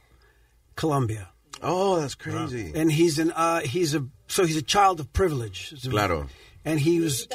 [0.76, 1.30] Colombia.
[1.64, 2.72] Oh, that's crazy.
[2.76, 5.60] And he's an uh, he's a so he's a child of privilege.
[5.90, 6.28] Claro.
[6.66, 7.28] And he was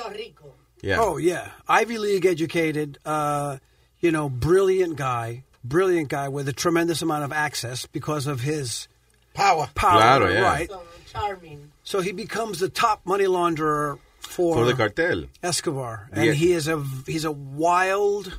[0.83, 0.99] Yeah.
[1.01, 3.59] Oh yeah, Ivy League educated, uh,
[4.01, 5.45] you know, brilliant guy.
[5.65, 8.89] brilliant guy with a tremendous amount of access because of his
[9.35, 9.67] power.
[9.75, 10.41] Power, Claro, yeah.
[10.55, 10.71] right?
[11.13, 11.61] Charming.
[11.85, 15.25] So he becomes the top money launderer for, For the cartel.
[15.43, 16.33] Escobar, and Yeah.
[16.43, 18.39] he is a he's a wild,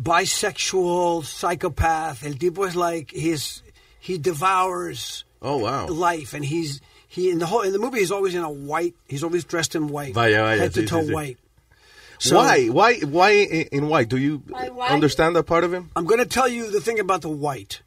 [0.00, 2.24] bisexual psychopath.
[2.24, 3.62] El tipo is like he's
[4.00, 5.86] he devours Oh, wow.
[5.86, 8.94] life, and he's he in the whole in the movie he's always in a white.
[9.06, 11.14] He's always dressed in white, Vaya, vaya, head to toe sí, sí.
[11.14, 11.38] white.
[12.18, 12.66] So- why?
[12.68, 12.94] Why?
[13.00, 14.08] Why in in white?
[14.08, 14.90] Do you Why white?
[14.90, 15.90] understand that part of him?
[15.94, 17.82] I'm going to tell you the thing about the white.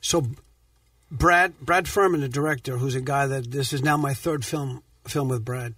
[0.00, 0.26] So,
[1.10, 4.82] Brad Brad Furman, the director, who's a guy that this is now my third film
[5.06, 5.74] film with Brad.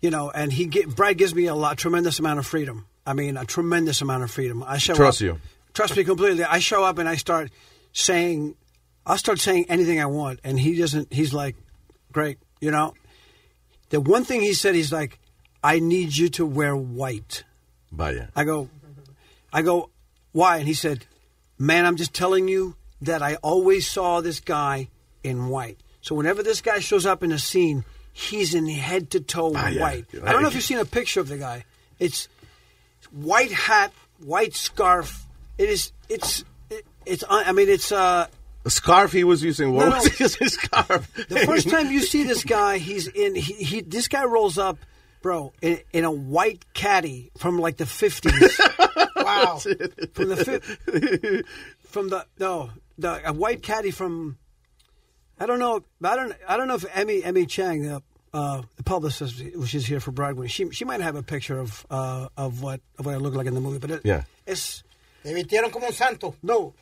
[0.00, 2.86] You know, and he gi- Brad gives me a lot, tremendous amount of freedom.
[3.06, 4.62] I mean, a tremendous amount of freedom.
[4.66, 5.40] I show Trust up, you.
[5.74, 6.44] Trust me completely.
[6.44, 7.50] I show up and I start
[7.92, 8.54] saying,
[9.08, 11.12] I'll start saying anything I want, and he doesn't.
[11.12, 11.56] He's like,
[12.12, 12.92] great, you know.
[13.88, 15.18] The one thing he said, he's like,
[15.64, 17.42] I need you to wear white.
[17.90, 18.26] Vaya.
[18.36, 18.68] I go,
[19.50, 19.88] I go,
[20.32, 20.58] why?
[20.58, 21.06] And he said,
[21.58, 24.88] man, I'm just telling you that I always saw this guy
[25.24, 25.78] in white.
[26.02, 29.80] So whenever this guy shows up in a scene, he's in head to toe Vaya.
[29.80, 30.06] white.
[30.22, 31.64] I don't know if you've seen a picture of the guy.
[31.98, 32.28] It's
[33.10, 35.26] white hat, white scarf.
[35.56, 35.92] It is.
[36.10, 36.44] It's.
[36.68, 37.24] It, it's.
[37.28, 37.90] I mean, it's.
[37.90, 38.26] uh
[38.64, 39.72] A scarf he was using.
[39.72, 40.10] What No, was no.
[40.16, 41.10] his his scarf?
[41.28, 43.34] the first time you see this guy, he's in.
[43.34, 44.78] He, he this guy rolls up,
[45.22, 48.58] bro, in, in a white caddy from like the fifties.
[49.16, 49.58] wow,
[50.12, 51.42] from the fi-
[51.88, 54.36] from the no the a white caddy from.
[55.40, 55.84] I don't know.
[56.02, 56.34] I don't.
[56.48, 58.02] I don't know if Emmy Emmy Chang, the,
[58.34, 61.86] uh, the publicist, which is here for Broadway, she she might have a picture of
[61.90, 64.24] uh, of what of what I look like in the movie, but it, Yeah.
[64.46, 64.82] it's
[65.22, 66.34] Te vistieron como un santo.
[66.42, 66.74] No.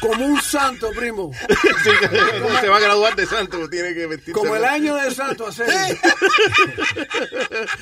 [0.00, 1.32] Como un santo, primo.
[2.42, 3.68] ¿Cómo se va a graduar de santo?
[3.68, 5.74] Tiene que vestirse Como el año de santo, a serio.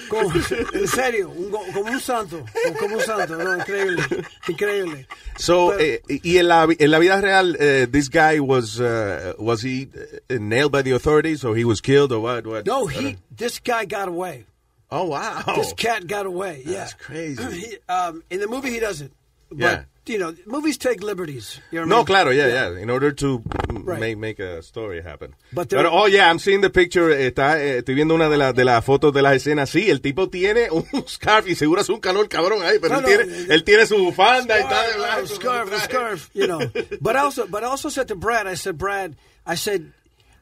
[0.08, 0.32] Como-
[0.72, 2.44] en serio, un como un santo,
[2.78, 4.02] como un santo, no, increíble,
[4.48, 5.06] increíble.
[5.36, 9.34] So, Pero- eh, y en la, en la vida real, eh, this guy was, uh,
[9.38, 9.88] was he
[10.30, 12.46] uh, nailed by the authorities or he was killed or what?
[12.46, 12.66] what?
[12.66, 14.44] no, he, this guy got away.
[14.92, 15.42] Oh, wow.
[15.54, 16.62] This cat got away.
[16.66, 17.42] Yeah, That's crazy.
[17.52, 19.12] He, um, in the movie, he doesn't.
[19.48, 19.84] But, Yeah.
[20.06, 21.60] You know, movies take liberties.
[21.70, 22.06] You know what I No, mean?
[22.06, 22.78] claro, yeah, yeah.
[22.82, 23.42] In order to
[23.84, 24.00] Right.
[24.00, 25.34] make, make a story happen.
[25.52, 27.10] But there- Pero, oh, yeah, I'm seeing the picture.
[27.10, 29.70] Está, eh, estoy viendo una de, las de las fotos de las escenas.
[29.70, 33.00] Sí, el tipo tiene un scarf y seguro hace un calor cabrón ahí, pero No,
[33.00, 35.26] él, no, tiene, eh, él tiene su bufanda y está de Oh, blanco.
[35.26, 36.58] scarf, a scarf, you know.
[37.00, 39.14] But I also, but I also said to Brad, I said, Brad,
[39.46, 39.92] I said,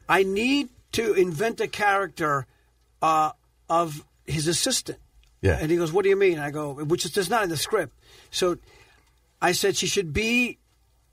[0.07, 2.47] I need to invent a character
[3.01, 3.31] uh,
[3.69, 4.97] of his assistant.
[5.41, 5.57] Yeah.
[5.61, 6.39] And he goes, What do you mean?
[6.39, 7.93] I go, which is just not in the script.
[8.31, 8.57] So
[9.41, 10.57] I said she should be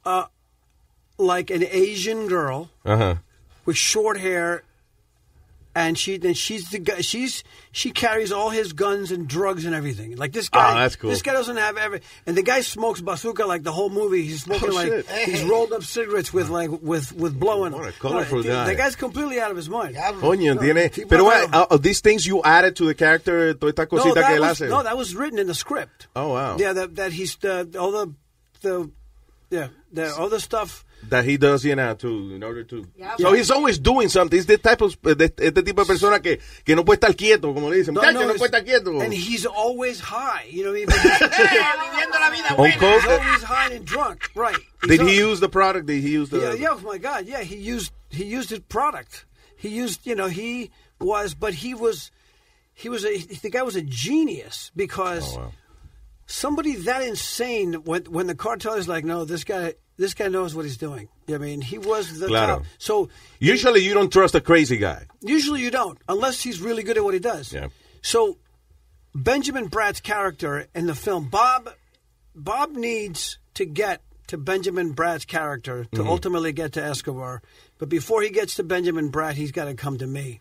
[0.04, 0.26] uh,
[1.18, 3.20] like an Asian girl Ajá.
[3.64, 4.64] with short hair.
[5.76, 7.02] And she then she's the guy.
[7.02, 10.16] She's she carries all his guns and drugs and everything.
[10.16, 10.72] Like this guy.
[10.72, 11.10] Oh, that's cool.
[11.10, 12.00] This guy doesn't have every.
[12.26, 14.22] And the guy smokes bazooka like the whole movie.
[14.22, 15.06] He's smoking Oh, like shit.
[15.28, 17.72] he's rolled up cigarettes with like with with blowing.
[17.72, 18.64] What a colorful the, guy.
[18.68, 19.96] The guy's completely out of his mind.
[19.96, 20.88] Coño, No, tiene.
[20.88, 21.66] tipo Pero, raro.
[21.70, 24.58] uh, these things you added to the character, toda esta no, that que él was,
[24.60, 24.70] hace.
[24.70, 26.06] no, that was written in the script.
[26.16, 26.56] Oh, wow.
[26.56, 28.14] Yeah, that that he's uh, all the
[28.62, 28.90] the
[29.50, 30.85] yeah the all the stuff.
[31.04, 32.84] That he does, you know, to, in order to...
[32.96, 34.36] Yeah, So he's always doing something.
[34.36, 37.54] He's the type of, de, este tipo de persona que, que no puede estar quieto,
[37.54, 37.94] como le dicen.
[37.94, 39.00] No, no, no, puede estar quieto.
[39.00, 40.46] And he's always high.
[40.50, 40.88] You know what I mean?
[41.96, 42.74] Viviendo la vida buena.
[42.74, 44.30] He's always high and drunk.
[44.34, 44.56] Right.
[44.82, 45.86] He's Did al- he use the product?
[45.86, 46.40] Did he use the...
[46.40, 46.68] Yeah, yeah.
[46.72, 47.26] Oh my God.
[47.26, 49.26] Yeah, he used he used his product.
[49.56, 52.10] He used, you know, he was, but he was,
[52.74, 53.16] he was a.
[53.18, 55.52] The guy was a genius because Oh,
[56.26, 60.54] somebody that insane when when the cartel is like, no, this guy, this guy knows
[60.54, 61.08] what he's doing.
[61.28, 62.56] I mean, he was the Claro.
[62.58, 62.64] top.
[62.78, 63.08] So
[63.40, 65.06] Usually you don't trust a crazy guy.
[65.20, 67.52] usually you don't, unless he's really good at what he does.
[67.52, 67.68] Yeah.
[68.02, 68.38] So
[69.14, 71.70] Benjamin Bratt's character in the film, Bob,
[72.34, 76.06] Bob needs to get to Benjamin Bratt's character to Mhm.
[76.06, 77.40] ultimately get to Escobar.
[77.78, 80.40] But before he gets to Benjamin Bratt, he's got to come to me,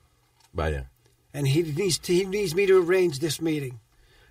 [0.54, 0.86] Vaya.
[1.34, 3.80] and he needs to, he needs me to arrange this meeting,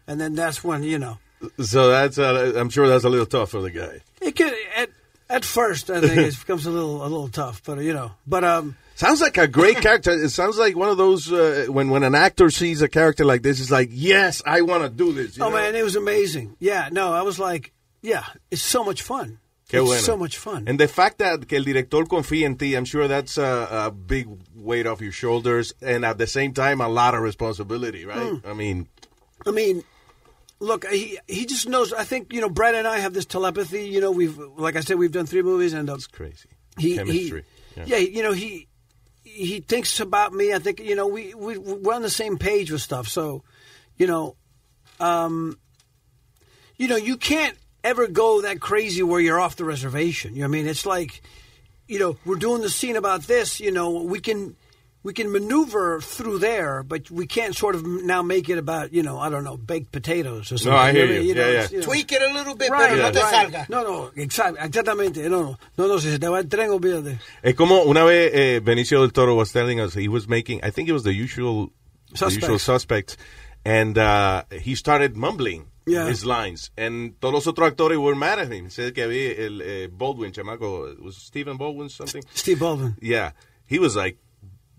[0.06, 1.18] and then that's when you know
[1.60, 4.00] So that's, uh, I'm sure that's a little tough for the guy.
[4.20, 4.90] it could at
[5.28, 8.44] at first I think it becomes a little a little tough, but you know, but
[8.44, 8.76] um.
[8.96, 10.12] Sounds like a great character.
[10.12, 13.42] It sounds like one of those, uh, when, when an actor sees a character like
[13.42, 15.36] this, it's like, yes, I want to do this.
[15.36, 15.56] you Oh know?
[15.56, 16.54] man, it was amazing.
[16.60, 17.72] Yeah, no, I was like,
[18.02, 18.22] yeah,
[18.52, 19.40] it's so much fun.
[19.68, 20.00] Qué it's bueno.
[20.00, 20.68] so much fun.
[20.68, 23.90] And the fact that que el director confía en ti, I'm sure that's a, a
[23.90, 28.16] big weight off your shoulders, and at the same time, a lot of responsibility, right?
[28.18, 28.46] Mm.
[28.46, 28.86] I mean,
[29.44, 29.82] I mean,
[30.64, 31.92] look, he he just knows.
[31.92, 33.86] I think you know, Brad and I have this telepathy.
[33.88, 36.48] You know, we've like I said, we've done three movies, and uh, it's crazy.
[36.78, 37.44] He, Chemistry.
[37.74, 37.98] He, Yeah.
[37.98, 38.08] yeah.
[38.08, 38.68] you know, he
[39.22, 40.52] he thinks about me.
[40.52, 43.08] I think you know we we we're on the same page with stuff.
[43.08, 43.42] So,
[43.96, 44.36] you know,
[45.00, 45.58] um,
[46.76, 50.34] you know, you can't ever go that crazy where you're off the reservation.
[50.34, 50.66] You know I mean?
[50.66, 51.22] It's like,
[51.86, 53.60] you know, we're doing the scene about this.
[53.60, 54.56] You know, we can
[55.04, 59.02] we can maneuver through there, but we can't sort of now make it about you
[59.04, 60.72] know I don't know baked potatoes or something.
[60.72, 61.34] No, I hear mean, you.
[61.34, 61.76] know, Yeah, it's, yeah.
[61.76, 61.86] you know.
[61.86, 63.68] Tweak it a little bit, Right, pero no te salga.
[63.68, 65.28] No, no, exact, exactamente.
[65.28, 67.20] No, no, no, no, si se te va el tren, olvídate.
[67.42, 70.70] Es como una vez eh, Benicio del Toro was telling us he was making, I
[70.70, 71.70] think it was the usual,
[72.18, 73.16] the usual suspects,
[73.64, 76.08] and uh, he started mumbling Yeah.
[76.08, 78.70] his lines, and todos los otros actores were mad at him.
[78.70, 82.22] Said que había el eh, Baldwin, chamaco, was Stephen Baldwin something?
[82.32, 82.96] Steve Baldwin.
[83.02, 83.32] Yeah,
[83.66, 84.16] he was like,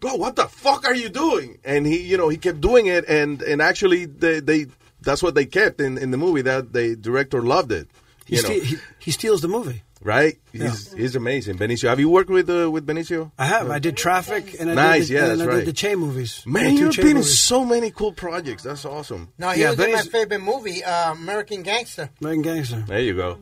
[0.06, 1.58] bro, what the fuck are you doing?
[1.64, 4.68] And he, you know, he kept doing it, and and actually they, they
[5.02, 6.42] that's what they kept in in the movie.
[6.44, 7.88] That the director loved it.
[8.26, 8.76] He, You know, ste- he,
[9.06, 9.82] he steals the movie.
[10.02, 10.36] right?
[10.52, 10.64] Yeah.
[10.70, 11.58] He's he's amazing.
[11.58, 13.32] Benicio, have you worked with uh, with Benicio?
[13.38, 13.70] I have.
[13.70, 15.66] I did Traffic and I Nice, did the, yeah, and that's I right.
[15.66, 16.44] did the Che movies.
[16.46, 17.40] Man, two you've Che been in movies.
[17.40, 18.64] so many cool projects.
[18.64, 19.30] That's awesome.
[19.38, 22.10] No, he Yeah, was in my he's- favorite movie, uh, American Gangster.
[22.22, 22.84] American Gangster.
[22.88, 23.38] There you go.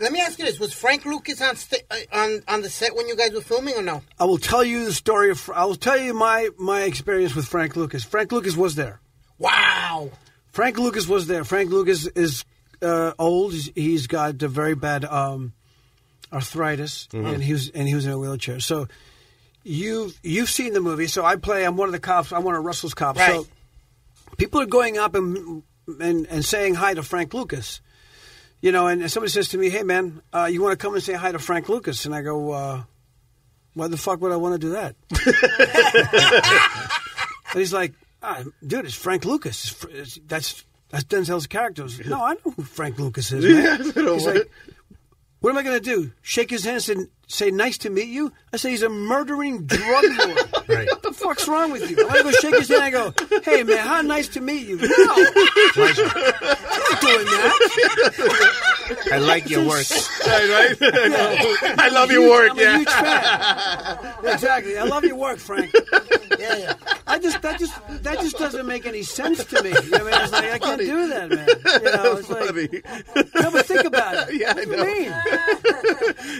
[0.00, 2.96] Let me ask you this: Was Frank Lucas on sta- uh, on on the set
[2.96, 4.02] when you guys were filming, or no?
[4.18, 5.50] I will tell you the story of.
[5.54, 8.02] I will tell you my my experience with Frank Lucas.
[8.04, 9.00] Frank Lucas was there.
[9.38, 10.10] Wow.
[10.52, 11.44] Frank Lucas was there.
[11.44, 12.44] Frank Lucas is
[12.82, 13.52] uh, old.
[13.52, 15.52] He's, he's got a very bad um,
[16.32, 17.34] arthritis, Mhm.
[17.34, 18.60] and he was and he was in a wheelchair.
[18.60, 18.88] So
[19.64, 21.06] you you've seen the movie.
[21.06, 21.64] So I play.
[21.64, 22.32] I'm one of the cops.
[22.32, 23.20] I'm one of Russell's cops.
[23.24, 23.46] So
[24.38, 25.62] people are going up and
[26.00, 27.80] and and saying hi to Frank Lucas.
[28.62, 31.02] You know, and somebody says to me, "Hey, man, uh, you want to come and
[31.02, 32.82] say hi to Frank Lucas?" And I go, uh,
[33.74, 34.96] "Why the fuck would I want to do that?"
[37.52, 39.74] and he's like, ah, "Dude, it's Frank Lucas.
[39.90, 43.42] It's, that's that's Denzel's character." Was no, I know who Frank Lucas is.
[43.44, 43.92] Man.
[44.04, 44.50] Know he's what- like,
[45.40, 46.12] "What am I going to do?
[46.22, 50.04] Shake his hand and say nice to meet you?" I say, "He's a murdering drug
[50.18, 50.38] lord.
[50.70, 52.82] What the fuck's wrong with you?" I go shake his hand.
[52.82, 53.12] I go,
[53.44, 58.52] "Hey, man, how nice to meet you." No, I'm not doing that.
[59.12, 59.86] I like your work.
[60.26, 60.76] right, right.
[61.10, 61.74] Yeah.
[61.78, 62.76] I love I'm your work, I'm a yeah.
[62.78, 64.34] huge fan.
[64.34, 64.76] exactly.
[64.78, 65.72] I love your work, Frank.
[66.38, 66.74] Yeah, yeah.
[67.06, 69.70] I just that just that just doesn't make any sense to me.
[69.70, 71.48] You know I mean, it's like I can't do that, man.
[71.82, 72.84] You know, it's like
[73.42, 74.34] no, but think about it.
[74.40, 74.84] Yeah, I what do know.
[74.84, 75.12] mean?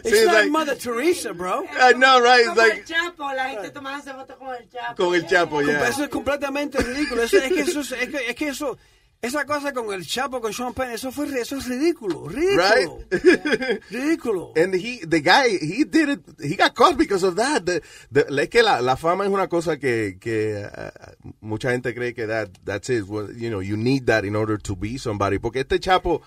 [0.04, 1.64] It's See, not like- Mother Teresa, bro.
[1.78, 2.46] I know, right?
[2.46, 4.96] Como like el Chapo, la gente tomándose fotos con el Chapo.
[4.96, 5.88] con el Chapo, yeah.
[5.88, 7.22] Eso es completamente ridículo.
[7.22, 8.78] Eso- es que eso es, es que, es que eso
[9.22, 13.00] esa cosa con el Chapo con Sean Penn, eso fue eso es ridículo, ridículo,
[13.90, 14.52] ridículo.
[14.56, 17.66] And he, the guy, he did it, he got caught because of that.
[17.66, 21.94] The, the, es que la, la fama es una cosa que, que uh, mucha gente
[21.94, 23.04] cree que that, that's it.
[23.06, 25.38] Well, you know, you need that in order to be somebody.
[25.38, 26.22] Porque este Chapo,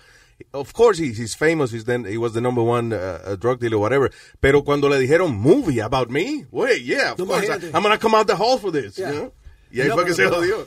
[0.52, 3.78] of course he, he's famous, he's then, he was the number one uh, drug dealer,
[3.78, 4.10] whatever.
[4.40, 7.98] Pero cuando le dijeron movie about me, wait, yeah, of No, course, I, am gonna
[7.98, 9.10] come out the hall for this, Yeah.
[9.12, 9.32] you know?
[9.72, 10.66] Y ahí No, fue que se pero-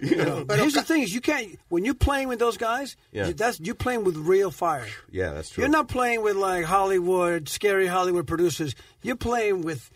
[0.00, 0.44] You know?
[0.44, 2.96] But here's the thing: is you can't when you're playing with those guys.
[3.12, 3.28] Yeah.
[3.28, 4.88] you- that's you're playing with real fire.
[5.12, 5.62] Yeah, that's true.
[5.62, 8.74] You're not playing with like Hollywood, scary Hollywood producers.
[9.02, 9.90] You're playing with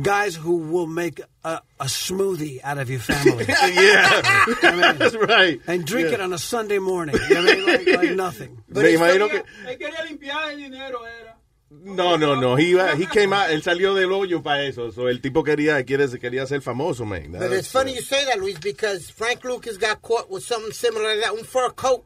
[0.00, 3.44] guys who will make a, a smoothie out of your family.
[3.48, 5.60] yeah, that's right.
[5.66, 6.14] And drink Yeah.
[6.14, 7.16] it on a Sunday morning.
[7.28, 7.66] You know what I mean?
[7.66, 8.62] like, like nothing.
[8.68, 11.36] Me imagino que, Él quería limpiar el dinero, era.
[11.70, 12.56] No, no, no.
[12.56, 14.90] He, iba- he came out, él salió del hoyo para eso.
[14.92, 17.32] So, el tipo quería, quiere, quería ser famoso, man.
[17.32, 21.14] But it's funny you say that, Luis, because Frank Lucas got caught with something similar
[21.14, 21.32] to that.
[21.32, 22.04] Un fur coat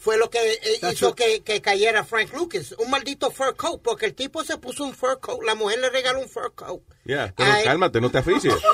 [0.00, 2.74] fue lo que eh, That's hizo que, que cayera Frank Lucas.
[2.78, 5.42] Un maldito fur coat, porque el tipo se puso un fur coat.
[5.44, 6.80] La mujer le regaló un fur coat.
[7.04, 7.64] Yeah, pero Ay.
[7.64, 8.54] cálmate, no te aficies.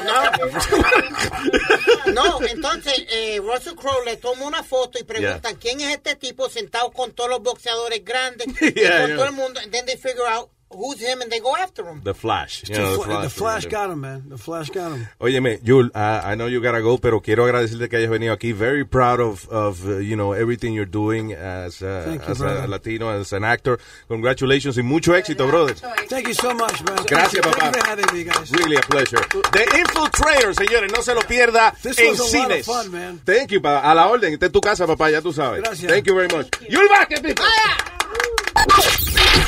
[2.07, 6.15] No, no entonces eh, Russell Crowe le toma una foto y preguntan quién es este
[6.15, 9.17] tipo sentado con todos los boxeadores grandes, y Yeah, con yeah.
[9.17, 9.61] todo el mundo.
[9.61, 12.01] And then they figure out who's him and they go after him.
[12.05, 12.63] The Flash.
[12.63, 14.25] The, You know, Fla- the Flash got him, man.
[14.29, 15.09] The Flash got him.
[15.21, 18.53] Óyeme, Jul, uh, I know you gotta go, pero quiero agradecerte que hayas venido aquí.
[18.53, 22.67] Very proud of, of uh, you know, everything you're doing as, uh, you, as a.
[22.67, 23.79] Latino, as an actor.
[24.09, 25.75] Congratulations y mucho éxito, brother.
[26.09, 26.99] Thank you so much, man.
[27.07, 27.67] Gracias, Thank papá.
[27.67, 28.51] you for having me, guys.
[28.53, 29.21] Really a pleasure.
[29.53, 32.65] The Infiltrator, señores, no se lo pierda This en was a lot of cines.
[32.67, 33.21] fun, man.
[33.25, 33.81] Thank you, pa.
[33.81, 34.33] a la orden.
[34.33, 35.63] Esta es tu casa, papá, ya tú sabes.
[35.63, 35.91] Gracias.
[35.91, 36.49] Thank you very much.
[36.69, 37.45] Yul Vázquez, people.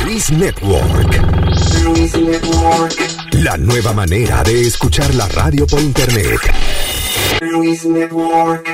[0.05, 1.17] Luis Network.
[3.33, 6.41] La nueva manera de escuchar la radio por internet.
[7.41, 8.67] Luis Network.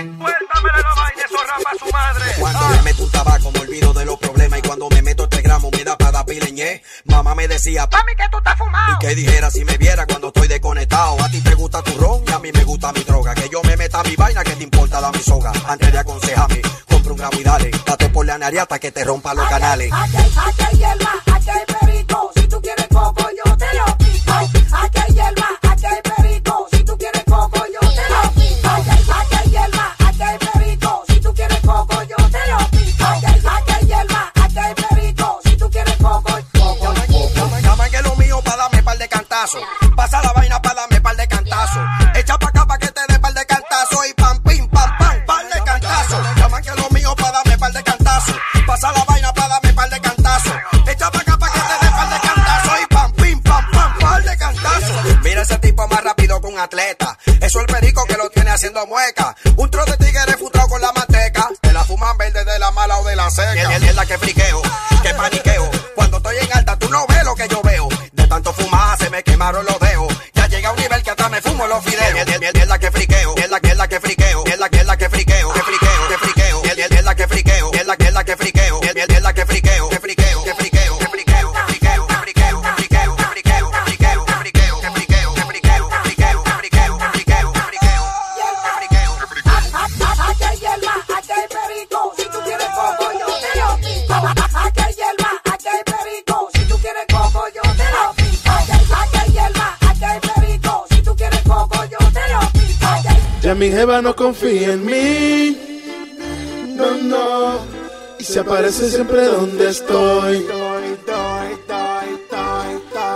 [2.38, 5.42] Cuando me meto un tabaco me olvido de los problemas y cuando me meto este
[5.42, 6.82] gramo me da para dar pileñé.
[7.04, 8.94] Mamá me decía, mami que tú estás fumado.
[8.94, 11.22] Y que dijera si me viera cuando estoy desconectado.
[11.22, 13.34] A ti te gusta tu ron y a mí me gusta mi droga.
[13.34, 15.52] Que yo me meta mi vaina que te importa da mi soga.
[15.66, 16.62] Antes de aconsejarme,
[17.04, 17.70] compra un gramo y dale.
[17.84, 19.90] Date por la nariz hasta que te rompa los canales.
[19.92, 22.32] Aquí hay, aquí hay hierba, aquí hay perico.
[22.34, 24.32] Si tú quieres coco, yo te lo pico.
[24.32, 26.66] Aquí hay hierba, aquí hay perico.
[26.72, 28.68] Si tú quieres coco, yo te lo pico.
[28.68, 31.04] Aquí hay, aquí hay hierba, aquí hay perico.
[31.08, 33.04] Si tú quieres coco, yo te lo pico.
[33.04, 35.40] Aquí hay, aquí hay hierba, aquí hay perico.
[35.44, 37.60] Si tú quieres coco, yo te lo pico.
[37.62, 39.58] Llaman que lo mío para darme par de cantazo.
[39.94, 41.80] Pasa la vaina para darme par de cantazo.
[56.64, 57.18] atleta.
[57.40, 59.36] Eso el perico que lo tiene haciendo mueca.
[59.56, 61.48] Un trozo de tigre frustrado con la manteca.
[61.60, 63.78] Te la fuman verde de la mala o de la seca.
[63.78, 64.62] Y es la que friqueo,
[65.02, 65.70] que paniqueo.
[65.94, 67.88] Cuando estoy en alta, tú no ves lo que yo veo.
[68.12, 69.78] De tanto fumar se me quemaron los
[103.74, 105.56] jeva no confía en mí.
[106.76, 107.58] No, no.
[108.18, 110.46] Y se aparece siempre donde estoy.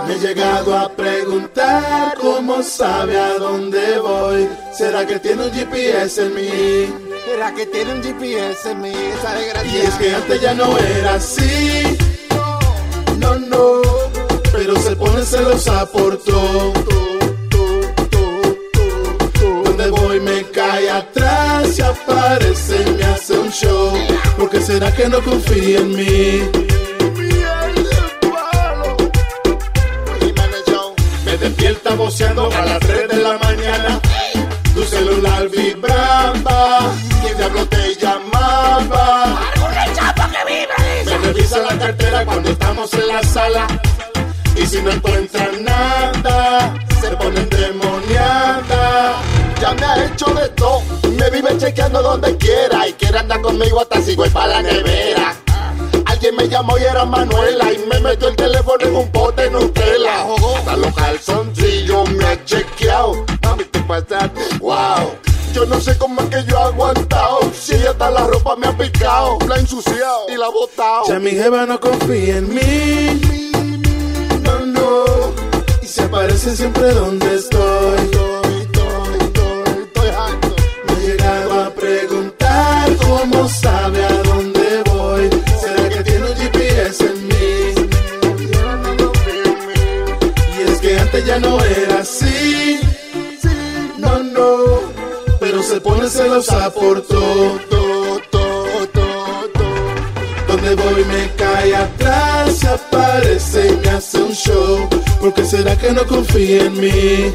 [0.05, 4.49] Me he llegado a preguntar cómo sabe a dónde voy.
[4.77, 6.93] ¿Será que tiene un GPS en mí?
[7.25, 8.93] ¿Será que tiene un GPS en mí?
[9.17, 9.71] Esa desgracia.
[9.71, 11.97] Y es que antes ya no era así.
[13.17, 13.81] No, no.
[14.51, 17.08] Pero se pone celosa por todo.
[21.89, 23.93] Aparece y me hace un show.
[24.37, 26.69] Porque será que no confía en mí.
[31.25, 33.99] Me despierta voceando a las 3 de la mañana.
[34.73, 36.91] Tu celular vibraba.
[37.21, 39.39] ¿Quién diablo te llamaba?
[41.05, 43.67] Me revisa la cartera cuando estamos en la sala.
[44.55, 49.21] Y si no encuentran nada, se ponen demoniada.
[49.61, 50.98] Ya me ha hecho de todo.
[51.29, 52.87] Me vive chequeando donde quiera.
[52.87, 55.35] Y quiere andar conmigo hasta si voy para la nevera.
[56.05, 57.71] Alguien me llamó y era Manuela.
[57.71, 60.25] Y me metió el teléfono en un pote de Nutella.
[60.57, 63.25] Hasta los calzoncillos me ha chequeado.
[63.43, 64.57] Mami, te pasaste.
[64.59, 65.15] Wow.
[65.53, 67.39] Yo no sé cómo es que yo he aguantado.
[67.53, 69.37] Si hasta la ropa me ha picado.
[69.47, 71.03] La he ensuciado y la he botado.
[71.09, 73.51] Ya mi jeva no confía en mí.
[74.41, 75.05] No, no.
[75.81, 78.38] Y se aparece siempre donde estoy.
[83.49, 85.29] Sabe a dónde voy.
[85.61, 87.73] ¿Será que tiene un GPS en mí?
[90.57, 92.79] Y es que antes ya no era así.
[93.97, 94.55] No, no.
[95.39, 97.59] Pero se pone celosa por todo.
[100.47, 104.89] Donde voy me cae atrás, se aparece y me hace un show.
[105.19, 107.33] Porque será que no confía en mí.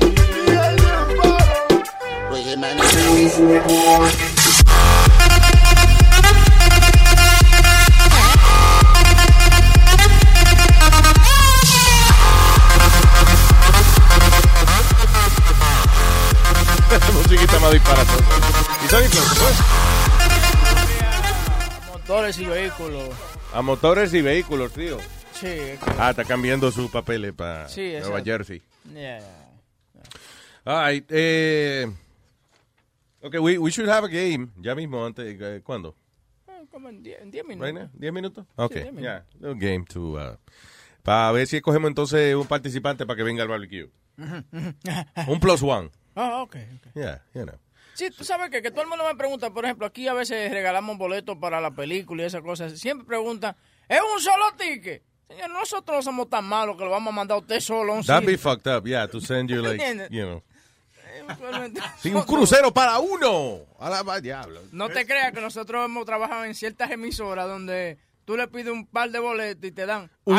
[17.64, 18.84] Musiquita más disparatosa.
[18.84, 19.50] ¿Y sabes qué fue?
[21.92, 23.08] Motores y vehículos.
[23.52, 24.98] A motores y vehículos, tío.
[25.32, 28.22] Sí, es que- Ah, está cambiando sus papeles para Sí, Nueva.
[28.22, 28.62] Jersey.
[28.92, 29.24] Yeah, yeah.
[30.66, 31.86] All right, eh,
[33.22, 34.48] okay, we, we should have a game.
[34.60, 35.94] Ya mismo, antes, eh, ¿cuándo?
[36.48, 37.66] Eh, Como en 10 en 10 minutos.
[37.66, 37.90] Right now?
[37.98, 38.46] ¿10 minutos?
[38.56, 39.02] Okay, 10 minutos.
[39.02, 40.36] yeah, little game to, uh,
[41.02, 43.90] para ver si escogemos entonces un participante para que venga al barbecue.
[45.26, 45.90] Un plus one.
[46.14, 46.56] Ah, ok.
[46.94, 47.58] Yeah, you know.
[47.94, 50.50] Sí, tú sabes que, que todo el mundo me pregunta, por ejemplo, aquí a veces
[50.50, 52.78] regalamos boletos para la película y esas cosas.
[52.78, 53.56] Siempre preguntan,
[53.88, 55.02] ¿es un solo ticket?
[55.28, 57.96] Señor, nosotros no somos tan malos que lo vamos a mandar a usted solo a
[57.96, 60.42] un That'd be fucked up, yeah, to send you like, you know.
[62.00, 63.60] Sí, un crucero para uno.
[63.78, 64.60] A la diablo.
[64.72, 68.86] No te creas que nosotros hemos trabajado en ciertas emisoras donde tú le pides un
[68.86, 70.36] par de boletos y te dan un,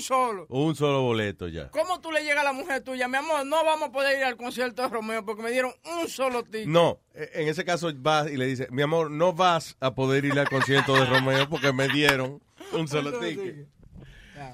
[0.00, 0.46] solo.
[0.48, 1.70] Un solo boleto ya.
[1.70, 3.08] ¿Cómo tú le llegas a la mujer tuya?
[3.08, 6.08] Mi amor, no vamos a poder ir al concierto de Romeo porque me dieron un
[6.08, 6.66] solo ticket.
[6.66, 10.24] No, eh, en ese caso vas y le dice, mi amor, no vas a poder
[10.24, 12.42] ir al concierto de Romeo porque me dieron
[12.72, 13.66] un solo ticket.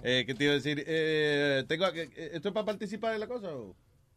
[0.02, 0.84] Eh, ¿Qué te iba a decir?
[0.86, 3.48] Eh, tengo que- eh, ¿Esto es para participar en la cosa?
[3.54, 3.74] o?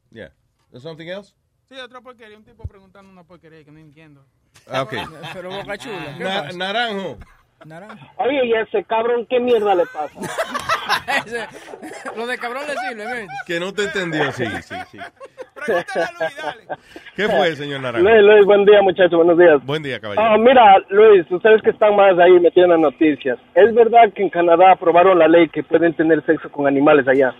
[0.09, 0.33] Yeah.
[0.77, 1.33] Something else?
[1.69, 2.37] Sí, otra porquería.
[2.37, 4.25] Un tipo preguntando una porquería que no entiendo.
[4.67, 4.93] Ah, ok.
[5.33, 7.17] Pero Boca Chula, naranjo.
[7.65, 8.05] Naranjo.
[8.17, 10.19] Oye, y a ese cabrón, ¿qué mierda le pasa?
[11.25, 11.47] Ese-
[12.17, 13.27] Lo de cabrón le sirve, mire.
[13.45, 14.97] Que no te entendió, sí, sí, sí.
[17.15, 18.07] ¿Qué fue, señor Naranjo?
[18.09, 19.63] Luis, Luis, buen día, muchachos, buenos días.
[19.65, 20.37] Buen día, Ah, caballero.
[20.39, 24.29] mira, Luis, ustedes que están más ahí metiendo en las noticias, ¿es verdad que en
[24.29, 27.33] Canadá aprobaron la ley que pueden tener sexo con animales allá?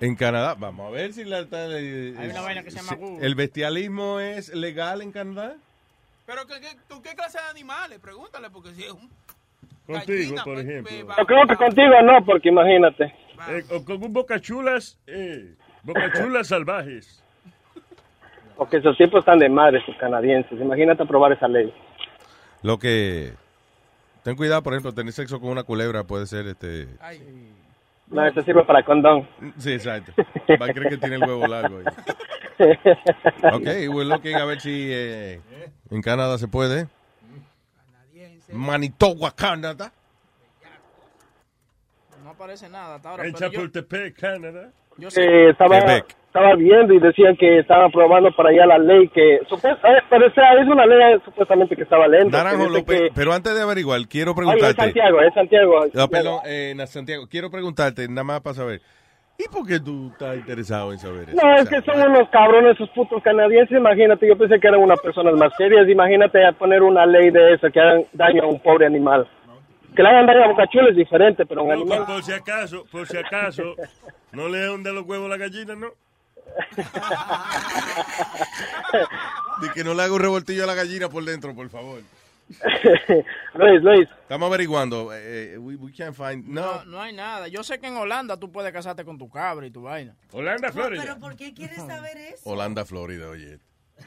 [0.00, 3.18] En Canadá, vamos a ver si la, Hay una vaina que se llama.
[3.20, 5.56] ¿El bestialismo es legal en Canadá?
[6.28, 7.98] Pero, ¿qué, qué, ¿tú qué clase de animales?
[8.00, 9.08] Pregúntale, porque si es un...
[9.86, 10.92] Contigo, gallina, por pues, ejemplo.
[10.92, 13.04] pues, va- Yo creo que contigo no, porque imagínate.
[13.48, 17.24] Eh, o con un bocachulas, eh, bocachulas salvajes.
[18.58, 20.60] Porque esos tipos están de madres, esos canadienses.
[20.60, 21.72] Imagínate aprobar esa ley.
[22.60, 23.32] Lo que
[24.28, 26.86] Ten cuidado, por ejemplo, tener sexo con una culebra puede ser este.
[28.10, 29.28] No, eso sirve para condón.
[29.58, 30.12] Sí, exacto.
[30.60, 31.78] Va a creer que tiene el huevo largo.
[31.78, 31.84] ahí.
[33.52, 33.62] Ok,
[33.94, 35.40] we're looking a ver si eh,
[35.90, 36.88] en Canadá se puede.
[38.50, 39.92] Manitoba, Canadá.
[42.24, 43.26] No aparece nada hasta ahora.
[43.26, 44.70] En pero yo- Chapultepec, Canadá.
[44.96, 45.22] Yo sé.
[45.22, 46.02] Eh, estaba,
[46.38, 49.40] estaba viendo y decían que estaban aprobando para allá la ley que eh,
[50.08, 52.38] pero es una ley supuestamente que estaba lenta.
[52.38, 54.82] Naranjo que dice López, que- pero antes de averiguar, quiero Oye, preguntarte.
[54.82, 55.80] Santiago, es Santiago.
[55.92, 58.80] No, perdón, eh, Santiago, quiero preguntarte, nada más para saber.
[59.40, 61.38] ¿Y por qué tú estás interesado en saber eso?
[61.40, 65.00] No, es que son unos cabrones esos putos canadienses, imagínate, yo pensé que eran unas
[65.00, 68.60] personas más serias, imagínate a poner una ley de esa que hagan daño a un
[68.60, 69.28] pobre animal.
[69.94, 71.98] Que le hagan daño a Bocachula es diferente, pero un No, animal...
[71.98, 73.74] por, por si acaso, por si acaso,
[74.32, 75.88] no le hunde los huevos a la gallina, ¿no?
[79.60, 82.00] De que no le haga un revoltillo a la gallina por dentro, por favor.
[83.54, 84.08] Luis, Luis.
[84.22, 85.12] Estamos averiguando.
[85.12, 86.46] eh, eh, we, we can't find.
[86.48, 86.84] No, No.
[86.86, 87.48] no hay nada.
[87.48, 90.14] Yo sé que en Holanda tú puedes casarte con tu cabra y tu vaina.
[90.32, 92.48] Holanda, ¿Pero por qué quieres saber eso?
[92.48, 93.58] Holanda, Florida, oye.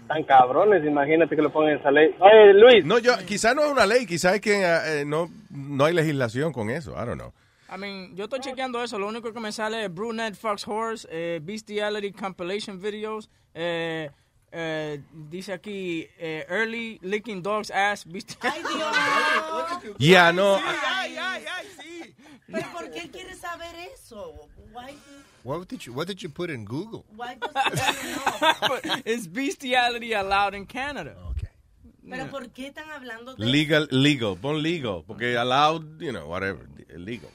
[0.07, 2.15] Tan cabrones, imagínate que lo pongan en esa ley.
[2.19, 2.85] Oye, Luis.
[2.85, 6.53] No, yo, quizás no es una ley, quizás es que eh, no, no hay legislación
[6.53, 6.91] con eso.
[6.93, 7.33] I don't know.
[7.73, 8.99] I mean, yo estoy chequeando eso.
[8.99, 13.29] Lo único que me sale es Brunette Fox Horse, eh, Bestiality Compilation Videos.
[13.53, 14.09] eh,
[14.53, 18.05] eh, dice aquí, eh, Early Licking Dog's Ass.
[18.05, 18.67] Bestiality.
[19.97, 20.59] Yeah, no.
[22.51, 24.33] ¿Pero por qué quieres saber eso?
[24.73, 24.97] Why,
[25.43, 27.05] What did you What did you put in Google?
[27.15, 31.15] why does he It's bestiality allowed in Canada.
[32.09, 36.67] ¿Pero por qué están hablando de Legal, legal, pon legal, porque allowed, you know, whatever,
[36.97, 37.29] legal.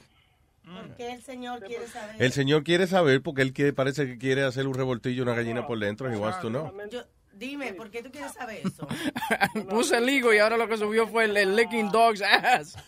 [0.73, 4.17] ¿Por qué el señor quiere saber El señor quiere saber porque él quiere, parece que
[4.17, 6.11] quiere hacer un revoltillo una gallina por dentro.
[6.11, 6.71] He wants to know.
[6.91, 8.87] Yo- dime, ¿por qué tú quieres saber eso?
[9.69, 12.77] Puse ligo y ahora lo que subió fue el, el Licking Dog's Ass.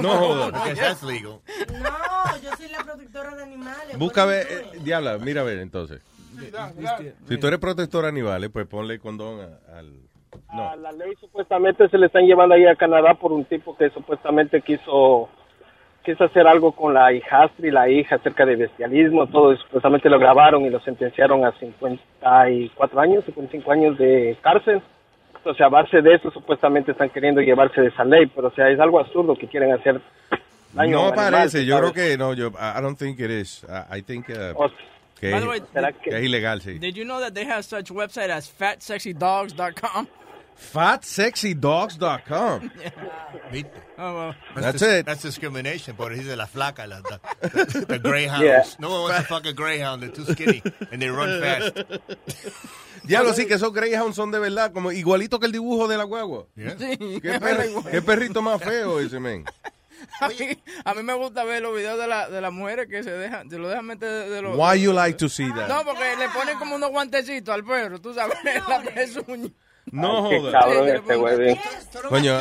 [0.00, 1.40] No that's legal.
[1.82, 3.98] No, yo soy la protectora de animales.
[3.98, 6.00] Busca a ver, eh, diabla, mira a ver entonces.
[7.28, 9.92] Si tú eres protector de animales, pues ponle condón a- al...
[10.52, 10.68] No.
[10.70, 13.88] A la ley supuestamente se le están llevando ahí a Canadá por un tipo que
[13.90, 15.28] supuestamente quiso
[16.06, 20.08] quiso hacer algo con la hijastra y la hija acerca de bestialismo, todo y supuestamente
[20.08, 24.80] lo grabaron y lo sentenciaron a 54 años, 55 años de cárcel.
[25.36, 28.70] Entonces a base de eso supuestamente están queriendo llevarse de esa ley, pero o sea,
[28.70, 30.00] es algo absurdo que quieren hacer
[30.72, 31.92] daño a No un animal, parece, yo ¿sabes?
[31.92, 33.64] creo que no, yo, I don't think it is.
[33.68, 34.70] I, I think uh, O-
[35.20, 35.60] que, By the way,
[36.02, 36.78] que es ilegal, sí.
[36.78, 40.06] Did you know that they have such website as fatsexydogs.com?
[40.56, 42.70] Fatsexydogs.com.
[43.98, 44.34] Oh, well.
[44.54, 45.06] That's dis- it.
[45.06, 48.44] That's discrimination, but he's de la flaca, la, the, the greyhounds.
[48.44, 48.64] Yeah.
[48.78, 50.02] No one wants to fuck a greyhound.
[50.02, 51.76] They're too skinny and they run fast.
[53.06, 56.02] Diablo, sí, que esos Greyhounds son de verdad, como igualito que el dibujo de la
[56.02, 56.46] guagua.
[56.56, 59.44] Sí, ¿Qué, perri- qué perrito más feo ese, men.
[60.20, 60.34] A mí,
[60.84, 63.48] a mí me gusta ver los videos de, la, de las mujeres que se dejan,
[63.48, 64.56] se lo dejan meter de, de los...
[64.58, 65.68] Why you like to see that?
[65.68, 68.36] No, porque le ponen como unos guantecitos al perro, tú sabes,
[68.68, 69.50] la pezuña.
[69.92, 70.52] No Qué jodas.
[70.52, 71.60] cabrón este güey.
[72.08, 72.38] Coño,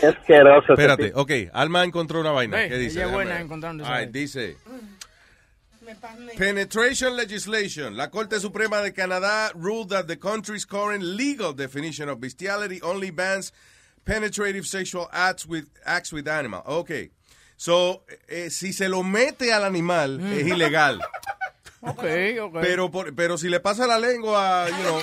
[0.00, 0.72] Qué asqueroso.
[0.72, 2.68] espérate, ok, Alma encontró una vaina.
[2.68, 3.02] ¿Qué dice?
[3.02, 4.10] ella buena encontrando eso.
[4.12, 4.56] dice...
[6.36, 7.96] Penetration legislation.
[7.96, 13.10] La Corte Suprema de Canadá ruled that the country's current legal definition of bestiality only
[13.10, 13.52] bans
[14.04, 16.62] penetrative sexual acts with acts with animal.
[16.66, 17.10] Okay.
[17.56, 20.32] So, eh, si se lo mete al animal, Mm.
[20.40, 21.00] es ilegal.
[21.80, 22.04] Ok,
[22.42, 22.58] ok.
[22.60, 24.98] Pero, por- pero si le pasa la lengua, you know,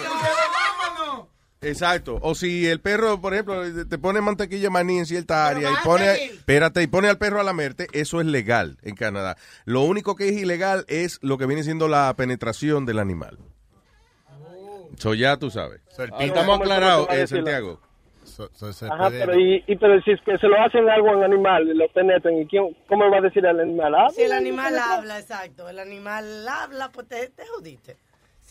[1.61, 2.19] Exacto.
[2.21, 5.75] O si el perro, por ejemplo, te pone mantequilla de maní en cierta área y
[5.85, 9.37] pone, espérate, y pone al perro a lamerte, eso es legal en Canadá.
[9.63, 13.37] Lo único que es ilegal es lo que viene siendo la penetración del animal.
[14.97, 15.81] Eso ya tú sabes.
[15.97, 17.27] Ah, Estamos aclarados, ¿Cómo eh?
[17.27, 17.79] Santiago.
[18.25, 20.89] So, so se Ajá, puede- pero, y, y pero si es que se lo hacen
[20.89, 23.93] algo a un animal y lo penetran, ¿y quién, cómo va a decir el animal?
[23.95, 25.67] Ah, Si el mira, animal habla, exacto.
[25.69, 27.97] El animal habla, pues te, te jodiste.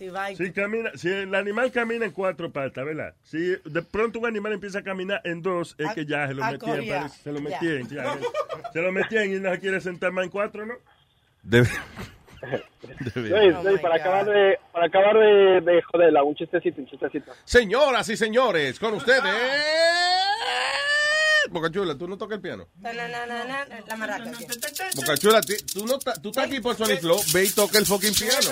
[0.03, 3.15] Si va y- Si, camina, si el animal camina en cuatro patas, ¿verdad?
[3.23, 6.45] Si de pronto un animal empieza a caminar en dos, es que ya se lo
[6.45, 7.45] metían, parece, se lo ya.
[7.61, 8.19] metían, ya.
[8.73, 10.75] se lo metían y no se quiere sentar más en cuatro, ¿no?
[11.45, 11.71] Debe-
[13.15, 17.31] Luis, Luis, para acabar de, para acabar de, de joderla, un chistecito, un chistecito.
[17.45, 19.23] Señoras y señores, con ustedes.
[21.53, 22.69] Bocachula, tú no tocas el piano.
[22.81, 24.31] La maraca.
[24.97, 28.51] Bocachula, tú, no tú estás aquí por Sonic Flow, ve y toca el fucking piano.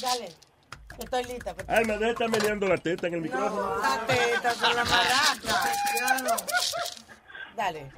[0.00, 0.34] Dale.
[0.98, 1.54] Estoy lista.
[1.54, 1.68] pues.
[1.68, 3.78] Alma, deja de estar meneando la teta en el micrófono.
[3.78, 5.70] La teta con la maraca.
[7.54, 7.92] Dale.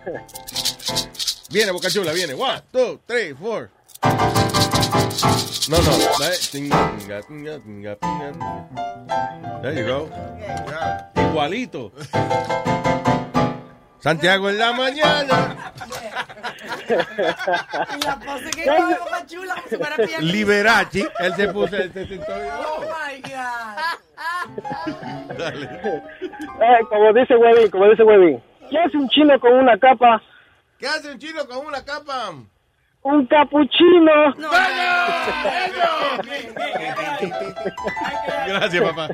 [1.51, 2.35] Viene, Bocachula, viene.
[2.35, 3.71] One, two, three, four.
[5.69, 5.93] No, no.
[9.63, 10.09] There you go.
[11.17, 11.93] igualito.
[14.01, 15.73] Santiago en la mañana.
[16.89, 20.21] Y la pose que coge Boca Chula como si fuera pianista.
[20.21, 21.09] Liberace.
[21.19, 22.21] Él se puso el y-
[22.67, 23.77] Oh my God.
[25.37, 25.65] Dale.
[25.83, 28.43] Eh, como dice Webin, como dice Webin.
[28.71, 30.23] ¿Qué hace un chino con una capa?
[30.79, 32.33] ¿Qué hace un chino con una capa?
[33.03, 34.35] Un capuchino.
[38.47, 39.09] Gracias, papá.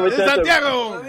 [0.00, 0.14] Muchachos.
[0.14, 1.02] Santiago.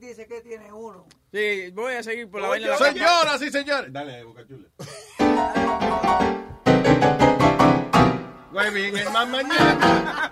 [0.00, 1.06] Dice que tiene uno.
[1.32, 2.76] Sí, voy a seguir por la vaina.
[2.76, 3.92] Señoras y señores.
[3.92, 4.66] Dale, Boca Chula.
[8.50, 10.30] Güey, bien, el más mañana.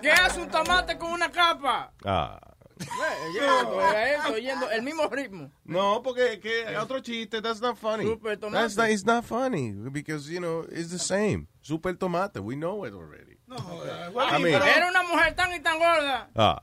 [0.00, 1.92] ¿Qué hace un tomate con una capa?
[2.04, 2.38] Ah.
[2.82, 5.50] Eso, oyendo el mismo ritmo.
[5.64, 8.04] No, porque que otro chiste, that's not funny.
[8.04, 8.62] Super tomate.
[8.62, 11.46] That's not, it's not funny because you know it's the same.
[11.62, 13.38] Super tomate, we know it already.
[13.50, 16.62] I mean- Era una mujer tan y tan gorda Ah,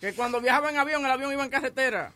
[0.00, 2.12] que cuando viajaba en avión, el avión iba en carretera.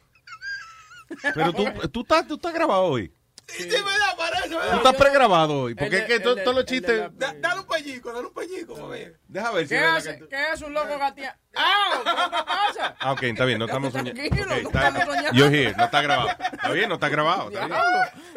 [1.34, 3.12] pero tú, tú estás, tú estás grabado hoy.
[3.56, 4.76] Sí, verdad, parece, Tú verdad.
[4.76, 6.98] estás pregrabado hoy, porque El es que todos los chistes.
[6.98, 9.18] la- Da- Dale un pellico, dale un pellico, a ver.
[9.28, 10.12] Deja ver si ¿Qué es verdad hace?
[10.14, 11.39] que tú- ¿Qué es un loco gateando?
[11.55, 12.00] ¡Ah!
[12.02, 12.97] ¿Qué pasa?
[12.98, 14.12] Ah, ok, está bien, no estamos soñando.
[14.20, 15.32] Tranquilo, no está- estamos soñando.
[15.32, 16.28] Yo here, no está grabado.
[16.52, 17.50] Está bien, no está grabado.
[17.50, 17.78] está bien.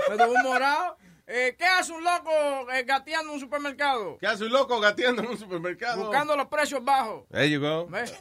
[0.09, 0.97] Me dejó un morado.
[1.27, 2.29] Eh, ¿Qué hace un loco
[2.71, 4.17] eh, gateando en un supermercado?
[4.19, 5.97] ¿Qué hace un loco gateando en un supermercado?
[6.03, 7.23] Buscando los precios bajos.
[7.31, 7.87] There you go.
[7.87, 8.13] ¿Ves?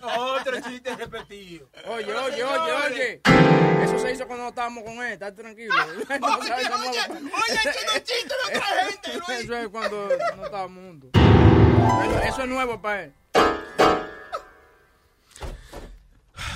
[0.00, 1.68] Otro chiste repetido.
[1.88, 3.20] Oye, oye, oye, oye.
[3.82, 5.74] Eso se hizo cuando estábamos con él, está tranquilo.
[6.20, 6.98] No sabes cómo- Oye,
[7.62, 9.40] chino chiste de otra gente, Luis.
[9.40, 11.10] Eso es cuando no estábamos juntos.
[11.14, 13.12] Eso, eso es nuevo para él.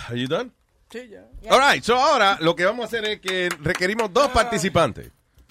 [0.09, 0.53] Are you done?
[0.91, 1.25] Sí, ya.
[1.51, 5.11] All right, so ahora lo que vamos a hacer es que requerimos dos participantes,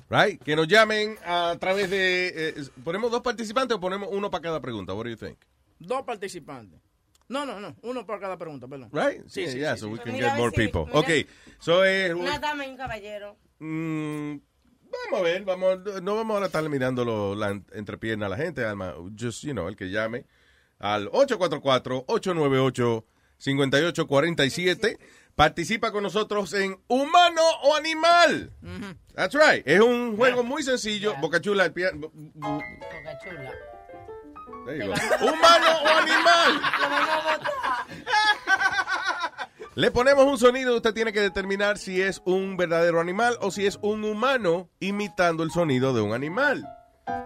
[0.09, 0.41] right?
[0.41, 4.59] Que nos llamen a través de eh, ponemos dos participantes o ponemos uno para cada
[4.61, 4.93] pregunta.
[4.93, 5.37] What do you think?
[5.79, 6.79] Dos participantes.
[7.27, 7.75] No, no, no.
[7.81, 8.89] Uno por cada pregunta, perdón.
[8.93, 9.23] Right?
[9.27, 9.93] Sí, sí, yeah, sí, so sí.
[9.93, 10.85] we can Mira, get more si- people.
[10.85, 10.99] mira.
[10.99, 11.25] Okay.
[11.59, 13.35] So eh, Una dama y un caballero.
[13.59, 14.35] mm,
[15.11, 18.63] vamos a ver, vamos no vamos a estar mirando lo- la entrepierna a la gente,
[18.63, 18.93] Alma.
[19.19, 20.25] Just, you know, el que llame
[20.77, 21.09] al
[23.65, 24.97] 844-898-5847.
[25.35, 28.53] Participa con nosotros en Humano o Animal.
[29.15, 29.67] That's right.
[29.67, 31.13] Es un juego muy sencillo.
[31.19, 32.09] Boca Chula, el piano.
[32.13, 32.63] Boca
[33.23, 33.51] chula.
[34.65, 34.93] There you go.
[35.25, 36.61] Humano o animal.
[39.75, 43.51] Le ponemos un sonido y usted tiene que determinar si es un verdadero animal o
[43.51, 46.65] si es un humano imitando el sonido de un animal.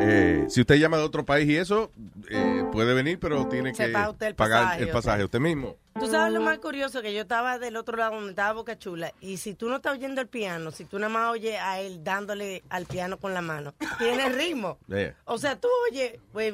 [0.02, 1.92] Eh, si usted llama de otro país y eso,
[2.30, 5.76] eh, puede venir, pero tiene que paga usted el pagar pasaje, el pasaje usted mismo.
[6.00, 9.14] Tú sabes lo más curioso que yo estaba del otro lado donde estaba Boca Chula
[9.20, 12.04] y si tú no estás oyendo el piano, si tú nada más oyes a él
[12.04, 14.78] dándole al piano con la mano, tiene ritmo.
[14.88, 15.16] Yeah.
[15.26, 16.54] O sea, tú oyes pues,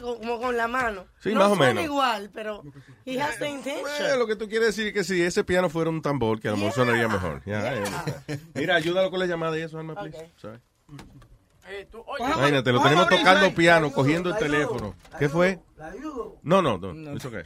[0.00, 1.06] como con la mano.
[1.20, 1.84] Sí, no más o menos.
[1.84, 2.64] igual, pero
[3.04, 4.18] he has the intention.
[4.18, 6.52] Lo que tú quieres decir es que si ese piano fuera un tambor, que a
[6.52, 7.42] lo mejor sonaría mejor.
[7.46, 8.38] Ya, ya.
[8.54, 10.30] Mira, ayúdalo con la llamada y eso, Alma, please.
[10.36, 10.58] Sorry.
[11.68, 14.94] Eh, tú, oye, Imagínate, lo tenemos a abrir, tocando piano, cogiendo el teléfono.
[15.18, 15.60] ¿Qué fue?
[16.42, 16.92] No, no, no.
[16.92, 17.12] No.
[17.14, 17.42] Okay.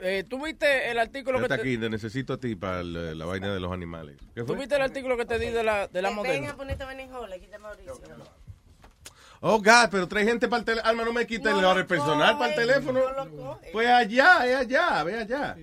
[0.00, 3.26] Eh, ¿Tú viste el artículo que te, aquí, te necesito a ti para el- la
[3.26, 4.16] vaina de los animales.
[4.34, 4.56] ¿Qué ¿Tú fue?
[4.56, 6.50] viste el artículo que te di de la, de la Ven modelo?
[6.50, 8.00] a ponerte Beninjola, quita Mauricio.
[9.40, 10.88] Oh, God, pero trae gente para el teléfono.
[10.90, 13.00] Alma, no me quite el hora personal para el teléfono.
[13.72, 15.56] Pues allá, es allá, ve allá.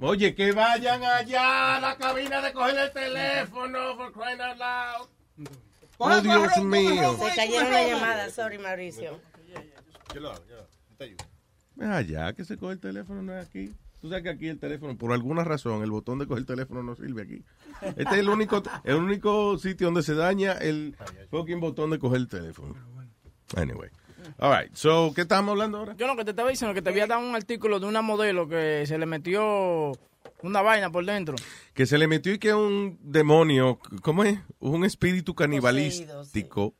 [0.00, 5.08] Oye, que vayan allá a la cabina de coger el teléfono, for crying out loud.
[5.98, 7.16] Oh, Dios mío.
[7.16, 9.20] Se cayeron la llamada, sorry Mauricio.
[10.14, 10.70] Yo lo hago, yo lo hago.
[10.98, 11.24] Te ayudo.
[11.80, 13.72] Allá, que se coge el teléfono, no es aquí.
[14.00, 16.82] Tú sabes que aquí el teléfono, por alguna razón, el botón de coger el teléfono
[16.82, 17.44] no sirve aquí.
[17.82, 20.96] Este es el único, el único sitio donde se daña el
[21.30, 22.74] fucking botón de coger el teléfono.
[23.54, 23.90] Anyway.
[24.38, 24.74] All right.
[24.74, 25.94] So, ¿qué estamos hablando ahora?
[25.96, 28.48] Yo lo que te estaba diciendo que te había dado un artículo de una modelo
[28.48, 29.92] que se le metió
[30.42, 31.36] una vaina por dentro.
[31.74, 34.38] Que se le metió y que un demonio, ¿cómo es?
[34.60, 36.74] Un espíritu canibalístico.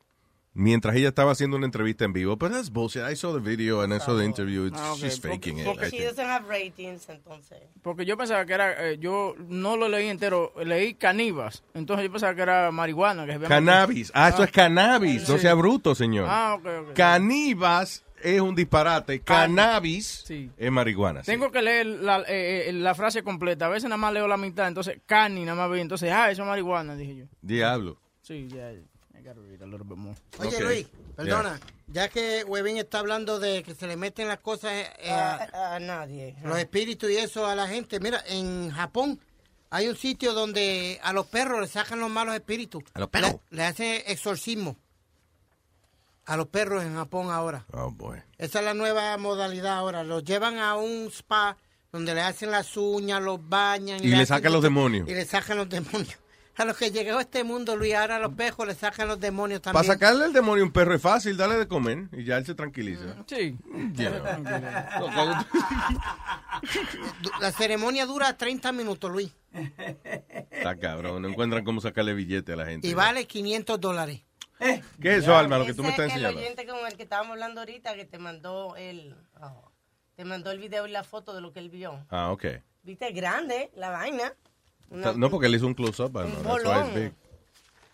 [0.55, 2.37] Mientras ella estaba haciendo una entrevista en vivo.
[2.37, 3.01] Pero that's bullshit.
[3.11, 4.67] I saw the video and I saw the interview.
[4.67, 5.65] It's, Ah, she's Porque- faking it.
[5.65, 7.57] porque She doesn't have ratings, entonces.
[7.81, 11.63] Porque yo pensaba que era, eh, yo no lo leí entero, leí canibas.
[11.73, 13.25] Entonces yo pensaba que era marihuana.
[13.25, 14.11] Que se Cannabis.
[14.13, 15.27] Ah, eso es cannabis.
[15.27, 15.41] No Sí.
[15.41, 16.27] sea bruto, señor.
[16.29, 16.93] Ah, ok, ok.
[16.93, 19.19] Canibas es un disparate.
[19.21, 20.25] Cannabis
[20.57, 21.21] es marihuana.
[21.23, 21.27] sí.
[21.31, 23.65] Tengo que leer la, eh, eh, la frase completa.
[23.65, 24.67] A veces nada más leo la mitad.
[24.67, 25.81] Entonces, cani nada más vi.
[25.81, 27.25] Entonces, ah, eso es marihuana, dije yo.
[27.41, 27.97] Diablo.
[28.21, 28.71] Sí, ya.
[29.95, 30.15] More.
[30.39, 30.59] Oye.
[30.61, 31.59] Luis, perdona.
[31.87, 35.79] Ya que Webin está hablando de que se le meten las cosas eh, A, a
[35.79, 36.35] nadie.
[36.43, 37.99] los espíritus y eso a la gente.
[37.99, 39.19] Mira, en Japón
[39.69, 42.83] hay un sitio donde a los perros le sacan los malos espíritus.
[42.93, 43.35] ¿A los perros?
[43.49, 44.75] Le, le hacen exorcismo.
[46.25, 47.65] A los perros en Japón ahora.
[47.73, 48.19] Oh, boy.
[48.37, 50.03] Esa es la nueva modalidad ahora.
[50.03, 51.57] Los llevan a un spa
[51.91, 54.03] donde le hacen las uñas, los bañan.
[54.03, 55.07] Y le sacan los demonios.
[55.07, 56.17] Y le sacan los demonios.
[56.55, 59.19] A los que llegó a este mundo, Luis, ahora a los perros le sacan los
[59.19, 59.91] demonios Para también.
[59.91, 62.53] sacarle el demonio a un perro es fácil, dale de comer y ya él se
[62.53, 63.15] tranquiliza.
[63.25, 63.57] Sí.
[63.95, 64.39] Yeah.
[67.41, 69.31] La ceremonia dura 30 minutos, Luis.
[70.51, 72.87] Está cabrón, no encuentran cómo sacarle billete a la gente.
[72.87, 74.21] Y vale 500 dólares.
[75.01, 76.39] ¿Qué es eso, Alma, lo que tú me estás es el enseñando?
[76.39, 79.71] oyente con el que estábamos hablando ahorita que te mandó el oh,
[80.15, 82.05] te mandó el video y la foto de lo que él vio.
[82.09, 82.45] Ah, ok.
[82.83, 84.33] Viste grande la vaina.
[84.89, 86.11] Una- No, porque él hizo un close-up,
[86.93, 87.13] big.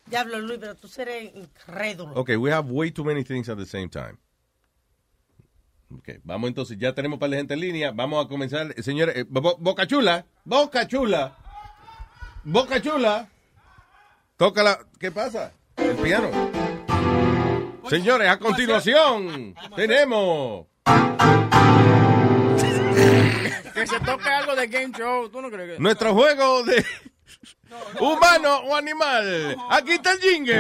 [0.08, 2.14] Diablo Luis, pero tú eres incrédulo.
[2.16, 4.18] Ok, we have way too many things at the same time.
[5.92, 7.92] Ok, vamos entonces, ya tenemos para la gente en línea.
[7.92, 9.16] Vamos a comenzar, eh, señores.
[9.18, 11.36] eh, Bo- Boca Chula, Boca Chula,
[12.44, 13.28] Boca Chula.
[14.38, 15.52] Tócala, ¿qué pasa?
[15.82, 16.30] El piano.
[17.90, 20.68] Señores, a continuación tenemos.
[23.74, 25.30] Que se toque algo de game show.
[25.30, 25.80] ¿Tú no crees que.?
[25.82, 26.86] Nuestro juego de
[28.00, 29.56] humano o animal.
[29.70, 30.60] Aquí está el jingle.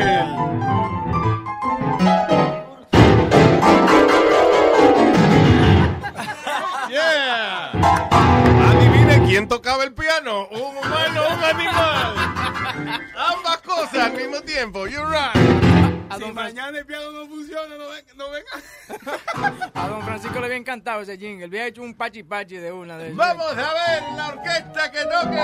[6.89, 7.71] Yeah.
[8.71, 12.38] Adivine quién tocaba el piano, un humano o un animal.
[13.15, 14.87] Ambas cosas al mismo tiempo.
[14.87, 15.35] You're right.
[16.17, 18.13] Si mañana el piano no funciona, no venga.
[18.15, 18.49] No venga.
[19.73, 21.45] A don Francisco le había encantado ese jingle.
[21.45, 23.17] Había hecho un pachi pachi de una de esas.
[23.17, 25.39] Vamos a ver la orquesta que toque.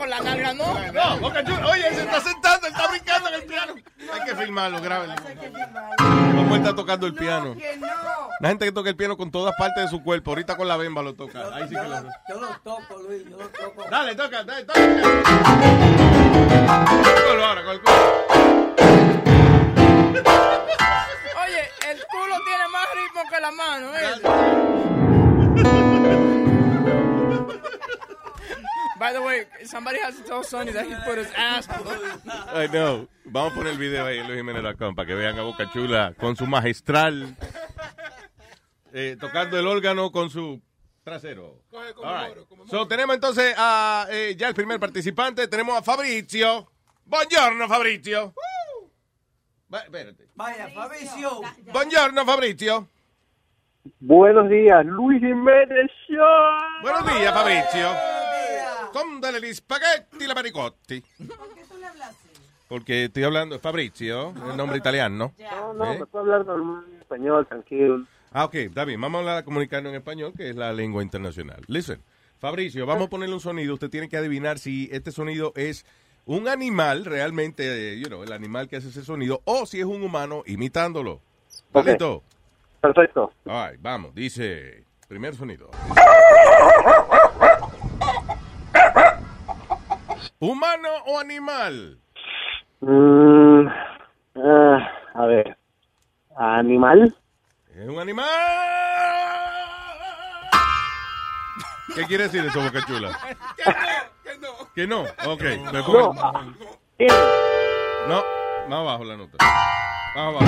[0.00, 0.92] Con la nalga no.
[0.92, 1.66] No, Boca Chula.
[1.66, 3.74] Oye, se está sentando, está brincando en el piano.
[4.12, 5.14] Hay que filmarlo, grábenlo.
[5.98, 7.54] Como él está tocando el piano.
[8.40, 10.78] La gente que toca el piano con todas partes de su cuerpo, ahorita con la
[10.78, 11.54] bemba lo toca.
[11.54, 12.02] Ahí sí que lo...
[12.28, 13.84] Yo lo toco, Luis, yo lo toco.
[13.90, 14.80] Dale, toca, dale, toca.
[17.28, 18.26] Ahora con el culo.
[21.44, 24.89] Oye, el culo tiene más ritmo que la mano, ¿eh?
[29.00, 31.66] By the way, somebody has to tell Sonny that he put his ass.
[32.52, 33.08] I know.
[33.24, 36.36] Vamos a poner el video ahí en luisjimenez.com para que vean a Boca Chula con
[36.36, 37.34] su magistral
[38.92, 40.60] eh, tocando el órgano con su
[41.02, 41.62] trasero.
[41.72, 42.36] All right.
[42.68, 45.48] So, tenemos entonces a eh, ya el primer participante.
[45.48, 46.70] Tenemos a Fabrizio.
[47.06, 48.34] Buongiorno, Fabrizio.
[49.72, 50.26] Va- espérate.
[50.34, 51.40] Vaya, Fabricio.
[51.72, 52.86] Buongiorno, Fabrizio.
[54.00, 56.82] Buenos días, Luis Jiménez Show.
[56.82, 57.88] Buenos días, Fabrizio.
[58.92, 61.02] Con dale gli spaghetti la maricotti.
[62.68, 65.32] Porque estoy hablando de Fabrizio, el nombre italiano.
[65.38, 65.98] No, no, ¿Eh?
[66.00, 68.04] me puedo hablar normal en español, tranquilo.
[68.32, 69.00] Ah, ok, está bien.
[69.00, 71.60] Vamos a hablar, a comunicarnos en español, que es la lengua internacional.
[71.66, 72.00] Listen,
[72.38, 73.74] Fabricio, vamos a ponerle un sonido.
[73.74, 75.84] Usted tiene que adivinar si este sonido es
[76.26, 79.86] un animal, realmente, eh, you know, el animal que hace ese sonido, o si es
[79.86, 81.20] un humano imitándolo.
[81.66, 81.86] ¿Está Ok.
[81.86, 82.22] listo?
[82.80, 83.32] Perfecto.
[83.46, 84.14] All right, vamos.
[84.14, 85.70] Dice, primer sonido.
[90.40, 91.98] ¿Humano o animal?
[92.80, 93.66] Mm,
[94.36, 95.58] ah, a ver.
[96.34, 97.14] ¿Animal?
[97.74, 98.26] Es un animal.
[101.94, 103.18] ¿Qué quiere decir eso, Boca Chula?
[104.74, 105.00] Que no.
[105.26, 106.14] Ok, me pongo-
[108.08, 108.24] No,
[108.68, 109.36] más abajo la nota.
[110.14, 110.46] Más abajo.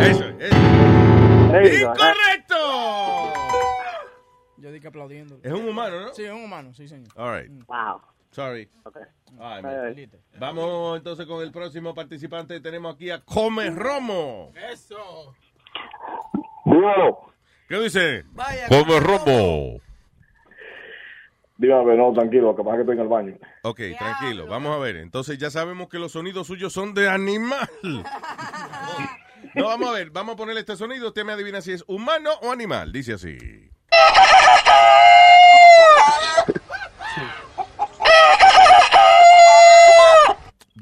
[0.00, 0.56] Eso, es, eso.
[1.92, 3.32] ¡Incorrecto!
[4.56, 5.38] Yo dije aplaudiendo.
[5.42, 6.14] Es un humano, ¿no?
[6.14, 7.08] Sí, es un humano, sí, señor.
[7.16, 7.50] All right.
[7.66, 8.00] Wow.
[8.34, 8.68] Sorry.
[9.40, 9.62] Ay.
[9.64, 12.58] Ay, Vamos entonces con el próximo participante.
[12.58, 14.52] Tenemos aquí a Come Romo.
[14.72, 15.36] Eso.
[17.68, 18.24] ¿Qué dice?
[18.32, 19.80] Vaya, Come Romo.
[21.58, 23.38] Dígame, no, tranquilo, capaz que estoy en el baño.
[23.62, 24.48] Ok, tranquilo.
[24.48, 24.96] Vamos a ver.
[24.96, 27.68] Entonces ya sabemos que los sonidos suyos son de animal.
[29.54, 30.10] No, vamos a ver.
[30.10, 31.06] Vamos a ponerle este sonido.
[31.06, 32.90] Usted me adivina si es humano o animal.
[32.90, 33.38] Dice así.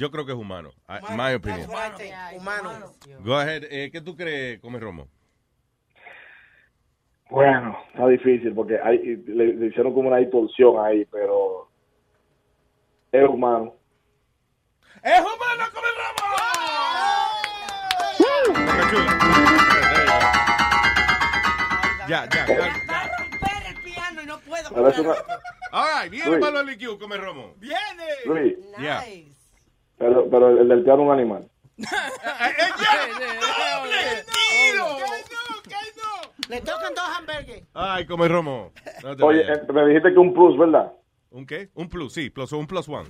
[0.02, 0.72] Yo creo que es humano.
[0.88, 1.70] I- My opinion.
[2.36, 2.92] Humano.
[3.20, 3.62] Go ahead.
[3.70, 5.06] Eh, ¿Qué tú crees, Come Romo?
[7.30, 11.70] Bueno, está difícil porque hay, le, le hicieron como una distorsión ahí, pero
[13.12, 13.76] Es humano.
[15.04, 15.94] ¡Es humano como el
[22.08, 22.46] Ya, ya.
[22.90, 24.68] Va a romper el piano y no puedo.
[25.70, 26.40] All right, viene Luis.
[26.44, 27.54] Pablo come romo.
[27.58, 28.04] ¡Viene!
[28.26, 29.04] Luis, Ya.
[30.02, 31.48] Pero, pero el del piano es un animal.
[36.48, 37.64] Le tocan dos hamburgues.
[37.72, 38.72] Ay, come romo.
[39.02, 39.58] No Oye, vayas.
[39.68, 40.92] eh, me dijiste que un plus, ¿verdad?
[41.30, 41.70] ¿Un qué?
[41.74, 43.08] Un plus, sí, plus, un plus one.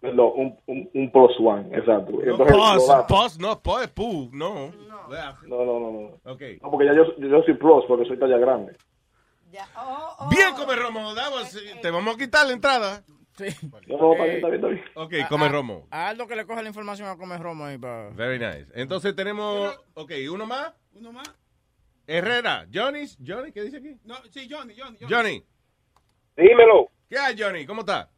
[0.00, 2.12] Perdón, un, un, un plus one, exacto.
[2.12, 4.70] No, Entonces, lo pause, da- pause, no, pause, pu, no.
[4.70, 5.08] No,
[5.46, 6.32] no, no, no.
[6.32, 6.42] Ok.
[6.60, 8.76] No, porque ya yo, yo soy plus, porque soy talla grande.
[10.30, 13.02] Bien, come romo, damos, te vamos a quitar la entrada.
[13.36, 13.46] Sí.
[13.88, 14.84] No, no, está bien, está bien, está bien.
[14.94, 15.88] Ok, A- come a- romo.
[15.90, 18.10] A Aldo que le coge la información a comer romo ahí para...
[18.10, 18.66] Very nice.
[18.74, 20.72] Entonces tenemos, ok, uno más.
[20.92, 21.28] Uno más.
[22.06, 23.96] Herrera, Johnny, Johnny, ¿qué dice aquí?
[24.04, 24.98] No, sí, Johnny, Johnny.
[25.08, 25.44] Johnny.
[26.36, 26.90] Dímelo.
[27.08, 27.66] ¿Qué hay, Johnny?
[27.66, 28.10] ¿Cómo está?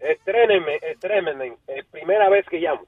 [0.00, 1.56] Estrénenme, estrénenme.
[1.66, 2.86] Es primera vez que llamo.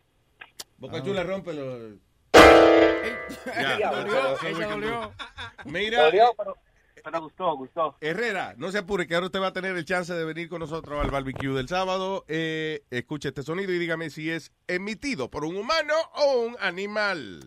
[0.78, 1.98] Boca Chula, rómpelo.
[3.46, 5.12] Ya, Ya, dolió, dolió.
[5.64, 6.56] Mira, Dolió, pero,
[7.02, 7.96] pero gustó, gustó.
[8.00, 10.60] Herrera, no se apure, que ahora usted va a tener el chance de venir con
[10.60, 12.24] nosotros al barbecue del sábado.
[12.28, 17.40] Eh, escuche este sonido y dígame si es emitido por un humano o un animal.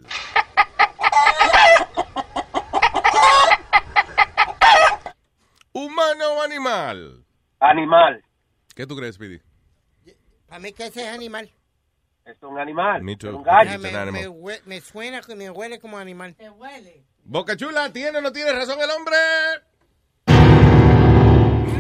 [5.74, 7.26] ¿Humano o animal?
[7.60, 8.24] Animal.
[8.76, 9.42] ¿Qué tú crees, Speedy?
[10.48, 11.52] Para mí que ese es animal.
[12.26, 13.02] Es un animal.
[13.02, 13.30] Me too.
[13.30, 13.80] Es un gallo.
[13.80, 14.34] Me, animal.
[14.38, 16.36] me me suena, me huele como animal.
[16.36, 17.04] Te huele.
[17.26, 19.16] Boca Chula, ¿tiene o no tiene razón el hombre?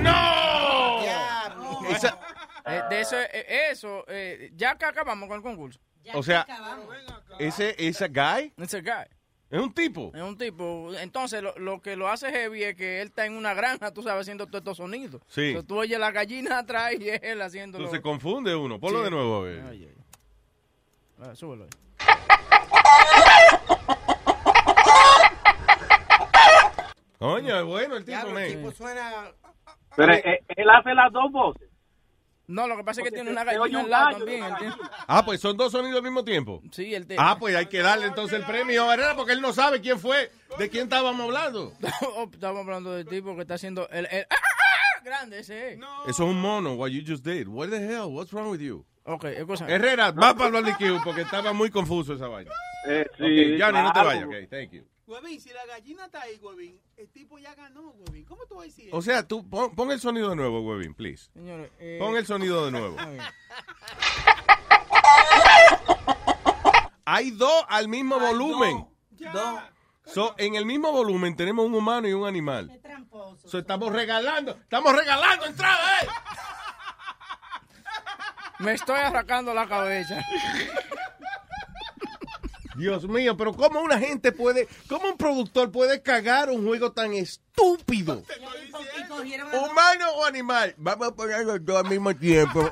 [0.02, 1.02] ¡No!
[1.90, 2.20] Esa-
[2.66, 5.82] Eh, de eso, eh, eso eh, ya que acabamos con el concurso.
[6.14, 6.48] o sea,
[7.38, 9.04] ese, ese guy Ese guy.
[9.50, 10.14] es un tipo.
[10.16, 10.90] Es un tipo.
[10.98, 14.02] Entonces, lo, lo que lo hace heavy es que él está en una granja, tú
[14.02, 15.22] sabes, haciendo todos estos sonidos.
[15.28, 15.48] Sí.
[15.50, 17.84] Entonces, tú oyes la gallina atrás y es él haciéndolo.
[17.84, 18.80] Entonces confunde uno.
[18.80, 19.04] Ponlo Sí.
[19.04, 19.64] de nuevo, a ver.
[19.70, 20.04] Ay, ay.
[21.30, 21.70] Ah, súbelo ahí.
[27.24, 28.44] Coño, es bueno el tipo, man.
[28.44, 29.32] el tipo suena...
[29.96, 31.70] Pero eh, él hace las dos voces.
[32.48, 34.74] No, lo que pasa es que Porque tiene una gallina un al lado gallo también.
[35.08, 36.62] Ah, pues son dos sonidos al mismo tiempo.
[36.72, 37.16] Sí, él te...
[37.18, 39.98] Ah, pues hay que darle entonces el premio a Herrera porque él no sabe quién
[40.00, 41.72] fue, de quién estábamos hablando.
[42.18, 44.06] Oh, Estamos hablando del tipo que está haciendo el...
[44.12, 45.02] el- ¡Ah, ah, ah!
[45.06, 45.78] grande ese es.
[45.80, 47.48] Eso es un mono, what you just did.
[47.48, 48.08] What the hell?
[48.12, 48.86] What's wrong with you?
[49.06, 49.66] Ok, escucha.
[49.68, 52.52] Herrera, va para el barbecue porque estaba muy confuso esa vaina.
[52.88, 54.08] Eh, Ok, Johnny, no te claro.
[54.08, 54.26] vayas.
[54.26, 54.84] Ok, thank you.
[55.06, 58.24] Huevín, si la gallina está ahí, Huevín, el tipo ya ganó, Huevín.
[58.24, 60.94] ¿Cómo tú vas a decir O sea, tú pon, pon el sonido de nuevo, Webin,
[60.94, 61.30] please.
[61.34, 62.96] Señores, eh, Pon el sonido de nuevo.
[67.06, 68.88] Hay dos al mismo volumen.
[69.10, 69.60] Dos.
[70.06, 72.80] So, en el mismo volumen tenemos un humano y un animal.
[73.46, 76.08] So, estamos regalando, estamos regalando entrada, ¿eh?
[78.60, 80.24] Me estoy arrancando la cabeza.
[82.76, 87.14] Dios mío, pero ¿cómo una gente puede, cómo un productor puede cagar un juego tan
[87.14, 88.24] estúpido?
[89.54, 90.74] ¿Humano o animal?
[90.78, 92.62] Vamos a ponerlo todo al mismo tiempo.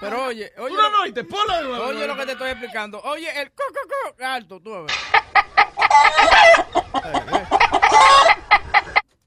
[0.00, 0.74] Pero oye, oye.
[0.76, 1.84] Tú no lo oíste, ponlo de nuevo.
[1.86, 3.00] Oye lo que te estoy explicando.
[3.02, 4.90] Oye, el co, co, co, alto, tú a ver.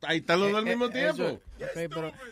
[0.05, 1.39] Ahí están los dos al mismo Eh, tiempo.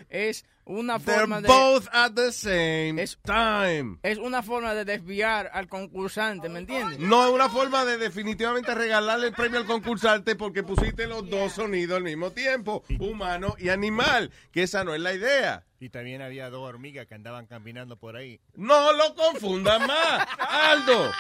[0.10, 4.00] es una They're forma de both at the same time.
[4.04, 7.00] es una forma de desviar al concursante, ¿me entiendes?
[7.00, 11.54] No es una forma de definitivamente regalarle el premio al concursante porque pusiste los dos
[11.54, 15.66] sonidos al mismo tiempo, humano y animal, que esa no es la idea.
[15.80, 18.40] Y también había dos hormigas que andaban caminando por ahí.
[18.56, 21.12] No lo confundan más, Aldo.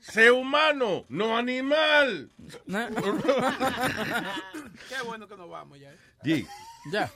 [0.00, 2.30] Sé humano, no animal.
[4.88, 5.92] Qué bueno que nos vamos ya.
[6.24, 6.46] G.
[6.90, 7.10] Ya.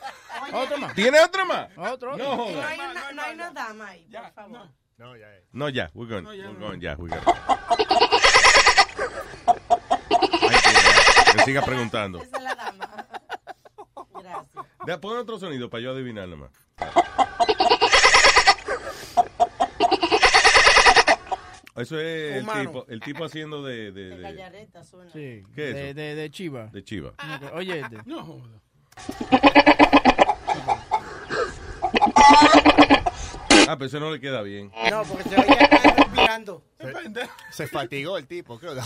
[0.53, 0.95] Otro más.
[0.95, 1.69] ¿Tiene otro más?
[1.77, 2.17] Otro.
[2.17, 2.69] No, No joda.
[2.69, 4.69] hay una, no hay una dama ahí, por favor.
[4.99, 5.45] No, ya es.
[5.53, 6.25] No, ya, we're going.
[6.25, 6.67] No, ya we're no.
[6.67, 7.37] going, ya, we're going.
[11.37, 12.21] Me siga preguntando.
[12.23, 13.07] Esa es la dama.
[14.23, 14.67] Gracias.
[14.87, 16.51] De, pon otro sonido para yo adivinar nomás.
[21.77, 25.11] Eso es el tipo, el tipo haciendo de, de, de- Gallareta suena.
[25.13, 25.43] Sí.
[25.55, 25.95] ¿Qué es de, eso?
[25.95, 26.67] de, de chiva.
[26.67, 27.11] de chiva.
[27.11, 27.99] Ok, Oye, este.
[28.05, 28.61] No joda.
[33.69, 34.73] Ah, pero eso no le queda bien.
[34.91, 36.65] No, porque se oye acá respirando.
[37.53, 38.75] Se fatigó el tipo, creo.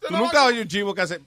[0.00, 1.20] Tú nunca oyes un chivo que hace...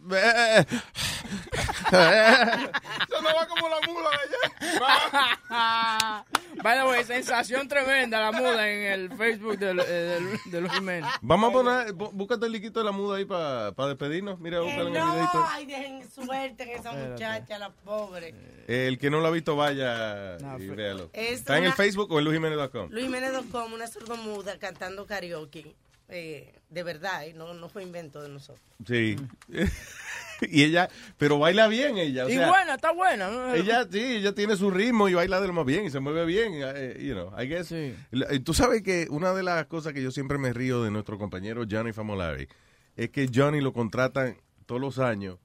[3.09, 6.25] Eso no va como la mula de allá.
[6.63, 10.71] By the way, sensación tremenda la muda en el Facebook de, de, de- de Luis
[10.73, 11.09] Jiménez.
[11.21, 14.39] Vamos a poner, bú- búscate el liquito de la muda ahí para despedirnos.
[14.39, 15.45] Mira, en el no, videito.
[15.49, 17.11] ay, dejen suerte en esa Espérate.
[17.11, 18.33] muchacha, la pobre.
[18.67, 21.09] El que no lo ha visto, vaya No, y véalo.
[21.13, 22.89] Es ¿Está en el Facebook o en luisjiménez.com?
[22.91, 25.75] Luis Jiménez.com, una sordomuda cantando karaoke.
[26.09, 28.61] Eh, de verdad, eh, no, no fue invento de nosotros.
[28.85, 29.15] Sí.
[30.51, 32.25] y ella, pero baila bien ella.
[32.25, 33.29] o y sea, buena, está buena.
[33.29, 33.53] ¿no?
[33.53, 36.25] Ella, sí, ella tiene su ritmo y baila de lo más bien y se mueve
[36.25, 36.53] bien.
[36.55, 37.71] eh, you know, I guess.
[37.71, 37.95] Eh,
[38.43, 41.63] Tú sabes que una de las cosas que yo siempre me río de nuestro compañero
[41.69, 42.47] Johnny Famolari
[42.95, 45.39] es que Johnny lo contratan todos los años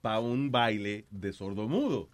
[0.00, 2.08] para un baile de sordomudo.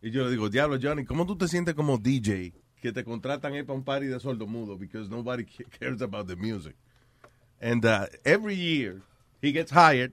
[0.00, 3.52] Y yo le digo, diablo, Johnny, ¿cómo tú te sientes como DJ que te contratan
[3.66, 4.76] para un party de sordomudo?
[4.78, 5.44] Because nobody
[5.80, 6.76] cares about the music.
[7.60, 9.02] And uh, every year
[9.42, 10.12] he gets hired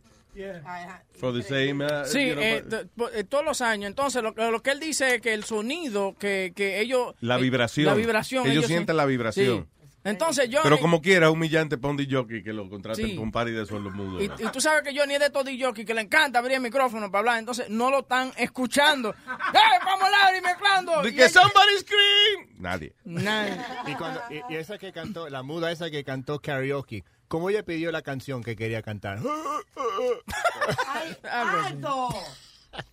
[1.19, 1.83] for the same.
[1.85, 3.87] uh, Sí, you know, eh, but- t- po- eh, todos los años.
[3.87, 7.13] Entonces, lo, lo que él dice es que el sonido, que, que ellos...
[7.21, 7.85] La eh, vibración.
[7.87, 8.47] La vibración.
[8.47, 9.63] Ellos sienten la vibración.
[9.63, 9.69] Sí.
[10.03, 10.59] Entonces, yo...
[10.61, 13.11] Pero como quiera, humillante para un jockey que lo contraten Sí.
[13.13, 14.21] para un party de sordomudo.
[14.21, 16.57] Y, y tú sabes que yo ni es de todo jockey que le encanta abrir
[16.57, 19.09] el micrófono para hablar, entonces no lo están escuchando.
[19.27, 21.01] ¡Eh, vamos a hablar y mezclando!
[21.01, 22.55] De Y que ellos- somebody scream.
[22.59, 22.93] Nadie.
[23.03, 23.57] Nadie.
[23.87, 27.63] Y, cuando, y, y esa que cantó, la muda esa que cantó karaoke, ¿cómo ella
[27.63, 29.19] pidió la canción que quería cantar?
[31.31, 32.09] ¡Alto!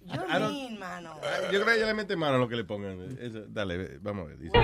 [0.04, 1.16] Yo mean, mano.
[1.50, 3.16] Yo creo que ella le mete mano a lo que le pongan.
[3.20, 4.38] Eso- dale, vamos a ver.
[4.38, 4.58] dice.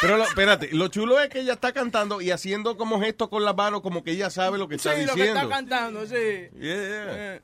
[0.00, 3.42] Pero lo- espérate, lo chulo es que ella está cantando y haciendo como gestos con
[3.44, 5.40] las manos, como que ella sabe lo que Sí, está lo que diciendo.
[5.40, 6.50] está cantando, sí.
[6.60, 7.40] Yeah.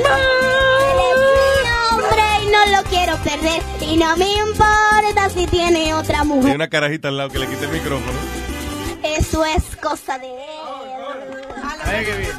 [0.00, 1.92] Eh.
[1.92, 6.54] hombre y no lo quiero perder y no me importa si tiene otra Hay mujer.
[6.54, 8.18] una carajita al lado que le quite el micrófono.
[9.02, 10.34] Eso es cosa de él.
[11.84, 12.32] Ay, qué bien.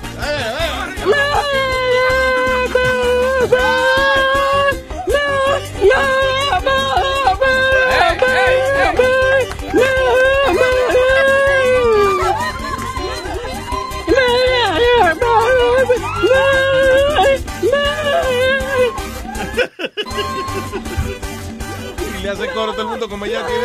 [5.81, 6.30] Y
[22.21, 23.63] le hace coro a todo el mundo como ella tiene,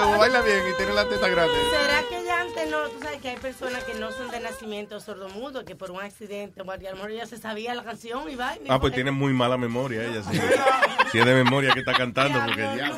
[0.00, 1.54] como baila bien y tiene la teta grande.
[1.70, 2.88] ¿Será que ya antes no?
[2.88, 6.62] Tú sabes que hay personas que no son de nacimiento sordomudos, que por un accidente,
[6.62, 8.54] o a lo mejor ya se sabía la canción y va.
[8.68, 10.40] Ah, pues tiene muy mala memoria ella, sí.
[11.12, 12.90] Si es de memoria que está cantando, porque ya.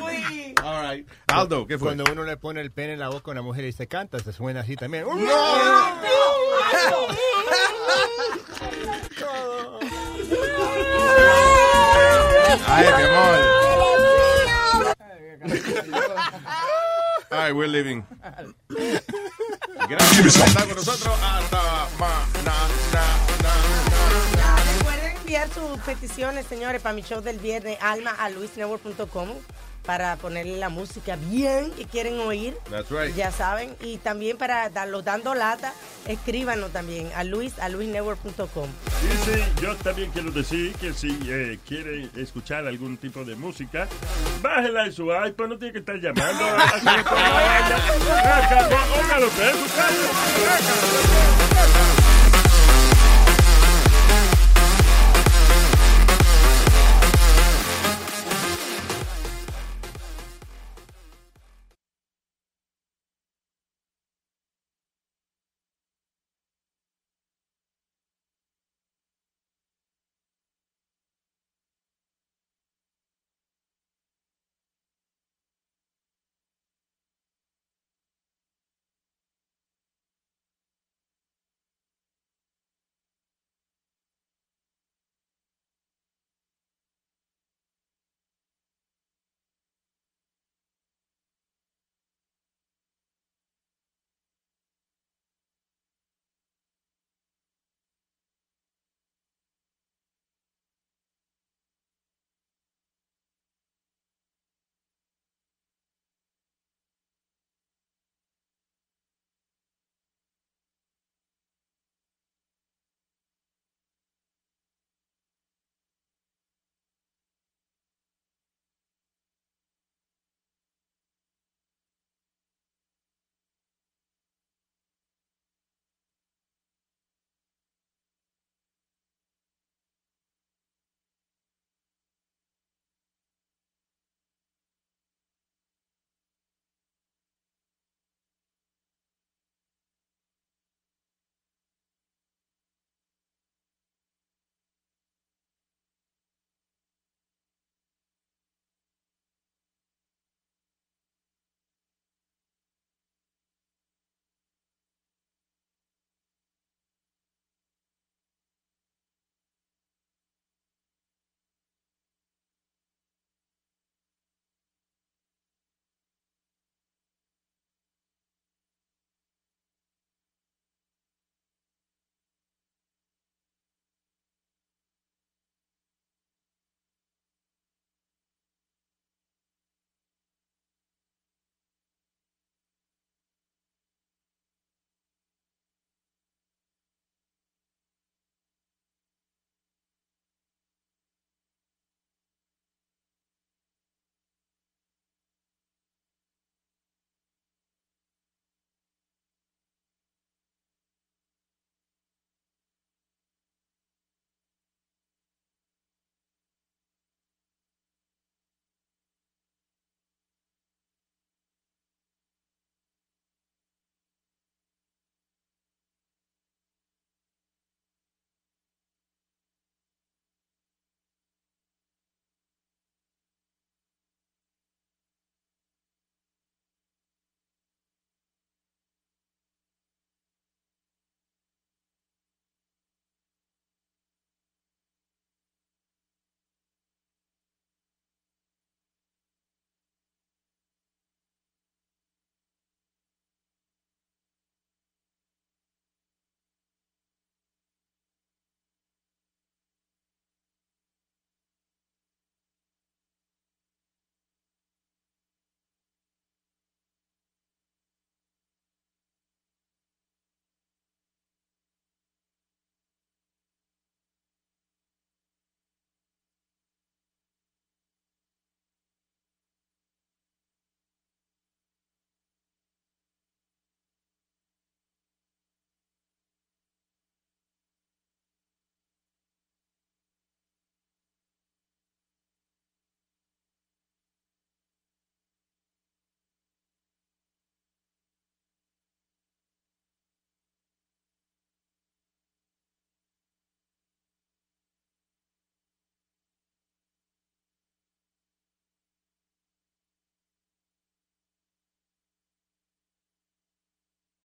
[0.63, 1.07] All right.
[1.27, 1.89] Aldo, ¿qué fue?
[1.89, 4.19] Cuando uno le pone el pene en la boca a una mujer y se canta,
[4.19, 5.05] se suena así también.
[12.67, 13.64] Ay, mi amor.
[17.31, 18.03] All right, we're leaving.
[19.89, 21.19] Gracias por estar con nosotros.
[21.21, 22.55] Hasta mañana.
[24.77, 29.29] Recuerden enviar sus peticiones, señores, para mi show del viernes, alma a luisnetwork.com
[29.85, 32.57] para ponerle la música bien que quieren oír.
[32.69, 33.15] That's right.
[33.15, 33.75] Ya saben.
[33.81, 35.73] Y también para darlo dando lata,
[36.07, 38.69] escríbanos también a luis a luisnetwork.com.
[39.03, 43.87] Y sí, yo también quiero decir que si eh, quiere escuchar algún tipo de música,
[44.41, 46.65] bájela en su iPod, no tiene que estar llamando a